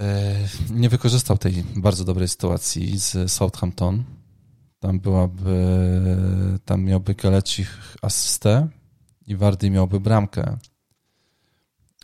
e, 0.00 0.34
nie 0.70 0.88
wykorzystał 0.88 1.38
tej 1.38 1.64
bardzo 1.76 2.04
dobrej 2.04 2.28
sytuacji 2.28 2.98
z 2.98 3.32
Southampton. 3.32 4.04
Tam 4.80 5.00
byłaby, 5.00 5.56
tam 6.64 6.84
miałby 6.84 7.14
Kalecich 7.14 7.96
asystę 8.02 8.68
i 9.26 9.36
Wardy 9.36 9.70
miałby 9.70 10.00
bramkę 10.00 10.58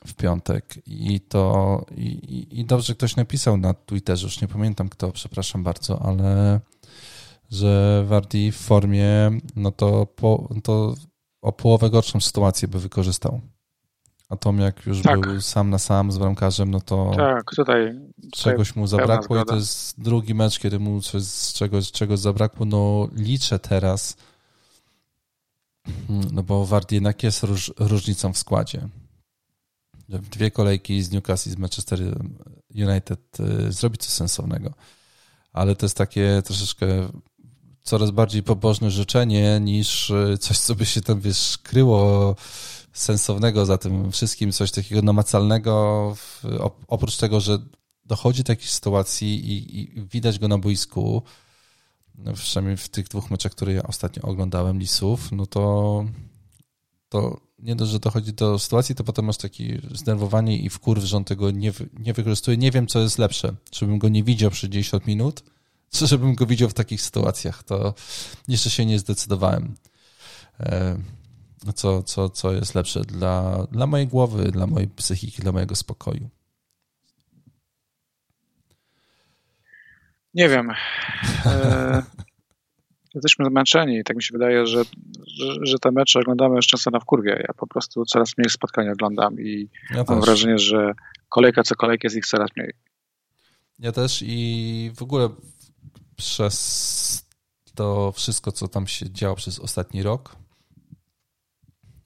w 0.07 0.15
piątek 0.15 0.75
i 0.87 1.21
to 1.21 1.85
i, 1.97 2.47
i 2.61 2.65
dobrze 2.65 2.95
ktoś 2.95 3.17
napisał 3.17 3.57
na 3.57 3.75
Twitterze, 3.75 4.27
już 4.27 4.41
nie 4.41 4.49
pamiętam 4.49 4.89
kto, 4.89 5.13
przepraszam 5.13 5.65
bardzo, 5.65 6.03
ale 6.03 6.61
że 7.51 8.05
Wardy 8.07 8.53
w 8.53 8.57
formie, 8.57 9.31
no 9.57 9.73
to, 9.73 10.07
po, 10.07 10.49
to 10.63 10.95
o 11.43 11.53
połowę 11.53 11.91
gorszą 11.91 12.21
sytuację 12.21 12.69
by 12.69 12.81
wykorzystał. 12.81 13.41
A 14.29 14.37
Tom 14.37 14.59
jak 14.59 14.87
już 14.87 15.03
tak. 15.03 15.21
był 15.21 15.41
sam 15.41 15.71
na 15.71 15.79
sam 15.79 16.13
z 16.13 16.19
bramkarzem, 16.19 16.71
no 16.71 16.81
to 16.81 17.13
tak, 17.17 17.45
tutaj, 17.57 18.01
czegoś 18.33 18.77
mu 18.77 18.87
zabrakło 18.87 19.43
i 19.43 19.45
to 19.45 19.57
jest 19.57 20.01
drugi 20.01 20.35
mecz, 20.35 20.59
kiedy 20.59 20.79
mu 20.79 21.01
coś 21.01 21.23
z 21.23 21.53
czegoś, 21.53 21.93
czegoś 21.93 22.19
zabrakło. 22.19 22.67
No 22.67 23.09
liczę 23.17 23.59
teraz, 23.59 24.17
no 26.33 26.43
bo 26.43 26.67
Wardy 26.67 26.95
jednak 26.95 27.23
jest 27.23 27.43
róż, 27.43 27.73
różnicą 27.79 28.33
w 28.33 28.39
składzie. 28.39 28.89
Dwie 30.09 30.51
kolejki 30.51 31.03
z 31.03 31.11
Newcastle 31.11 31.51
i 31.51 31.53
z 31.53 31.59
Manchester 31.59 32.01
United 32.75 33.41
y, 33.41 33.73
zrobi 33.73 33.99
coś 33.99 34.11
sensownego. 34.11 34.73
Ale 35.53 35.77
to 35.77 35.87
jest 35.87 35.97
takie 35.97 36.43
troszeczkę 36.45 36.87
coraz 37.91 38.11
bardziej 38.11 38.43
pobożne 38.43 38.91
życzenie 38.91 39.61
niż 39.61 40.11
e, 40.11 40.39
coś, 40.39 40.59
co 40.59 40.75
by 40.75 40.87
się 40.87 41.01
tam, 41.01 41.21
wiesz, 41.21 41.59
kryło 41.59 42.37
sensownego 42.93 43.67
za 43.67 43.79
tym 43.79 44.13
wszystkim, 44.13 44.53
coś 44.53 44.71
takiego 44.71 45.03
namacalnego, 45.03 46.17
oprócz 46.87 47.17
tego, 47.17 47.41
że 47.41 47.59
dochodzi 48.05 48.43
do 48.43 48.47
takiej 48.47 48.67
sytuacji 48.67 49.53
i, 49.53 49.81
i 49.81 50.03
widać 50.13 50.39
go 50.39 50.49
na 50.49 50.59
boisku, 50.59 51.23
no 52.15 52.33
przynajmniej 52.33 52.77
w 52.77 52.89
tych 52.89 53.09
dwóch 53.09 53.31
meczach, 53.31 53.53
które 53.53 53.73
ja 53.73 53.83
ostatnio 53.83 54.23
oglądałem, 54.23 54.79
Lisów, 54.79 55.33
no 55.33 55.47
to, 55.47 56.05
to 57.09 57.41
nie 57.59 57.77
dość, 57.77 57.93
że 57.93 57.99
dochodzi 57.99 58.33
do 58.33 58.59
sytuacji, 58.59 58.95
to 58.95 59.05
potem 59.05 59.25
masz 59.25 59.37
takie 59.37 59.81
zdenerwowanie 59.95 60.59
i 60.59 60.71
wkurw, 60.71 61.05
że 61.05 61.17
on 61.17 61.25
tego 61.25 61.51
nie, 61.51 61.73
nie 61.99 62.13
wykorzystuje. 62.13 62.57
Nie 62.57 62.71
wiem, 62.71 62.87
co 62.87 63.01
jest 63.01 63.19
lepsze, 63.19 63.55
żebym 63.73 63.99
go 63.99 64.09
nie 64.09 64.25
widział 64.25 64.51
przez 64.51 64.71
90 64.71 65.07
minut, 65.07 65.43
czy 65.91 66.07
żebym 66.07 66.35
go 66.35 66.47
widział 66.47 66.69
w 66.69 66.75
takich 66.75 67.03
sytuacjach, 67.03 67.63
to 67.63 67.95
jeszcze 68.49 68.71
się 68.71 68.87
nie 68.87 68.99
zdecydowałem. 68.99 69.75
E, 70.61 70.97
co, 71.75 72.03
co, 72.03 72.31
co 72.31 72.53
jest 72.53 72.75
lepsze 72.75 73.01
dla, 73.01 73.67
dla 73.73 73.87
mojej 73.87 74.07
głowy, 74.07 74.53
dla 74.53 74.67
mojej 74.67 74.89
psychiki, 74.89 75.43
dla 75.43 75.53
mojego 75.53 75.77
spokoju. 75.77 76.29
Nie 80.35 80.49
wiem. 80.49 80.71
E, 81.47 82.03
jesteśmy 83.15 83.45
zmęczeni 83.45 83.99
i 83.99 84.05
tak 84.05 84.17
mi 84.17 84.23
się 84.23 84.33
wydaje, 84.33 84.67
że, 84.67 84.83
że, 85.27 85.55
że, 85.63 85.79
te 85.79 85.91
mecze 85.91 86.21
oglądamy 86.21 86.57
już 86.57 86.67
często 86.67 86.91
na 86.91 87.01
wkurwie. 87.01 87.45
Ja 87.49 87.55
po 87.55 87.67
prostu 87.67 88.05
coraz 88.05 88.39
mniej 88.39 88.51
spotkań 88.51 88.89
oglądam 88.89 89.41
i 89.41 89.69
ja 89.91 89.97
mam 89.97 90.07
też. 90.07 90.25
wrażenie, 90.25 90.59
że 90.59 90.93
kolejka 91.29 91.63
co 91.63 91.75
kolejka 91.75 92.07
jest 92.07 92.17
ich 92.17 92.27
coraz 92.27 92.51
mniej. 92.57 92.73
Ja 93.79 93.93
też 93.93 94.23
i 94.27 94.91
w 94.97 95.03
ogóle 95.03 95.29
przez 96.21 97.25
to 97.75 98.13
wszystko, 98.13 98.53
co 98.53 98.69
tam 98.69 98.87
się 98.87 99.11
działo 99.11 99.37
przez 99.37 99.59
ostatni 99.59 100.03
rok, 100.03 100.37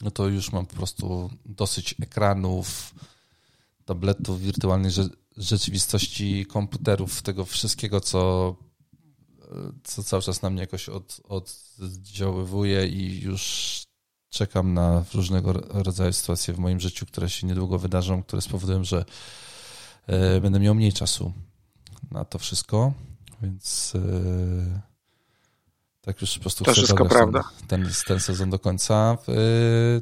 no 0.00 0.10
to 0.10 0.28
już 0.28 0.52
mam 0.52 0.66
po 0.66 0.76
prostu 0.76 1.30
dosyć 1.46 1.94
ekranów, 2.02 2.94
tabletów, 3.84 4.40
wirtualnej 4.40 4.92
rzeczywistości, 5.36 6.46
komputerów, 6.46 7.22
tego 7.22 7.44
wszystkiego, 7.44 8.00
co, 8.00 8.54
co 9.84 10.02
cały 10.02 10.22
czas 10.22 10.42
na 10.42 10.50
mnie 10.50 10.60
jakoś 10.60 10.88
od, 10.88 11.20
oddziaływuje 11.28 12.88
i 12.88 13.20
już 13.20 13.82
czekam 14.30 14.74
na 14.74 15.04
różnego 15.14 15.52
rodzaju 15.52 16.12
sytuacje 16.12 16.54
w 16.54 16.58
moim 16.58 16.80
życiu, 16.80 17.06
które 17.06 17.30
się 17.30 17.46
niedługo 17.46 17.78
wydarzą, 17.78 18.22
które 18.22 18.42
spowodują, 18.42 18.84
że 18.84 19.04
e, 20.06 20.40
będę 20.40 20.60
miał 20.60 20.74
mniej 20.74 20.92
czasu 20.92 21.32
na 22.10 22.24
to 22.24 22.38
wszystko. 22.38 22.92
Więc 23.44 23.92
yy, 23.94 24.80
tak 26.00 26.20
już 26.20 26.34
po 26.34 26.40
prostu 26.40 26.64
to 26.64 26.72
chcę 26.72 26.80
wszystko 26.80 27.06
prawda. 27.06 27.44
Ten, 27.68 27.88
ten, 28.06 28.20
sezon 28.20 28.50
do 28.50 28.58
końca. 28.58 29.18
Yy, 29.28 29.34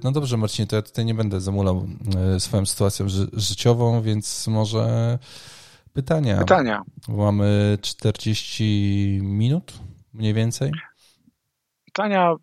no 0.04 0.12
dobrze, 0.12 0.36
Marcinie, 0.36 0.66
to 0.66 0.76
ja 0.76 0.82
tutaj 0.82 1.04
nie 1.04 1.14
będę 1.14 1.40
zamulał 1.40 1.88
yy, 2.32 2.40
swoją 2.40 2.66
sytuacją 2.66 3.08
ży 3.08 3.26
życiową, 3.32 4.02
więc 4.02 4.46
może 4.46 5.18
pytania. 5.92 6.38
Pytania. 6.38 6.82
Mamy 7.08 7.78
40 7.82 9.20
minut 9.22 9.72
mniej 10.14 10.34
więcej. 10.34 10.72
Pytania 11.84 12.34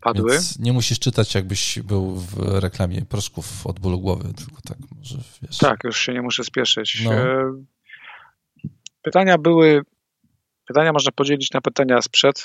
padły. 0.00 0.32
Więc 0.32 0.58
nie 0.58 0.72
musisz 0.72 0.98
czytać, 0.98 1.34
jakbyś 1.34 1.78
był 1.78 2.16
w 2.16 2.38
reklamie 2.38 3.02
proszków 3.02 3.66
od 3.66 3.80
bólu 3.80 4.00
głowy, 4.00 4.34
tylko 4.34 4.60
tak 4.68 4.78
może 4.96 5.18
wiesz. 5.42 5.58
Tak, 5.58 5.84
już 5.84 6.00
się 6.00 6.12
nie 6.12 6.22
muszę 6.22 6.44
spieszyć. 6.44 7.02
No. 7.04 7.10
Pytania 9.02 9.38
były 9.38 9.82
Pytania 10.70 10.92
można 10.92 11.12
podzielić 11.12 11.50
na 11.50 11.60
pytania 11.60 12.02
sprzed 12.02 12.44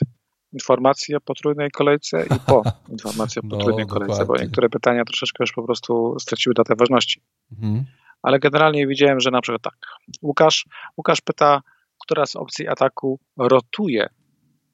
informacji 0.54 1.16
o 1.16 1.22
potrójnej 1.22 1.72
kolejce 1.72 2.26
i 2.26 2.40
po 2.48 2.64
informacji 2.96 3.42
o 3.42 3.46
no, 3.46 3.58
potrójnej 3.58 3.86
no, 3.86 3.94
kolejce, 3.94 4.26
bo 4.26 4.38
niektóre 4.38 4.70
pytania 4.70 5.06
troszeczkę 5.06 5.44
już 5.44 5.52
po 5.52 5.64
prostu 5.64 6.16
straciły 6.20 6.54
datę 6.54 6.76
ważności. 6.76 7.22
Mhm. 7.52 7.86
Ale 8.22 8.40
generalnie 8.40 8.88
widziałem, 8.88 9.20
że 9.20 9.32
na 9.32 9.42
przykład 9.42 9.62
tak. 9.62 9.74
Łukasz, 10.22 10.66
Łukasz 10.98 11.22
pyta, 11.22 11.62
która 12.02 12.26
z 12.26 12.36
opcji 12.36 12.68
ataku 12.68 13.20
rotuje. 13.38 14.10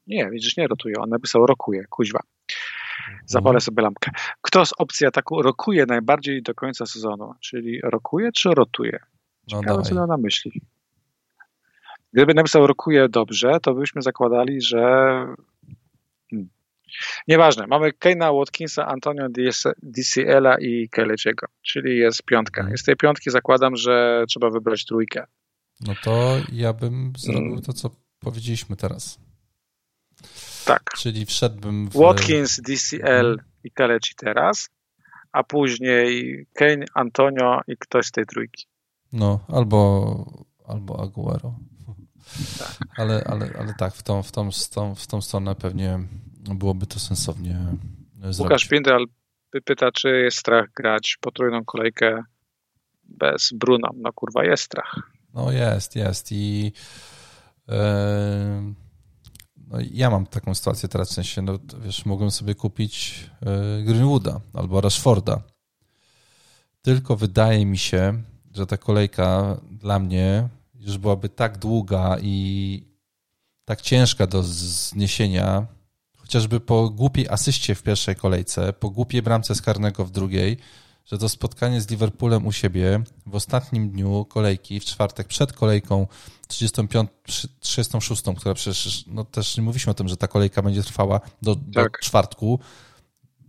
Nie, 0.06 0.30
widzisz, 0.30 0.56
nie 0.56 0.68
rotuje. 0.68 0.94
On 0.98 1.10
napisał 1.10 1.46
rokuje, 1.46 1.84
kuźwa. 1.90 2.20
Zapalę 3.26 3.50
mhm. 3.50 3.60
sobie 3.60 3.82
lampkę. 3.82 4.10
Kto 4.42 4.66
z 4.66 4.72
opcji 4.78 5.06
ataku 5.06 5.42
rokuje 5.42 5.86
najbardziej 5.86 6.42
do 6.42 6.54
końca 6.54 6.86
sezonu? 6.86 7.32
Czyli 7.40 7.80
rokuje 7.80 8.32
czy 8.32 8.48
rotuje? 8.48 8.98
No 9.52 9.60
Ciekawe, 9.60 9.78
no 9.78 9.82
co 9.82 10.06
na 10.06 10.16
myśli. 10.16 10.62
Gdyby 12.12 12.34
napisał 12.34 12.66
rokuje 12.66 13.08
dobrze, 13.08 13.60
to 13.62 13.74
byśmy 13.74 14.02
zakładali, 14.02 14.62
że 14.62 14.78
hmm. 16.30 16.48
Nieważne, 17.28 17.66
mamy 17.66 17.92
Keina 17.92 18.32
Watkinsa, 18.32 18.86
Antonio 18.86 19.28
DCL-a 19.82 20.58
i 20.58 20.88
Keleciego, 20.88 21.46
czyli 21.62 21.98
jest 21.98 22.22
piątka. 22.22 22.60
Mhm. 22.60 22.78
Z 22.78 22.82
tej 22.82 22.96
piątki 22.96 23.30
zakładam, 23.30 23.76
że 23.76 24.24
trzeba 24.28 24.50
wybrać 24.50 24.84
trójkę. 24.84 25.26
No 25.80 25.94
to 26.02 26.36
ja 26.52 26.72
bym 26.72 27.12
zrobił 27.18 27.52
mm. 27.52 27.62
to, 27.62 27.72
co 27.72 27.90
powiedzieliśmy 28.20 28.76
teraz. 28.76 29.18
Tak. 30.64 30.82
Czyli 30.96 31.26
wszedłbym 31.26 31.88
w... 31.88 31.96
Watkins, 31.96 32.60
DCL 32.60 33.30
mhm. 33.30 33.38
i 33.64 33.70
Keleci 33.70 34.14
teraz, 34.16 34.70
a 35.32 35.44
później 35.44 36.46
Kane, 36.54 36.84
Antonio 36.94 37.60
i 37.68 37.76
ktoś 37.76 38.06
z 38.06 38.12
tej 38.12 38.26
trójki. 38.26 38.66
No, 39.12 39.40
albo, 39.48 40.44
albo 40.66 41.02
Aguero. 41.02 41.54
Tak. 42.58 42.78
Ale, 42.96 43.24
ale, 43.24 43.50
ale 43.58 43.74
tak, 43.74 43.94
w 43.94 44.02
tą, 44.02 44.22
w, 44.22 44.32
tą, 44.32 44.50
w, 44.50 44.68
tą, 44.68 44.94
w 44.94 45.06
tą 45.06 45.20
stronę 45.20 45.54
pewnie 45.54 45.98
byłoby 46.54 46.86
to 46.86 47.00
sensownie 47.00 47.58
zrobić. 48.20 48.40
Łukasz 48.40 48.66
Pindral 48.66 49.06
pyta, 49.64 49.92
czy 49.92 50.08
jest 50.08 50.38
strach 50.38 50.66
grać 50.76 51.18
potrójną 51.20 51.64
kolejkę 51.64 52.22
bez 53.04 53.50
Bruna. 53.54 53.88
No 53.96 54.12
kurwa, 54.12 54.44
jest 54.44 54.62
strach. 54.62 54.94
No 55.34 55.52
jest, 55.52 55.96
jest 55.96 56.32
i 56.32 56.72
yy, 57.68 57.74
no 59.56 59.78
ja 59.92 60.10
mam 60.10 60.26
taką 60.26 60.54
sytuację 60.54 60.88
teraz, 60.88 61.10
w 61.10 61.12
sensie, 61.12 61.42
no 61.42 61.58
wiesz, 61.84 62.06
mogłem 62.06 62.30
sobie 62.30 62.54
kupić 62.54 63.24
yy, 63.42 63.84
Greenwooda 63.84 64.40
albo 64.54 64.80
Rashforda. 64.80 65.42
Tylko 66.82 67.16
wydaje 67.16 67.66
mi 67.66 67.78
się, 67.78 68.22
że 68.54 68.66
ta 68.66 68.76
kolejka 68.76 69.56
dla 69.70 69.98
mnie 69.98 70.48
już 70.86 70.98
byłaby 70.98 71.28
tak 71.28 71.58
długa 71.58 72.16
i 72.22 72.84
tak 73.64 73.80
ciężka 73.80 74.26
do 74.26 74.42
zniesienia, 74.42 75.66
chociażby 76.16 76.60
po 76.60 76.90
głupiej 76.90 77.28
asyście 77.28 77.74
w 77.74 77.82
pierwszej 77.82 78.16
kolejce, 78.16 78.72
po 78.72 78.90
głupiej 78.90 79.22
bramce 79.22 79.54
z 79.54 79.62
karnego 79.62 80.04
w 80.04 80.10
drugiej, 80.10 80.58
że 81.04 81.18
to 81.18 81.28
spotkanie 81.28 81.80
z 81.80 81.90
Liverpoolem 81.90 82.46
u 82.46 82.52
siebie 82.52 83.02
w 83.26 83.34
ostatnim 83.34 83.90
dniu 83.90 84.24
kolejki, 84.24 84.80
w 84.80 84.84
czwartek 84.84 85.28
przed 85.28 85.52
kolejką 85.52 86.06
35, 86.48 87.10
36, 87.60 88.22
która 88.36 88.54
przecież, 88.54 89.04
no 89.06 89.24
też 89.24 89.56
nie 89.56 89.62
mówiliśmy 89.62 89.90
o 89.90 89.94
tym, 89.94 90.08
że 90.08 90.16
ta 90.16 90.28
kolejka 90.28 90.62
będzie 90.62 90.82
trwała 90.82 91.20
do, 91.42 91.56
tak. 91.56 91.64
do 91.92 91.98
czwartku, 92.02 92.58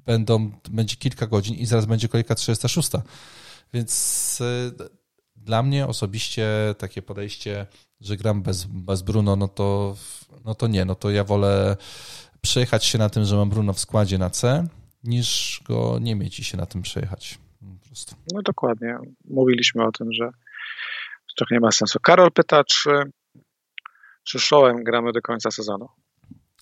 będą, 0.05 0.51
będzie 0.71 0.95
kilka 0.95 1.27
godzin 1.27 1.55
i 1.55 1.65
zaraz 1.65 1.85
będzie 1.85 2.07
kolejka 2.07 2.35
36. 2.35 2.89
Więc 3.73 4.41
y, 4.41 5.02
dla 5.43 5.63
mnie 5.63 5.87
osobiście 5.87 6.47
takie 6.77 7.01
podejście, 7.01 7.65
że 8.01 8.17
gram 8.17 8.41
bez, 8.41 8.65
bez 8.65 9.01
Bruno, 9.01 9.35
no 9.35 9.47
to, 9.47 9.95
no 10.45 10.55
to 10.55 10.67
nie, 10.67 10.85
no 10.85 10.95
to 10.95 11.09
ja 11.09 11.23
wolę 11.23 11.77
przejechać 12.41 12.85
się 12.85 12.97
na 12.97 13.09
tym, 13.09 13.25
że 13.25 13.35
mam 13.35 13.49
Bruno 13.49 13.73
w 13.73 13.79
składzie 13.79 14.17
na 14.17 14.29
C, 14.29 14.67
niż 15.03 15.59
go 15.67 15.99
nie 16.01 16.15
mieć 16.15 16.39
i 16.39 16.43
się 16.43 16.57
na 16.57 16.65
tym 16.65 16.81
przejechać. 16.81 17.39
No 18.33 18.41
dokładnie. 18.41 18.97
Mówiliśmy 19.29 19.83
o 19.83 19.91
tym, 19.91 20.13
że 20.13 20.29
trochę 21.37 21.55
nie 21.55 21.59
ma 21.59 21.71
sensu. 21.71 21.99
Karol 21.99 22.31
pyta, 22.31 22.63
czy, 22.63 22.89
czy 24.23 24.39
showem 24.39 24.83
gramy 24.83 25.11
do 25.11 25.21
końca 25.21 25.51
sezonu. 25.51 25.89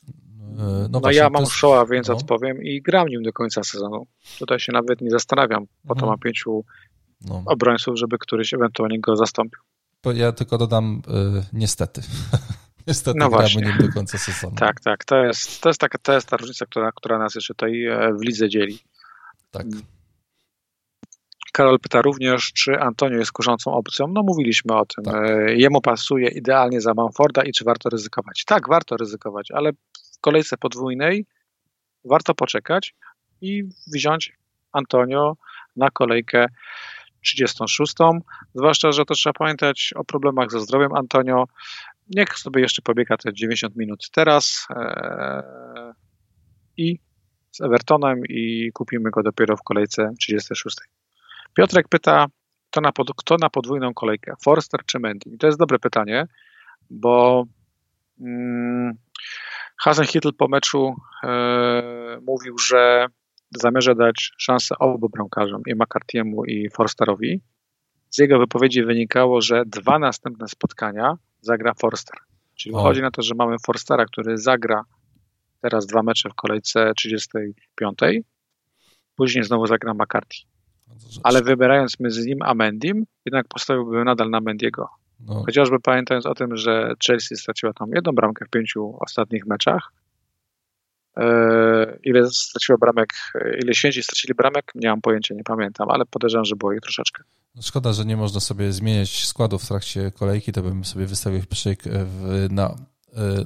E, 0.08 0.54
no, 0.58 0.88
no 0.92 1.00
właśnie, 1.00 1.20
ja 1.20 1.30
mam 1.30 1.42
jest... 1.42 1.54
showa, 1.54 1.86
więc 1.86 2.08
no. 2.08 2.14
odpowiem 2.14 2.64
i 2.64 2.82
gram 2.82 3.08
nim 3.08 3.24
do 3.24 3.34
końca 3.34 3.64
sezonu. 3.64 4.08
Tutaj 4.40 4.60
się 4.60 4.72
nawet 4.72 5.02
nie 5.02 5.10
zastanawiam. 5.10 5.66
Po 5.88 5.88
to 5.88 5.94
mhm. 5.94 6.10
mam 6.10 6.20
pięciu 6.20 6.66
no. 7.26 7.44
obrońców, 7.46 7.98
żeby 7.98 8.18
któryś 8.18 8.54
ewentualnie 8.54 9.00
go 9.00 9.16
zastąpił. 9.16 9.60
Ja 10.14 10.32
tylko 10.32 10.58
dodam 10.58 11.02
y, 11.08 11.44
niestety. 11.54 12.02
niestety 12.88 13.20
no 13.20 13.30
właśnie. 13.30 13.62
nim 13.62 13.78
do 13.78 13.94
końca 13.94 14.18
sezonu. 14.18 14.56
Tak, 14.56 14.80
tak. 14.80 15.06
To 15.06 15.24
jest, 15.24 15.62
to 15.62 15.70
jest, 15.70 15.80
taka, 15.80 15.98
to 15.98 16.14
jest 16.14 16.28
ta 16.28 16.38
różnica, 16.38 16.66
która, 16.66 16.92
która 16.92 17.18
nas 17.18 17.36
jeszcze 17.36 17.54
tutaj 17.54 17.86
e, 17.86 18.14
w 18.14 18.22
lidze 18.22 18.50
dzieli. 18.50 18.80
Tak. 19.52 19.66
Karol 21.54 21.80
pyta 21.80 22.02
również, 22.02 22.54
czy 22.54 22.80
Antonio 22.80 23.18
jest 23.18 23.32
kurzącą 23.32 23.74
opcją. 23.74 24.08
No 24.08 24.24
mówiliśmy 24.24 24.76
o 24.76 24.86
tym. 24.86 25.04
Tak. 25.04 25.30
E, 25.30 25.56
jemu 25.56 25.82
pasuje 25.82 26.30
idealnie 26.30 26.82
za 26.82 26.94
Manforda 26.94 27.44
i 27.44 27.52
czy 27.52 27.64
warto 27.64 27.90
ryzykować? 27.90 28.44
Tak, 28.46 28.70
warto 28.70 28.98
ryzykować, 28.98 29.52
ale 29.52 29.72
w 30.18 30.20
kolejce 30.22 30.58
podwójnej 30.58 31.26
warto 32.06 32.36
poczekać 32.36 32.96
i 33.42 33.64
wziąć 33.94 34.34
Antonio 34.72 35.38
na 35.76 35.90
kolejkę 35.90 36.46
36. 37.24 37.94
Zwłaszcza, 38.56 38.92
że 38.92 39.06
to 39.06 39.14
trzeba 39.14 39.34
pamiętać 39.34 39.94
o 39.96 40.04
problemach 40.04 40.52
ze 40.52 40.60
zdrowiem 40.60 40.96
Antonio. 40.96 41.46
Niech 42.16 42.38
sobie 42.38 42.62
jeszcze 42.62 42.82
pobiega 42.82 43.18
te 43.18 43.34
90 43.34 43.76
minut 43.76 44.10
teraz 44.12 44.68
ee, 44.70 45.94
i 46.78 47.00
z 47.52 47.62
Evertonem 47.62 48.22
i 48.30 48.72
kupimy 48.74 49.10
go 49.10 49.24
dopiero 49.24 49.58
w 49.58 49.64
kolejce 49.64 50.12
36. 50.20 50.78
Piotrek 51.54 51.88
pyta, 51.88 52.26
kto 52.70 52.82
na, 52.82 52.92
pod, 52.92 53.12
kto 53.18 53.36
na 53.42 53.50
podwójną 53.50 53.94
kolejkę, 53.94 54.34
Forster 54.44 54.80
czy 54.86 55.00
Mendy? 55.00 55.30
I 55.30 55.38
to 55.38 55.48
jest 55.48 55.60
dobre 55.60 55.80
pytanie, 55.80 56.28
bo 56.90 57.46
mm, 58.22 58.94
Hasenhitl 59.78 60.34
po 60.38 60.48
meczu 60.48 60.96
e, 61.24 62.20
mówił, 62.22 62.58
że 62.58 63.08
zamierza 63.52 63.96
dać 63.96 64.32
szansę 64.38 64.76
obu 64.80 65.10
bramkarzom, 65.10 65.62
i 65.68 65.76
McCarthy'emu 65.76 66.42
i 66.48 66.70
Forsterowi. 66.70 67.42
Z 68.10 68.18
jego 68.18 68.40
wypowiedzi 68.40 68.84
wynikało, 68.84 69.42
że 69.42 69.64
dwa 69.66 70.00
następne 70.00 70.48
spotkania 70.48 71.18
zagra 71.42 71.74
Forster. 71.74 72.18
Czyli 72.56 72.76
wychodzi 72.76 73.02
na 73.02 73.12
to, 73.12 73.22
że 73.22 73.36
mamy 73.36 73.56
Forstera, 73.66 74.06
który 74.06 74.38
zagra 74.38 74.84
teraz 75.62 75.86
dwa 75.86 76.04
mecze 76.04 76.30
w 76.30 76.36
kolejce 76.36 76.94
35, 76.96 78.00
później 79.16 79.44
znowu 79.44 79.68
zagra 79.68 79.94
McCarthy. 79.94 80.38
Ale 81.24 81.42
wybierając 81.42 82.00
między 82.00 82.26
nim 82.26 82.42
a 82.42 82.54
Mendim, 82.54 83.06
jednak 83.26 83.48
postawiłbym 83.48 84.04
nadal 84.04 84.30
na 84.30 84.42
Mendiego. 84.42 84.90
No. 85.20 85.44
Chociażby 85.46 85.80
pamiętając 85.80 86.26
o 86.26 86.36
tym, 86.36 86.56
że 86.58 86.94
Chelsea 87.08 87.36
straciła 87.36 87.74
tam 87.74 87.90
jedną 87.96 88.12
bramkę 88.12 88.46
w 88.46 88.50
pięciu 88.50 88.98
ostatnich 89.00 89.46
meczach, 89.46 89.94
ile 92.04 92.30
straciła 92.30 92.78
bramek, 92.78 93.14
ile 93.64 93.74
święci 93.74 94.04
stracili 94.04 94.34
bramek, 94.34 94.72
nie 94.76 94.90
mam 94.90 95.02
pojęcia, 95.02 95.36
nie 95.36 95.44
pamiętam, 95.44 95.90
ale 95.90 96.06
podejrzewam, 96.06 96.46
że 96.46 96.56
było 96.56 96.74
ich 96.74 96.82
troszeczkę. 96.82 97.24
No 97.56 97.62
szkoda, 97.62 97.94
że 97.94 98.06
nie 98.06 98.18
można 98.18 98.40
sobie 98.40 98.72
zmieniać 98.72 99.26
składów 99.26 99.64
w 99.64 99.68
trakcie 99.68 100.12
kolejki, 100.12 100.52
to 100.52 100.62
bym 100.62 100.86
sobie 100.86 101.06
wystawił 101.06 101.42
pszyk 101.50 101.84
na 102.50 102.66
e, 102.66 102.76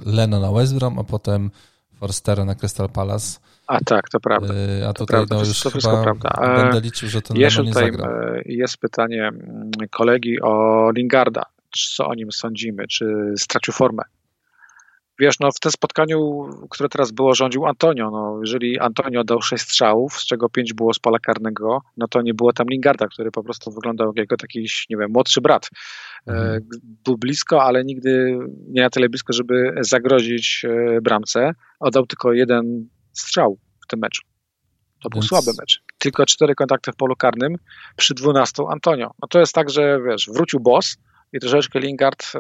Leno 0.06 0.40
na 0.40 0.52
West 0.52 0.76
Brom, 0.76 1.00
a 1.00 1.04
potem 1.04 1.52
Forstera 2.00 2.46
na 2.46 2.56
Crystal 2.56 2.90
Palace. 2.90 3.40
A 3.68 3.80
tak, 3.80 4.10
to 4.10 4.20
prawda. 4.20 4.54
E, 4.54 4.88
a 4.88 4.94
to 4.94 5.06
tutaj 5.06 5.08
prawda, 5.16 5.36
no, 5.36 5.46
już 5.46 5.60
to 5.60 5.70
chyba 5.70 6.04
prawda. 6.04 6.56
będę 6.64 6.82
liczył, 6.82 7.10
że 7.10 7.22
ten 7.22 7.38
nie 7.38 7.52
tutaj. 7.52 7.92
Jest 8.46 8.78
pytanie 8.78 9.28
mm, 9.28 9.72
kolegi 9.92 10.42
o 10.42 10.92
Lingarda. 10.96 11.44
Co 11.96 12.08
o 12.08 12.14
nim 12.14 12.32
sądzimy? 12.32 12.88
Czy 12.88 13.34
stracił 13.38 13.74
formę? 13.74 14.04
Wiesz, 15.20 15.40
no 15.40 15.52
w 15.52 15.60
tym 15.60 15.72
spotkaniu, 15.72 16.50
które 16.70 16.90
teraz 16.90 17.12
było, 17.12 17.36
rządził 17.36 17.66
Antonio. 17.66 18.12
No, 18.12 18.40
jeżeli 18.42 18.80
Antonio 18.80 19.24
dał 19.24 19.42
sześć 19.42 19.64
strzałów, 19.64 20.14
z 20.14 20.26
czego 20.26 20.50
pięć 20.50 20.74
było 20.74 20.94
z 20.94 21.00
pola 21.00 21.20
karnego, 21.20 21.80
no 21.98 22.08
to 22.08 22.22
nie 22.22 22.34
było 22.34 22.54
tam 22.54 22.68
Lingarda, 22.70 23.08
który 23.08 23.32
po 23.32 23.44
prostu 23.44 23.72
wyglądał 23.72 24.08
jak 24.08 24.18
jego 24.18 24.38
taki, 24.38 24.60
nie 24.90 24.98
wiem, 24.98 25.12
młodszy 25.12 25.42
brat. 25.42 25.70
E, 26.28 26.32
mhm. 26.32 26.62
Był 27.06 27.18
blisko, 27.18 27.64
ale 27.64 27.84
nigdy 27.84 28.40
nie 28.68 28.82
na 28.82 28.90
tyle 28.90 29.10
blisko, 29.10 29.34
żeby 29.34 29.74
zagrozić 29.80 30.66
e, 30.66 31.02
bramce. 31.02 31.52
Oddał 31.80 32.06
tylko 32.06 32.34
jeden 32.34 32.90
strzał 33.14 33.58
w 33.84 33.88
tym 33.88 34.00
meczu. 34.00 34.22
To 35.04 35.10
był 35.10 35.22
Więc... 35.22 35.30
słaby 35.30 35.52
mecz. 35.60 35.82
Tylko 35.98 36.26
cztery 36.26 36.56
kontakty 36.56 36.92
w 36.92 36.96
polu 36.96 37.16
karnym 37.16 37.56
przy 37.98 38.14
dwunastu 38.14 38.68
Antonio. 38.68 39.12
No 39.22 39.28
to 39.28 39.40
jest 39.40 39.54
tak, 39.54 39.70
że 39.70 40.00
wiesz, 40.08 40.30
wrócił 40.34 40.60
boss 40.60 40.98
i 41.34 41.40
troszeczkę 41.40 41.80
Lingard 41.80 42.32
e, 42.36 42.40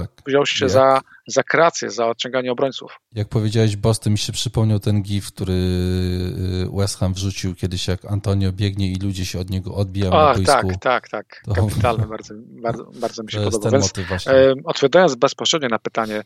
tak. 0.00 0.10
Wziął 0.26 0.46
się 0.46 0.68
za, 0.68 1.00
za 1.26 1.42
krację, 1.42 1.90
za 1.90 2.06
odciąganie 2.06 2.52
obrońców. 2.52 3.00
Jak 3.12 3.28
powiedziałeś 3.28 3.76
Boston, 3.76 4.12
mi 4.12 4.18
się 4.18 4.32
przypomniał 4.32 4.80
ten 4.80 5.02
gif, 5.02 5.32
który 5.32 5.52
y, 5.52 6.76
West 6.76 6.98
Ham 6.98 7.14
wrzucił 7.14 7.54
kiedyś, 7.54 7.88
jak 7.88 8.04
Antonio 8.04 8.52
biegnie 8.52 8.92
i 8.92 8.96
ludzie 8.96 9.26
się 9.26 9.40
od 9.40 9.50
niego 9.50 9.74
odbijają 9.74 10.12
na 10.12 10.34
boisku. 10.34 10.68
Tak, 10.68 10.78
tak, 10.80 11.08
tak. 11.08 11.42
To... 11.44 11.54
Kapitalne, 11.54 12.06
bardzo, 12.06 12.34
bardzo, 12.38 12.84
bardzo 13.00 13.22
mi 13.22 13.30
się 13.32 13.40
to 13.40 13.50
podoba. 13.50 13.70
Więc, 13.70 14.26
e, 14.26 14.54
odpowiadając 14.64 15.14
bezpośrednio 15.14 15.68
na 15.68 15.78
pytanie, 15.78 16.22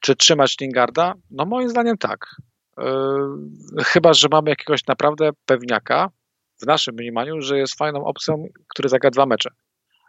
czy 0.00 0.16
trzymać 0.16 0.56
Lingarda? 0.60 1.14
No 1.30 1.44
moim 1.44 1.70
zdaniem 1.70 1.98
tak. 1.98 2.36
E, 2.78 2.84
chyba, 3.84 4.12
że 4.12 4.28
mamy 4.30 4.50
jakiegoś 4.50 4.86
naprawdę 4.86 5.30
pewniaka 5.46 6.10
w 6.62 6.66
naszym 6.66 6.94
mniemaniu, 6.94 7.40
że 7.40 7.58
jest 7.58 7.74
fajną 7.78 8.04
opcją, 8.04 8.44
który 8.68 8.88
zagra 8.88 9.10
dwa 9.10 9.26
mecze. 9.26 9.50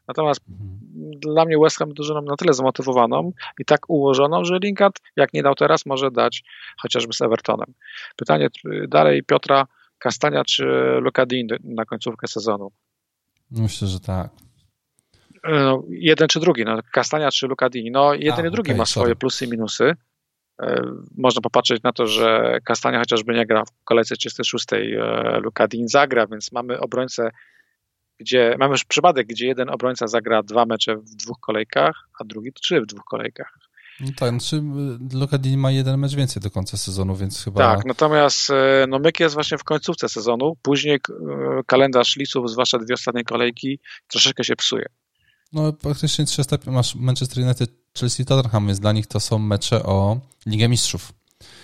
Natomiast 0.08 0.42
mhm. 0.50 0.79
Dla 1.00 1.46
mnie 1.46 1.58
West 1.60 1.78
Ham 1.78 1.94
drużyną 1.94 2.22
na 2.22 2.36
tyle 2.36 2.54
zmotywowaną 2.54 3.32
i 3.60 3.66
tak 3.66 3.90
ułożoną, 3.90 4.46
że 4.46 4.60
Lingard, 4.64 5.00
jak 5.16 5.34
nie 5.34 5.44
dał 5.44 5.56
teraz, 5.56 5.86
może 5.86 6.12
dać 6.12 6.44
chociażby 6.78 7.14
z 7.14 7.22
Evertonem. 7.22 7.74
Pytanie 8.16 8.48
dalej 8.88 9.24
Piotra 9.24 9.68
Kastania 10.00 10.44
czy 10.44 10.66
Luka 11.02 11.26
Dean 11.26 11.48
na 11.64 11.86
końcówkę 11.86 12.28
sezonu? 12.28 12.72
Myślę, 13.52 13.88
że 13.88 14.00
tak. 14.00 14.30
No, 15.44 15.84
jeden 15.90 16.28
czy 16.28 16.40
drugi, 16.40 16.66
no, 16.66 16.80
Kastania 16.92 17.32
czy 17.32 17.48
Lucadini. 17.48 17.92
No, 17.92 18.14
jeden 18.14 18.46
A, 18.46 18.48
i 18.48 18.52
drugi 18.52 18.72
okay, 18.72 18.78
ma 18.78 18.86
swoje 18.86 19.04
sorry. 19.04 19.16
plusy 19.16 19.46
i 19.46 19.48
minusy. 19.48 19.96
E, 20.62 20.82
można 21.18 21.42
popatrzeć 21.42 21.84
na 21.84 21.92
to, 21.92 22.08
że 22.08 22.58
Kastania 22.64 23.00
chociażby 23.00 23.34
nie 23.34 23.46
gra 23.46 23.66
w 23.66 23.84
kolejce 23.84 24.16
36, 24.16 24.66
e, 24.74 25.40
Lucadini 25.40 25.88
zagra, 25.88 26.28
więc 26.28 26.52
mamy 26.52 26.80
obrońcę, 26.80 27.30
gdzie 28.20 28.56
mamy 28.60 28.72
już 28.72 28.84
przypadek, 28.86 29.28
gdzie 29.28 29.48
jeden 29.48 29.70
obrońca 29.70 30.08
zagra 30.08 30.44
dwa 30.44 30.66
mecze 30.66 30.96
w 30.96 31.16
dwóch 31.16 31.40
kolejkach, 31.40 32.10
a 32.20 32.24
drugi 32.24 32.54
trzy 32.54 32.82
w 32.82 32.86
dwóch 32.86 33.04
kolejkach. 33.04 33.60
No 34.00 34.12
tak, 34.18 34.30
znaczy 34.30 34.64
Lokadini 35.14 35.58
ma 35.58 35.72
jeden 35.72 36.00
mecz 36.00 36.16
więcej 36.16 36.42
do 36.42 36.52
końca 36.52 36.78
sezonu, 36.78 37.16
więc 37.16 37.44
chyba... 37.44 37.76
Tak, 37.76 37.86
natomiast 37.86 38.50
e, 38.50 38.86
no 38.90 39.00
Myk 39.00 39.20
jest 39.20 39.36
właśnie 39.36 39.58
w 39.58 39.64
końcówce 39.64 40.10
sezonu, 40.10 40.56
później 40.62 41.00
kalendarz 41.66 42.16
Lisów, 42.16 42.52
zwłaszcza 42.52 42.80
dwie 42.80 42.94
ostatnie 42.94 43.24
kolejki, 43.24 43.80
troszeczkę 44.08 44.44
się 44.44 44.56
psuje. 44.56 44.86
No 45.54 45.74
praktycznie 45.74 46.26
300, 46.26 46.58
masz 46.66 46.96
Manchester 46.96 47.44
United, 47.44 47.70
Chelsea, 48.00 48.26
Tottenham, 48.26 48.68
więc 48.68 48.80
dla 48.80 48.92
nich 48.92 49.08
to 49.08 49.20
są 49.20 49.40
mecze 49.40 49.84
o 49.84 50.20
Ligę 50.46 50.70
Mistrzów. 50.70 51.14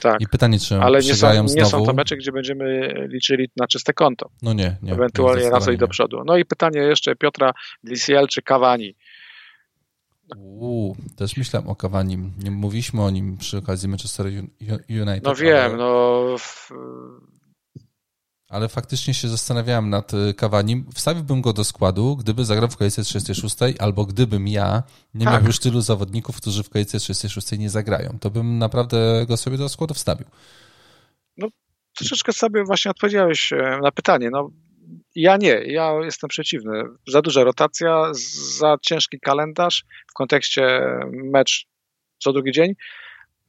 Tak. 0.02 0.22
I 0.22 0.28
pytanie, 0.28 0.60
czy 0.60 0.76
Ale 0.76 1.00
nie 1.00 1.16
są, 1.16 1.44
nie 1.44 1.48
znowu... 1.50 1.70
są 1.70 1.86
to 1.86 1.94
mecze, 1.94 2.18
gdzie 2.18 2.32
będziemy 2.32 2.94
liczyli 3.08 3.50
na 3.58 3.68
czyste 3.68 3.94
konto. 3.94 4.30
No 4.42 4.54
nie, 4.54 4.78
nie. 4.82 4.94
Ewentualnie 4.94 5.50
raz 5.50 5.68
i 5.68 5.78
do 5.78 5.88
przodu. 5.88 6.24
No 6.26 6.38
i 6.38 6.46
pytanie 6.46 6.80
jeszcze 6.80 7.16
Piotra 7.16 7.54
Glisiel 7.84 8.28
czy 8.28 8.42
Cavani. 8.42 8.96
Uuu, 10.38 10.98
też 11.18 11.38
myślałem 11.38 11.70
o 11.70 11.76
Cavani. 11.76 12.18
Nie 12.44 12.52
mówiliśmy 12.52 13.04
o 13.04 13.10
nim 13.10 13.38
przy 13.38 13.58
okazji 13.58 13.90
Manchester 13.90 14.26
United. 14.90 15.24
No 15.24 15.36
wiem, 15.36 15.66
ale... 15.66 15.78
no 15.78 16.26
ale 18.50 18.70
faktycznie 18.70 19.14
się 19.14 19.28
zastanawiałem 19.28 19.90
nad 19.90 20.12
Kawanim. 20.38 20.86
Y, 20.90 20.94
Wstawiłbym 20.96 21.42
go 21.42 21.54
do 21.54 21.64
składu, 21.64 22.16
gdyby 22.16 22.46
zagrał 22.46 22.70
w 22.70 22.78
kolejce 22.78 23.04
36, 23.04 23.56
albo 23.80 24.06
gdybym 24.06 24.48
ja 24.48 24.84
nie 25.14 25.26
tak. 25.26 25.34
miał 25.34 25.48
już 25.48 25.60
tylu 25.60 25.82
zawodników, 25.82 26.38
którzy 26.38 26.64
w 26.64 26.70
kolejce 26.70 27.00
36 27.00 27.52
nie 27.52 27.70
zagrają. 27.70 28.18
To 28.20 28.30
bym 28.30 28.58
naprawdę 28.58 29.26
go 29.28 29.38
sobie 29.38 29.58
do 29.58 29.70
składu 29.70 29.94
wstawił. 29.94 30.26
No, 31.38 31.48
troszeczkę 31.98 32.34
sobie 32.34 32.64
właśnie 32.64 32.92
odpowiedziałeś 32.92 33.54
e, 33.54 33.80
na 33.84 33.92
pytanie. 33.92 34.30
No, 34.30 34.50
ja 35.16 35.38
nie, 35.38 35.62
ja 35.66 35.94
jestem 36.04 36.28
przeciwny. 36.28 36.84
Za 37.08 37.22
duża 37.22 37.44
rotacja, 37.44 38.12
za 38.58 38.78
ciężki 38.82 39.20
kalendarz 39.20 39.84
w 40.12 40.14
kontekście 40.14 40.82
mecz 41.12 41.68
co 42.18 42.34
drugi 42.34 42.52
dzień. 42.52 42.74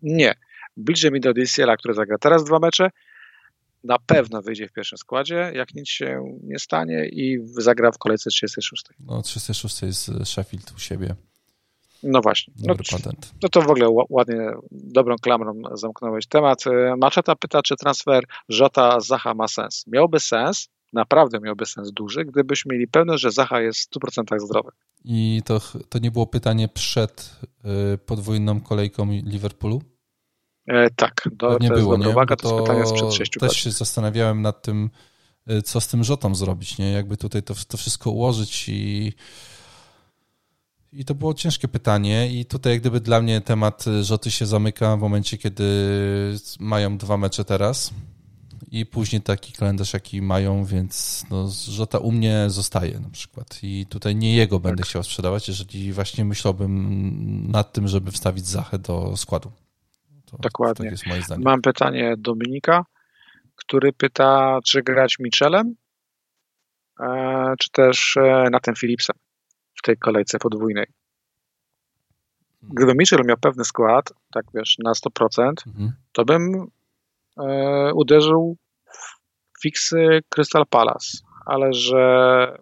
Nie. 0.02 0.34
Bliżej 0.76 1.12
mi 1.12 1.20
do 1.20 1.34
DCL-a, 1.34 1.76
który 1.76 1.94
zagra 1.94 2.18
teraz 2.18 2.44
dwa 2.44 2.58
mecze, 2.58 2.90
na 3.86 3.98
pewno 3.98 4.42
wyjdzie 4.42 4.68
w 4.68 4.72
pierwszym 4.72 4.98
składzie, 4.98 5.52
jak 5.54 5.74
nic 5.74 5.88
się 5.88 6.36
nie 6.42 6.58
stanie 6.58 7.08
i 7.08 7.38
zagra 7.44 7.92
w 7.92 7.98
kolejce 7.98 8.30
36. 8.30 8.84
No 9.00 9.22
36 9.22 9.82
jest 9.82 10.10
Sheffield 10.24 10.72
u 10.76 10.78
siebie. 10.78 11.14
No 12.02 12.20
właśnie. 12.20 12.54
No, 12.64 12.74
no, 13.42 13.48
to 13.48 13.62
w 13.62 13.70
ogóle 13.70 14.04
ładnie, 14.08 14.50
dobrą 14.70 15.16
klamrą 15.16 15.62
zamknąłeś 15.74 16.26
temat. 16.26 16.64
Maczeta 16.98 17.36
pyta, 17.36 17.62
czy 17.62 17.76
transfer 17.76 18.24
Żota 18.48 19.00
Zacha 19.00 19.34
ma 19.34 19.48
sens. 19.48 19.84
Miałby 19.86 20.20
sens, 20.20 20.68
naprawdę 20.92 21.40
miałby 21.40 21.66
sens 21.66 21.92
duży, 21.92 22.24
gdybyśmy 22.24 22.74
mieli 22.74 22.88
pewność, 22.88 23.22
że 23.22 23.30
Zacha 23.30 23.60
jest 23.60 23.80
w 23.80 23.98
100% 23.98 24.40
zdrowy. 24.40 24.70
I 25.04 25.42
to, 25.44 25.60
to 25.88 25.98
nie 25.98 26.10
było 26.10 26.26
pytanie 26.26 26.68
przed 26.68 27.40
y, 27.94 27.98
podwójną 27.98 28.60
kolejką 28.60 29.10
Liverpoolu? 29.10 29.82
E, 30.66 30.90
tak, 30.90 31.28
do, 31.32 31.58
nie 31.60 31.68
to 31.68 31.74
było, 31.74 31.94
jest 31.94 32.06
nie? 32.06 32.12
uwaga, 32.12 32.36
to, 32.36 32.48
to 32.48 32.56
jest 32.56 32.66
pytanie 32.66 32.86
sprzed 32.86 33.12
6 33.12 33.32
Też 33.40 33.56
się 33.56 33.70
zastanawiałem 33.70 34.42
nad 34.42 34.62
tym, 34.62 34.90
e, 35.46 35.62
co 35.62 35.80
z 35.80 35.88
tym 35.88 36.04
rzotą 36.04 36.34
zrobić, 36.34 36.78
nie? 36.78 36.92
Jakby 36.92 37.16
tutaj 37.16 37.42
to, 37.42 37.54
to 37.68 37.76
wszystko 37.76 38.10
ułożyć 38.10 38.68
i 38.68 39.12
i 40.92 41.04
to 41.04 41.14
było 41.14 41.34
ciężkie 41.34 41.68
pytanie 41.68 42.32
i 42.32 42.44
tutaj 42.44 42.72
jak 42.72 42.80
gdyby 42.80 43.00
dla 43.00 43.20
mnie 43.20 43.40
temat 43.40 43.84
rzoty 44.02 44.30
się 44.30 44.46
zamyka 44.46 44.96
w 44.96 45.00
momencie, 45.00 45.38
kiedy 45.38 45.64
mają 46.60 46.98
dwa 46.98 47.16
mecze 47.16 47.44
teraz 47.44 47.90
i 48.70 48.86
później 48.86 49.22
taki 49.22 49.52
kalendarz, 49.52 49.92
jaki 49.92 50.22
mają, 50.22 50.64
więc 50.64 51.24
no, 51.30 51.48
Żota 51.68 51.98
u 51.98 52.12
mnie 52.12 52.44
zostaje 52.48 53.00
na 53.00 53.10
przykład 53.10 53.58
i 53.62 53.86
tutaj 53.88 54.16
nie 54.16 54.36
jego 54.36 54.60
będę 54.60 54.82
tak. 54.82 54.88
chciał 54.88 55.02
sprzedawać, 55.02 55.48
jeżeli 55.48 55.92
właśnie 55.92 56.24
myślałbym 56.24 57.50
nad 57.50 57.72
tym, 57.72 57.88
żeby 57.88 58.10
wstawić 58.12 58.46
Zachę 58.46 58.78
do 58.78 59.16
składu. 59.16 59.52
To, 60.26 60.36
Dokładnie. 60.38 60.84
Tak 60.84 60.92
jest 60.92 61.06
moje 61.06 61.22
zdanie. 61.22 61.44
Mam 61.44 61.62
pytanie 61.62 62.14
Dominika, 62.18 62.84
który 63.56 63.92
pyta, 63.92 64.58
czy 64.64 64.82
grać 64.82 65.18
Michelem, 65.18 65.74
e, 67.00 67.54
czy 67.58 67.70
też 67.70 68.16
e, 68.16 68.48
na 68.50 68.60
tym 68.60 68.74
Philipsem 68.74 69.16
w 69.74 69.82
tej 69.82 69.96
kolejce 69.96 70.38
podwójnej. 70.38 70.86
Gdyby 72.62 72.94
Mitchell 72.94 73.24
miał 73.24 73.36
pewny 73.36 73.64
skład, 73.64 74.12
tak 74.32 74.44
wiesz, 74.54 74.76
na 74.78 74.92
100%, 74.92 75.52
mhm. 75.66 75.92
to 76.12 76.24
bym 76.24 76.66
e, 77.38 77.94
uderzył 77.94 78.56
w 79.58 79.62
fiksy 79.62 80.20
Crystal 80.28 80.66
Palace, 80.66 81.18
ale 81.46 81.72
że 81.72 82.58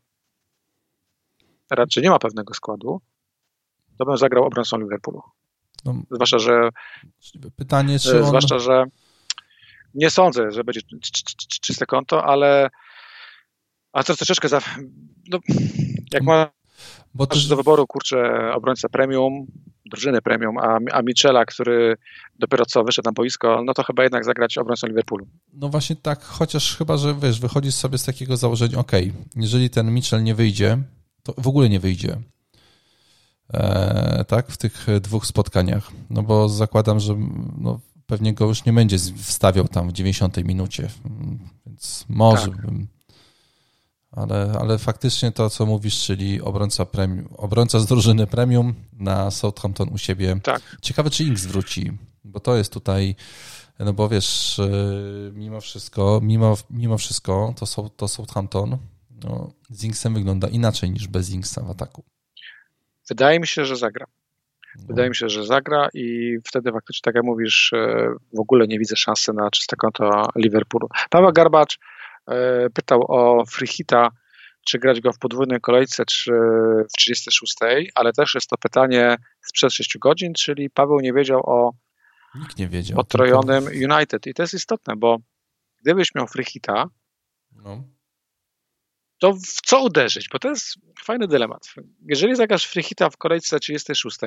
raczej 1.70 2.02
nie 2.02 2.10
ma 2.10 2.18
pewnego 2.18 2.54
składu, 2.54 3.00
to 3.98 4.04
bym 4.04 4.16
zagrał 4.16 4.44
obrońcą 4.44 4.78
Liverpoolu. 4.78 5.22
No, 5.84 6.02
zwłaszcza, 6.10 6.38
że 6.38 6.68
pytanie, 7.56 7.98
czy 7.98 8.20
on... 8.20 8.26
zwłaszcza, 8.26 8.58
że 8.58 8.84
nie 9.94 10.10
sądzę, 10.10 10.50
że 10.50 10.64
będzie 10.64 10.80
czyste 11.60 11.86
konto, 11.86 12.24
ale 12.24 12.70
a 13.92 14.04
to 14.04 14.16
troszeczkę 14.16 14.48
za, 14.48 14.60
no, 15.30 15.38
jak 16.12 16.22
ma 16.22 16.50
bo 17.14 17.26
też... 17.26 17.46
do 17.46 17.56
wyboru, 17.56 17.86
kurczę, 17.86 18.52
obrońca 18.54 18.88
premium, 18.88 19.46
drużyny 19.86 20.22
premium, 20.22 20.58
a, 20.58 20.78
a 20.92 21.02
Michela, 21.02 21.44
który 21.44 21.96
dopiero 22.38 22.66
co 22.66 22.84
wyszedł 22.84 23.08
na 23.08 23.12
boisko, 23.12 23.62
no 23.64 23.74
to 23.74 23.82
chyba 23.82 24.02
jednak 24.02 24.24
zagrać 24.24 24.58
obrońcą 24.58 24.86
Liverpoolu. 24.86 25.26
No 25.52 25.68
właśnie 25.68 25.96
tak, 25.96 26.22
chociaż 26.22 26.76
chyba, 26.76 26.96
że 26.96 27.14
wiesz, 27.14 27.40
wychodzisz 27.40 27.74
sobie 27.74 27.98
z 27.98 28.04
takiego 28.04 28.36
założenia, 28.36 28.78
ok, 28.78 28.92
jeżeli 29.36 29.70
ten 29.70 29.94
Mitchell 29.94 30.22
nie 30.22 30.34
wyjdzie, 30.34 30.78
to 31.22 31.34
w 31.38 31.48
ogóle 31.48 31.68
nie 31.68 31.80
wyjdzie, 31.80 32.16
E, 32.16 32.33
tak, 34.28 34.48
w 34.48 34.56
tych 34.56 34.86
dwóch 35.00 35.26
spotkaniach. 35.26 35.90
No 36.10 36.22
bo 36.22 36.48
zakładam, 36.48 37.00
że 37.00 37.16
no, 37.58 37.80
pewnie 38.06 38.34
go 38.34 38.46
już 38.46 38.64
nie 38.64 38.72
będzie 38.72 38.98
wstawiał 38.98 39.68
tam 39.68 39.88
w 39.88 39.92
90 39.92 40.44
minucie, 40.44 40.88
więc 41.66 42.04
może 42.08 42.48
tak. 42.48 42.60
bym. 42.60 42.86
Ale, 44.12 44.56
ale 44.60 44.78
faktycznie 44.78 45.32
to, 45.32 45.50
co 45.50 45.66
mówisz, 45.66 46.02
czyli 46.02 46.40
obrońca, 46.40 46.86
premium, 46.86 47.28
obrońca 47.36 47.80
z 47.80 47.86
drużyny 47.86 48.26
premium 48.26 48.74
na 48.92 49.30
Southampton 49.30 49.88
u 49.92 49.98
siebie. 49.98 50.40
Tak. 50.42 50.76
Ciekawe, 50.82 51.10
czy 51.10 51.24
Inks 51.24 51.46
wróci, 51.46 51.92
bo 52.24 52.40
to 52.40 52.56
jest 52.56 52.72
tutaj, 52.72 53.16
no 53.78 53.92
bo 53.92 54.08
wiesz, 54.08 54.58
e, 54.58 54.70
mimo 55.32 55.60
wszystko, 55.60 56.20
mimo, 56.22 56.56
mimo 56.70 56.98
wszystko, 56.98 57.54
to, 57.56 57.90
to 57.96 58.08
Southampton 58.08 58.78
no, 59.24 59.50
z 59.70 59.84
Inksem 59.84 60.14
wygląda 60.14 60.48
inaczej 60.48 60.90
niż 60.90 61.08
bez 61.08 61.30
Inksa 61.30 61.62
w 61.62 61.70
ataku. 61.70 62.04
Wydaje 63.08 63.40
mi 63.40 63.46
się, 63.46 63.64
że 63.64 63.76
zagra. 63.76 64.06
No. 64.76 64.84
Wydaje 64.88 65.08
mi 65.08 65.16
się, 65.16 65.28
że 65.28 65.44
zagra 65.44 65.88
i 65.94 66.36
wtedy 66.44 66.72
faktycznie, 66.72 67.00
tak 67.02 67.14
jak 67.14 67.24
mówisz, 67.24 67.72
e, 67.72 68.08
w 68.32 68.40
ogóle 68.40 68.66
nie 68.66 68.78
widzę 68.78 68.96
szansy 68.96 69.32
na 69.32 69.50
czyste 69.50 69.76
konto 69.76 70.28
Liverpoolu. 70.36 70.88
Paweł 71.10 71.32
Garbacz 71.32 71.78
e, 72.28 72.70
pytał 72.70 73.04
o 73.08 73.44
Frichita, 73.46 74.08
czy 74.66 74.78
grać 74.78 75.00
go 75.00 75.12
w 75.12 75.18
podwójnej 75.18 75.60
kolejce, 75.60 76.04
czy 76.04 76.32
w 76.88 76.92
36, 76.98 77.56
ale 77.94 78.12
też 78.12 78.34
jest 78.34 78.50
to 78.50 78.56
pytanie 78.56 79.16
sprzed 79.40 79.72
6 79.72 79.98
godzin, 79.98 80.34
czyli 80.34 80.70
Paweł 80.70 81.00
nie 81.00 81.12
wiedział 81.12 81.40
o 81.44 81.72
Nikt 82.34 82.58
nie 82.58 82.68
wiedział, 82.68 82.96
potrojonym. 82.96 83.64
United. 83.64 84.26
I 84.26 84.34
to 84.34 84.42
jest 84.42 84.54
istotne, 84.54 84.96
bo 84.96 85.18
gdybyś 85.82 86.14
miał 86.14 86.26
Frichita, 86.26 86.90
no 87.52 87.84
to 89.24 89.32
w 89.32 89.60
co 89.66 89.82
uderzyć? 89.82 90.28
Bo 90.32 90.38
to 90.38 90.48
jest 90.48 90.74
fajny 91.04 91.28
dylemat. 91.28 91.74
Jeżeli 92.08 92.36
zagrasz 92.36 92.66
freehita 92.66 93.10
w 93.10 93.16
kolejce 93.16 93.60
36, 93.60 94.18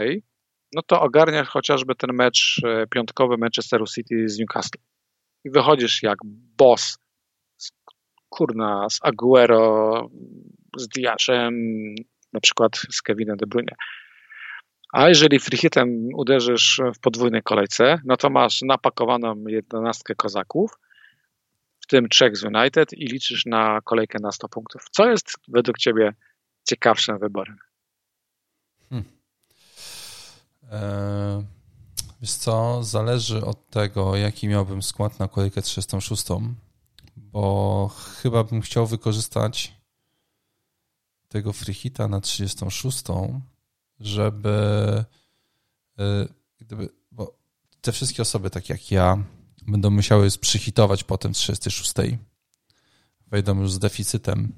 no 0.74 0.82
to 0.82 1.02
ogarniasz 1.02 1.48
chociażby 1.48 1.96
ten 1.96 2.14
mecz 2.14 2.62
e, 2.66 2.88
piątkowy 2.88 3.38
Manchesteru 3.38 3.86
City 3.86 4.30
z 4.30 4.40
Newcastle. 4.40 4.80
I 5.46 5.50
wychodzisz 5.50 6.04
jak 6.04 6.18
boss 6.58 6.98
z, 7.58 7.72
kurna, 8.30 8.88
z 8.90 9.00
Aguero, 9.02 10.08
z 10.78 10.88
Diaszem, 10.88 11.54
na 12.34 12.40
przykład 12.40 12.72
z 12.92 13.02
Kevinem 13.02 13.38
De 13.38 13.48
Bruyne. 13.48 13.76
A 14.94 15.10
jeżeli 15.10 15.40
freehitem 15.40 16.08
uderzysz 16.16 16.82
w 16.96 17.00
podwójnej 17.00 17.44
kolejce, 17.44 17.98
no 18.06 18.18
to 18.18 18.30
masz 18.30 18.62
napakowaną 18.62 19.44
jedenastkę 19.48 20.16
kozaków, 20.16 20.72
w 21.88 21.90
tym 21.90 22.10
trzech 22.10 22.38
z 22.38 22.44
United 22.44 22.94
i 22.94 23.06
liczysz 23.06 23.46
na 23.46 23.82
kolejkę 23.82 24.20
na 24.22 24.32
100 24.32 24.50
punktów. 24.50 24.86
Co 24.92 25.10
jest 25.10 25.32
według 25.48 25.78
Ciebie 25.78 26.14
ciekawszym 26.64 27.20
wyborem? 27.20 27.58
Hmm. 28.90 29.12
Eee, 30.72 31.46
wiesz 32.22 32.32
co, 32.32 32.84
zależy 32.84 33.46
od 33.46 33.70
tego, 33.70 34.16
jaki 34.16 34.48
miałbym 34.48 34.84
skład 34.84 35.20
na 35.20 35.28
kolejkę 35.28 35.62
36, 35.62 36.24
bo 37.16 37.88
chyba 38.22 38.44
bym 38.44 38.62
chciał 38.62 38.88
wykorzystać 38.88 39.74
tego 41.28 41.54
freehita 41.54 42.08
na 42.08 42.22
36, 42.22 43.04
żeby 44.00 45.04
y, 46.00 46.04
gdyby, 46.60 46.90
bo 47.12 47.38
te 47.82 47.92
wszystkie 47.92 48.22
osoby, 48.22 48.50
tak 48.50 48.70
jak 48.70 48.92
ja, 48.92 49.18
będą 49.68 49.90
musiały 49.90 50.30
przyhitować 50.42 51.04
potem 51.04 51.34
w 51.34 51.38
36. 51.38 51.94
Wejdą 53.28 53.60
już 53.62 53.72
z 53.72 53.80
deficytem 53.80 54.54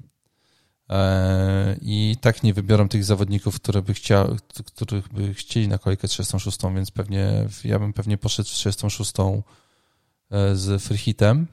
e, 0.90 1.76
i 1.82 2.16
tak 2.20 2.42
nie 2.42 2.54
wybiorą 2.54 2.88
tych 2.88 3.04
zawodników, 3.04 3.54
które 3.54 3.82
by 3.82 3.94
chciał, 3.94 4.36
których 4.74 5.08
by 5.08 5.34
chcieli 5.34 5.68
na 5.68 5.78
kolejkę 5.78 6.08
36, 6.08 6.58
więc 6.74 6.90
pewnie 6.90 7.48
ja 7.64 7.78
bym 7.78 7.92
pewnie 7.92 8.18
poszedł 8.18 8.48
w 8.48 8.52
36 8.52 9.12
e, 9.20 10.56
z 10.56 10.82
freehitem 10.82 11.46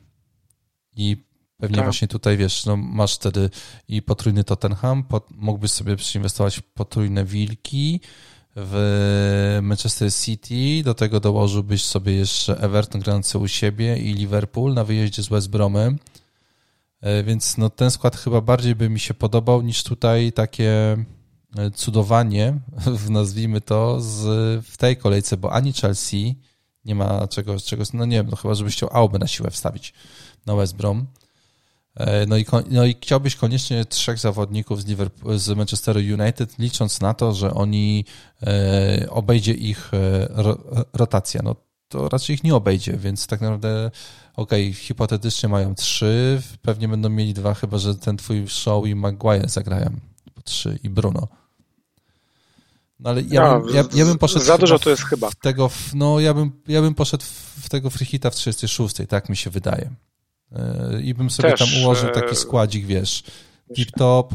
i 0.95 1.27
pewnie 1.57 1.75
tak. 1.75 1.85
właśnie 1.85 2.07
tutaj, 2.07 2.37
wiesz, 2.37 2.65
no 2.65 2.77
masz 2.77 3.15
wtedy 3.15 3.49
i 3.87 4.01
potrójny 4.01 4.43
Tottenham, 4.43 5.03
pot, 5.03 5.27
mógłbyś 5.31 5.71
sobie 5.71 5.95
przyinwestować 5.95 6.61
potrójne 6.73 7.25
Wilki, 7.25 8.01
w 8.59 9.59
Manchester 9.61 10.13
City, 10.13 10.83
do 10.83 10.93
tego 10.93 11.19
dołożyłbyś 11.19 11.83
sobie 11.83 12.13
jeszcze 12.13 12.57
Everton 12.57 13.01
grający 13.01 13.37
u 13.37 13.47
siebie 13.47 13.97
i 13.97 14.13
Liverpool 14.13 14.73
na 14.73 14.83
wyjeździe 14.83 15.23
z 15.23 15.27
West 15.27 15.49
Bromem. 15.49 15.99
Więc 17.23 17.57
no, 17.57 17.69
ten 17.69 17.91
skład 17.91 18.15
chyba 18.15 18.41
bardziej 18.41 18.75
by 18.75 18.89
mi 18.89 18.99
się 18.99 19.13
podobał 19.13 19.61
niż 19.61 19.83
tutaj 19.83 20.31
takie 20.31 20.97
e, 21.57 21.71
cudowanie, 21.71 22.59
nazwijmy 23.09 23.61
to, 23.61 24.01
z, 24.01 24.25
w 24.65 24.77
tej 24.77 24.97
kolejce, 24.97 25.37
bo 25.37 25.53
ani 25.53 25.73
Chelsea 25.73 26.35
nie 26.85 26.95
ma 26.95 27.27
czegoś, 27.27 27.63
czegoś 27.63 27.93
no 27.93 28.05
nie 28.05 28.17
wiem, 28.17 28.27
no 28.29 28.37
chyba 28.37 28.55
żebyś 28.55 28.73
chciał 28.73 28.89
Aubę 28.91 29.19
na 29.19 29.27
siłę 29.27 29.51
wstawić 29.51 29.93
na 30.45 30.55
West 30.55 30.75
Brom. 30.75 31.07
E, 31.97 32.25
no 32.25 32.37
i, 32.37 32.45
no 32.69 32.85
i 32.85 32.95
chciałbyś 33.01 33.35
koniecznie 33.35 33.85
trzech 33.85 34.19
zawodników 34.19 34.81
z, 34.81 34.87
Liverpool, 34.87 35.39
z 35.39 35.57
Manchesteru 35.57 35.99
United, 35.99 36.59
licząc 36.59 37.01
na 37.01 37.13
to, 37.13 37.33
że 37.33 37.53
oni 37.53 38.05
e, 38.43 39.07
obejdzie 39.09 39.53
ich 39.53 39.91
e, 39.93 40.27
rotacja. 40.93 41.41
No 41.43 41.55
to 41.87 42.09
raczej 42.09 42.33
ich 42.33 42.43
nie 42.43 42.55
obejdzie, 42.55 42.97
więc 42.97 43.27
tak 43.27 43.41
naprawdę 43.41 43.91
okej, 44.35 44.69
okay, 44.69 44.73
hipotetycznie 44.73 45.49
mają 45.49 45.75
trzy, 45.75 46.41
pewnie 46.61 46.87
będą 46.87 47.09
mieli 47.09 47.33
dwa, 47.33 47.53
chyba 47.53 47.77
że 47.77 47.95
ten 47.95 48.17
twój 48.17 48.47
show 48.47 48.87
i 48.87 48.95
Maguire 48.95 49.49
zagrają 49.49 49.89
po 50.35 50.41
trzy 50.41 50.79
i 50.83 50.89
Bruno. 50.89 51.27
No 52.99 53.09
ale 53.09 53.21
ja, 53.21 53.43
ja, 53.43 53.59
bym, 53.59 53.75
ja, 53.75 53.83
ja 53.93 54.05
bym 54.05 54.17
poszedł. 54.17 54.45
Za 54.45 54.57
dużo 54.57 54.79
to 54.79 54.89
jest 54.89 55.03
chyba. 55.03 55.29
W 55.29 55.35
tego, 55.35 55.69
no 55.93 56.19
ja 56.19 56.33
bym, 56.33 56.51
ja 56.67 56.81
bym 56.81 56.95
poszedł 56.95 57.23
w 57.61 57.69
tego 57.69 57.89
freehita 57.89 58.29
w 58.29 58.35
36, 58.35 58.95
tak 59.09 59.29
mi 59.29 59.37
się 59.37 59.49
wydaje. 59.49 59.89
E, 60.51 61.01
i 61.01 61.13
bym 61.13 61.29
sobie 61.29 61.51
Też, 61.51 61.59
tam 61.59 61.83
ułożył 61.83 62.09
taki 62.09 62.31
e, 62.31 62.35
składzik, 62.35 62.85
wiesz, 62.85 63.23
tip 63.75 63.91
top 63.91 64.33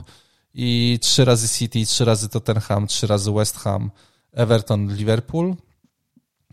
i 0.54 0.98
trzy 1.02 1.24
razy 1.24 1.58
City, 1.58 1.86
trzy 1.86 2.04
razy 2.04 2.28
Tottenham, 2.28 2.86
trzy 2.86 3.06
razy 3.06 3.32
West 3.32 3.56
Ham, 3.56 3.90
Everton, 4.32 4.96
Liverpool 4.96 5.54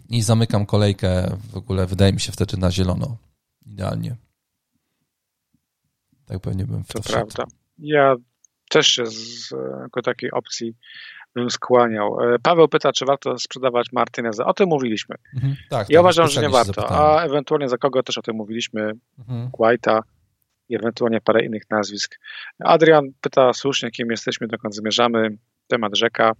i 0.10 0.22
zamykam 0.22 0.66
kolejkę 0.66 1.38
w 1.52 1.58
ogóle, 1.58 1.86
wydaje 1.86 2.14
mi 2.14 2.20
się 2.20 2.32
wtedy 2.32 2.58
na 2.58 2.72
zielono. 2.72 3.18
Idealnie. 3.66 4.16
Tak 6.26 6.40
pewnie 6.40 6.66
bym 6.66 6.84
w 6.84 6.88
to, 6.88 7.00
to 7.00 7.10
prawda. 7.10 7.44
Ja 7.78 8.16
też 8.70 8.88
się 8.88 9.06
z 9.06 9.52
jako 9.82 10.02
takiej 10.02 10.32
opcji 10.32 10.76
bym 11.36 11.50
skłaniał. 11.50 12.34
E, 12.34 12.40
Paweł 12.40 12.68
pyta, 12.68 12.92
czy 12.92 13.06
warto 13.06 13.40
sprzedawać 13.40 13.92
Martineza. 13.92 14.46
O 14.46 14.54
tym 14.54 14.70
mówiliśmy. 14.70 15.16
Mhm, 15.36 15.56
tak, 15.70 15.90
ja 15.90 16.00
uważam, 16.00 16.28
że 16.28 16.42
nie 16.42 16.50
warto, 16.50 16.92
a 16.92 17.24
ewentualnie 17.24 17.70
za 17.70 17.78
kogo 17.78 18.04
też 18.04 18.18
o 18.18 18.22
tym 18.22 18.36
mówiliśmy. 18.36 18.92
Mhm. 19.20 19.50
White'a 19.60 20.02
i 20.70 20.76
ewentualnie 20.76 21.22
parę 21.22 21.46
innych 21.46 21.64
nazwisk. 21.70 22.20
Adrian 22.60 23.06
pyta 23.22 23.54
słusznie, 23.54 23.92
kim 23.92 24.12
jesteśmy, 24.12 24.48
dokąd 24.48 24.76
zmierzamy. 24.76 25.38
Temat 25.68 25.98
rzeka. 25.98 26.32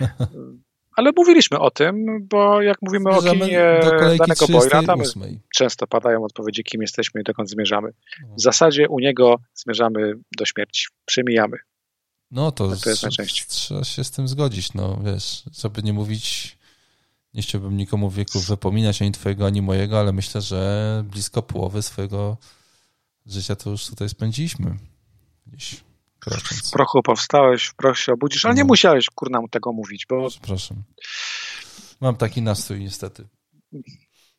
Ale 0.96 1.10
mówiliśmy 1.16 1.58
o 1.58 1.70
tym, 1.70 2.06
bo 2.28 2.62
jak 2.62 2.76
mówimy 2.82 3.12
Zmierzamy 3.12 3.42
o 3.42 3.44
kinie 3.44 3.80
danego 4.18 4.46
Boyra, 4.48 4.82
tam 4.82 5.00
często 5.54 5.86
padają 5.86 6.24
odpowiedzi, 6.24 6.64
kim 6.64 6.82
jesteśmy 6.82 7.20
i 7.20 7.24
dokąd 7.24 7.50
zmierzamy. 7.50 7.92
No. 8.28 8.34
W 8.34 8.40
zasadzie 8.42 8.88
u 8.88 8.98
niego 8.98 9.36
zmierzamy 9.54 10.12
do 10.38 10.44
śmierci. 10.44 10.86
Przemijamy. 11.04 11.58
No 12.32 12.52
to, 12.52 12.76
to 12.76 12.90
jest 12.90 13.02
najczęściej. 13.02 13.46
Trzeba 13.48 13.84
się 13.84 14.04
z 14.04 14.10
tym 14.10 14.28
zgodzić, 14.28 14.74
no 14.74 14.98
wiesz, 15.04 15.42
żeby 15.58 15.82
nie 15.82 15.92
mówić, 15.92 16.58
nie 17.34 17.42
chciałbym 17.42 17.76
nikomu 17.76 18.10
wieku 18.10 18.40
wypominać 18.40 19.02
ani 19.02 19.12
twojego, 19.12 19.46
ani 19.46 19.62
mojego, 19.62 20.00
ale 20.00 20.12
myślę, 20.12 20.40
że 20.40 21.04
blisko 21.06 21.42
połowy 21.42 21.82
swojego 21.82 22.36
życia 23.26 23.56
to 23.56 23.70
już 23.70 23.86
tutaj 23.86 24.08
spędziliśmy. 24.08 24.78
Gdzieś 25.46 25.80
krocząc. 26.18 26.68
W 26.68 26.70
prochu 26.70 27.02
powstałeś, 27.02 27.64
w 27.64 27.74
prochu 27.74 27.96
się 27.96 28.12
obudzisz, 28.12 28.44
ale 28.44 28.54
no. 28.54 28.58
nie 28.58 28.64
musiałeś 28.64 29.06
kurna 29.10 29.40
mu 29.40 29.48
tego 29.48 29.72
mówić, 29.72 30.06
bo... 30.06 30.28
Przepraszam. 30.30 30.82
Mam 32.00 32.16
taki 32.16 32.42
nastrój 32.42 32.80
niestety. 32.80 33.28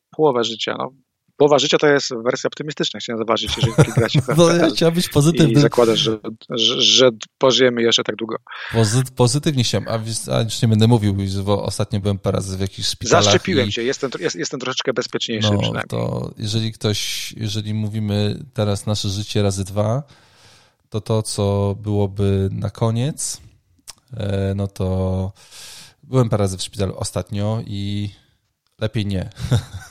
Połowę 0.09 0.43
życia, 0.43 0.75
no 0.77 0.91
połowa 1.37 1.59
życia 1.59 1.77
to 1.77 1.87
jest 1.87 2.13
wersja 2.23 2.47
optymistyczna, 2.47 2.99
chciałem 2.99 3.17
zauważyć, 3.17 3.57
jeżeli 3.57 3.93
gracie 3.95 4.21
w 4.21 4.27
ja 4.61 4.69
chciałem 4.69 4.95
być 4.95 5.09
pozytywny. 5.09 5.53
I 5.53 5.61
zakładasz, 5.61 5.99
że, 5.99 6.19
że, 6.49 6.81
że 6.81 7.09
pożyjemy 7.37 7.81
jeszcze 7.81 8.03
tak 8.03 8.15
długo. 8.15 8.35
Pozy 8.73 9.03
pozytywnie 9.15 9.63
a, 9.87 9.99
a 10.33 10.41
już 10.41 10.61
nie 10.61 10.67
będę 10.67 10.87
mówił, 10.87 11.15
bo 11.45 11.63
ostatnio 11.63 11.99
byłem 11.99 12.19
parę 12.19 12.35
razy 12.35 12.57
w 12.57 12.59
jakichś 12.59 12.87
szpitalach. 12.87 13.23
Zaszczepiłem 13.23 13.69
i... 13.69 13.71
się, 13.71 13.83
jestem, 13.83 14.11
jest, 14.19 14.35
jestem 14.35 14.59
troszeczkę 14.59 14.93
bezpieczniejszy 14.93 15.51
no, 15.51 15.59
przynajmniej. 15.59 15.89
to 15.89 16.31
jeżeli 16.37 16.71
ktoś, 16.71 17.31
jeżeli 17.37 17.73
mówimy 17.73 18.39
teraz 18.53 18.85
nasze 18.85 19.09
życie 19.09 19.41
razy 19.41 19.63
dwa, 19.63 20.03
to 20.89 21.01
to, 21.01 21.23
co 21.23 21.75
byłoby 21.81 22.49
na 22.51 22.69
koniec, 22.69 23.41
e, 24.17 24.53
no 24.55 24.67
to 24.67 25.31
byłem 26.03 26.29
parę 26.29 26.41
razy 26.41 26.57
w 26.57 26.61
szpitalu 26.61 26.95
ostatnio 26.97 27.61
i 27.65 28.09
lepiej 28.79 29.05
nie. 29.05 29.29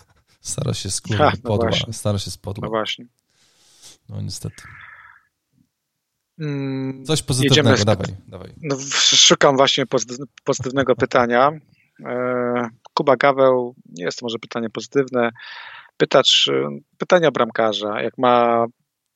Stara 0.43 0.75
się 0.75 0.91
skóra 0.91 1.31
no 1.31 1.51
podła. 1.51 1.69
Właśnie. 1.69 1.93
Stara 1.93 2.19
się 2.19 2.31
spodła. 2.31 2.63
No 2.63 2.69
właśnie. 2.69 3.07
No 4.09 4.21
niestety. 4.21 4.63
Mm, 6.39 7.05
Coś 7.05 7.23
pozytywnego, 7.23 7.77
z... 7.77 7.85
dawaj. 7.85 8.07
dawaj. 8.29 8.53
No, 8.63 8.77
szukam 8.97 9.57
właśnie 9.57 9.85
pozytywnego 10.45 10.97
pytania. 10.97 11.53
E, 12.05 12.69
Kuba 12.95 13.17
Gaweł, 13.17 13.75
nie 13.87 14.05
jest 14.05 14.19
to 14.19 14.27
może 14.27 14.39
pytanie 14.39 14.71
pozytywne. 14.71 15.31
Pytacz, 15.97 16.51
pytania 16.99 17.31
bramkarza, 17.31 18.03
jak 18.03 18.19
ma 18.19 18.67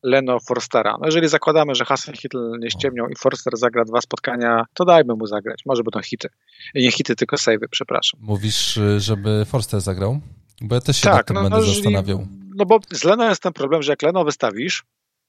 Leno 0.02 0.40
Forstera. 0.40 0.96
No 1.00 1.06
jeżeli 1.06 1.28
zakładamy, 1.28 1.74
że 1.74 1.84
Hitl 2.14 2.58
nie 2.58 2.70
ściemnią 2.70 3.08
i 3.08 3.16
Forster 3.16 3.56
zagra 3.56 3.84
dwa 3.84 4.00
spotkania, 4.00 4.64
to 4.74 4.84
dajmy 4.84 5.14
mu 5.14 5.26
zagrać. 5.26 5.62
Może 5.66 5.82
będą 5.82 6.02
hity. 6.02 6.28
Nie 6.74 6.90
hity, 6.90 7.16
tylko 7.16 7.38
savey, 7.38 7.68
przepraszam. 7.70 8.20
Mówisz, 8.22 8.78
żeby 8.98 9.44
Forster 9.44 9.80
zagrał? 9.80 10.20
Bo 10.60 10.74
ja 10.74 10.80
też 10.80 10.96
się 10.96 11.02
tak, 11.02 11.14
nad 11.14 11.26
tym 11.26 11.34
no, 11.34 11.42
będę 11.42 11.56
no, 11.56 11.62
zastanawiał. 11.62 12.26
No 12.54 12.66
bo 12.66 12.78
z 12.92 13.04
Leno 13.04 13.28
jest 13.28 13.42
ten 13.42 13.52
problem, 13.52 13.82
że 13.82 13.92
jak 13.92 14.02
Leno 14.02 14.24
wystawisz, 14.24 14.84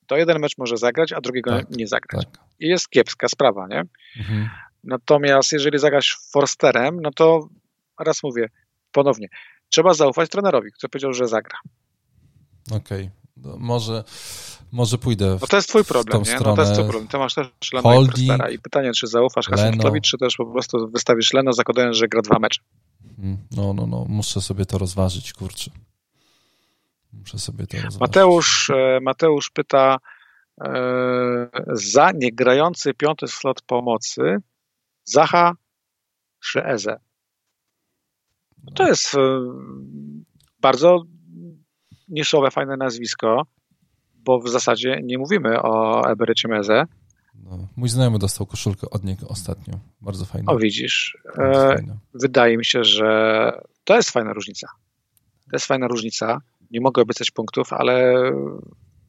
to 0.07 0.17
jeden 0.17 0.39
mecz 0.39 0.57
może 0.57 0.77
zagrać, 0.77 1.13
a 1.13 1.21
drugiego 1.21 1.51
tak, 1.51 1.69
nie 1.69 1.87
zagrać. 1.87 2.25
Tak. 2.25 2.43
I 2.59 2.67
jest 2.67 2.89
kiepska 2.89 3.27
sprawa, 3.27 3.67
nie? 3.67 3.83
Mhm. 4.17 4.49
Natomiast 4.83 5.51
jeżeli 5.51 5.79
zagrasz 5.79 6.17
Forsterem, 6.31 7.01
no 7.01 7.11
to 7.11 7.47
raz 7.99 8.23
mówię 8.23 8.49
ponownie, 8.91 9.27
trzeba 9.69 9.93
zaufać 9.93 10.29
trenerowi, 10.29 10.71
który 10.71 10.89
powiedział, 10.89 11.13
że 11.13 11.27
zagra. 11.27 11.57
Okej, 12.71 13.09
okay. 13.39 13.57
może, 13.59 14.03
może 14.71 14.97
pójdę 14.97 15.37
w 15.37 15.41
No 15.41 15.47
to 15.47 15.55
jest 15.55 15.69
twój 15.69 15.83
problem, 15.83 16.23
nie? 16.23 16.39
No 16.39 16.55
to 16.55 16.61
jest 16.61 16.73
twój 16.73 16.85
problem. 16.85 17.07
Ty 17.07 17.17
masz 17.17 17.33
też 17.33 17.73
Leno 17.73 17.89
Holding, 17.89 18.17
i 18.17 18.27
Forstera 18.27 18.49
i 18.49 18.59
pytanie, 18.59 18.91
czy 18.91 19.07
zaufasz 19.07 19.47
Hasselhuttowi, 19.47 20.01
czy 20.01 20.17
też 20.17 20.35
po 20.35 20.45
prostu 20.45 20.89
wystawisz 20.91 21.33
Leno 21.33 21.53
zakładając, 21.53 21.97
że 21.97 22.07
gra 22.07 22.21
dwa 22.21 22.39
mecze. 22.39 22.61
Mm, 23.19 23.37
no, 23.51 23.73
no, 23.73 23.87
no, 23.87 24.05
muszę 24.09 24.41
sobie 24.41 24.65
to 24.65 24.77
rozważyć, 24.77 25.33
kurczę. 25.33 25.71
Muszę 27.13 27.39
sobie 27.39 27.67
to 27.67 27.77
rozważyć. 27.77 27.99
Mateusz, 27.99 28.69
e, 28.69 28.99
Mateusz 29.01 29.49
pyta, 29.49 29.97
e, 30.61 31.49
za 31.71 32.11
niegrający 32.11 32.93
piąty 32.93 33.27
slot 33.27 33.61
pomocy 33.61 34.37
Zacha 35.03 35.53
czy 36.39 36.63
Eze? 36.65 36.99
To 38.75 38.87
jest 38.87 39.15
e, 39.15 39.19
bardzo 40.59 41.03
niszowe, 42.07 42.51
fajne 42.51 42.77
nazwisko, 42.77 43.41
bo 44.15 44.39
w 44.39 44.49
zasadzie 44.49 44.99
nie 45.03 45.17
mówimy 45.17 45.61
o 45.61 46.01
Eberycie 46.09 46.47
Meze, 46.47 46.85
no, 47.43 47.67
mój 47.75 47.89
znajomy 47.89 48.19
dostał 48.19 48.47
koszulkę 48.47 48.89
od 48.89 49.03
niego 49.03 49.27
ostatnio. 49.27 49.79
Bardzo 50.01 50.25
fajna. 50.25 50.51
O, 50.51 50.57
widzisz. 50.57 51.17
E, 51.37 51.75
wydaje 52.13 52.57
mi 52.57 52.65
się, 52.65 52.83
że 52.83 53.51
to 53.83 53.95
jest 53.95 54.11
fajna 54.11 54.33
różnica. 54.33 54.67
To 55.49 55.55
jest 55.55 55.65
fajna 55.65 55.87
różnica. 55.87 56.41
Nie 56.71 56.81
mogę 56.81 57.01
obiecać 57.01 57.31
punktów, 57.31 57.73
ale 57.73 58.13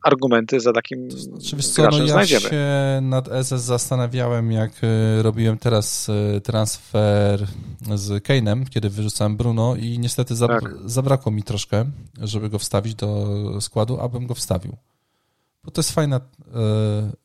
argumenty 0.05 0.60
za 0.60 0.72
takim 0.72 1.10
znaczy, 1.10 1.62
co, 1.62 1.90
no, 1.90 1.98
ja 1.98 2.06
znajdziemy. 2.06 2.48
się 2.48 2.66
nad 3.02 3.28
SS 3.42 3.62
zastanawiałem, 3.62 4.52
jak 4.52 4.70
e, 4.82 5.22
robiłem 5.22 5.59
teraz 5.59 6.09
e, 6.09 6.40
transfer 6.40 7.46
z 7.94 8.24
Kane'em, 8.24 8.64
kiedy 8.68 8.90
wyrzucałem 8.90 9.36
Bruno 9.36 9.76
i 9.76 9.98
niestety 9.98 10.36
zab 10.36 10.50
tak. 10.50 10.74
zabrakło 10.84 11.32
mi 11.32 11.42
troszkę, 11.42 11.84
żeby 12.22 12.48
go 12.48 12.59
wstawić 12.59 12.94
do 12.94 13.60
składu, 13.60 14.00
abym 14.00 14.26
go 14.26 14.34
wstawił. 14.34 14.76
Bo 15.68 15.72
to 15.72 15.78
jest 15.78 15.92
fajna 15.92 16.16
e, 16.16 16.20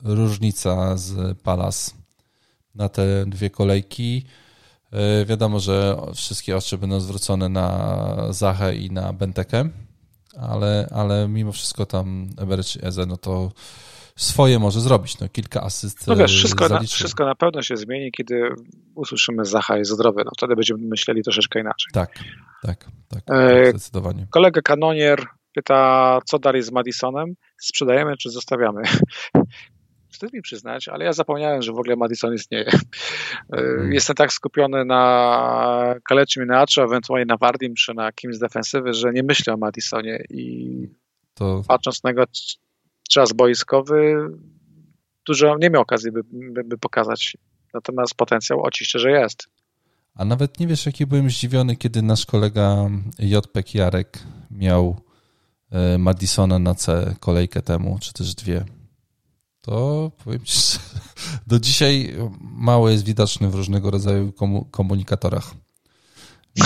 różnica 0.04 0.98
z 0.98 1.38
Palace. 1.38 1.92
na 2.76 2.90
te 2.90 3.26
dwie 3.26 3.50
kolejki. 3.50 4.26
E, 4.92 5.26
wiadomo, 5.26 5.60
że 5.60 5.98
wszystkie 6.16 6.58
oczy 6.58 6.78
będą 6.78 7.00
zwrócone 7.00 7.50
na 7.50 8.16
Zachę 8.30 8.76
i 8.76 8.92
na 8.92 9.14
Bentekę, 9.14 9.70
ale, 10.40 10.90
ale 10.92 11.28
mimo 11.28 11.52
wszystko 11.52 11.86
tam 11.86 12.30
Everett 12.38 12.78
Eze, 12.82 13.06
no 13.06 13.18
to 13.18 13.52
swoje 14.16 14.60
może 14.60 14.82
zrobić. 14.82 15.20
No, 15.20 15.30
kilka 15.30 15.62
asyst 15.62 16.08
No 16.08 16.16
wiesz, 16.16 16.32
wszystko 16.38 16.70
na, 16.70 16.80
wszystko 16.80 17.26
na 17.26 17.36
pewno 17.36 17.62
się 17.62 17.78
zmieni, 17.78 18.12
kiedy 18.12 18.50
usłyszymy 18.96 19.46
Zacha 19.46 19.78
jest 19.78 19.92
zdrowy. 19.92 20.22
No 20.26 20.32
wtedy 20.38 20.56
będziemy 20.56 20.88
myśleli 20.88 21.24
troszeczkę 21.24 21.60
inaczej. 21.60 21.92
Tak, 21.94 22.20
tak, 22.62 22.86
tak, 23.08 23.24
e, 23.32 23.70
zdecydowanie. 23.70 24.28
Kolega 24.30 24.62
kanonier 24.62 25.28
pyta, 25.56 26.20
co 26.26 26.40
dalej 26.40 26.62
z 26.62 26.72
Madisonem? 26.72 27.34
Sprzedajemy 27.58 28.18
czy 28.18 28.30
zostawiamy? 28.30 28.82
wstyd 30.14 30.34
mi 30.34 30.42
przyznać, 30.42 30.88
ale 30.88 31.06
ja 31.06 31.14
zapomniałem, 31.14 31.62
że 31.62 31.72
w 31.72 31.80
ogóle 31.80 31.96
Madison 31.96 32.34
istnieje. 32.34 32.72
Hmm. 33.52 33.94
Jestem 33.94 34.16
tak 34.16 34.34
skupiony 34.34 34.86
na 34.86 35.96
Kaleci 36.04 36.40
Minaczu, 36.40 36.82
ewentualnie 36.82 37.26
na 37.26 37.38
Wardim 37.38 37.74
czy 37.76 37.94
na 37.94 38.12
kimś 38.12 38.36
z 38.36 38.40
defensywy, 38.40 38.94
że 38.94 39.14
nie 39.14 39.24
myślę 39.24 39.54
o 39.54 39.58
Madisonie 39.58 40.24
i 40.30 40.88
to... 41.34 41.62
patrząc 41.68 42.04
na 42.04 42.10
jego 42.10 42.24
czas 43.10 43.34
boiskowy, 43.34 44.28
dużo 45.28 45.58
nie 45.58 45.70
miał 45.70 45.82
okazji, 45.82 46.12
by, 46.12 46.22
by, 46.32 46.64
by 46.64 46.78
pokazać. 46.78 47.38
Natomiast 47.74 48.16
potencjał 48.16 48.62
oczywiście, 48.62 49.00
że 49.00 49.12
jest. 49.12 49.48
A 50.16 50.26
nawet 50.26 50.60
nie 50.60 50.68
wiesz, 50.68 50.86
jaki 50.86 51.06
byłem 51.06 51.30
zdziwiony, 51.30 51.76
kiedy 51.76 52.02
nasz 52.02 52.26
kolega 52.26 52.90
JP 53.20 53.74
Jarek 53.74 54.20
miał 54.52 54.96
e, 54.98 55.13
Madisona 56.00 56.60
na 56.60 56.76
C 56.76 57.16
kolejkę 57.20 57.62
temu, 57.62 57.98
czy 58.02 58.14
też 58.14 58.36
dwie 58.36 58.66
to 59.66 60.12
powiem 60.24 60.40
ci, 60.44 60.60
że 60.60 60.80
do 61.48 61.60
dzisiaj 61.60 62.16
mało 62.42 62.90
jest 62.90 63.06
widoczny 63.06 63.50
w 63.50 63.56
różnego 63.56 63.92
rodzaju 63.92 64.34
komunikatorach. 64.72 65.52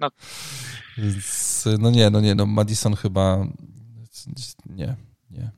No. 0.00 0.08
Więc 0.98 1.64
no 1.78 1.90
nie, 1.90 2.10
no 2.10 2.20
nie, 2.20 2.34
no 2.34 2.46
Madison 2.46 2.96
chyba 2.96 3.46
nie, 4.66 4.96
nie. 5.30 5.50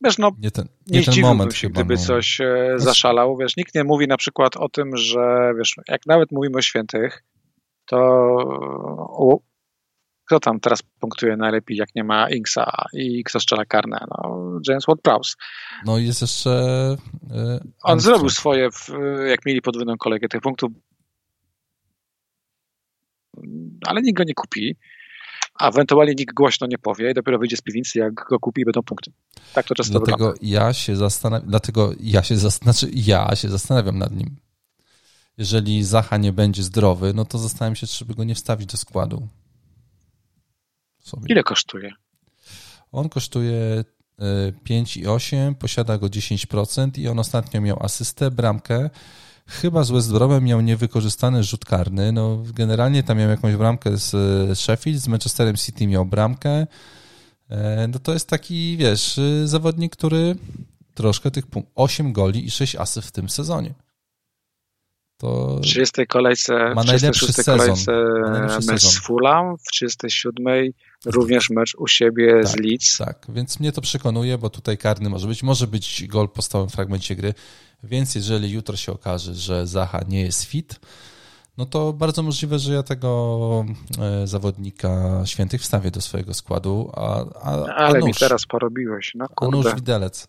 Wiesz, 0.00 0.18
no, 0.18 0.30
nie 0.38 0.50
ten, 0.50 0.68
nie, 0.86 0.98
nie 0.98 1.04
ten 1.04 1.20
moment 1.20 1.54
się, 1.54 1.68
chyba, 1.68 1.80
gdyby 1.80 1.94
no. 1.94 2.00
coś 2.00 2.40
e, 2.40 2.74
zaszalał. 2.76 3.36
Wiesz, 3.36 3.56
nikt 3.56 3.74
nie 3.74 3.84
mówi 3.84 4.08
na 4.08 4.16
przykład 4.16 4.56
o 4.56 4.68
tym, 4.68 4.96
że 4.96 5.52
wiesz, 5.58 5.76
jak 5.88 6.06
nawet 6.06 6.32
mówimy 6.32 6.58
o 6.58 6.62
świętych, 6.62 7.22
to 7.94 9.38
kto 10.24 10.40
tam 10.40 10.60
teraz 10.60 10.82
punktuje 11.00 11.36
najlepiej, 11.36 11.76
jak 11.76 11.88
nie 11.94 12.04
ma 12.04 12.30
Inksa 12.30 12.64
i 12.92 13.24
kto 13.24 13.40
strzela 13.40 13.64
karne? 13.64 14.06
No, 14.10 14.50
James 14.68 14.84
Ward-Prowse. 14.86 15.36
No 15.86 15.98
i 15.98 16.06
jest 16.06 16.22
jeszcze... 16.22 16.50
Yy, 17.30 17.60
On 17.82 18.00
zrobił 18.00 18.30
swoje, 18.30 18.70
w, 18.70 18.88
jak 19.26 19.46
mieli 19.46 19.62
podwójną 19.62 19.96
kolegę 19.96 20.28
tych 20.28 20.40
punktów, 20.40 20.72
ale 23.86 24.02
nikt 24.02 24.18
go 24.18 24.24
nie 24.24 24.34
kupi, 24.34 24.76
a 25.60 25.68
ewentualnie 25.68 26.14
nikt 26.18 26.34
głośno 26.34 26.66
nie 26.66 26.78
powie 26.78 27.10
i 27.10 27.14
dopiero 27.14 27.38
wyjdzie 27.38 27.56
z 27.56 27.62
piwnicy, 27.62 27.98
jak 27.98 28.14
go 28.14 28.38
kupi 28.40 28.60
i 28.60 28.64
będą 28.64 28.82
punkty. 28.82 29.12
Tak 29.54 29.66
to 29.66 29.74
często 29.74 29.98
dlatego 29.98 30.32
wygląda. 30.32 30.38
Ja 30.42 30.72
się 30.72 30.96
zastanawiam, 30.96 31.48
dlatego 31.48 31.92
ja 32.00 32.22
się, 32.22 32.36
znaczy 32.36 32.90
ja 32.92 33.36
się 33.36 33.48
zastanawiam 33.48 33.98
nad 33.98 34.16
nim. 34.16 34.36
Jeżeli 35.38 35.84
Zacha 35.84 36.16
nie 36.16 36.32
będzie 36.32 36.62
zdrowy, 36.62 37.14
no 37.14 37.24
to 37.24 37.38
zastanawiam 37.38 37.76
się, 37.76 37.86
czy 37.86 38.04
by 38.04 38.14
go 38.14 38.24
nie 38.24 38.34
wstawić 38.34 38.66
do 38.70 38.76
składu 38.76 39.28
sobie. 41.04 41.26
Ile 41.28 41.42
kosztuje? 41.42 41.92
On 42.92 43.08
kosztuje 43.08 43.84
5,8, 44.64 45.36
e, 45.36 45.54
posiada 45.54 45.98
go 45.98 46.08
10% 46.08 46.98
i 46.98 47.08
on 47.08 47.18
ostatnio 47.18 47.60
miał 47.60 47.82
asystę, 47.82 48.30
bramkę. 48.30 48.90
Chyba 49.46 49.84
z 49.84 49.90
West 49.90 50.12
Bromem 50.12 50.44
miał 50.44 50.60
niewykorzystany 50.60 51.44
rzut 51.44 51.64
karny. 51.64 52.12
No, 52.12 52.42
generalnie 52.54 53.02
tam 53.02 53.18
miał 53.18 53.30
jakąś 53.30 53.56
bramkę 53.56 53.96
z 53.96 54.58
Sheffield, 54.58 55.00
z 55.00 55.08
Manchesterem 55.08 55.56
City 55.56 55.86
miał 55.86 56.06
bramkę. 56.06 56.66
E, 57.48 57.88
no 57.88 57.98
to 57.98 58.12
jest 58.12 58.28
taki, 58.28 58.76
wiesz, 58.76 59.20
zawodnik, 59.44 59.96
który 59.96 60.36
troszkę 60.94 61.30
tych 61.30 61.46
punktów, 61.46 61.72
8 61.74 62.12
goli 62.12 62.46
i 62.46 62.50
6 62.50 62.76
asyst 62.76 63.08
w 63.08 63.12
tym 63.12 63.28
sezonie. 63.28 63.74
To 65.24 65.56
w 65.56 65.60
30 65.60 66.06
kolejce, 66.06 66.74
ma 66.74 66.82
w 66.82 66.86
36 66.86 67.44
kolejce 67.44 67.92
mecz 68.66 68.82
z 68.82 68.98
Fulham, 68.98 69.56
w 69.58 69.62
37 69.72 70.72
również 71.04 71.50
mecz 71.50 71.74
u 71.74 71.86
siebie 71.86 72.34
tak, 72.42 72.48
z 72.48 72.56
Leeds. 72.56 72.98
Tak, 72.98 73.26
więc 73.28 73.60
mnie 73.60 73.72
to 73.72 73.80
przekonuje, 73.80 74.38
bo 74.38 74.50
tutaj 74.50 74.78
karny 74.78 75.10
może 75.10 75.28
być. 75.28 75.42
Może 75.42 75.66
być 75.66 76.06
gol 76.06 76.28
po 76.28 76.42
stałym 76.42 76.68
fragmencie 76.68 77.16
gry, 77.16 77.34
więc 77.82 78.14
jeżeli 78.14 78.50
jutro 78.50 78.76
się 78.76 78.92
okaże, 78.92 79.34
że 79.34 79.66
Zaha 79.66 80.00
nie 80.08 80.22
jest 80.22 80.44
fit, 80.44 80.80
no 81.58 81.66
to 81.66 81.92
bardzo 81.92 82.22
możliwe, 82.22 82.58
że 82.58 82.74
ja 82.74 82.82
tego 82.82 83.64
e, 84.00 84.26
zawodnika 84.26 85.22
świętych 85.24 85.60
wstawię 85.60 85.90
do 85.90 86.00
swojego 86.00 86.34
składu. 86.34 86.90
A, 86.94 87.24
a, 87.42 87.74
Ale 87.74 87.98
a 88.02 88.06
mi 88.06 88.14
teraz 88.14 88.46
porobiłeś, 88.46 89.12
no 89.14 89.28
kurde. 89.28 89.58
A 89.58 89.62
nóż 89.62 89.74
widelec. 89.74 90.28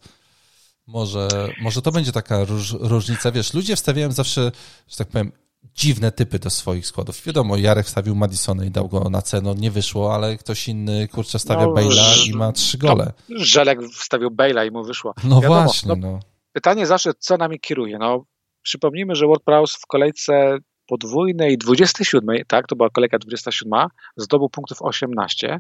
Może, 0.88 1.28
może 1.62 1.82
to 1.82 1.92
będzie 1.92 2.12
taka 2.12 2.44
róż, 2.44 2.76
różnica. 2.80 3.32
Wiesz, 3.32 3.54
ludzie 3.54 3.76
wstawiają 3.76 4.12
zawsze, 4.12 4.52
że 4.88 4.98
tak 4.98 5.08
powiem, 5.08 5.32
dziwne 5.76 6.12
typy 6.12 6.40
do 6.40 6.50
swoich 6.50 6.88
składów. 6.88 7.26
Wiadomo, 7.26 7.58
Jarek 7.58 7.86
wstawił 7.86 8.16
Madisona 8.16 8.66
i 8.66 8.72
dał 8.72 8.88
go 8.88 9.10
na 9.10 9.22
cenę, 9.22 9.56
nie 9.56 9.72
wyszło, 9.72 10.16
ale 10.16 10.38
ktoś 10.38 10.68
inny, 10.68 11.08
kurczę, 11.08 11.40
stawia 11.40 11.66
no, 11.66 11.74
Bale'a 11.74 12.30
i 12.30 12.34
ma 12.34 12.52
trzy 12.52 12.78
gole. 12.78 13.14
No, 13.30 13.36
Żelek 13.40 13.80
wstawił 13.84 14.30
Bale'a 14.30 14.68
i 14.68 14.72
mu 14.72 14.84
wyszło. 14.84 15.14
No 15.24 15.42
Wiadomo, 15.42 15.64
właśnie, 15.64 15.96
no, 15.96 16.12
no. 16.12 16.20
Pytanie 16.54 16.86
zawsze, 16.88 17.12
co 17.20 17.38
nami 17.38 17.60
kieruje? 17.60 17.98
No, 17.98 18.26
przypomnijmy, 18.62 19.16
że 19.16 19.28
WordPress 19.28 19.72
w 19.76 19.88
kolejce 19.88 20.58
podwójnej 20.88 21.58
27, 21.58 22.38
tak, 22.48 22.68
to 22.68 22.76
była 22.76 22.90
kolejka 22.90 23.20
27, 23.20 23.88
zdobył 24.18 24.50
punktów 24.50 24.82
18, 24.82 25.60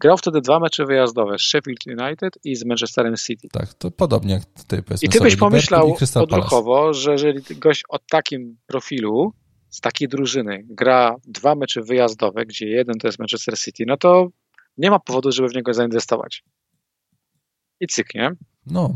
Grał 0.00 0.16
wtedy 0.16 0.40
dwa 0.40 0.60
mecze 0.60 0.84
wyjazdowe 0.84 1.38
z 1.38 1.42
Sheffield 1.42 1.86
United 1.86 2.38
i 2.44 2.56
z 2.56 2.64
Manchesterem 2.64 3.16
City. 3.16 3.48
Tak, 3.52 3.74
to 3.74 3.90
podobnie 3.90 4.32
jak 4.32 4.44
tutaj 4.44 4.82
powiedzmy 4.82 5.06
I 5.06 5.08
ty 5.08 5.20
byś 5.20 5.36
pomyślał 5.36 5.96
odruchowo, 6.14 6.94
że 6.94 7.12
jeżeli 7.12 7.56
gość 7.56 7.82
o 7.88 7.98
takim 8.10 8.56
profilu, 8.66 9.32
z 9.70 9.80
takiej 9.80 10.08
drużyny 10.08 10.64
gra 10.64 11.16
dwa 11.24 11.54
mecze 11.54 11.82
wyjazdowe, 11.82 12.46
gdzie 12.46 12.66
jeden 12.66 12.98
to 12.98 13.08
jest 13.08 13.18
Manchester 13.18 13.58
City, 13.58 13.84
no 13.86 13.96
to 13.96 14.28
nie 14.78 14.90
ma 14.90 14.98
powodu, 14.98 15.32
żeby 15.32 15.48
w 15.48 15.54
niego 15.54 15.74
zainwestować. 15.74 16.44
I 17.80 17.86
cyk, 17.86 18.14
nie? 18.14 18.30
No, 18.66 18.94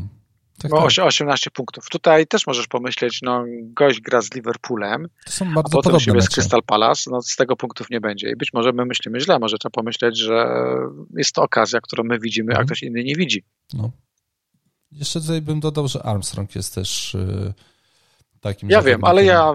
tak, 0.63 0.71
no, 0.71 0.89
tak. 0.89 1.07
18 1.07 1.51
punktów. 1.51 1.89
Tutaj 1.91 2.27
też 2.27 2.47
możesz 2.47 2.67
pomyśleć, 2.67 3.23
no 3.23 3.45
gość 3.63 4.01
gra 4.01 4.23
z 4.23 4.35
Liverpoolem, 4.35 5.09
to 5.27 5.33
są 5.33 5.55
bardzo 5.55 5.79
a 5.79 5.83
potem 5.83 6.01
siebie 6.01 6.23
z 6.23 6.29
Crystal 6.29 6.63
Palace, 6.63 7.11
no 7.11 7.23
z 7.23 7.37
tego 7.37 7.57
punktów 7.57 7.91
nie 7.91 8.01
będzie. 8.01 8.31
I 8.31 8.37
być 8.37 8.53
może 8.53 8.73
my 8.73 8.85
myślimy 8.85 9.21
źle, 9.21 9.39
może 9.39 9.59
trzeba 9.59 9.71
pomyśleć, 9.71 10.19
że 10.19 10.47
jest 11.17 11.33
to 11.33 11.43
okazja, 11.43 11.81
którą 11.81 12.05
my 12.05 12.19
widzimy, 12.19 12.51
mhm. 12.51 12.63
a 12.63 12.67
ktoś 12.67 12.83
inny 12.83 13.05
nie 13.05 13.15
widzi. 13.15 13.43
No. 13.75 13.91
Jeszcze 14.93 15.21
tutaj 15.21 15.43
bym 15.43 15.61
dodał, 15.61 15.89
że 15.89 16.03
Armstrong 16.03 16.55
jest 16.55 16.75
też 16.75 17.15
yy, 17.15 17.53
takim... 18.41 18.71
Ja 18.71 18.83
wiem, 18.83 19.05
ale 19.05 19.25
ja 19.25 19.55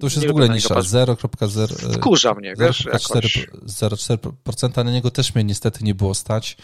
to 0.00 0.06
już 0.06 0.14
jest 0.14 0.26
w 0.26 0.30
ogóle 0.30 0.48
nisza. 0.48 0.74
0,0. 0.74 1.94
Wkurza 1.94 2.34
mnie, 2.34 2.54
wiesz? 2.58 2.86
0,4% 2.86 4.84
na 4.84 4.90
niego 4.90 5.10
też 5.10 5.34
mnie 5.34 5.44
niestety 5.44 5.84
nie 5.84 5.94
było 5.94 6.14
stać, 6.14 6.56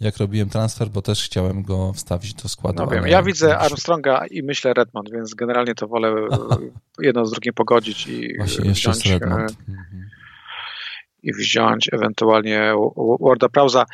jak 0.00 0.16
robiłem 0.16 0.48
transfer, 0.48 0.88
bo 0.88 1.02
też 1.02 1.24
chciałem 1.24 1.62
go 1.62 1.92
wstawić 1.92 2.34
do 2.34 2.48
składu. 2.48 2.82
No 2.82 2.90
wiem, 2.90 3.06
ja 3.06 3.22
widzę 3.22 3.58
Armstronga 3.58 4.26
i 4.30 4.42
myślę 4.42 4.74
Redmond, 4.74 5.10
więc 5.12 5.34
generalnie 5.34 5.74
to 5.74 5.88
wolę 5.88 6.14
jedno 6.98 7.26
z 7.26 7.30
drugim 7.30 7.54
pogodzić 7.54 8.06
i 8.06 8.36
Właśnie 8.38 8.68
jeszcze 8.68 8.90
wziąć, 8.90 9.06
Redmond. 9.06 9.50
E, 9.50 9.54
mhm. 9.68 10.08
i 11.22 11.32
wziąć 11.32 11.88
ewentualnie 11.92 12.72
Warda 13.20 13.48
Prauza. 13.48 13.84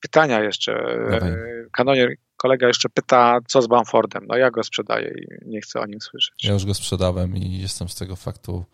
Pytania 0.00 0.42
jeszcze. 0.42 0.72
E, 0.72 1.36
Kanonier 1.72 2.14
kolega 2.42 2.66
jeszcze 2.66 2.88
pyta, 2.88 3.38
co 3.46 3.62
z 3.62 3.66
Bamfordem. 3.66 4.24
No 4.28 4.36
ja 4.36 4.50
go 4.50 4.62
sprzedaję 4.62 5.14
i 5.18 5.48
nie 5.48 5.60
chcę 5.60 5.80
o 5.80 5.86
nim 5.86 6.00
słyszeć. 6.00 6.44
Ja 6.44 6.52
już 6.52 6.66
go 6.66 6.74
sprzedałem 6.74 7.36
i 7.36 7.58
jestem 7.58 7.88
z 7.88 7.94
tego 7.94 8.16
faktu, 8.16 8.64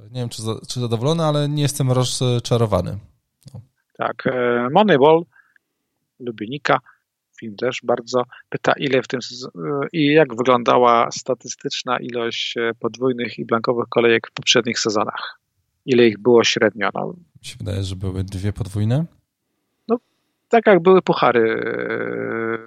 nie 0.00 0.20
wiem 0.20 0.28
czy, 0.28 0.42
czy 0.68 0.80
zadowolony, 0.80 1.24
ale 1.24 1.48
nie 1.48 1.62
jestem 1.62 1.92
rozczarowany. 1.92 2.98
No. 3.54 3.60
Tak, 3.98 4.26
e, 4.26 4.68
Moneyball, 4.72 5.24
Lubienika, 6.20 6.78
film 7.40 7.56
też 7.56 7.80
bardzo, 7.82 8.22
pyta 8.48 8.72
ile 8.76 9.02
w 9.02 9.08
tym 9.08 9.20
i 9.92 10.06
jak 10.06 10.36
wyglądała 10.36 11.10
statystyczna 11.10 11.98
ilość 11.98 12.56
e, 12.56 12.70
podwójnych 12.80 13.38
i 13.38 13.44
blankowych 13.44 13.88
kolejek 13.88 14.28
w 14.30 14.32
poprzednich 14.32 14.78
sezonach. 14.78 15.40
Ile 15.86 16.06
ich 16.06 16.18
było 16.18 16.44
średnio? 16.44 16.88
No. 16.94 17.06
Mi 17.06 17.44
się 17.48 17.56
wydaje, 17.58 17.82
że 17.82 17.96
były 17.96 18.24
dwie 18.24 18.52
podwójne. 18.52 19.04
No, 19.88 19.96
tak 20.48 20.66
jak 20.66 20.82
były 20.82 21.02
puchary 21.02 21.62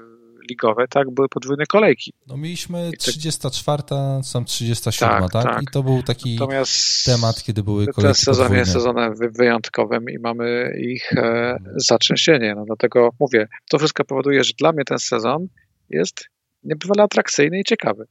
e, 0.04 0.07
ligowe, 0.50 0.88
tak, 0.88 1.12
były 1.12 1.30
podwójne 1.30 1.66
kolejki. 1.66 2.14
No 2.28 2.38
mieliśmy 2.38 2.92
34, 3.00 3.84
sam 4.24 4.46
37, 4.46 5.22
tak, 5.22 5.32
tak? 5.32 5.44
tak? 5.44 5.64
I 5.64 5.66
to 5.66 5.84
był 5.84 6.04
taki 6.04 6.36
Natomiast 6.36 7.06
temat, 7.06 7.44
kiedy 7.44 7.64
były 7.64 7.88
kolejki 7.88 8.02
Ten 8.02 8.14
sezon 8.16 8.36
podwójne. 8.36 8.60
jest 8.60 8.72
sezonem 8.72 9.14
wyjątkowym 9.38 10.10
i 10.10 10.20
mamy 10.20 10.74
ich 10.80 11.14
e, 11.14 11.58
zatrzęsienie. 11.76 12.56
No 12.56 12.66
dlatego 12.66 13.10
mówię, 13.20 13.48
to 13.70 13.78
wszystko 13.78 14.06
powoduje, 14.06 14.44
że 14.44 14.54
dla 14.58 14.72
mnie 14.72 14.84
ten 14.84 15.00
sezon 15.00 15.48
jest 15.90 16.26
niebywale 16.64 17.04
atrakcyjny 17.04 17.60
i 17.60 17.64
ciekawy. 17.64 18.06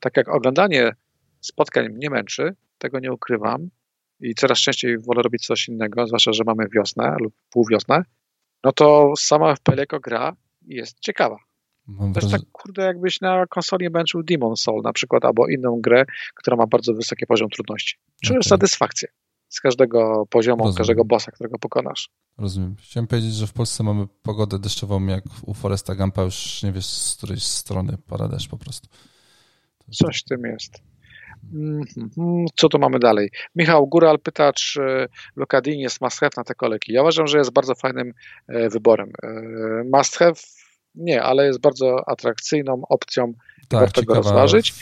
Tak 0.00 0.16
jak 0.16 0.28
oglądanie 0.28 0.92
spotkań 1.40 1.88
mnie 1.88 2.10
męczy, 2.10 2.54
tego 2.78 3.00
nie 3.00 3.12
ukrywam 3.12 3.68
i 4.20 4.34
coraz 4.34 4.58
częściej 4.58 4.98
wolę 4.98 5.22
robić 5.22 5.46
coś 5.46 5.68
innego, 5.68 6.06
zwłaszcza, 6.06 6.32
że 6.32 6.42
mamy 6.46 6.66
wiosnę 6.74 7.16
lub 7.20 7.34
półwiosnę, 7.50 8.02
no 8.64 8.72
to 8.72 9.12
sama 9.18 9.54
FPL 9.56 9.78
jako 9.78 10.00
gra 10.00 10.36
jest 10.66 11.00
ciekawa. 11.00 11.36
Mam 11.88 12.12
jest 12.16 12.30
tak, 12.30 12.40
kurde, 12.52 12.82
jakbyś 12.82 13.20
na 13.20 13.46
konsoli 13.46 13.90
męczył 13.90 14.22
Demon 14.22 14.56
Soul 14.56 14.82
na 14.82 14.92
przykład, 14.92 15.24
albo 15.24 15.48
inną 15.48 15.80
grę, 15.80 16.04
która 16.34 16.56
ma 16.56 16.66
bardzo 16.66 16.94
wysoki 16.94 17.26
poziom 17.26 17.48
trudności. 17.48 17.96
Czujesz 18.22 18.46
okay. 18.46 18.58
satysfakcję 18.58 19.08
z 19.48 19.60
każdego 19.60 20.26
poziomu, 20.30 20.64
Rozumiem. 20.64 20.76
każdego 20.76 21.04
bossa, 21.04 21.32
którego 21.32 21.58
pokonasz. 21.58 22.10
Rozumiem. 22.38 22.76
Chciałem 22.78 23.06
powiedzieć, 23.06 23.34
że 23.34 23.46
w 23.46 23.52
Polsce 23.52 23.84
mamy 23.84 24.06
pogodę 24.22 24.58
deszczową, 24.58 25.06
jak 25.06 25.24
u 25.42 25.54
Foresta 25.54 25.94
Gampa, 25.94 26.22
już 26.22 26.62
nie 26.62 26.72
wiesz, 26.72 26.86
z 26.86 27.16
której 27.16 27.40
strony 27.40 27.98
pada 28.08 28.28
deszcz 28.28 28.48
po 28.48 28.58
prostu. 28.58 28.88
Coś 29.90 30.20
w 30.20 30.24
tym 30.24 30.42
jest. 30.44 30.82
Mhm. 31.54 32.46
Co 32.56 32.68
tu 32.68 32.78
mamy 32.78 32.98
dalej? 32.98 33.30
Michał 33.54 33.86
Góral 33.86 34.18
pyta, 34.18 34.52
czy 34.52 35.08
Lokadin 35.36 35.80
jest 35.80 36.00
must 36.00 36.20
have 36.20 36.30
na 36.36 36.44
te 36.44 36.54
kolejki. 36.54 36.92
Ja 36.92 37.02
uważam, 37.02 37.26
że 37.26 37.38
jest 37.38 37.52
bardzo 37.52 37.74
fajnym 37.74 38.12
e, 38.48 38.68
wyborem. 38.68 39.12
E, 39.22 39.28
must 39.92 40.16
have 40.16 40.34
nie, 40.96 41.22
ale 41.22 41.46
jest 41.46 41.60
bardzo 41.60 42.08
atrakcyjną 42.08 42.82
opcją 42.88 43.32
tak, 43.68 43.80
warto 43.80 44.02
go 44.02 44.14
rozważyć. 44.14 44.74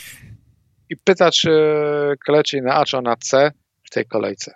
I 0.89 0.97
pyta, 0.97 1.31
czy 1.31 1.51
kleci 2.25 2.61
na 2.61 2.73
A 2.73 2.85
czy 2.85 3.01
na 3.01 3.15
C 3.15 3.51
w 3.83 3.89
tej 3.89 4.05
kolejce. 4.05 4.53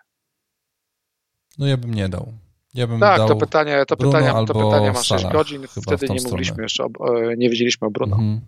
No 1.58 1.68
ja 1.68 1.78
bym 1.78 1.94
nie 1.94 2.10
dał. 2.10 2.34
Ja 2.74 2.88
bym 2.88 3.00
tak, 3.00 3.18
dał 3.18 3.28
to 3.28 3.36
pytanie, 3.36 3.84
to 3.88 3.98
pytanie, 3.98 4.34
to 4.48 4.54
pytanie 4.54 4.92
ma 4.92 5.04
6 5.04 5.26
godzin, 5.26 5.68
wtedy 5.68 6.10
nie 6.10 6.22
mówiliśmy 6.24 6.64
jeszcze, 6.64 6.84
o, 6.84 6.88
e, 7.18 7.38
nie 7.38 7.50
wiedzieliśmy 7.50 7.88
o 7.88 7.92
Bruno. 7.92 8.16
Mhm. 8.16 8.42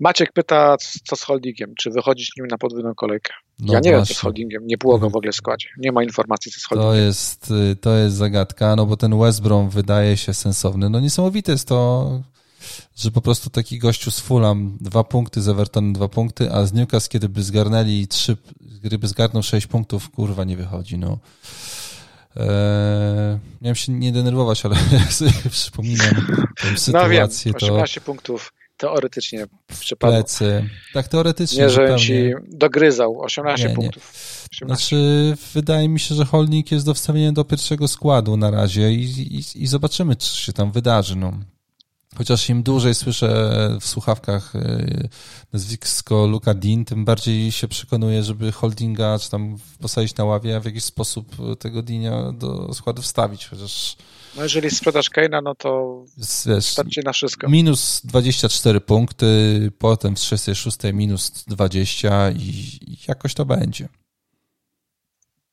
Maciek 0.00 0.32
pyta, 0.32 0.76
co 1.04 1.16
z 1.16 1.22
holdingiem, 1.22 1.74
czy 1.74 1.90
wychodzić 1.90 2.32
nim 2.36 2.46
na 2.46 2.58
podwójną 2.58 2.94
kolejkę. 2.94 3.32
No 3.58 3.72
ja 3.72 3.80
nie 3.80 3.90
wiem, 3.90 4.04
co 4.04 4.14
z 4.14 4.18
holdingiem, 4.18 4.66
nie 4.66 4.78
było 4.78 4.98
go 4.98 5.10
w 5.10 5.16
ogóle 5.16 5.32
w 5.32 5.36
składzie. 5.36 5.68
Nie 5.78 5.92
ma 5.92 6.04
informacji, 6.04 6.52
co 6.52 6.60
z 6.60 6.64
holdingiem. 6.64 6.92
To 6.92 6.96
jest, 6.96 7.50
y, 7.50 7.76
to 7.76 7.96
jest 7.96 8.16
zagadka, 8.16 8.76
no 8.76 8.86
bo 8.86 8.96
ten 8.96 9.18
West 9.18 9.42
Brom 9.42 9.70
wydaje 9.70 10.16
się 10.16 10.34
sensowny. 10.34 10.90
No 10.90 11.00
niesamowite 11.00 11.52
jest 11.52 11.68
to, 11.68 12.10
że 12.96 13.10
po 13.10 13.20
prostu 13.20 13.50
taki 13.50 13.78
gościu 13.78 14.10
z 14.10 14.20
Fulham 14.20 14.78
dwa 14.80 15.04
punkty, 15.04 15.42
z 15.42 15.48
Evertonem 15.48 15.92
dwa 15.92 16.08
punkty, 16.08 16.52
a 16.52 16.66
z 16.66 16.72
Newcastle, 16.72 17.10
kiedy 17.10 17.28
by 17.28 17.42
zgarnęli 17.42 18.06
trzy, 18.06 18.36
gdyby 18.82 19.08
zgarnął 19.08 19.42
sześć 19.42 19.66
punktów, 19.66 20.10
kurwa, 20.10 20.44
nie 20.44 20.56
wychodzi, 20.56 20.98
no. 20.98 21.18
Eee, 22.36 23.38
miałem 23.62 23.76
się 23.76 23.92
nie 23.92 24.12
denerwować, 24.12 24.64
ale 24.64 24.76
jak 25.00 25.12
sobie 25.12 25.32
przypominam 25.50 26.26
tę 26.62 26.76
sytuację, 26.76 27.52
no 27.52 27.58
wiem, 27.58 27.68
18 27.70 28.00
to... 28.00 28.06
punktów 28.06 28.52
teoretycznie 28.78 29.46
przypadło. 29.80 30.16
Plecy. 30.16 30.68
Tak, 30.94 31.08
teoretycznie. 31.08 31.62
Nie, 31.62 31.70
że 31.70 31.96
ci 31.98 32.32
dogryzał 32.48 33.20
18 33.20 33.68
nie, 33.68 33.74
punktów. 33.74 34.12
Nie. 34.60 34.66
Znaczy, 34.66 34.96
wydaje 35.54 35.88
mi 35.88 36.00
się, 36.00 36.14
że 36.14 36.24
Holnik 36.24 36.72
jest 36.72 36.86
do 36.86 36.94
wstawienia 36.94 37.32
do 37.32 37.44
pierwszego 37.44 37.88
składu 37.88 38.36
na 38.36 38.50
razie 38.50 38.92
i, 38.92 39.02
i, 39.02 39.62
i 39.62 39.66
zobaczymy, 39.66 40.16
co 40.16 40.36
się 40.36 40.52
tam 40.52 40.72
wydarzy. 40.72 41.16
No. 41.16 41.32
Chociaż 42.16 42.48
im 42.48 42.62
dłużej 42.62 42.94
słyszę 42.94 43.28
w 43.80 43.86
słuchawkach 43.86 44.56
e, 44.56 45.08
nazwisko 45.52 46.26
Luka 46.26 46.54
Dean, 46.54 46.84
tym 46.84 47.04
bardziej 47.04 47.52
się 47.52 47.68
przekonuję, 47.68 48.22
żeby 48.22 48.52
holdinga 48.52 49.18
czy 49.18 49.30
tam 49.30 49.56
posadzić 49.80 50.16
na 50.16 50.24
ławie, 50.24 50.56
a 50.56 50.60
w 50.60 50.64
jakiś 50.64 50.84
sposób 50.84 51.36
tego 51.58 51.82
Dinia 51.82 52.32
do 52.32 52.74
składu 52.74 53.02
wstawić, 53.02 53.46
chociaż 53.46 53.96
no 54.38 54.42
jeżeli 54.42 54.70
sprzedasz 54.70 55.10
Keina, 55.10 55.40
no 55.40 55.54
to 55.54 56.04
starczy 56.60 57.00
na 57.04 57.12
wszystko. 57.12 57.48
Minus 57.48 58.00
24 58.04 58.80
punkty, 58.80 59.26
potem 59.78 60.16
w 60.16 60.18
36 60.18 60.78
minus 60.92 61.44
20 61.44 62.30
i, 62.30 62.38
i 62.92 62.96
jakoś 63.08 63.34
to 63.34 63.44
będzie. 63.44 63.88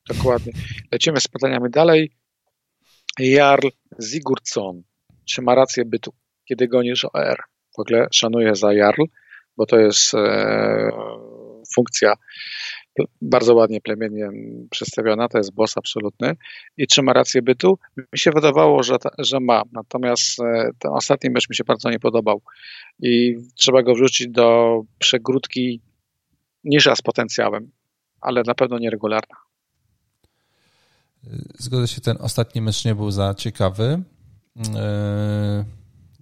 Dokładnie. 0.08 0.54
Lecimy 0.92 1.22
z 1.22 1.28
pytaniami 1.28 1.70
dalej. 1.70 2.12
Jarl 3.20 3.68
Sigurdsson. 4.04 4.84
Czy 5.26 5.42
ma 5.42 5.56
rację 5.56 5.86
bytu, 5.86 6.14
kiedy 6.46 6.68
gonisz 6.68 7.06
OR? 7.06 7.44
W 7.76 7.80
ogóle 7.80 8.08
szanuję 8.12 8.56
za 8.56 8.74
Jarl, 8.74 9.02
bo 9.58 9.66
to 9.66 9.80
jest 9.80 10.14
e, 10.14 10.92
funkcja 11.74 12.14
bardzo 13.22 13.56
ładnie 13.56 13.82
plemiennie 13.82 14.30
przedstawiona, 14.70 15.28
to 15.28 15.38
jest 15.38 15.54
boss 15.54 15.78
absolutny 15.78 16.36
i 16.78 16.88
czy 16.88 17.02
ma 17.02 17.14
rację 17.14 17.42
bytu? 17.42 17.80
Mi 17.98 18.20
się 18.20 18.32
wydawało, 18.32 18.84
że, 18.84 18.96
że 19.20 19.40
ma, 19.40 19.64
natomiast 19.72 20.40
e, 20.40 20.70
ten 20.80 20.92
ostatni 20.92 21.30
mecz 21.30 21.50
mi 21.50 21.56
się 21.56 21.64
bardzo 21.64 21.90
nie 21.90 22.00
podobał 22.00 22.42
i 23.00 23.38
trzeba 23.56 23.84
go 23.84 23.96
wrzucić 23.96 24.28
do 24.28 24.82
przegródki 25.00 25.82
niża 26.64 26.96
z 26.96 27.02
potencjałem, 27.02 27.72
ale 28.22 28.44
na 28.44 28.56
pewno 28.56 28.80
nieregularna. 28.80 29.36
Zgodzę 31.58 31.88
się, 31.88 32.02
ten 32.02 32.18
ostatni 32.20 32.62
mecz 32.62 32.86
nie 32.86 32.96
był 32.96 33.12
za 33.12 33.34
ciekawy, 33.34 34.02
e, 34.76 35.66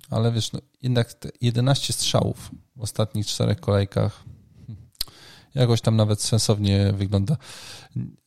ale 0.09 0.31
wiesz, 0.31 0.51
no, 0.51 0.59
jednak 0.81 1.13
11 1.41 1.93
strzałów 1.93 2.51
w 2.75 2.81
ostatnich 2.81 3.27
czterech 3.27 3.59
kolejkach 3.59 4.23
jakoś 5.55 5.81
tam 5.81 5.95
nawet 5.95 6.21
sensownie 6.21 6.93
wygląda. 6.93 7.37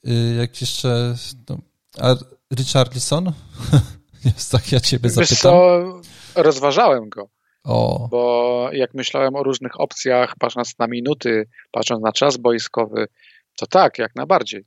Y, 0.08 0.34
jak 0.38 0.60
jeszcze, 0.60 1.14
no, 1.48 1.58
a 1.98 2.14
Richarlison? 2.54 3.32
Jest 4.24 4.52
tak, 4.52 4.72
ja 4.72 4.80
ciebie 4.80 5.10
zapytam. 5.10 5.30
Wiesz 5.30 5.40
co, 5.40 6.42
rozważałem 6.42 7.08
go. 7.08 7.28
O. 7.64 8.08
Bo 8.10 8.68
jak 8.72 8.94
myślałem 8.94 9.36
o 9.36 9.42
różnych 9.42 9.80
opcjach, 9.80 10.34
patrząc 10.38 10.78
na 10.78 10.86
minuty, 10.86 11.48
patrząc 11.70 12.02
na 12.02 12.12
czas 12.12 12.36
boiskowy, 12.36 13.06
to 13.56 13.66
tak, 13.66 13.98
jak 13.98 14.14
najbardziej. 14.14 14.64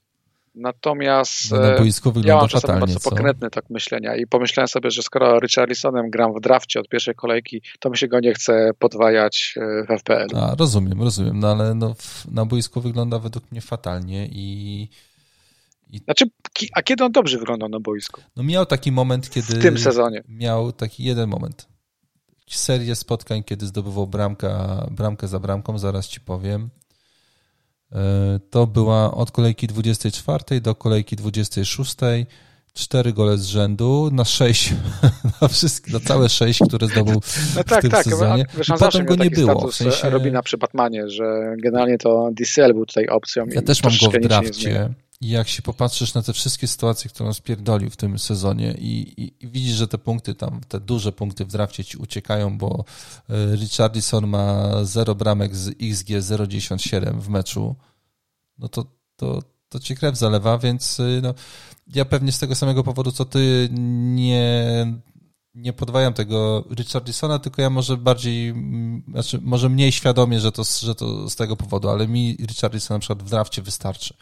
Natomiast 0.56 1.52
na 1.52 1.78
boisku 1.78 2.12
wygląda 2.12 2.34
ja 2.34 2.40
mam 2.40 2.48
czasami 2.48 2.80
bardzo 2.80 3.00
pokrętny 3.00 3.50
tak 3.50 3.70
myślenia 3.70 4.16
i 4.16 4.28
pomyślałem 4.28 4.68
sobie, 4.68 4.92
że 4.92 5.02
skoro 5.02 5.40
Richarlisonem 5.40 6.10
gram 6.10 6.34
w 6.34 6.40
drafcie 6.40 6.80
od 6.80 6.90
pierwszej 6.90 7.16
kolejki, 7.16 7.62
to 7.80 7.90
mi 7.90 7.98
się 7.98 8.08
go 8.08 8.20
nie 8.20 8.34
chce 8.34 8.72
podwajać 8.80 9.56
e, 9.58 9.84
w 9.84 10.00
FPL. 10.00 10.38
A, 10.38 10.56
rozumiem, 10.60 11.02
rozumiem, 11.02 11.40
no 11.40 11.52
ale 11.52 11.76
no, 11.76 11.96
na 12.32 12.46
boisku 12.46 12.82
wygląda 12.82 13.20
według 13.20 13.52
mnie 13.52 13.62
fatalnie 13.62 14.28
i, 14.32 14.88
i... 15.90 15.98
Znaczy, 15.98 16.26
a 16.74 16.82
kiedy 16.82 17.04
on 17.04 17.12
dobrze 17.12 17.38
wyglądał 17.38 17.70
na 17.70 17.80
boisku? 17.80 18.22
No 18.36 18.44
miał 18.44 18.66
taki 18.66 18.92
moment, 18.92 19.30
kiedy... 19.30 19.54
W 19.54 19.62
tym 19.62 19.78
sezonie. 19.78 20.24
Miał 20.28 20.72
taki 20.72 21.04
jeden 21.04 21.30
moment. 21.30 21.68
Serię 22.48 22.96
spotkań, 22.96 23.44
kiedy 23.44 23.66
zdobywał 23.66 24.08
bramkę, 24.08 24.52
bramkę 24.92 25.28
za 25.28 25.40
bramką, 25.40 25.80
zaraz 25.80 26.08
ci 26.08 26.22
powiem. 26.22 26.70
E, 27.92 28.40
to 28.50 28.68
była 28.68 29.14
od 29.14 29.32
kolejki 29.32 29.68
24 29.68 30.62
do 30.62 30.76
kolejki 30.76 31.16
26 31.16 31.96
cztery 32.74 33.14
gole 33.14 33.38
z 33.38 33.46
rzędu 33.46 34.10
na 34.14 34.26
sześć, 34.26 34.74
na, 35.42 35.48
wszystkie, 35.48 35.94
na 35.94 36.00
całe 36.00 36.30
sześć, 36.30 36.60
które 36.68 36.88
zdobył 36.88 37.22
no 37.56 37.64
tak, 37.64 37.80
w 37.80 37.82
tym 37.82 37.92
tak, 37.92 38.04
sezonie. 38.04 38.46
Wiesz, 38.58 38.70
I 38.70 38.74
potem 38.80 39.06
go 39.06 39.16
nie 39.16 39.30
było. 39.30 39.68
W 39.68 39.76
sensie... 39.76 40.10
Robina 40.10 40.42
przy 40.42 40.58
Batmanie, 40.58 41.10
że 41.10 41.56
generalnie 41.64 41.98
to 41.98 42.30
DCL 42.32 42.74
był 42.74 42.86
tutaj 42.86 43.08
opcją. 43.08 43.46
Ja 43.52 43.62
też 43.62 43.84
mam 43.84 43.94
go 44.02 44.12
w 44.12 44.22
drafcie. 44.22 44.90
Jak 45.22 45.48
się 45.48 45.62
popatrzysz 45.62 46.14
na 46.14 46.22
te 46.22 46.34
wszystkie 46.34 46.68
sytuacje, 46.68 47.10
które 47.10 47.28
on 47.28 47.34
spierdolił 47.34 47.90
w 47.90 47.98
tym 47.98 48.20
sezonie 48.20 48.76
i, 48.78 49.24
i, 49.24 49.34
i, 49.40 49.48
widzisz, 49.48 49.76
że 49.76 49.88
te 49.88 49.98
punkty 49.98 50.36
tam, 50.36 50.62
te 50.68 50.80
duże 50.80 51.12
punkty 51.12 51.46
w 51.46 51.52
drafcie 51.52 51.84
ci 51.84 51.98
uciekają, 51.98 52.58
bo 52.58 52.86
e, 53.30 53.56
Richardson 53.56 54.28
ma 54.28 54.72
0 54.84 55.16
bramek 55.16 55.56
z 55.56 55.70
XG 55.70 56.10
0,97 56.10 57.20
w 57.20 57.30
meczu, 57.30 57.76
no 58.58 58.68
to, 58.68 58.86
to, 59.16 59.44
to 59.70 59.80
ci 59.80 59.96
krew 59.96 60.18
zalewa, 60.18 60.58
więc 60.58 61.00
y, 61.00 61.20
no, 61.24 61.34
ja 61.88 62.06
pewnie 62.06 62.32
z 62.32 62.40
tego 62.40 62.56
samego 62.56 62.84
powodu, 62.84 63.12
co 63.12 63.26
ty, 63.26 63.70
nie, 63.72 64.94
nie 65.56 65.74
podwajam 65.74 66.14
tego 66.14 66.66
Richardisona, 66.72 67.40
tylko 67.40 67.62
ja 67.62 67.70
może 67.70 67.98
bardziej, 67.98 68.54
znaczy 69.12 69.40
może 69.42 69.70
mniej 69.70 69.92
świadomie, 69.92 70.40
że 70.40 70.52
to, 70.52 70.64
że 70.64 70.96
to 70.96 71.30
z 71.30 71.36
tego 71.36 71.56
powodu, 71.56 71.90
ale 71.90 72.08
mi 72.08 72.38
Richardison 72.40 72.96
na 72.96 73.00
przykład 73.00 73.24
w 73.24 73.30
drafcie 73.30 73.62
wystarczy. 73.62 74.14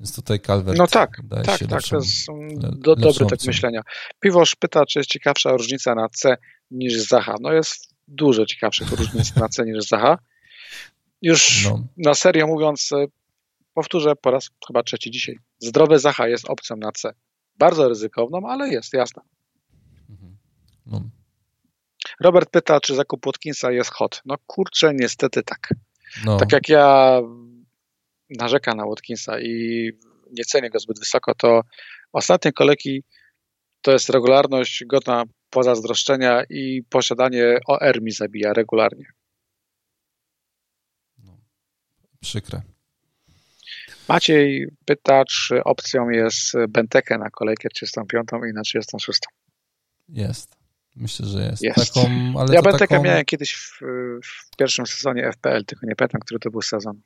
Więc 0.00 0.16
tutaj 0.16 0.40
Calvert 0.40 0.78
No 0.78 0.86
tak, 0.86 1.16
tak, 1.30 1.46
tak, 1.46 1.70
lepszą, 1.70 1.88
to 1.90 1.96
jest 1.96 2.26
do, 2.76 2.96
dobry 2.96 3.26
tak 3.26 3.44
myślenia. 3.46 3.82
Piwosz 4.20 4.54
pyta, 4.54 4.86
czy 4.86 4.98
jest 4.98 5.10
ciekawsza 5.10 5.50
różnica 5.50 5.94
na 5.94 6.08
C 6.08 6.36
niż 6.70 6.94
Zaha. 6.94 7.34
No 7.40 7.52
jest 7.52 7.94
dużo 8.08 8.46
ciekawszych 8.46 8.90
różnic 8.92 9.36
na 9.36 9.48
C 9.48 9.64
niż 9.64 9.84
Zaha. 9.88 10.18
Już 11.22 11.64
no. 11.64 11.84
na 11.96 12.14
serio 12.14 12.46
mówiąc, 12.46 12.92
e, 12.92 13.06
powtórzę 13.74 14.16
po 14.16 14.30
raz 14.30 14.50
chyba 14.66 14.82
trzeci 14.82 15.10
dzisiaj. 15.10 15.38
Zdrowy 15.58 15.98
Zaha 15.98 16.28
jest 16.28 16.44
opcją 16.50 16.76
na 16.76 16.92
C. 16.92 17.12
Bardzo 17.58 17.88
ryzykowną, 17.88 18.48
ale 18.48 18.68
jest, 18.68 18.92
jasna. 18.92 19.22
Mhm. 20.10 20.36
No. 20.86 21.02
Robert 22.20 22.50
pyta, 22.50 22.80
czy 22.80 22.94
zakup 22.94 23.26
Watkinsa 23.26 23.70
jest 23.70 23.90
hot. 23.90 24.22
No 24.24 24.34
kurczę, 24.46 24.92
niestety 24.94 25.42
tak. 25.42 25.74
No. 26.24 26.36
Tak 26.36 26.52
jak 26.52 26.68
ja 26.68 27.20
narzeka 28.30 28.74
na 28.74 28.86
Watkinsa 28.86 29.40
i 29.40 29.90
nie 30.32 30.44
cenię 30.44 30.70
go 30.70 30.78
zbyt 30.78 30.98
wysoko, 30.98 31.34
to 31.34 31.62
ostatnie 32.12 32.52
kolejki 32.52 33.04
to 33.82 33.92
jest 33.92 34.10
regularność 34.10 34.84
godna 34.84 35.24
pozazdroszczenia 35.50 36.44
i 36.50 36.82
posiadanie 36.90 37.58
OR 37.66 38.02
mi 38.02 38.12
zabija 38.12 38.52
regularnie. 38.52 39.06
No, 41.18 41.38
przykre. 42.20 42.62
Maciej 44.08 44.66
pyta, 44.84 45.24
czy 45.24 45.64
opcją 45.64 46.08
jest 46.08 46.52
Benteke 46.68 47.18
na 47.18 47.30
kolejkę 47.30 47.68
35 47.68 48.28
i 48.50 48.54
na 48.54 48.62
36. 48.62 49.20
Jest. 50.08 50.56
Myślę, 50.96 51.26
że 51.26 51.42
jest. 51.42 51.62
jest. 51.62 51.94
Taką, 51.94 52.32
ja 52.52 52.62
Bentekę 52.62 52.88
taką... 52.88 53.02
miałem 53.02 53.24
kiedyś 53.24 53.54
w, 53.54 53.78
w, 54.24 54.56
pierwszym 54.56 54.86
sezonie 54.86 55.32
FPL, 55.32 55.64
tylko 55.64 55.86
nie 55.86 55.96
pamiętam, 55.96 56.20
który 56.20 56.40
to 56.40 56.50
był 56.50 56.62
sezon. 56.62 57.00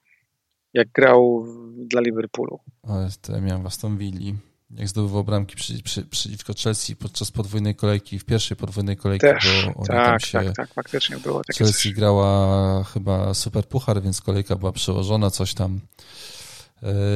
Jak 0.75 0.89
grał 0.93 1.47
dla 1.77 2.01
Liverpoolu. 2.01 2.61
O, 2.83 2.95
to 3.23 3.33
ja 3.33 3.41
miałem 3.41 3.63
w 3.63 3.67
Aston 3.67 3.99
Villa. 3.99 4.37
Jak 4.71 4.89
zdobywał 4.89 5.25
bramki 5.25 5.57
przy, 5.57 5.83
przy, 5.83 6.03
przeciwko 6.03 6.53
Chelsea 6.63 6.97
podczas 6.97 7.31
podwójnej 7.31 7.75
kolejki, 7.75 8.19
w 8.19 8.25
pierwszej 8.25 8.57
podwójnej 8.57 8.97
kolejki, 8.97 9.27
Też, 9.27 9.67
bo 9.77 9.87
tak, 9.87 10.07
tam 10.07 10.21
się 10.21 10.39
tak, 10.39 10.57
tak, 10.57 10.75
faktycznie 10.75 11.17
było 11.19 11.45
takie 11.45 11.59
Chelsea 11.59 11.89
coś. 11.89 11.93
grała 11.93 12.85
chyba 12.85 13.35
super 13.35 13.65
puchar, 13.65 14.03
więc 14.03 14.21
kolejka 14.21 14.57
była 14.57 14.73
przełożona, 14.73 15.31
coś 15.31 15.55
tam. 15.55 15.81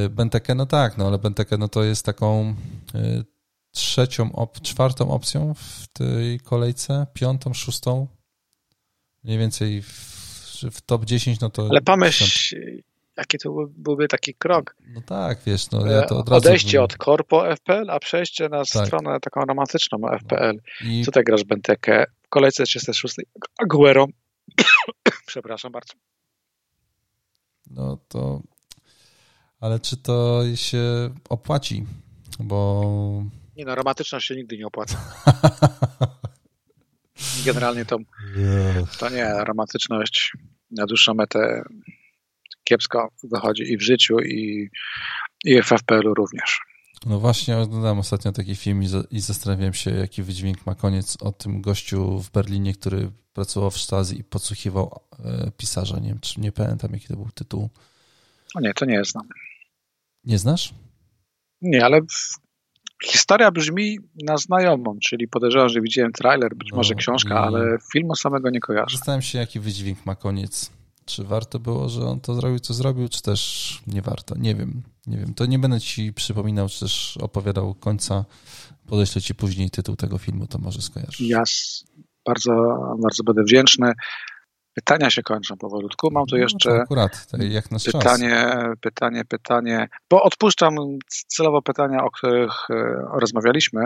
Benteke, 0.09 0.55
no 0.55 0.65
tak, 0.65 0.97
no 0.97 1.07
ale 1.07 1.19
Benteke 1.19 1.57
no 1.57 1.67
to 1.67 1.83
jest 1.83 2.05
taką 2.05 2.55
trzecią, 3.71 4.31
op, 4.31 4.61
czwartą 4.61 5.11
opcją 5.11 5.53
w 5.53 5.87
tej 5.87 6.39
kolejce, 6.39 7.07
piątą, 7.13 7.53
szóstą, 7.53 8.07
mniej 9.23 9.37
więcej 9.37 9.81
w, 9.81 9.89
w 10.71 10.81
top 10.81 11.05
10, 11.05 11.39
no 11.39 11.49
to... 11.49 11.67
Ale 11.69 11.81
pomyśl, 11.81 12.55
jaki 13.17 13.37
to 13.37 13.67
byłby 13.77 14.07
taki 14.07 14.33
krok. 14.33 14.75
No 14.87 15.01
tak, 15.01 15.39
wiesz, 15.45 15.71
no 15.71 15.87
ja 15.87 16.01
to 16.01 16.17
od 16.17 16.29
razu... 16.29 16.47
Odejście 16.47 16.83
od 16.83 16.97
korpo 16.97 17.55
FPL, 17.55 17.89
a 17.89 17.99
przejście 17.99 18.49
na 18.49 18.57
tak. 18.57 18.87
stronę 18.87 19.19
taką 19.19 19.45
romantyczną 19.45 19.97
FPL. 20.19 20.59
No. 20.81 20.89
I... 20.89 21.05
Tutaj 21.05 21.23
grasz 21.23 21.43
Bentekę, 21.43 22.05
w 22.23 22.29
kolejce 22.29 22.63
36 22.63 23.15
Aguero. 23.63 24.05
Przepraszam 25.27 25.71
bardzo. 25.71 25.93
No 27.71 27.97
to... 28.07 28.41
Ale 29.59 29.79
czy 29.79 29.97
to 29.97 30.41
się 30.55 31.09
opłaci? 31.29 31.85
Bo 32.39 33.23
nie 33.55 33.65
no, 33.65 33.75
romantyczność 33.75 34.27
się 34.27 34.35
nigdy 34.35 34.57
nie 34.57 34.67
opłaca. 34.67 34.97
Generalnie 37.45 37.85
to, 37.85 37.97
to 38.99 39.09
nie, 39.09 39.33
romantyczność 39.43 40.33
na 40.71 40.85
dłuższą 40.85 41.13
metę 41.13 41.63
kiepsko 42.65 43.09
wychodzi 43.23 43.63
i 43.63 43.77
w 43.77 43.81
życiu, 43.81 44.19
i, 44.19 44.69
i 45.43 45.61
w 45.61 45.65
FPL-u 45.65 46.13
również. 46.13 46.59
No 47.05 47.19
właśnie, 47.19 47.57
oglądałem 47.57 47.99
ostatnio 47.99 48.31
taki 48.31 48.55
film 48.55 48.83
i, 48.83 48.87
i 49.11 49.19
zastanawiałem 49.19 49.73
się, 49.73 49.91
jaki 49.91 50.23
wydźwięk 50.23 50.65
ma 50.65 50.75
koniec 50.75 51.17
o 51.21 51.31
tym 51.31 51.61
gościu 51.61 52.19
w 52.19 52.31
Berlinie, 52.31 52.73
który 52.73 53.11
pracował 53.33 53.71
w 53.71 53.77
Stazji 53.77 54.19
i 54.19 54.23
podsłuchiwał 54.23 54.99
e, 55.25 55.51
pisarza. 55.57 55.99
Nie 55.99 56.09
wiem, 56.09 56.19
czy 56.19 56.41
nie 56.41 56.51
pamiętam, 56.51 56.93
jaki 56.93 57.07
to 57.07 57.15
był 57.15 57.29
tytuł. 57.35 57.69
O 58.55 58.59
nie, 58.59 58.73
to 58.73 58.85
nie 58.85 59.05
znam. 59.05 59.27
Nie 60.23 60.37
znasz? 60.37 60.73
Nie, 61.61 61.85
ale 61.85 62.01
Historia 63.03 63.51
brzmi 63.51 63.99
na 64.23 64.37
znajomą, 64.37 64.99
czyli 64.99 65.27
podejrzewam, 65.27 65.69
że 65.69 65.81
widziałem 65.81 66.11
trailer, 66.11 66.55
być 66.55 66.71
no, 66.71 66.77
może 66.77 66.95
książka, 66.95 67.39
ale 67.39 67.77
filmu 67.91 68.15
samego 68.15 68.49
nie 68.49 68.59
kojarzę. 68.59 68.97
Zastanawiam 68.97 69.21
się, 69.21 69.39
jaki 69.39 69.59
wydźwięk 69.59 70.05
ma 70.05 70.15
koniec. 70.15 70.71
Czy 71.05 71.23
warto 71.23 71.59
było, 71.59 71.89
że 71.89 72.01
on 72.01 72.19
to 72.19 72.33
zrobił, 72.33 72.59
co 72.59 72.73
zrobił, 72.73 73.09
czy 73.09 73.21
też 73.21 73.81
nie 73.87 74.01
warto? 74.01 74.35
Nie 74.37 74.55
wiem, 74.55 74.83
nie 75.07 75.17
wiem. 75.17 75.33
To 75.33 75.45
nie 75.45 75.59
będę 75.59 75.79
ci 75.79 76.13
przypominał, 76.13 76.69
czy 76.69 76.79
też 76.79 77.17
opowiadał 77.21 77.73
końca. 77.73 78.25
Podeślę 78.87 79.21
ci 79.21 79.35
później 79.35 79.69
tytuł 79.69 79.95
tego 79.95 80.17
filmu, 80.17 80.47
to 80.47 80.59
może 80.59 80.81
skojarzysz. 80.81 81.21
Ja 81.21 81.43
bardzo, 82.25 82.51
bardzo 83.01 83.23
będę 83.23 83.43
wdzięczny. 83.43 83.93
Pytania 84.73 85.09
się 85.09 85.23
kończą 85.23 85.57
powolutku. 85.57 86.09
Mam 86.11 86.25
tu 86.25 86.35
no, 86.35 86.41
jeszcze 86.41 86.69
no 86.69 86.75
akurat, 86.75 87.27
jak 87.39 87.71
nasz 87.71 87.83
pytanie, 87.83 88.29
czas. 88.29 88.77
pytanie, 88.81 89.25
pytanie, 89.25 89.87
bo 90.09 90.23
odpuszczam 90.23 90.75
celowo 91.27 91.61
pytania, 91.61 92.03
o 92.03 92.11
których 92.11 92.69
e, 92.69 92.75
rozmawialiśmy. 93.19 93.81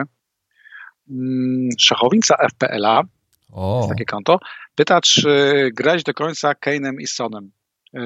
Mm, 1.10 1.70
Szachownica 1.80 2.36
FPL-a, 2.50 3.04
o. 3.52 3.86
takie 3.90 4.06
konto, 4.06 4.40
pyta, 4.80 5.02
czy 5.02 5.70
grać 5.74 6.04
do 6.04 6.14
końca 6.14 6.52
Kane'em 6.52 6.96
i 7.00 7.08
Sonem. 7.08 7.52
E, 7.94 8.00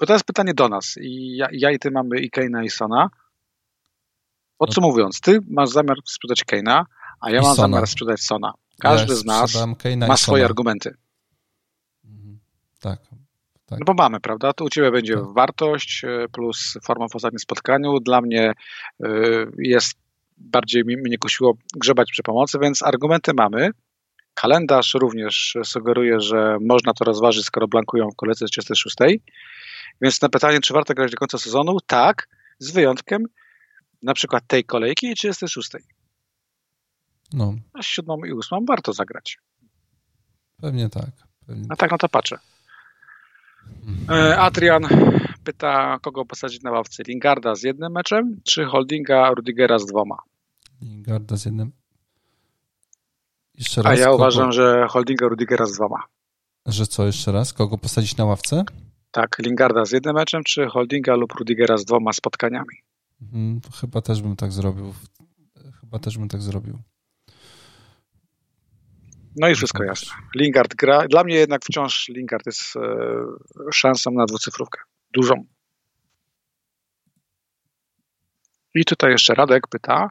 bo 0.00 0.06
to 0.06 0.12
jest 0.12 0.24
pytanie 0.24 0.54
do 0.54 0.68
nas. 0.68 0.96
I 1.00 1.36
ja, 1.36 1.48
ja 1.52 1.70
i 1.70 1.78
ty 1.78 1.90
mamy 1.90 2.20
i 2.20 2.30
Kane'a 2.30 2.64
i 2.64 2.70
Sona. 2.70 3.10
Podsumowując, 4.58 5.20
ty 5.20 5.38
masz 5.48 5.70
zamiar 5.70 5.96
sprzedać 6.06 6.44
Kane'a, 6.44 6.84
a 7.20 7.30
ja 7.30 7.42
mam 7.42 7.56
Sona. 7.56 7.68
zamiar 7.68 7.86
sprzedać 7.86 8.20
Sona. 8.20 8.52
Każdy 8.78 9.12
ja 9.12 9.18
z 9.18 9.24
nas 9.24 9.66
ma 10.08 10.16
swoje 10.16 10.44
argumenty. 10.44 10.94
Tak. 12.80 13.00
tak. 13.66 13.78
No 13.78 13.84
bo 13.86 13.94
mamy, 13.94 14.20
prawda? 14.20 14.52
To 14.52 14.64
u 14.64 14.68
Ciebie 14.68 14.90
będzie 14.90 15.14
tak. 15.14 15.32
wartość 15.34 16.04
e, 16.04 16.28
plus 16.32 16.78
forma 16.84 17.08
w 17.08 17.16
ostatnim 17.16 17.38
spotkaniu. 17.38 18.00
Dla 18.00 18.20
mnie 18.20 18.52
e, 19.04 19.08
jest 19.58 19.94
bardziej 20.36 20.84
mnie 20.84 21.18
kusiło 21.18 21.54
grzebać 21.76 22.10
przy 22.12 22.22
pomocy, 22.22 22.58
więc 22.58 22.82
argumenty 22.82 23.32
mamy. 23.34 23.70
Kalendarz 24.34 24.94
również 24.94 25.56
sugeruje, 25.64 26.20
że 26.20 26.56
można 26.60 26.92
to 26.92 27.04
rozważyć, 27.04 27.44
skoro 27.44 27.68
blankują 27.68 28.08
w 28.10 28.16
kolejce 28.16 28.46
36. 28.46 28.96
Więc 30.00 30.22
na 30.22 30.28
pytanie, 30.28 30.60
czy 30.60 30.74
warto 30.74 30.94
grać 30.94 31.10
do 31.10 31.16
końca 31.16 31.38
sezonu? 31.38 31.76
Tak, 31.86 32.28
z 32.58 32.70
wyjątkiem 32.70 33.24
na 34.02 34.14
przykład 34.14 34.46
tej 34.46 34.64
kolejki 34.64 35.06
i 35.06 35.14
36. 35.14 35.70
No. 37.32 37.54
A 37.72 37.82
z 37.82 37.86
siódmą 37.86 38.24
i 38.24 38.32
ósmą 38.32 38.64
warto 38.68 38.92
zagrać. 38.92 39.38
Pewnie 40.60 40.88
tak. 40.88 41.10
Pewnie 41.46 41.66
A 41.68 41.76
tak 41.76 41.90
na 41.90 41.98
to 41.98 42.08
patrzę. 42.08 42.38
E, 44.10 44.38
Adrian 44.38 44.82
pyta, 45.44 45.98
kogo 46.02 46.24
posadzić 46.24 46.62
na 46.62 46.70
ławce. 46.70 47.02
Lingarda 47.02 47.54
z 47.54 47.62
jednym 47.62 47.92
meczem, 47.92 48.40
czy 48.44 48.64
Holdinga 48.64 49.30
Rudigera 49.30 49.78
z 49.78 49.86
dwoma? 49.86 50.16
Lingarda 50.82 51.36
z 51.36 51.44
jednym. 51.44 51.72
Jeszcze 53.62 53.82
raz. 53.82 53.92
A 53.92 54.00
ja 54.00 54.04
kogo... 54.04 54.16
uważam, 54.16 54.52
że 54.52 54.86
Holdinga 54.88 55.28
Rudigera 55.28 55.66
z 55.66 55.72
dwoma. 55.72 56.02
Że 56.66 56.86
co 56.86 57.06
jeszcze 57.06 57.32
raz? 57.32 57.52
Kogo 57.52 57.78
posadzić 57.78 58.16
na 58.16 58.24
ławce? 58.24 58.64
Tak, 59.10 59.36
Lingarda 59.38 59.84
z 59.84 59.90
jednym 59.92 60.14
meczem, 60.14 60.42
czy 60.44 60.66
Holdinga 60.66 61.14
lub 61.14 61.32
Rudigera 61.32 61.76
z 61.76 61.84
dwoma 61.84 62.12
spotkaniami? 62.12 62.76
Hmm, 63.30 63.60
chyba 63.80 64.00
też 64.00 64.22
bym 64.22 64.36
tak 64.36 64.52
zrobił. 64.52 64.94
Chyba 65.80 65.98
też 65.98 66.18
bym 66.18 66.28
tak 66.28 66.42
zrobił. 66.42 66.78
No 69.36 69.48
i 69.48 69.54
wszystko 69.54 69.84
jasne. 69.84 70.12
Lingard 70.36 70.74
gra. 70.74 71.08
Dla 71.08 71.24
mnie 71.24 71.34
jednak 71.34 71.64
wciąż 71.64 72.08
Lingard 72.08 72.46
jest 72.46 72.76
e, 72.76 72.82
szansą 73.72 74.10
na 74.10 74.26
dwucyfrówkę. 74.26 74.80
Dużą. 75.12 75.44
I 78.74 78.84
tutaj 78.84 79.10
jeszcze 79.10 79.34
Radek 79.34 79.68
pyta 79.68 80.10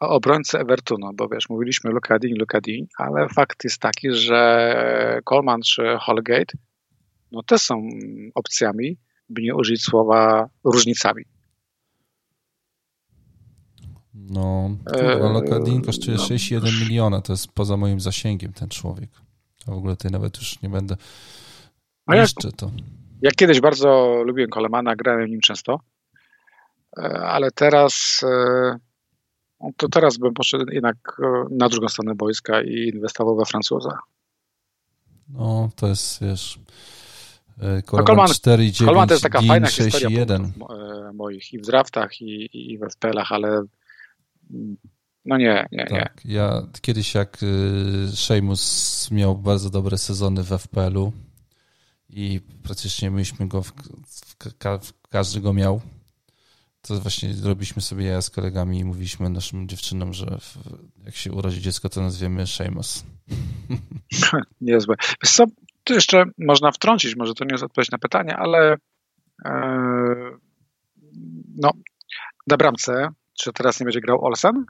o 0.00 0.08
obrońcę 0.08 0.60
Evertonu, 0.60 1.10
bo 1.14 1.28
wiesz, 1.28 1.48
mówiliśmy 1.48 1.90
Lukadin, 1.90 2.38
Lukadin, 2.38 2.86
ale 2.98 3.28
fakt 3.28 3.64
jest 3.64 3.80
taki, 3.80 4.12
że 4.12 5.20
Coleman 5.24 5.60
czy 5.62 5.82
Holgate 6.00 6.58
no 7.32 7.42
też 7.42 7.62
są 7.62 7.88
opcjami, 8.34 8.98
by 9.28 9.42
nie 9.42 9.54
użyć 9.54 9.82
słowa 9.82 10.48
różnicami. 10.64 11.24
No, 14.14 14.70
kurwa, 14.86 15.32
Lokadin 15.32 15.82
kosztuje 15.82 16.16
no. 16.16 16.22
6,1 16.22 16.80
miliona, 16.80 17.20
to 17.20 17.32
jest 17.32 17.52
poza 17.52 17.76
moim 17.76 18.00
zasięgiem 18.00 18.52
ten 18.52 18.68
człowiek. 18.68 19.10
A 19.66 19.70
w 19.70 19.74
ogóle 19.74 19.96
tutaj 19.96 20.10
nawet 20.10 20.36
już 20.36 20.62
nie 20.62 20.68
będę 20.68 20.96
A 22.06 22.16
jeszcze 22.16 22.52
to. 22.52 22.70
Ja 23.22 23.30
kiedyś 23.30 23.60
bardzo 23.60 24.22
lubiłem 24.26 24.50
Colemana, 24.50 24.96
grałem 24.96 25.30
nim 25.30 25.40
często, 25.40 25.80
e, 26.98 27.02
ale 27.18 27.50
teraz 27.50 28.20
e, 28.22 28.28
no 28.28 28.85
to 29.76 29.88
teraz 29.88 30.18
bym 30.18 30.34
poszedł 30.34 30.64
jednak 30.72 30.96
e, 31.22 31.44
na 31.50 31.68
drugą 31.68 31.88
stronę 31.88 32.14
boiska 32.14 32.62
i 32.62 32.90
inwestował 32.94 33.36
we 33.36 33.44
Francuza. 33.44 33.98
No, 35.28 35.70
to 35.76 35.88
jest, 35.88 36.22
wiesz, 36.22 36.58
Coleman, 37.86 38.16
no, 38.16 38.24
4,9, 38.24 38.84
Coleman 38.84 39.08
to 39.08 39.14
jest 39.14 39.22
taka 39.22 39.42
fajna 39.42 39.66
6, 39.66 39.92
historia 39.92 40.18
1. 40.18 40.52
moich 41.14 41.52
i 41.52 41.58
w 41.58 41.62
draftach 41.62 42.20
i, 42.20 42.48
i 42.72 42.78
we 42.78 42.90
FPL-ach, 42.90 43.32
ale 43.32 43.62
no 45.24 45.36
nie, 45.36 45.66
nie, 45.72 45.86
nie. 45.90 46.00
Tak, 46.00 46.20
ja 46.24 46.62
kiedyś 46.80 47.14
jak 47.14 47.38
Sheamus 48.14 49.08
miał 49.10 49.36
bardzo 49.36 49.70
dobre 49.70 49.98
sezony 49.98 50.42
w 50.42 50.48
FPL-u 50.48 51.12
i 52.08 52.40
praktycznie 52.62 53.10
myśmy 53.10 53.48
go, 53.48 53.62
w, 53.62 53.72
w, 54.06 54.36
w, 54.80 55.08
każdy 55.08 55.40
go 55.40 55.52
miał, 55.52 55.80
to 56.88 57.00
właśnie 57.00 57.34
robiliśmy 57.42 57.82
sobie 57.82 58.04
ja 58.04 58.22
z 58.22 58.30
kolegami 58.30 58.78
i 58.78 58.84
mówiliśmy 58.84 59.30
naszym 59.30 59.68
dziewczynom, 59.68 60.12
że 60.12 60.38
jak 61.04 61.16
się 61.16 61.32
urodzi 61.32 61.60
dziecko, 61.60 61.88
to 61.88 62.00
nazwiemy 62.00 62.46
Sheamus. 62.46 63.04
Niezłe. 64.60 64.94
Wiesz 65.22 65.32
co, 65.32 65.44
tu 65.84 65.94
jeszcze 65.94 66.24
można 66.38 66.72
wtrącić, 66.72 67.16
może 67.16 67.34
to 67.34 67.44
nie 67.44 67.52
jest 67.52 67.64
odpowiedź 67.64 67.90
na 67.90 67.98
pytanie, 67.98 68.36
ale 68.36 68.76
e, 69.44 69.50
no, 71.56 71.70
na 72.46 72.56
bramce 72.56 73.08
czy 73.36 73.52
teraz 73.52 73.80
nie 73.80 73.84
będzie 73.84 74.00
grał 74.00 74.24
Olsen? 74.24 74.64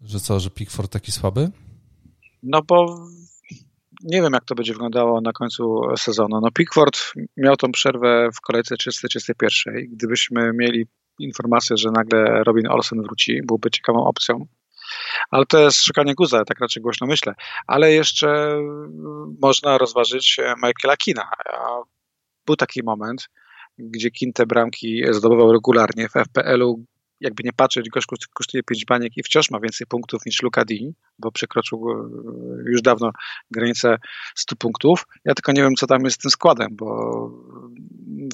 Że 0.00 0.20
co, 0.20 0.40
że 0.40 0.50
Pickford 0.50 0.92
taki 0.92 1.12
słaby? 1.12 1.50
No 2.42 2.62
bo 2.62 3.06
nie 4.04 4.22
wiem, 4.22 4.32
jak 4.32 4.44
to 4.44 4.54
będzie 4.54 4.72
wyglądało 4.72 5.20
na 5.20 5.32
końcu 5.32 5.80
sezonu. 5.96 6.40
No 6.40 6.50
Pickford 6.50 7.12
miał 7.36 7.56
tą 7.56 7.72
przerwę 7.72 8.28
w 8.34 8.40
kolejce 8.40 8.76
331. 8.76 9.74
Gdybyśmy 9.88 10.52
mieli 10.54 10.86
informację, 11.18 11.76
że 11.76 11.90
nagle 11.90 12.44
Robin 12.44 12.68
Olsen 12.68 13.02
wróci, 13.02 13.40
byłby 13.44 13.70
ciekawą 13.70 14.04
opcją. 14.04 14.46
Ale 15.30 15.46
to 15.46 15.60
jest 15.60 15.84
szukanie 15.84 16.14
guza, 16.14 16.44
tak 16.44 16.60
raczej 16.60 16.82
głośno 16.82 17.06
myślę. 17.06 17.34
Ale 17.66 17.92
jeszcze 17.92 18.58
można 19.42 19.78
rozważyć 19.78 20.40
Michaela 20.56 20.96
Kina. 20.96 21.30
Był 22.46 22.56
taki 22.56 22.82
moment, 22.82 23.28
gdzie 23.78 24.10
Kin 24.10 24.32
te 24.32 24.46
bramki 24.46 25.02
zdobywał 25.10 25.52
regularnie 25.52 26.08
w 26.08 26.12
FPL-u 26.12 26.84
jakby 27.20 27.42
nie 27.44 27.52
patrzeć, 27.52 27.88
gość 27.88 28.06
kosztuje 28.34 28.62
5 28.62 28.84
baniek 28.84 29.16
i 29.16 29.22
wciąż 29.22 29.50
ma 29.50 29.60
więcej 29.60 29.86
punktów 29.86 30.26
niż 30.26 30.42
Luka 30.42 30.64
Di, 30.64 30.94
bo 31.18 31.32
przekroczył 31.32 31.90
e, 31.90 32.70
już 32.70 32.82
dawno 32.82 33.10
granicę 33.50 33.96
100 34.34 34.56
punktów. 34.56 35.06
Ja 35.24 35.34
tylko 35.34 35.52
nie 35.52 35.62
wiem, 35.62 35.74
co 35.74 35.86
tam 35.86 36.04
jest 36.04 36.16
z 36.16 36.22
tym 36.22 36.30
składem, 36.30 36.68
bo 36.70 37.30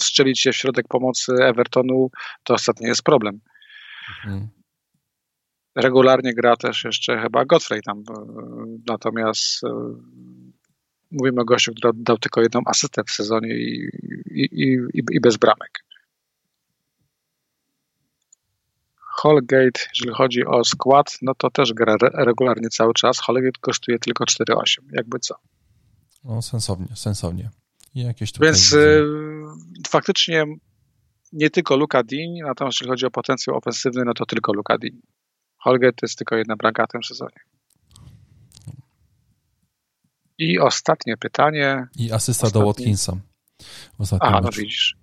strzelić 0.01 0.41
się 0.41 0.53
w 0.53 0.57
środek 0.57 0.89
pomocy 0.89 1.33
Evertonu 1.33 2.11
to 2.45 2.55
ostatnio 2.55 2.89
jest 2.89 3.03
problem. 3.03 3.41
Mhm. 4.09 4.49
Regularnie 5.77 6.35
gra 6.35 6.57
też 6.57 6.85
jeszcze 6.85 7.23
chyba 7.23 7.45
Godfrey 7.45 7.83
tam, 7.83 7.99
e, 7.99 8.03
natomiast 8.87 9.65
e, 9.65 9.69
mówimy 11.11 11.41
o 11.41 11.45
gościu, 11.45 11.73
który 11.75 11.93
dał 11.97 12.19
tylko 12.19 12.43
jedną 12.43 12.61
asystę 12.67 13.03
w 13.07 13.11
sezonie 13.11 13.55
i, 13.55 13.91
i, 14.31 14.63
i, 14.95 15.03
i 15.11 15.21
bez 15.21 15.37
bramek. 15.37 15.90
Holgate, 19.23 19.81
jeżeli 19.95 20.15
chodzi 20.15 20.47
o 20.47 20.65
skład, 20.65 21.19
no 21.23 21.35
to 21.35 21.51
też 21.51 21.73
gra 21.73 21.97
regularnie 22.15 22.69
cały 22.69 22.95
czas. 22.95 23.19
Holgate 23.21 23.61
kosztuje 23.61 23.99
tylko 23.99 24.25
4,8, 24.25 24.79
jakby 24.93 25.19
co. 25.19 25.35
No, 26.25 26.43
sensownie, 26.43 26.97
sensownie. 26.97 27.51
I 27.95 28.03
jakieś 28.03 28.33
tutaj 28.33 28.47
Więc 28.49 28.73
y, 28.73 29.05
faktycznie 29.89 30.45
nie 31.33 31.51
tylko 31.51 31.77
Luka 31.77 32.03
Dean, 32.03 32.35
natomiast 32.47 32.81
jeżeli 32.81 32.91
chodzi 32.91 33.07
o 33.07 33.11
potencjał 33.11 33.57
ofensywny, 33.57 34.05
no 34.05 34.15
to 34.15 34.27
tylko 34.27 34.53
Luka 34.53 34.79
Dean. 34.79 35.01
Holgate 35.59 35.93
to 35.93 36.07
jest 36.07 36.19
tylko 36.19 36.37
jedna 36.37 36.57
bramka 36.57 36.87
w 36.87 36.89
tym 36.89 37.03
sezonie. 37.03 37.41
I 40.39 40.59
ostatnie 40.59 41.17
pytanie. 41.17 41.87
I 41.97 42.13
asysta 42.13 42.47
ostatnie... 42.47 42.61
do 42.61 42.67
Watkinsa. 42.67 43.17
Aha, 44.21 44.41
no 44.43 44.51
widzisz. 44.51 44.97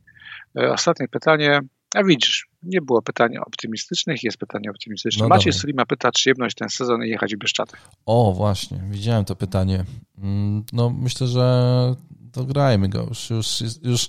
Y, 0.60 0.72
ostatnie 0.72 1.08
pytanie. 1.08 1.62
A 1.98 2.04
widzisz, 2.04 2.48
nie 2.64 2.82
było 2.82 3.02
pytań 3.02 3.38
optymistycznych, 3.38 4.24
jest 4.24 4.38
pytanie 4.38 4.72
optymistyczne. 4.72 5.24
No 5.24 5.30
Maciej 5.30 5.54
Sulima 5.54 5.86
pyta, 5.86 6.12
czy 6.12 6.30
jebnąć 6.30 6.56
ten 6.56 6.70
sezon 6.70 7.04
i 7.04 7.10
jechać 7.10 7.36
w 7.36 7.38
Bieszczady. 7.38 7.72
O, 8.06 8.34
właśnie, 8.34 8.84
widziałem 8.90 9.26
to 9.26 9.36
pytanie. 9.36 9.86
Mm, 10.18 10.64
no, 10.74 10.90
myślę, 10.90 11.28
że 11.28 11.96
dograjmy 12.12 12.90
go. 12.90 13.06
Już, 13.10 13.30
już, 13.30 13.62
już, 13.84 14.08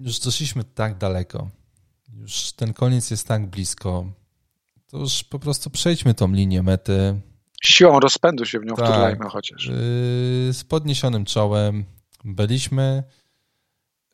już 0.00 0.18
doszliśmy 0.18 0.64
tak 0.64 0.98
daleko. 0.98 1.50
Już 2.20 2.52
ten 2.52 2.72
koniec 2.72 3.10
jest 3.10 3.28
tak 3.28 3.46
blisko. 3.46 4.06
To 4.86 4.98
już 4.98 5.24
po 5.24 5.38
prostu 5.38 5.70
przejdźmy 5.70 6.14
tą 6.14 6.32
linię 6.32 6.62
mety. 6.62 7.20
Siłą 7.62 8.00
rozpędu 8.00 8.44
się 8.44 8.60
w 8.60 8.64
nią 8.64 8.74
tak, 8.74 8.86
wturlajmy 8.86 9.28
chociaż. 9.28 9.66
Yy, 9.66 9.74
z 10.52 10.64
podniesionym 10.68 11.24
czołem 11.24 11.84
byliśmy. 12.24 13.02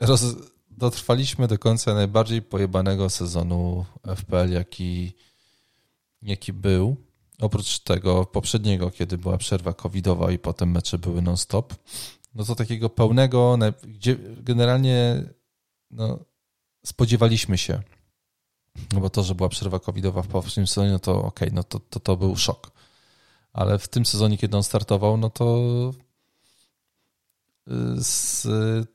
Roz 0.00 0.36
dotrwaliśmy 0.78 1.48
do 1.48 1.58
końca 1.58 1.94
najbardziej 1.94 2.42
pojebanego 2.42 3.10
sezonu 3.10 3.84
FPL, 4.16 4.52
jaki, 4.52 5.12
jaki 6.22 6.52
był. 6.52 6.96
Oprócz 7.40 7.78
tego 7.78 8.26
poprzedniego, 8.26 8.90
kiedy 8.90 9.18
była 9.18 9.38
przerwa 9.38 9.72
covidowa 9.72 10.32
i 10.32 10.38
potem 10.38 10.70
mecze 10.70 10.98
były 10.98 11.22
non-stop. 11.22 11.74
No 12.34 12.44
to 12.44 12.54
takiego 12.54 12.90
pełnego, 12.90 13.58
gdzie 13.82 14.16
generalnie 14.42 15.22
no, 15.90 16.18
spodziewaliśmy 16.86 17.58
się. 17.58 17.82
No 18.92 19.00
bo 19.00 19.10
to, 19.10 19.22
że 19.22 19.34
była 19.34 19.48
przerwa 19.48 19.78
covidowa 19.78 20.22
w 20.22 20.28
poprzednim 20.28 20.66
sezonie, 20.66 20.90
no 20.90 20.98
to 20.98 21.22
okej, 21.22 21.48
okay, 21.48 21.50
no 21.52 21.62
to, 21.62 21.80
to, 21.80 22.00
to 22.00 22.16
był 22.16 22.36
szok. 22.36 22.70
Ale 23.52 23.78
w 23.78 23.88
tym 23.88 24.06
sezonie, 24.06 24.38
kiedy 24.38 24.56
on 24.56 24.62
startował, 24.62 25.16
no 25.16 25.30
to 25.30 25.44
z 27.96 28.46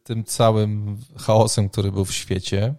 tym 0.03 0.23
całym 0.23 0.99
chaosem, 1.17 1.69
który 1.69 1.91
był 1.91 2.05
w 2.05 2.13
świecie, 2.13 2.75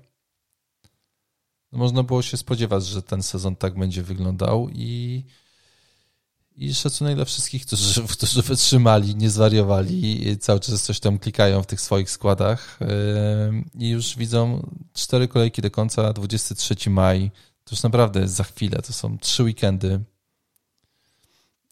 no 1.73 1.79
można 1.79 2.03
było 2.03 2.23
się 2.23 2.37
spodziewać, 2.37 2.87
że 2.87 3.03
ten 3.03 3.23
sezon 3.23 3.57
tak 3.57 3.79
będzie 3.79 4.03
wyglądał 4.03 4.69
i, 4.73 5.25
i 6.57 6.75
szacunek 6.75 7.17
dla 7.17 7.25
wszystkich, 7.25 7.67
którzy, 7.67 8.03
którzy 8.17 8.43
wytrzymali, 8.43 9.17
nie 9.17 9.31
zwariowali 9.31 10.39
cały 10.39 10.61
czas 10.61 10.83
coś 10.83 11.01
tam 11.01 11.19
klikają 11.19 11.63
w 11.63 11.67
tych 11.67 11.81
swoich 11.81 12.11
składach. 12.11 12.79
I 13.79 13.89
już 13.89 14.17
widzą 14.17 14.71
cztery 14.93 15.29
kolejki 15.29 15.63
do 15.63 15.71
końca, 15.71 16.13
23 16.13 16.91
maj, 16.91 17.31
to 17.65 17.75
już 17.75 17.83
naprawdę 17.83 18.21
jest 18.21 18.35
za 18.35 18.45
chwilę, 18.45 18.83
to 18.83 18.93
są 18.93 19.19
trzy 19.19 19.43
weekendy 19.43 20.01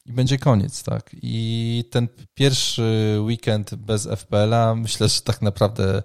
i 0.07 0.13
będzie 0.13 0.39
koniec, 0.39 0.83
tak. 0.83 1.11
I 1.23 1.85
ten 1.91 2.09
pierwszy 2.35 3.17
weekend 3.21 3.75
bez 3.75 4.07
FPL-a 4.07 4.75
myślę, 4.75 5.09
że 5.09 5.21
tak 5.21 5.43
naprawdę 5.43 6.03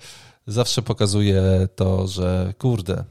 zawsze 0.47 0.81
pokazuje 0.81 1.67
to, 1.75 2.07
że 2.07 2.53
kurde, 2.57 3.03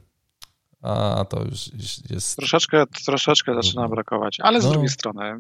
a 0.82 1.24
to 1.30 1.44
już 1.44 1.70
jest. 2.10 2.36
Troszeczkę, 2.36 2.84
troszeczkę 3.04 3.54
zaczyna 3.54 3.88
brakować, 3.88 4.36
ale 4.40 4.60
z 4.60 4.64
no. 4.64 4.70
drugiej 4.70 4.88
strony 4.88 5.38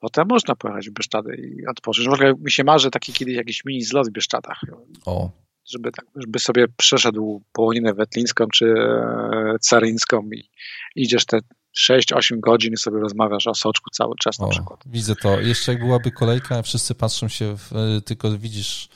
potem 0.00 0.28
można 0.28 0.54
pojechać 0.54 0.90
w 0.90 0.92
Bieszczady 0.92 1.36
i 1.36 1.66
odpocząć. 1.66 2.08
W 2.08 2.12
ogóle 2.12 2.34
mi 2.40 2.50
się 2.50 2.64
marzy 2.64 2.90
taki 2.90 3.12
kiedyś 3.12 3.34
jakiś 3.34 3.64
mini 3.64 3.82
zlot 3.82 4.08
w 4.08 4.12
Bieszczadach. 4.12 4.60
O. 5.06 5.30
Żeby, 5.64 5.92
tak, 5.92 6.06
żeby 6.16 6.38
sobie 6.38 6.66
przeszedł 6.76 7.42
połoninę 7.52 7.94
wetlińską 7.94 8.46
czy 8.52 8.66
e, 8.66 9.56
caryńską 9.60 10.30
i 10.32 10.50
idziesz 10.96 11.26
te 11.26 11.38
6-8 11.78 12.40
godzin 12.40 12.76
sobie 12.76 13.00
rozmawiasz 13.00 13.46
o 13.46 13.54
soczku 13.54 13.90
cały 13.90 14.14
czas 14.16 14.38
na 14.38 14.46
o, 14.46 14.48
przykład. 14.48 14.80
Widzę 14.86 15.16
to. 15.16 15.40
Jeszcze 15.40 15.72
jak 15.72 15.80
byłaby 15.80 16.10
kolejka, 16.10 16.62
wszyscy 16.62 16.94
patrzą 16.94 17.28
się, 17.28 17.56
w, 17.56 17.72
e, 17.72 18.00
tylko 18.00 18.38
widzisz, 18.38 18.88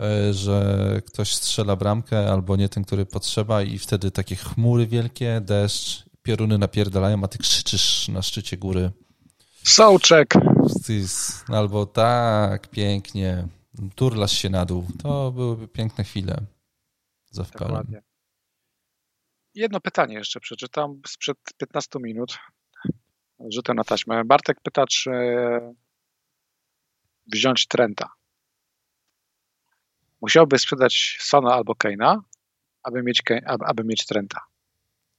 e, 0.00 0.32
że 0.32 1.00
ktoś 1.06 1.34
strzela 1.34 1.76
bramkę 1.76 2.32
albo 2.32 2.56
nie 2.56 2.68
ten, 2.68 2.84
który 2.84 3.06
potrzeba 3.06 3.62
i 3.62 3.78
wtedy 3.78 4.10
takie 4.10 4.36
chmury 4.36 4.86
wielkie, 4.86 5.40
deszcz, 5.40 6.04
pioruny 6.22 6.58
napierdalają, 6.58 7.24
a 7.24 7.28
ty 7.28 7.38
krzyczysz 7.38 8.08
na 8.08 8.22
szczycie 8.22 8.56
góry. 8.56 8.90
Soczek! 9.62 10.34
Albo 11.48 11.86
tak, 11.86 12.68
pięknie, 12.68 13.48
turlasz 13.94 14.32
się 14.32 14.50
na 14.50 14.66
dół. 14.66 14.86
To 15.02 15.32
byłyby 15.32 15.68
piękne 15.68 16.04
chwile 16.04 16.36
za 17.30 17.42
Dokładnie. 17.42 18.02
Jedno 19.54 19.80
pytanie 19.80 20.14
jeszcze 20.14 20.40
przeczytam 20.40 21.00
sprzed 21.06 21.38
15 21.56 21.98
minut. 22.02 22.38
Rzucę 23.52 23.74
na 23.74 23.84
taśmę. 23.84 24.24
Bartek 24.24 24.60
pyta, 24.60 24.86
czy 24.86 25.10
wziąć 27.32 27.66
Trenta. 27.66 28.08
Musiałby 30.20 30.58
sprzedać 30.58 31.18
Sona 31.20 31.54
albo 31.54 31.74
Keina, 31.74 32.22
aby 32.82 33.02
mieć, 33.02 33.22
aby, 33.66 33.84
mieć 33.84 34.06
Trenta. 34.06 34.40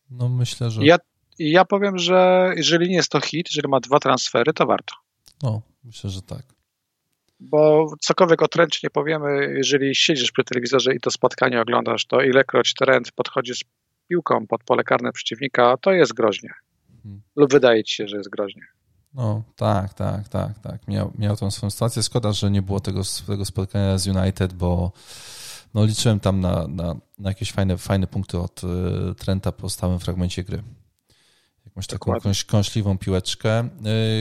No 0.10 0.30
myślę, 0.30 0.72
że... 0.72 0.86
Ja, 0.86 0.98
ja 1.40 1.66
powiem, 1.66 1.98
że 1.98 2.52
jeżeli 2.56 2.90
nie 2.90 2.96
jest 2.96 3.12
to 3.12 3.22
hit, 3.22 3.48
jeżeli 3.52 3.70
ma 3.70 3.80
dwa 3.80 4.00
transfery, 4.00 4.54
to 4.54 4.66
warto. 4.66 4.96
No, 5.44 5.62
myślę, 5.84 6.10
że 6.10 6.22
tak. 6.22 6.44
Bo 7.40 7.88
cokolwiek 8.00 8.42
o 8.42 8.48
Trencie 8.48 8.80
nie 8.84 8.90
powiemy, 8.90 9.54
jeżeli 9.58 9.96
siedzisz 9.96 10.32
przy 10.32 10.44
telewizorze 10.44 10.96
i 10.96 11.00
to 11.00 11.12
spotkanie 11.12 11.62
oglądasz, 11.62 12.06
to 12.06 12.22
ilekroć 12.22 12.74
Trent 12.74 13.12
podchodzi 13.12 13.56
z 13.56 13.64
piłką 14.08 14.48
pod 14.48 14.64
pole 14.64 14.84
karne 14.84 15.12
przeciwnika, 15.12 15.78
to 15.82 15.92
jest 15.92 16.14
groźnie. 16.14 16.50
Hmm. 17.04 17.22
Lub 17.36 17.52
wydaje 17.52 17.84
ci 17.84 17.96
się, 17.96 18.08
że 18.08 18.18
jest 18.18 18.30
groźnie. 18.30 18.62
No 19.14 19.44
tak, 19.56 19.94
tak, 19.94 20.30
tak, 20.30 20.60
tak. 20.60 20.88
Miał, 20.88 21.12
miał 21.18 21.36
tą 21.36 21.52
swoją 21.52 21.70
sytuację. 21.70 22.04
Szkoda, 22.04 22.32
że 22.34 22.52
nie 22.52 22.62
było 22.62 22.80
tego, 22.80 23.02
tego 23.28 23.46
spotkania 23.46 23.98
z 23.98 24.08
United, 24.08 24.54
bo 24.54 24.92
no, 25.74 25.86
liczyłem 25.86 26.20
tam 26.20 26.40
na, 26.40 26.68
na, 26.68 26.96
na 27.20 27.30
jakieś 27.30 27.52
fajne, 27.52 27.78
fajne 27.78 28.08
punkty 28.08 28.40
od 28.40 28.62
y, 28.64 29.16
Trenta 29.16 29.52
po 29.52 29.70
stałym 29.70 30.00
fragmencie 30.00 30.44
gry. 30.44 30.64
Jakąś 31.66 31.88
taką 31.88 32.14
jakąś 32.14 32.44
kąśliwą 32.44 32.98
piłeczkę. 32.98 33.70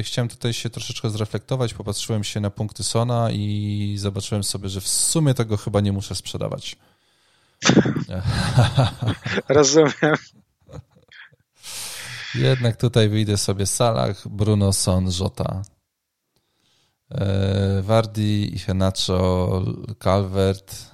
Y, 0.01 0.03
chciałem 0.03 0.29
tutaj 0.29 0.53
się 0.53 0.71
troszeczkę 0.71 1.11
zreflektować, 1.11 1.75
popatrzyłem 1.75 2.25
się 2.25 2.41
na 2.41 2.51
punkty 2.51 2.85
Sona 2.85 3.31
i 3.33 3.95
zobaczyłem 3.99 4.45
sobie, 4.45 4.69
że 4.69 4.81
w 4.81 4.89
sumie 4.89 5.35
tego 5.35 5.57
chyba 5.57 5.81
nie 5.81 5.93
muszę 5.93 6.15
sprzedawać. 6.15 6.77
Rozumiem. 9.49 10.15
Jednak 12.35 12.77
tutaj 12.77 13.09
wyjdę 13.09 13.37
sobie 13.37 13.67
Salah, 13.67 14.29
Bruno 14.29 14.73
Son, 14.73 15.09
Jota. 15.21 15.63
E, 17.11 17.83
Wardi, 17.83 18.59
Henacho, 18.59 19.63
Calvert 19.99 20.91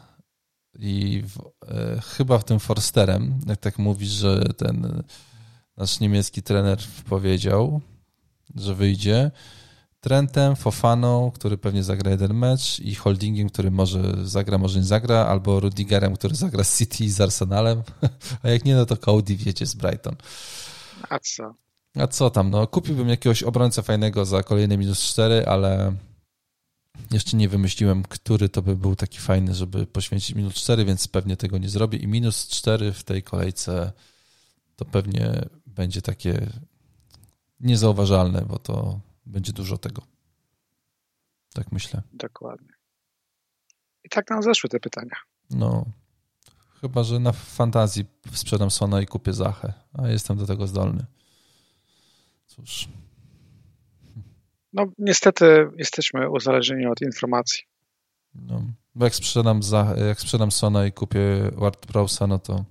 i 0.79 1.23
w, 1.27 1.39
e, 1.69 2.01
chyba 2.01 2.39
w 2.39 2.45
tym 2.45 2.61
Forsterem, 2.61 3.41
jak 3.47 3.61
tak 3.61 3.79
mówisz, 3.79 4.09
że 4.09 4.41
ten 4.57 5.03
nasz 5.77 6.01
niemiecki 6.01 6.43
trener 6.43 6.79
powiedział, 7.09 7.81
że 8.55 8.75
wyjdzie. 8.75 9.31
Trentem, 10.01 10.57
Fofaną, 10.57 11.31
który 11.31 11.59
pewnie 11.59 11.83
zagra 11.83 12.11
jeden 12.11 12.35
mecz 12.35 12.81
i 12.81 12.95
Holdingiem, 12.95 13.49
który 13.49 13.71
może 13.71 14.27
zagra, 14.27 14.59
może 14.59 14.79
nie 14.79 14.85
zagra, 14.85 15.27
albo 15.27 15.61
Rudigerem, 15.61 16.17
który 16.17 16.35
zagra 16.35 16.65
z 16.65 16.79
City 16.79 17.11
z 17.11 17.21
Arsenalem. 17.21 17.83
A 18.43 18.49
jak 18.49 18.65
nie, 18.65 18.75
no 18.75 18.87
to 18.87 18.97
Cody 18.97 19.37
wiecie 19.37 19.67
z 19.67 19.75
Brighton. 19.75 20.17
A 21.09 21.19
co? 21.19 21.55
A 21.95 22.07
co 22.07 22.31
tam? 22.31 22.51
No, 22.51 22.67
kupiłbym 22.67 23.09
jakiegoś 23.09 23.43
obrońcę 23.43 23.83
fajnego 23.83 24.25
za 24.25 24.43
kolejne 24.43 24.77
minus 24.77 25.03
4, 25.03 25.47
ale 25.47 25.95
jeszcze 27.11 27.37
nie 27.37 27.49
wymyśliłem, 27.49 28.03
który 28.03 28.49
to 28.49 28.63
by 28.63 28.77
był 28.77 28.97
taki 28.97 29.19
fajny, 29.19 29.55
żeby 29.55 29.87
poświęcić 29.87 30.37
minus 30.37 30.55
4, 30.55 30.85
więc 30.85 31.09
pewnie 31.09 31.37
tego 31.37 31.59
nie 31.59 31.69
zrobię. 31.69 31.99
I 31.99 32.07
minus 32.07 32.49
4 32.49 32.93
w 32.93 33.05
tej 33.05 33.23
kolejce 33.23 33.93
to 34.77 34.85
pewnie 34.85 35.49
będzie 35.67 36.03
takie 36.03 36.47
niezauważalne, 37.61 38.43
bo 38.43 38.59
to 38.59 39.01
będzie 39.31 39.53
dużo 39.53 39.79
tego. 39.79 40.03
Tak 41.55 41.73
myślę. 41.73 42.03
Dokładnie. 42.13 42.69
I 44.05 44.09
tak 44.09 44.31
nam 44.31 44.43
zeszły 44.43 44.71
te 44.71 44.81
pytania. 44.81 45.17
No, 45.51 45.85
chyba, 46.81 47.05
że 47.05 47.19
na 47.19 47.33
fantazji 47.33 48.05
sprzedam 48.33 48.71
Sona 48.71 49.01
i 49.01 49.07
kupię 49.07 49.33
Zachę, 49.33 49.73
a 49.93 50.09
jestem 50.09 50.37
do 50.37 50.47
tego 50.47 50.67
zdolny. 50.67 51.07
Cóż. 52.47 52.89
No, 54.73 54.87
niestety 54.99 55.69
jesteśmy 55.77 56.31
uzależnieni 56.31 56.87
od 56.87 57.01
informacji. 57.01 57.65
No, 58.35 58.63
bo 58.95 59.05
jak 59.05 59.15
sprzedam, 59.15 59.63
za, 59.63 59.95
jak 60.09 60.21
sprzedam 60.21 60.51
Sona 60.51 60.87
i 60.87 60.93
kupię 60.93 61.51
WordPressa, 61.53 62.27
no 62.27 62.39
to 62.39 62.65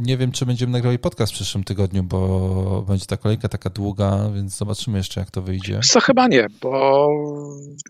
nie 0.00 0.16
wiem, 0.16 0.32
czy 0.32 0.46
będziemy 0.46 0.72
nagrali 0.72 0.98
podcast 0.98 1.32
w 1.32 1.34
przyszłym 1.34 1.64
tygodniu, 1.64 2.02
bo 2.02 2.84
będzie 2.88 3.06
ta 3.06 3.16
kolejka 3.16 3.48
taka 3.48 3.70
długa, 3.70 4.30
więc 4.34 4.56
zobaczymy 4.56 4.98
jeszcze, 4.98 5.20
jak 5.20 5.30
to 5.30 5.42
wyjdzie. 5.42 5.80
Co 5.80 6.00
chyba 6.00 6.28
nie, 6.28 6.46
bo 6.62 7.08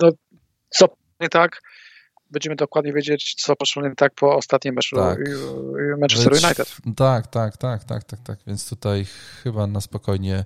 no, 0.03 0.11
co 0.71 0.87
nie 1.21 1.29
tak, 1.29 1.63
będziemy 2.31 2.57
dokładnie 2.57 2.93
wiedzieć, 2.93 3.35
co 3.35 3.57
poszło 3.57 3.83
nie 3.83 3.95
tak 3.95 4.15
po 4.15 4.37
ostatnim 4.37 4.75
meczu 4.75 4.97
tak. 4.97 5.19
Manchester 6.01 6.33
United. 6.33 6.77
Tak, 6.97 7.27
tak, 7.27 7.57
tak, 7.57 7.85
tak, 7.85 8.05
tak, 8.05 8.21
tak. 8.21 8.39
Więc 8.47 8.69
tutaj 8.69 9.05
chyba 9.43 9.67
na 9.67 9.81
spokojnie 9.81 10.45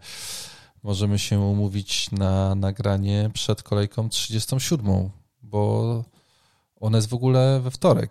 możemy 0.82 1.18
się 1.18 1.40
umówić 1.40 2.10
na 2.10 2.54
nagranie 2.54 3.30
przed 3.34 3.62
kolejką 3.62 4.08
37, 4.08 5.10
bo 5.42 6.04
ona 6.80 6.98
jest 6.98 7.10
w 7.10 7.14
ogóle 7.14 7.60
we 7.60 7.70
wtorek. 7.70 8.10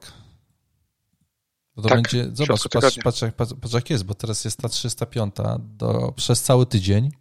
Bo 1.79 1.83
to 1.83 1.89
tak, 1.89 2.01
będzie, 2.01 2.29
zobacz, 2.33 2.67
patrz, 2.67 2.97
patrz, 3.03 3.21
patrz, 3.37 3.53
patrz, 3.61 3.73
jak 3.73 3.89
jest, 3.89 4.03
bo 4.03 4.13
teraz 4.13 4.45
jest 4.45 4.57
ta 4.57 4.69
305 4.69 5.35
do, 5.59 6.13
przez 6.15 6.41
cały 6.41 6.65
tydzień. 6.65 7.11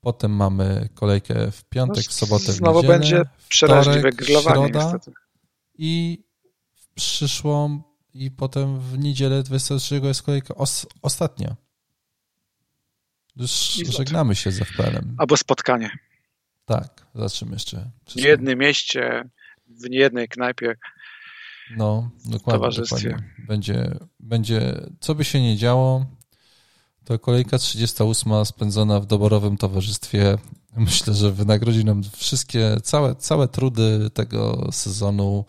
Potem 0.00 0.30
mamy 0.32 0.88
kolejkę 0.94 1.50
w 1.50 1.64
piątek, 1.64 2.04
no, 2.06 2.10
w 2.10 2.12
sobotę, 2.12 2.44
w 2.44 2.56
Znowu 2.56 2.78
niedzielę, 2.78 2.98
będzie 2.98 3.22
przeraźliwe 3.48 4.10
grillowanie 4.10 4.68
środa 4.68 4.84
niestety. 4.84 5.12
I 5.78 6.24
w 6.74 6.88
przyszłą 6.94 7.82
i 8.14 8.30
potem 8.30 8.80
w 8.80 8.98
niedzielę 8.98 9.42
23 9.42 10.00
jest 10.04 10.22
kolejka 10.22 10.54
os, 10.54 10.86
ostatnia. 11.02 11.56
Już 13.36 13.50
żegnamy 13.88 14.34
się 14.34 14.50
ze 14.50 14.64
FPL-em. 14.64 15.14
Albo 15.18 15.36
spotkanie. 15.36 15.90
Tak, 16.64 17.06
zobaczymy 17.14 17.52
jeszcze. 17.52 17.90
W 18.08 18.16
niejednym 18.16 18.58
mieście, 18.58 19.30
w 19.66 19.90
niejednej 19.90 20.28
knajpie 20.28 20.76
no, 21.76 22.10
dokładnie. 22.24 22.82
dokładnie. 22.82 23.16
Będzie, 23.48 23.98
będzie, 24.20 24.80
co 25.00 25.14
by 25.14 25.24
się 25.24 25.42
nie 25.42 25.56
działo, 25.56 26.06
to 27.04 27.18
kolejka 27.18 27.58
38 27.58 28.44
spędzona 28.44 29.00
w 29.00 29.06
doborowym 29.06 29.56
towarzystwie. 29.56 30.38
Myślę, 30.76 31.14
że 31.14 31.32
wynagrodzi 31.32 31.84
nam 31.84 32.02
wszystkie, 32.16 32.76
całe, 32.82 33.14
całe 33.14 33.48
trudy 33.48 34.10
tego 34.10 34.68
sezonu. 34.72 35.44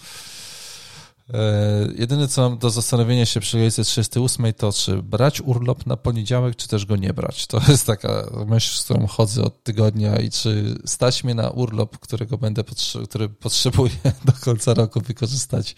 E, 1.33 1.87
jedyne, 1.95 2.27
co 2.27 2.49
mam 2.49 2.57
do 2.57 2.69
zastanowienia 2.69 3.25
się 3.25 3.39
przy 3.39 3.57
kolejce 3.57 3.83
38 3.83 4.53
to, 4.53 4.73
czy 4.73 5.03
brać 5.03 5.41
urlop 5.41 5.85
na 5.85 5.97
poniedziałek, 5.97 6.55
czy 6.55 6.67
też 6.67 6.85
go 6.85 6.95
nie 6.95 7.13
brać. 7.13 7.47
To 7.47 7.61
jest 7.67 7.85
taka 7.85 8.29
myśl, 8.47 8.77
z 8.77 8.83
którą 8.83 9.07
chodzę 9.07 9.43
od 9.43 9.63
tygodnia 9.63 10.19
i 10.19 10.29
czy 10.29 10.75
stać 10.85 11.23
mnie 11.23 11.35
na 11.35 11.49
urlop, 11.49 11.97
którego 11.99 12.37
będę, 12.37 12.63
który 13.09 13.29
potrzebuję 13.29 13.91
do 14.25 14.33
końca 14.33 14.73
roku 14.73 15.01
wykorzystać 15.01 15.75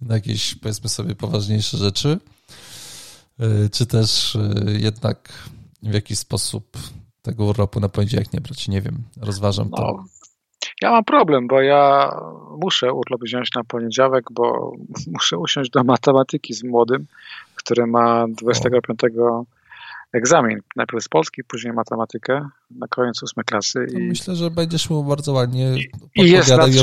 na 0.00 0.14
jakieś, 0.14 0.54
powiedzmy 0.54 0.88
sobie, 0.88 1.14
poważniejsze 1.14 1.78
rzeczy, 1.78 2.18
e, 3.40 3.68
czy 3.68 3.86
też 3.86 4.36
e, 4.36 4.72
jednak 4.78 5.48
w 5.82 5.94
jakiś 5.94 6.18
sposób 6.18 6.78
tego 7.22 7.44
urlopu 7.44 7.80
na 7.80 7.88
poniedziałek 7.88 8.32
nie 8.32 8.40
brać. 8.40 8.68
Nie 8.68 8.82
wiem, 8.82 9.04
rozważam 9.16 9.68
no, 9.70 9.76
to. 9.76 10.04
Ja 10.82 10.90
mam 10.90 11.04
problem, 11.04 11.46
bo 11.46 11.60
ja 11.60 12.10
muszę 12.62 12.92
urlop 12.92 13.20
wziąć 13.22 13.54
na 13.54 13.64
poniedziałek, 13.64 14.24
bo 14.30 14.72
muszę 15.14 15.38
usiąść 15.38 15.70
do 15.70 15.84
matematyki 15.84 16.54
z 16.54 16.64
młodym, 16.64 17.06
który 17.54 17.86
ma 17.86 18.26
25 18.28 19.00
o. 19.20 19.44
egzamin. 20.12 20.60
Najpierw 20.76 21.04
z 21.04 21.08
Polski, 21.08 21.44
później 21.44 21.72
matematykę, 21.72 22.48
na 22.70 22.88
koniec 22.88 23.22
ósmej 23.22 23.44
klasy. 23.44 23.86
I... 23.92 23.98
Myślę, 23.98 24.36
że 24.36 24.50
będziesz 24.50 24.90
mu 24.90 25.04
bardzo 25.04 25.32
ładnie 25.32 25.76
I 26.14 26.30
jest 26.30 26.50
nad 26.50 26.68
i 26.68 26.78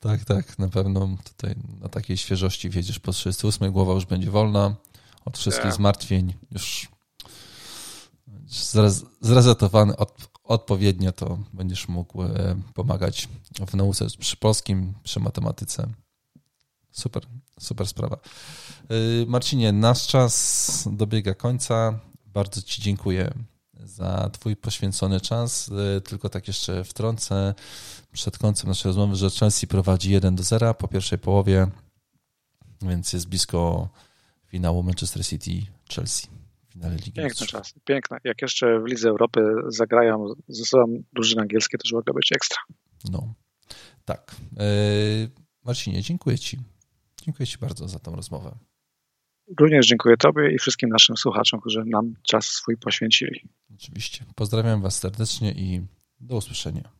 tak, 0.00 0.24
tak, 0.24 0.58
na 0.58 0.68
pewno 0.68 1.08
tutaj 1.24 1.54
na 1.80 1.88
takiej 1.88 2.16
świeżości 2.16 2.70
wiedziesz 2.70 2.98
po 2.98 3.12
38 3.12 3.72
głowa 3.72 3.92
już 3.92 4.04
będzie 4.04 4.30
wolna 4.30 4.74
od 5.24 5.38
wszystkich 5.38 5.64
yeah. 5.64 5.76
zmartwień, 5.76 6.34
już 6.52 6.88
zrezetowany 9.20 9.96
od, 9.96 10.29
odpowiednio, 10.50 11.12
to 11.12 11.38
będziesz 11.52 11.88
mógł 11.88 12.22
e, 12.22 12.56
pomagać 12.74 13.28
w 13.66 13.74
nauce 13.74 14.06
przy 14.18 14.36
polskim, 14.36 14.94
przy 15.02 15.20
matematyce. 15.20 15.88
Super, 16.90 17.26
super 17.60 17.86
sprawa. 17.86 18.16
E, 18.16 19.26
Marcinie, 19.26 19.72
nasz 19.72 20.06
czas 20.06 20.88
dobiega 20.92 21.34
końca. 21.34 22.00
Bardzo 22.26 22.62
Ci 22.62 22.82
dziękuję 22.82 23.34
za 23.84 24.30
Twój 24.32 24.56
poświęcony 24.56 25.20
czas. 25.20 25.70
E, 25.96 26.00
tylko 26.00 26.28
tak 26.28 26.48
jeszcze 26.48 26.84
wtrącę 26.84 27.54
przed 28.12 28.38
końcem 28.38 28.68
naszej 28.68 28.88
rozmowy, 28.88 29.16
że 29.16 29.30
Chelsea 29.30 29.66
prowadzi 29.66 30.10
1 30.10 30.36
do 30.36 30.42
0 30.42 30.74
po 30.74 30.88
pierwszej 30.88 31.18
połowie, 31.18 31.66
więc 32.82 33.12
jest 33.12 33.28
blisko 33.28 33.88
finału 34.46 34.82
Manchester 34.82 35.26
City 35.26 35.66
Chelsea 35.94 36.39
finale 36.72 36.96
Ligi 36.96 37.12
Piękne 37.12 37.46
czasy, 37.46 37.80
piękne. 37.84 38.18
Jak 38.24 38.42
jeszcze 38.42 38.80
w 38.80 38.86
Lidze 38.86 39.08
Europy 39.08 39.40
zagrają 39.68 40.34
ze 40.48 40.64
sobą 40.64 41.02
drużyny 41.12 41.42
angielskie, 41.42 41.78
to 41.78 41.82
już 41.84 41.92
mogę 41.92 42.12
być 42.12 42.32
ekstra. 42.32 42.58
No, 43.10 43.34
tak. 44.04 44.36
E, 44.56 44.64
Marcinie, 45.64 46.02
dziękuję 46.02 46.38
Ci. 46.38 46.58
Dziękuję 47.22 47.46
Ci 47.46 47.58
bardzo 47.58 47.88
za 47.88 47.98
tą 47.98 48.16
rozmowę. 48.16 48.58
Również 49.60 49.86
dziękuję 49.86 50.16
Tobie 50.16 50.54
i 50.54 50.58
wszystkim 50.58 50.88
naszym 50.88 51.16
słuchaczom, 51.16 51.60
którzy 51.60 51.84
nam 51.86 52.14
czas 52.22 52.46
swój 52.46 52.76
poświęcili. 52.76 53.48
Oczywiście. 53.74 54.24
Pozdrawiam 54.34 54.82
Was 54.82 54.98
serdecznie 54.98 55.52
i 55.52 55.86
do 56.20 56.36
usłyszenia. 56.36 56.99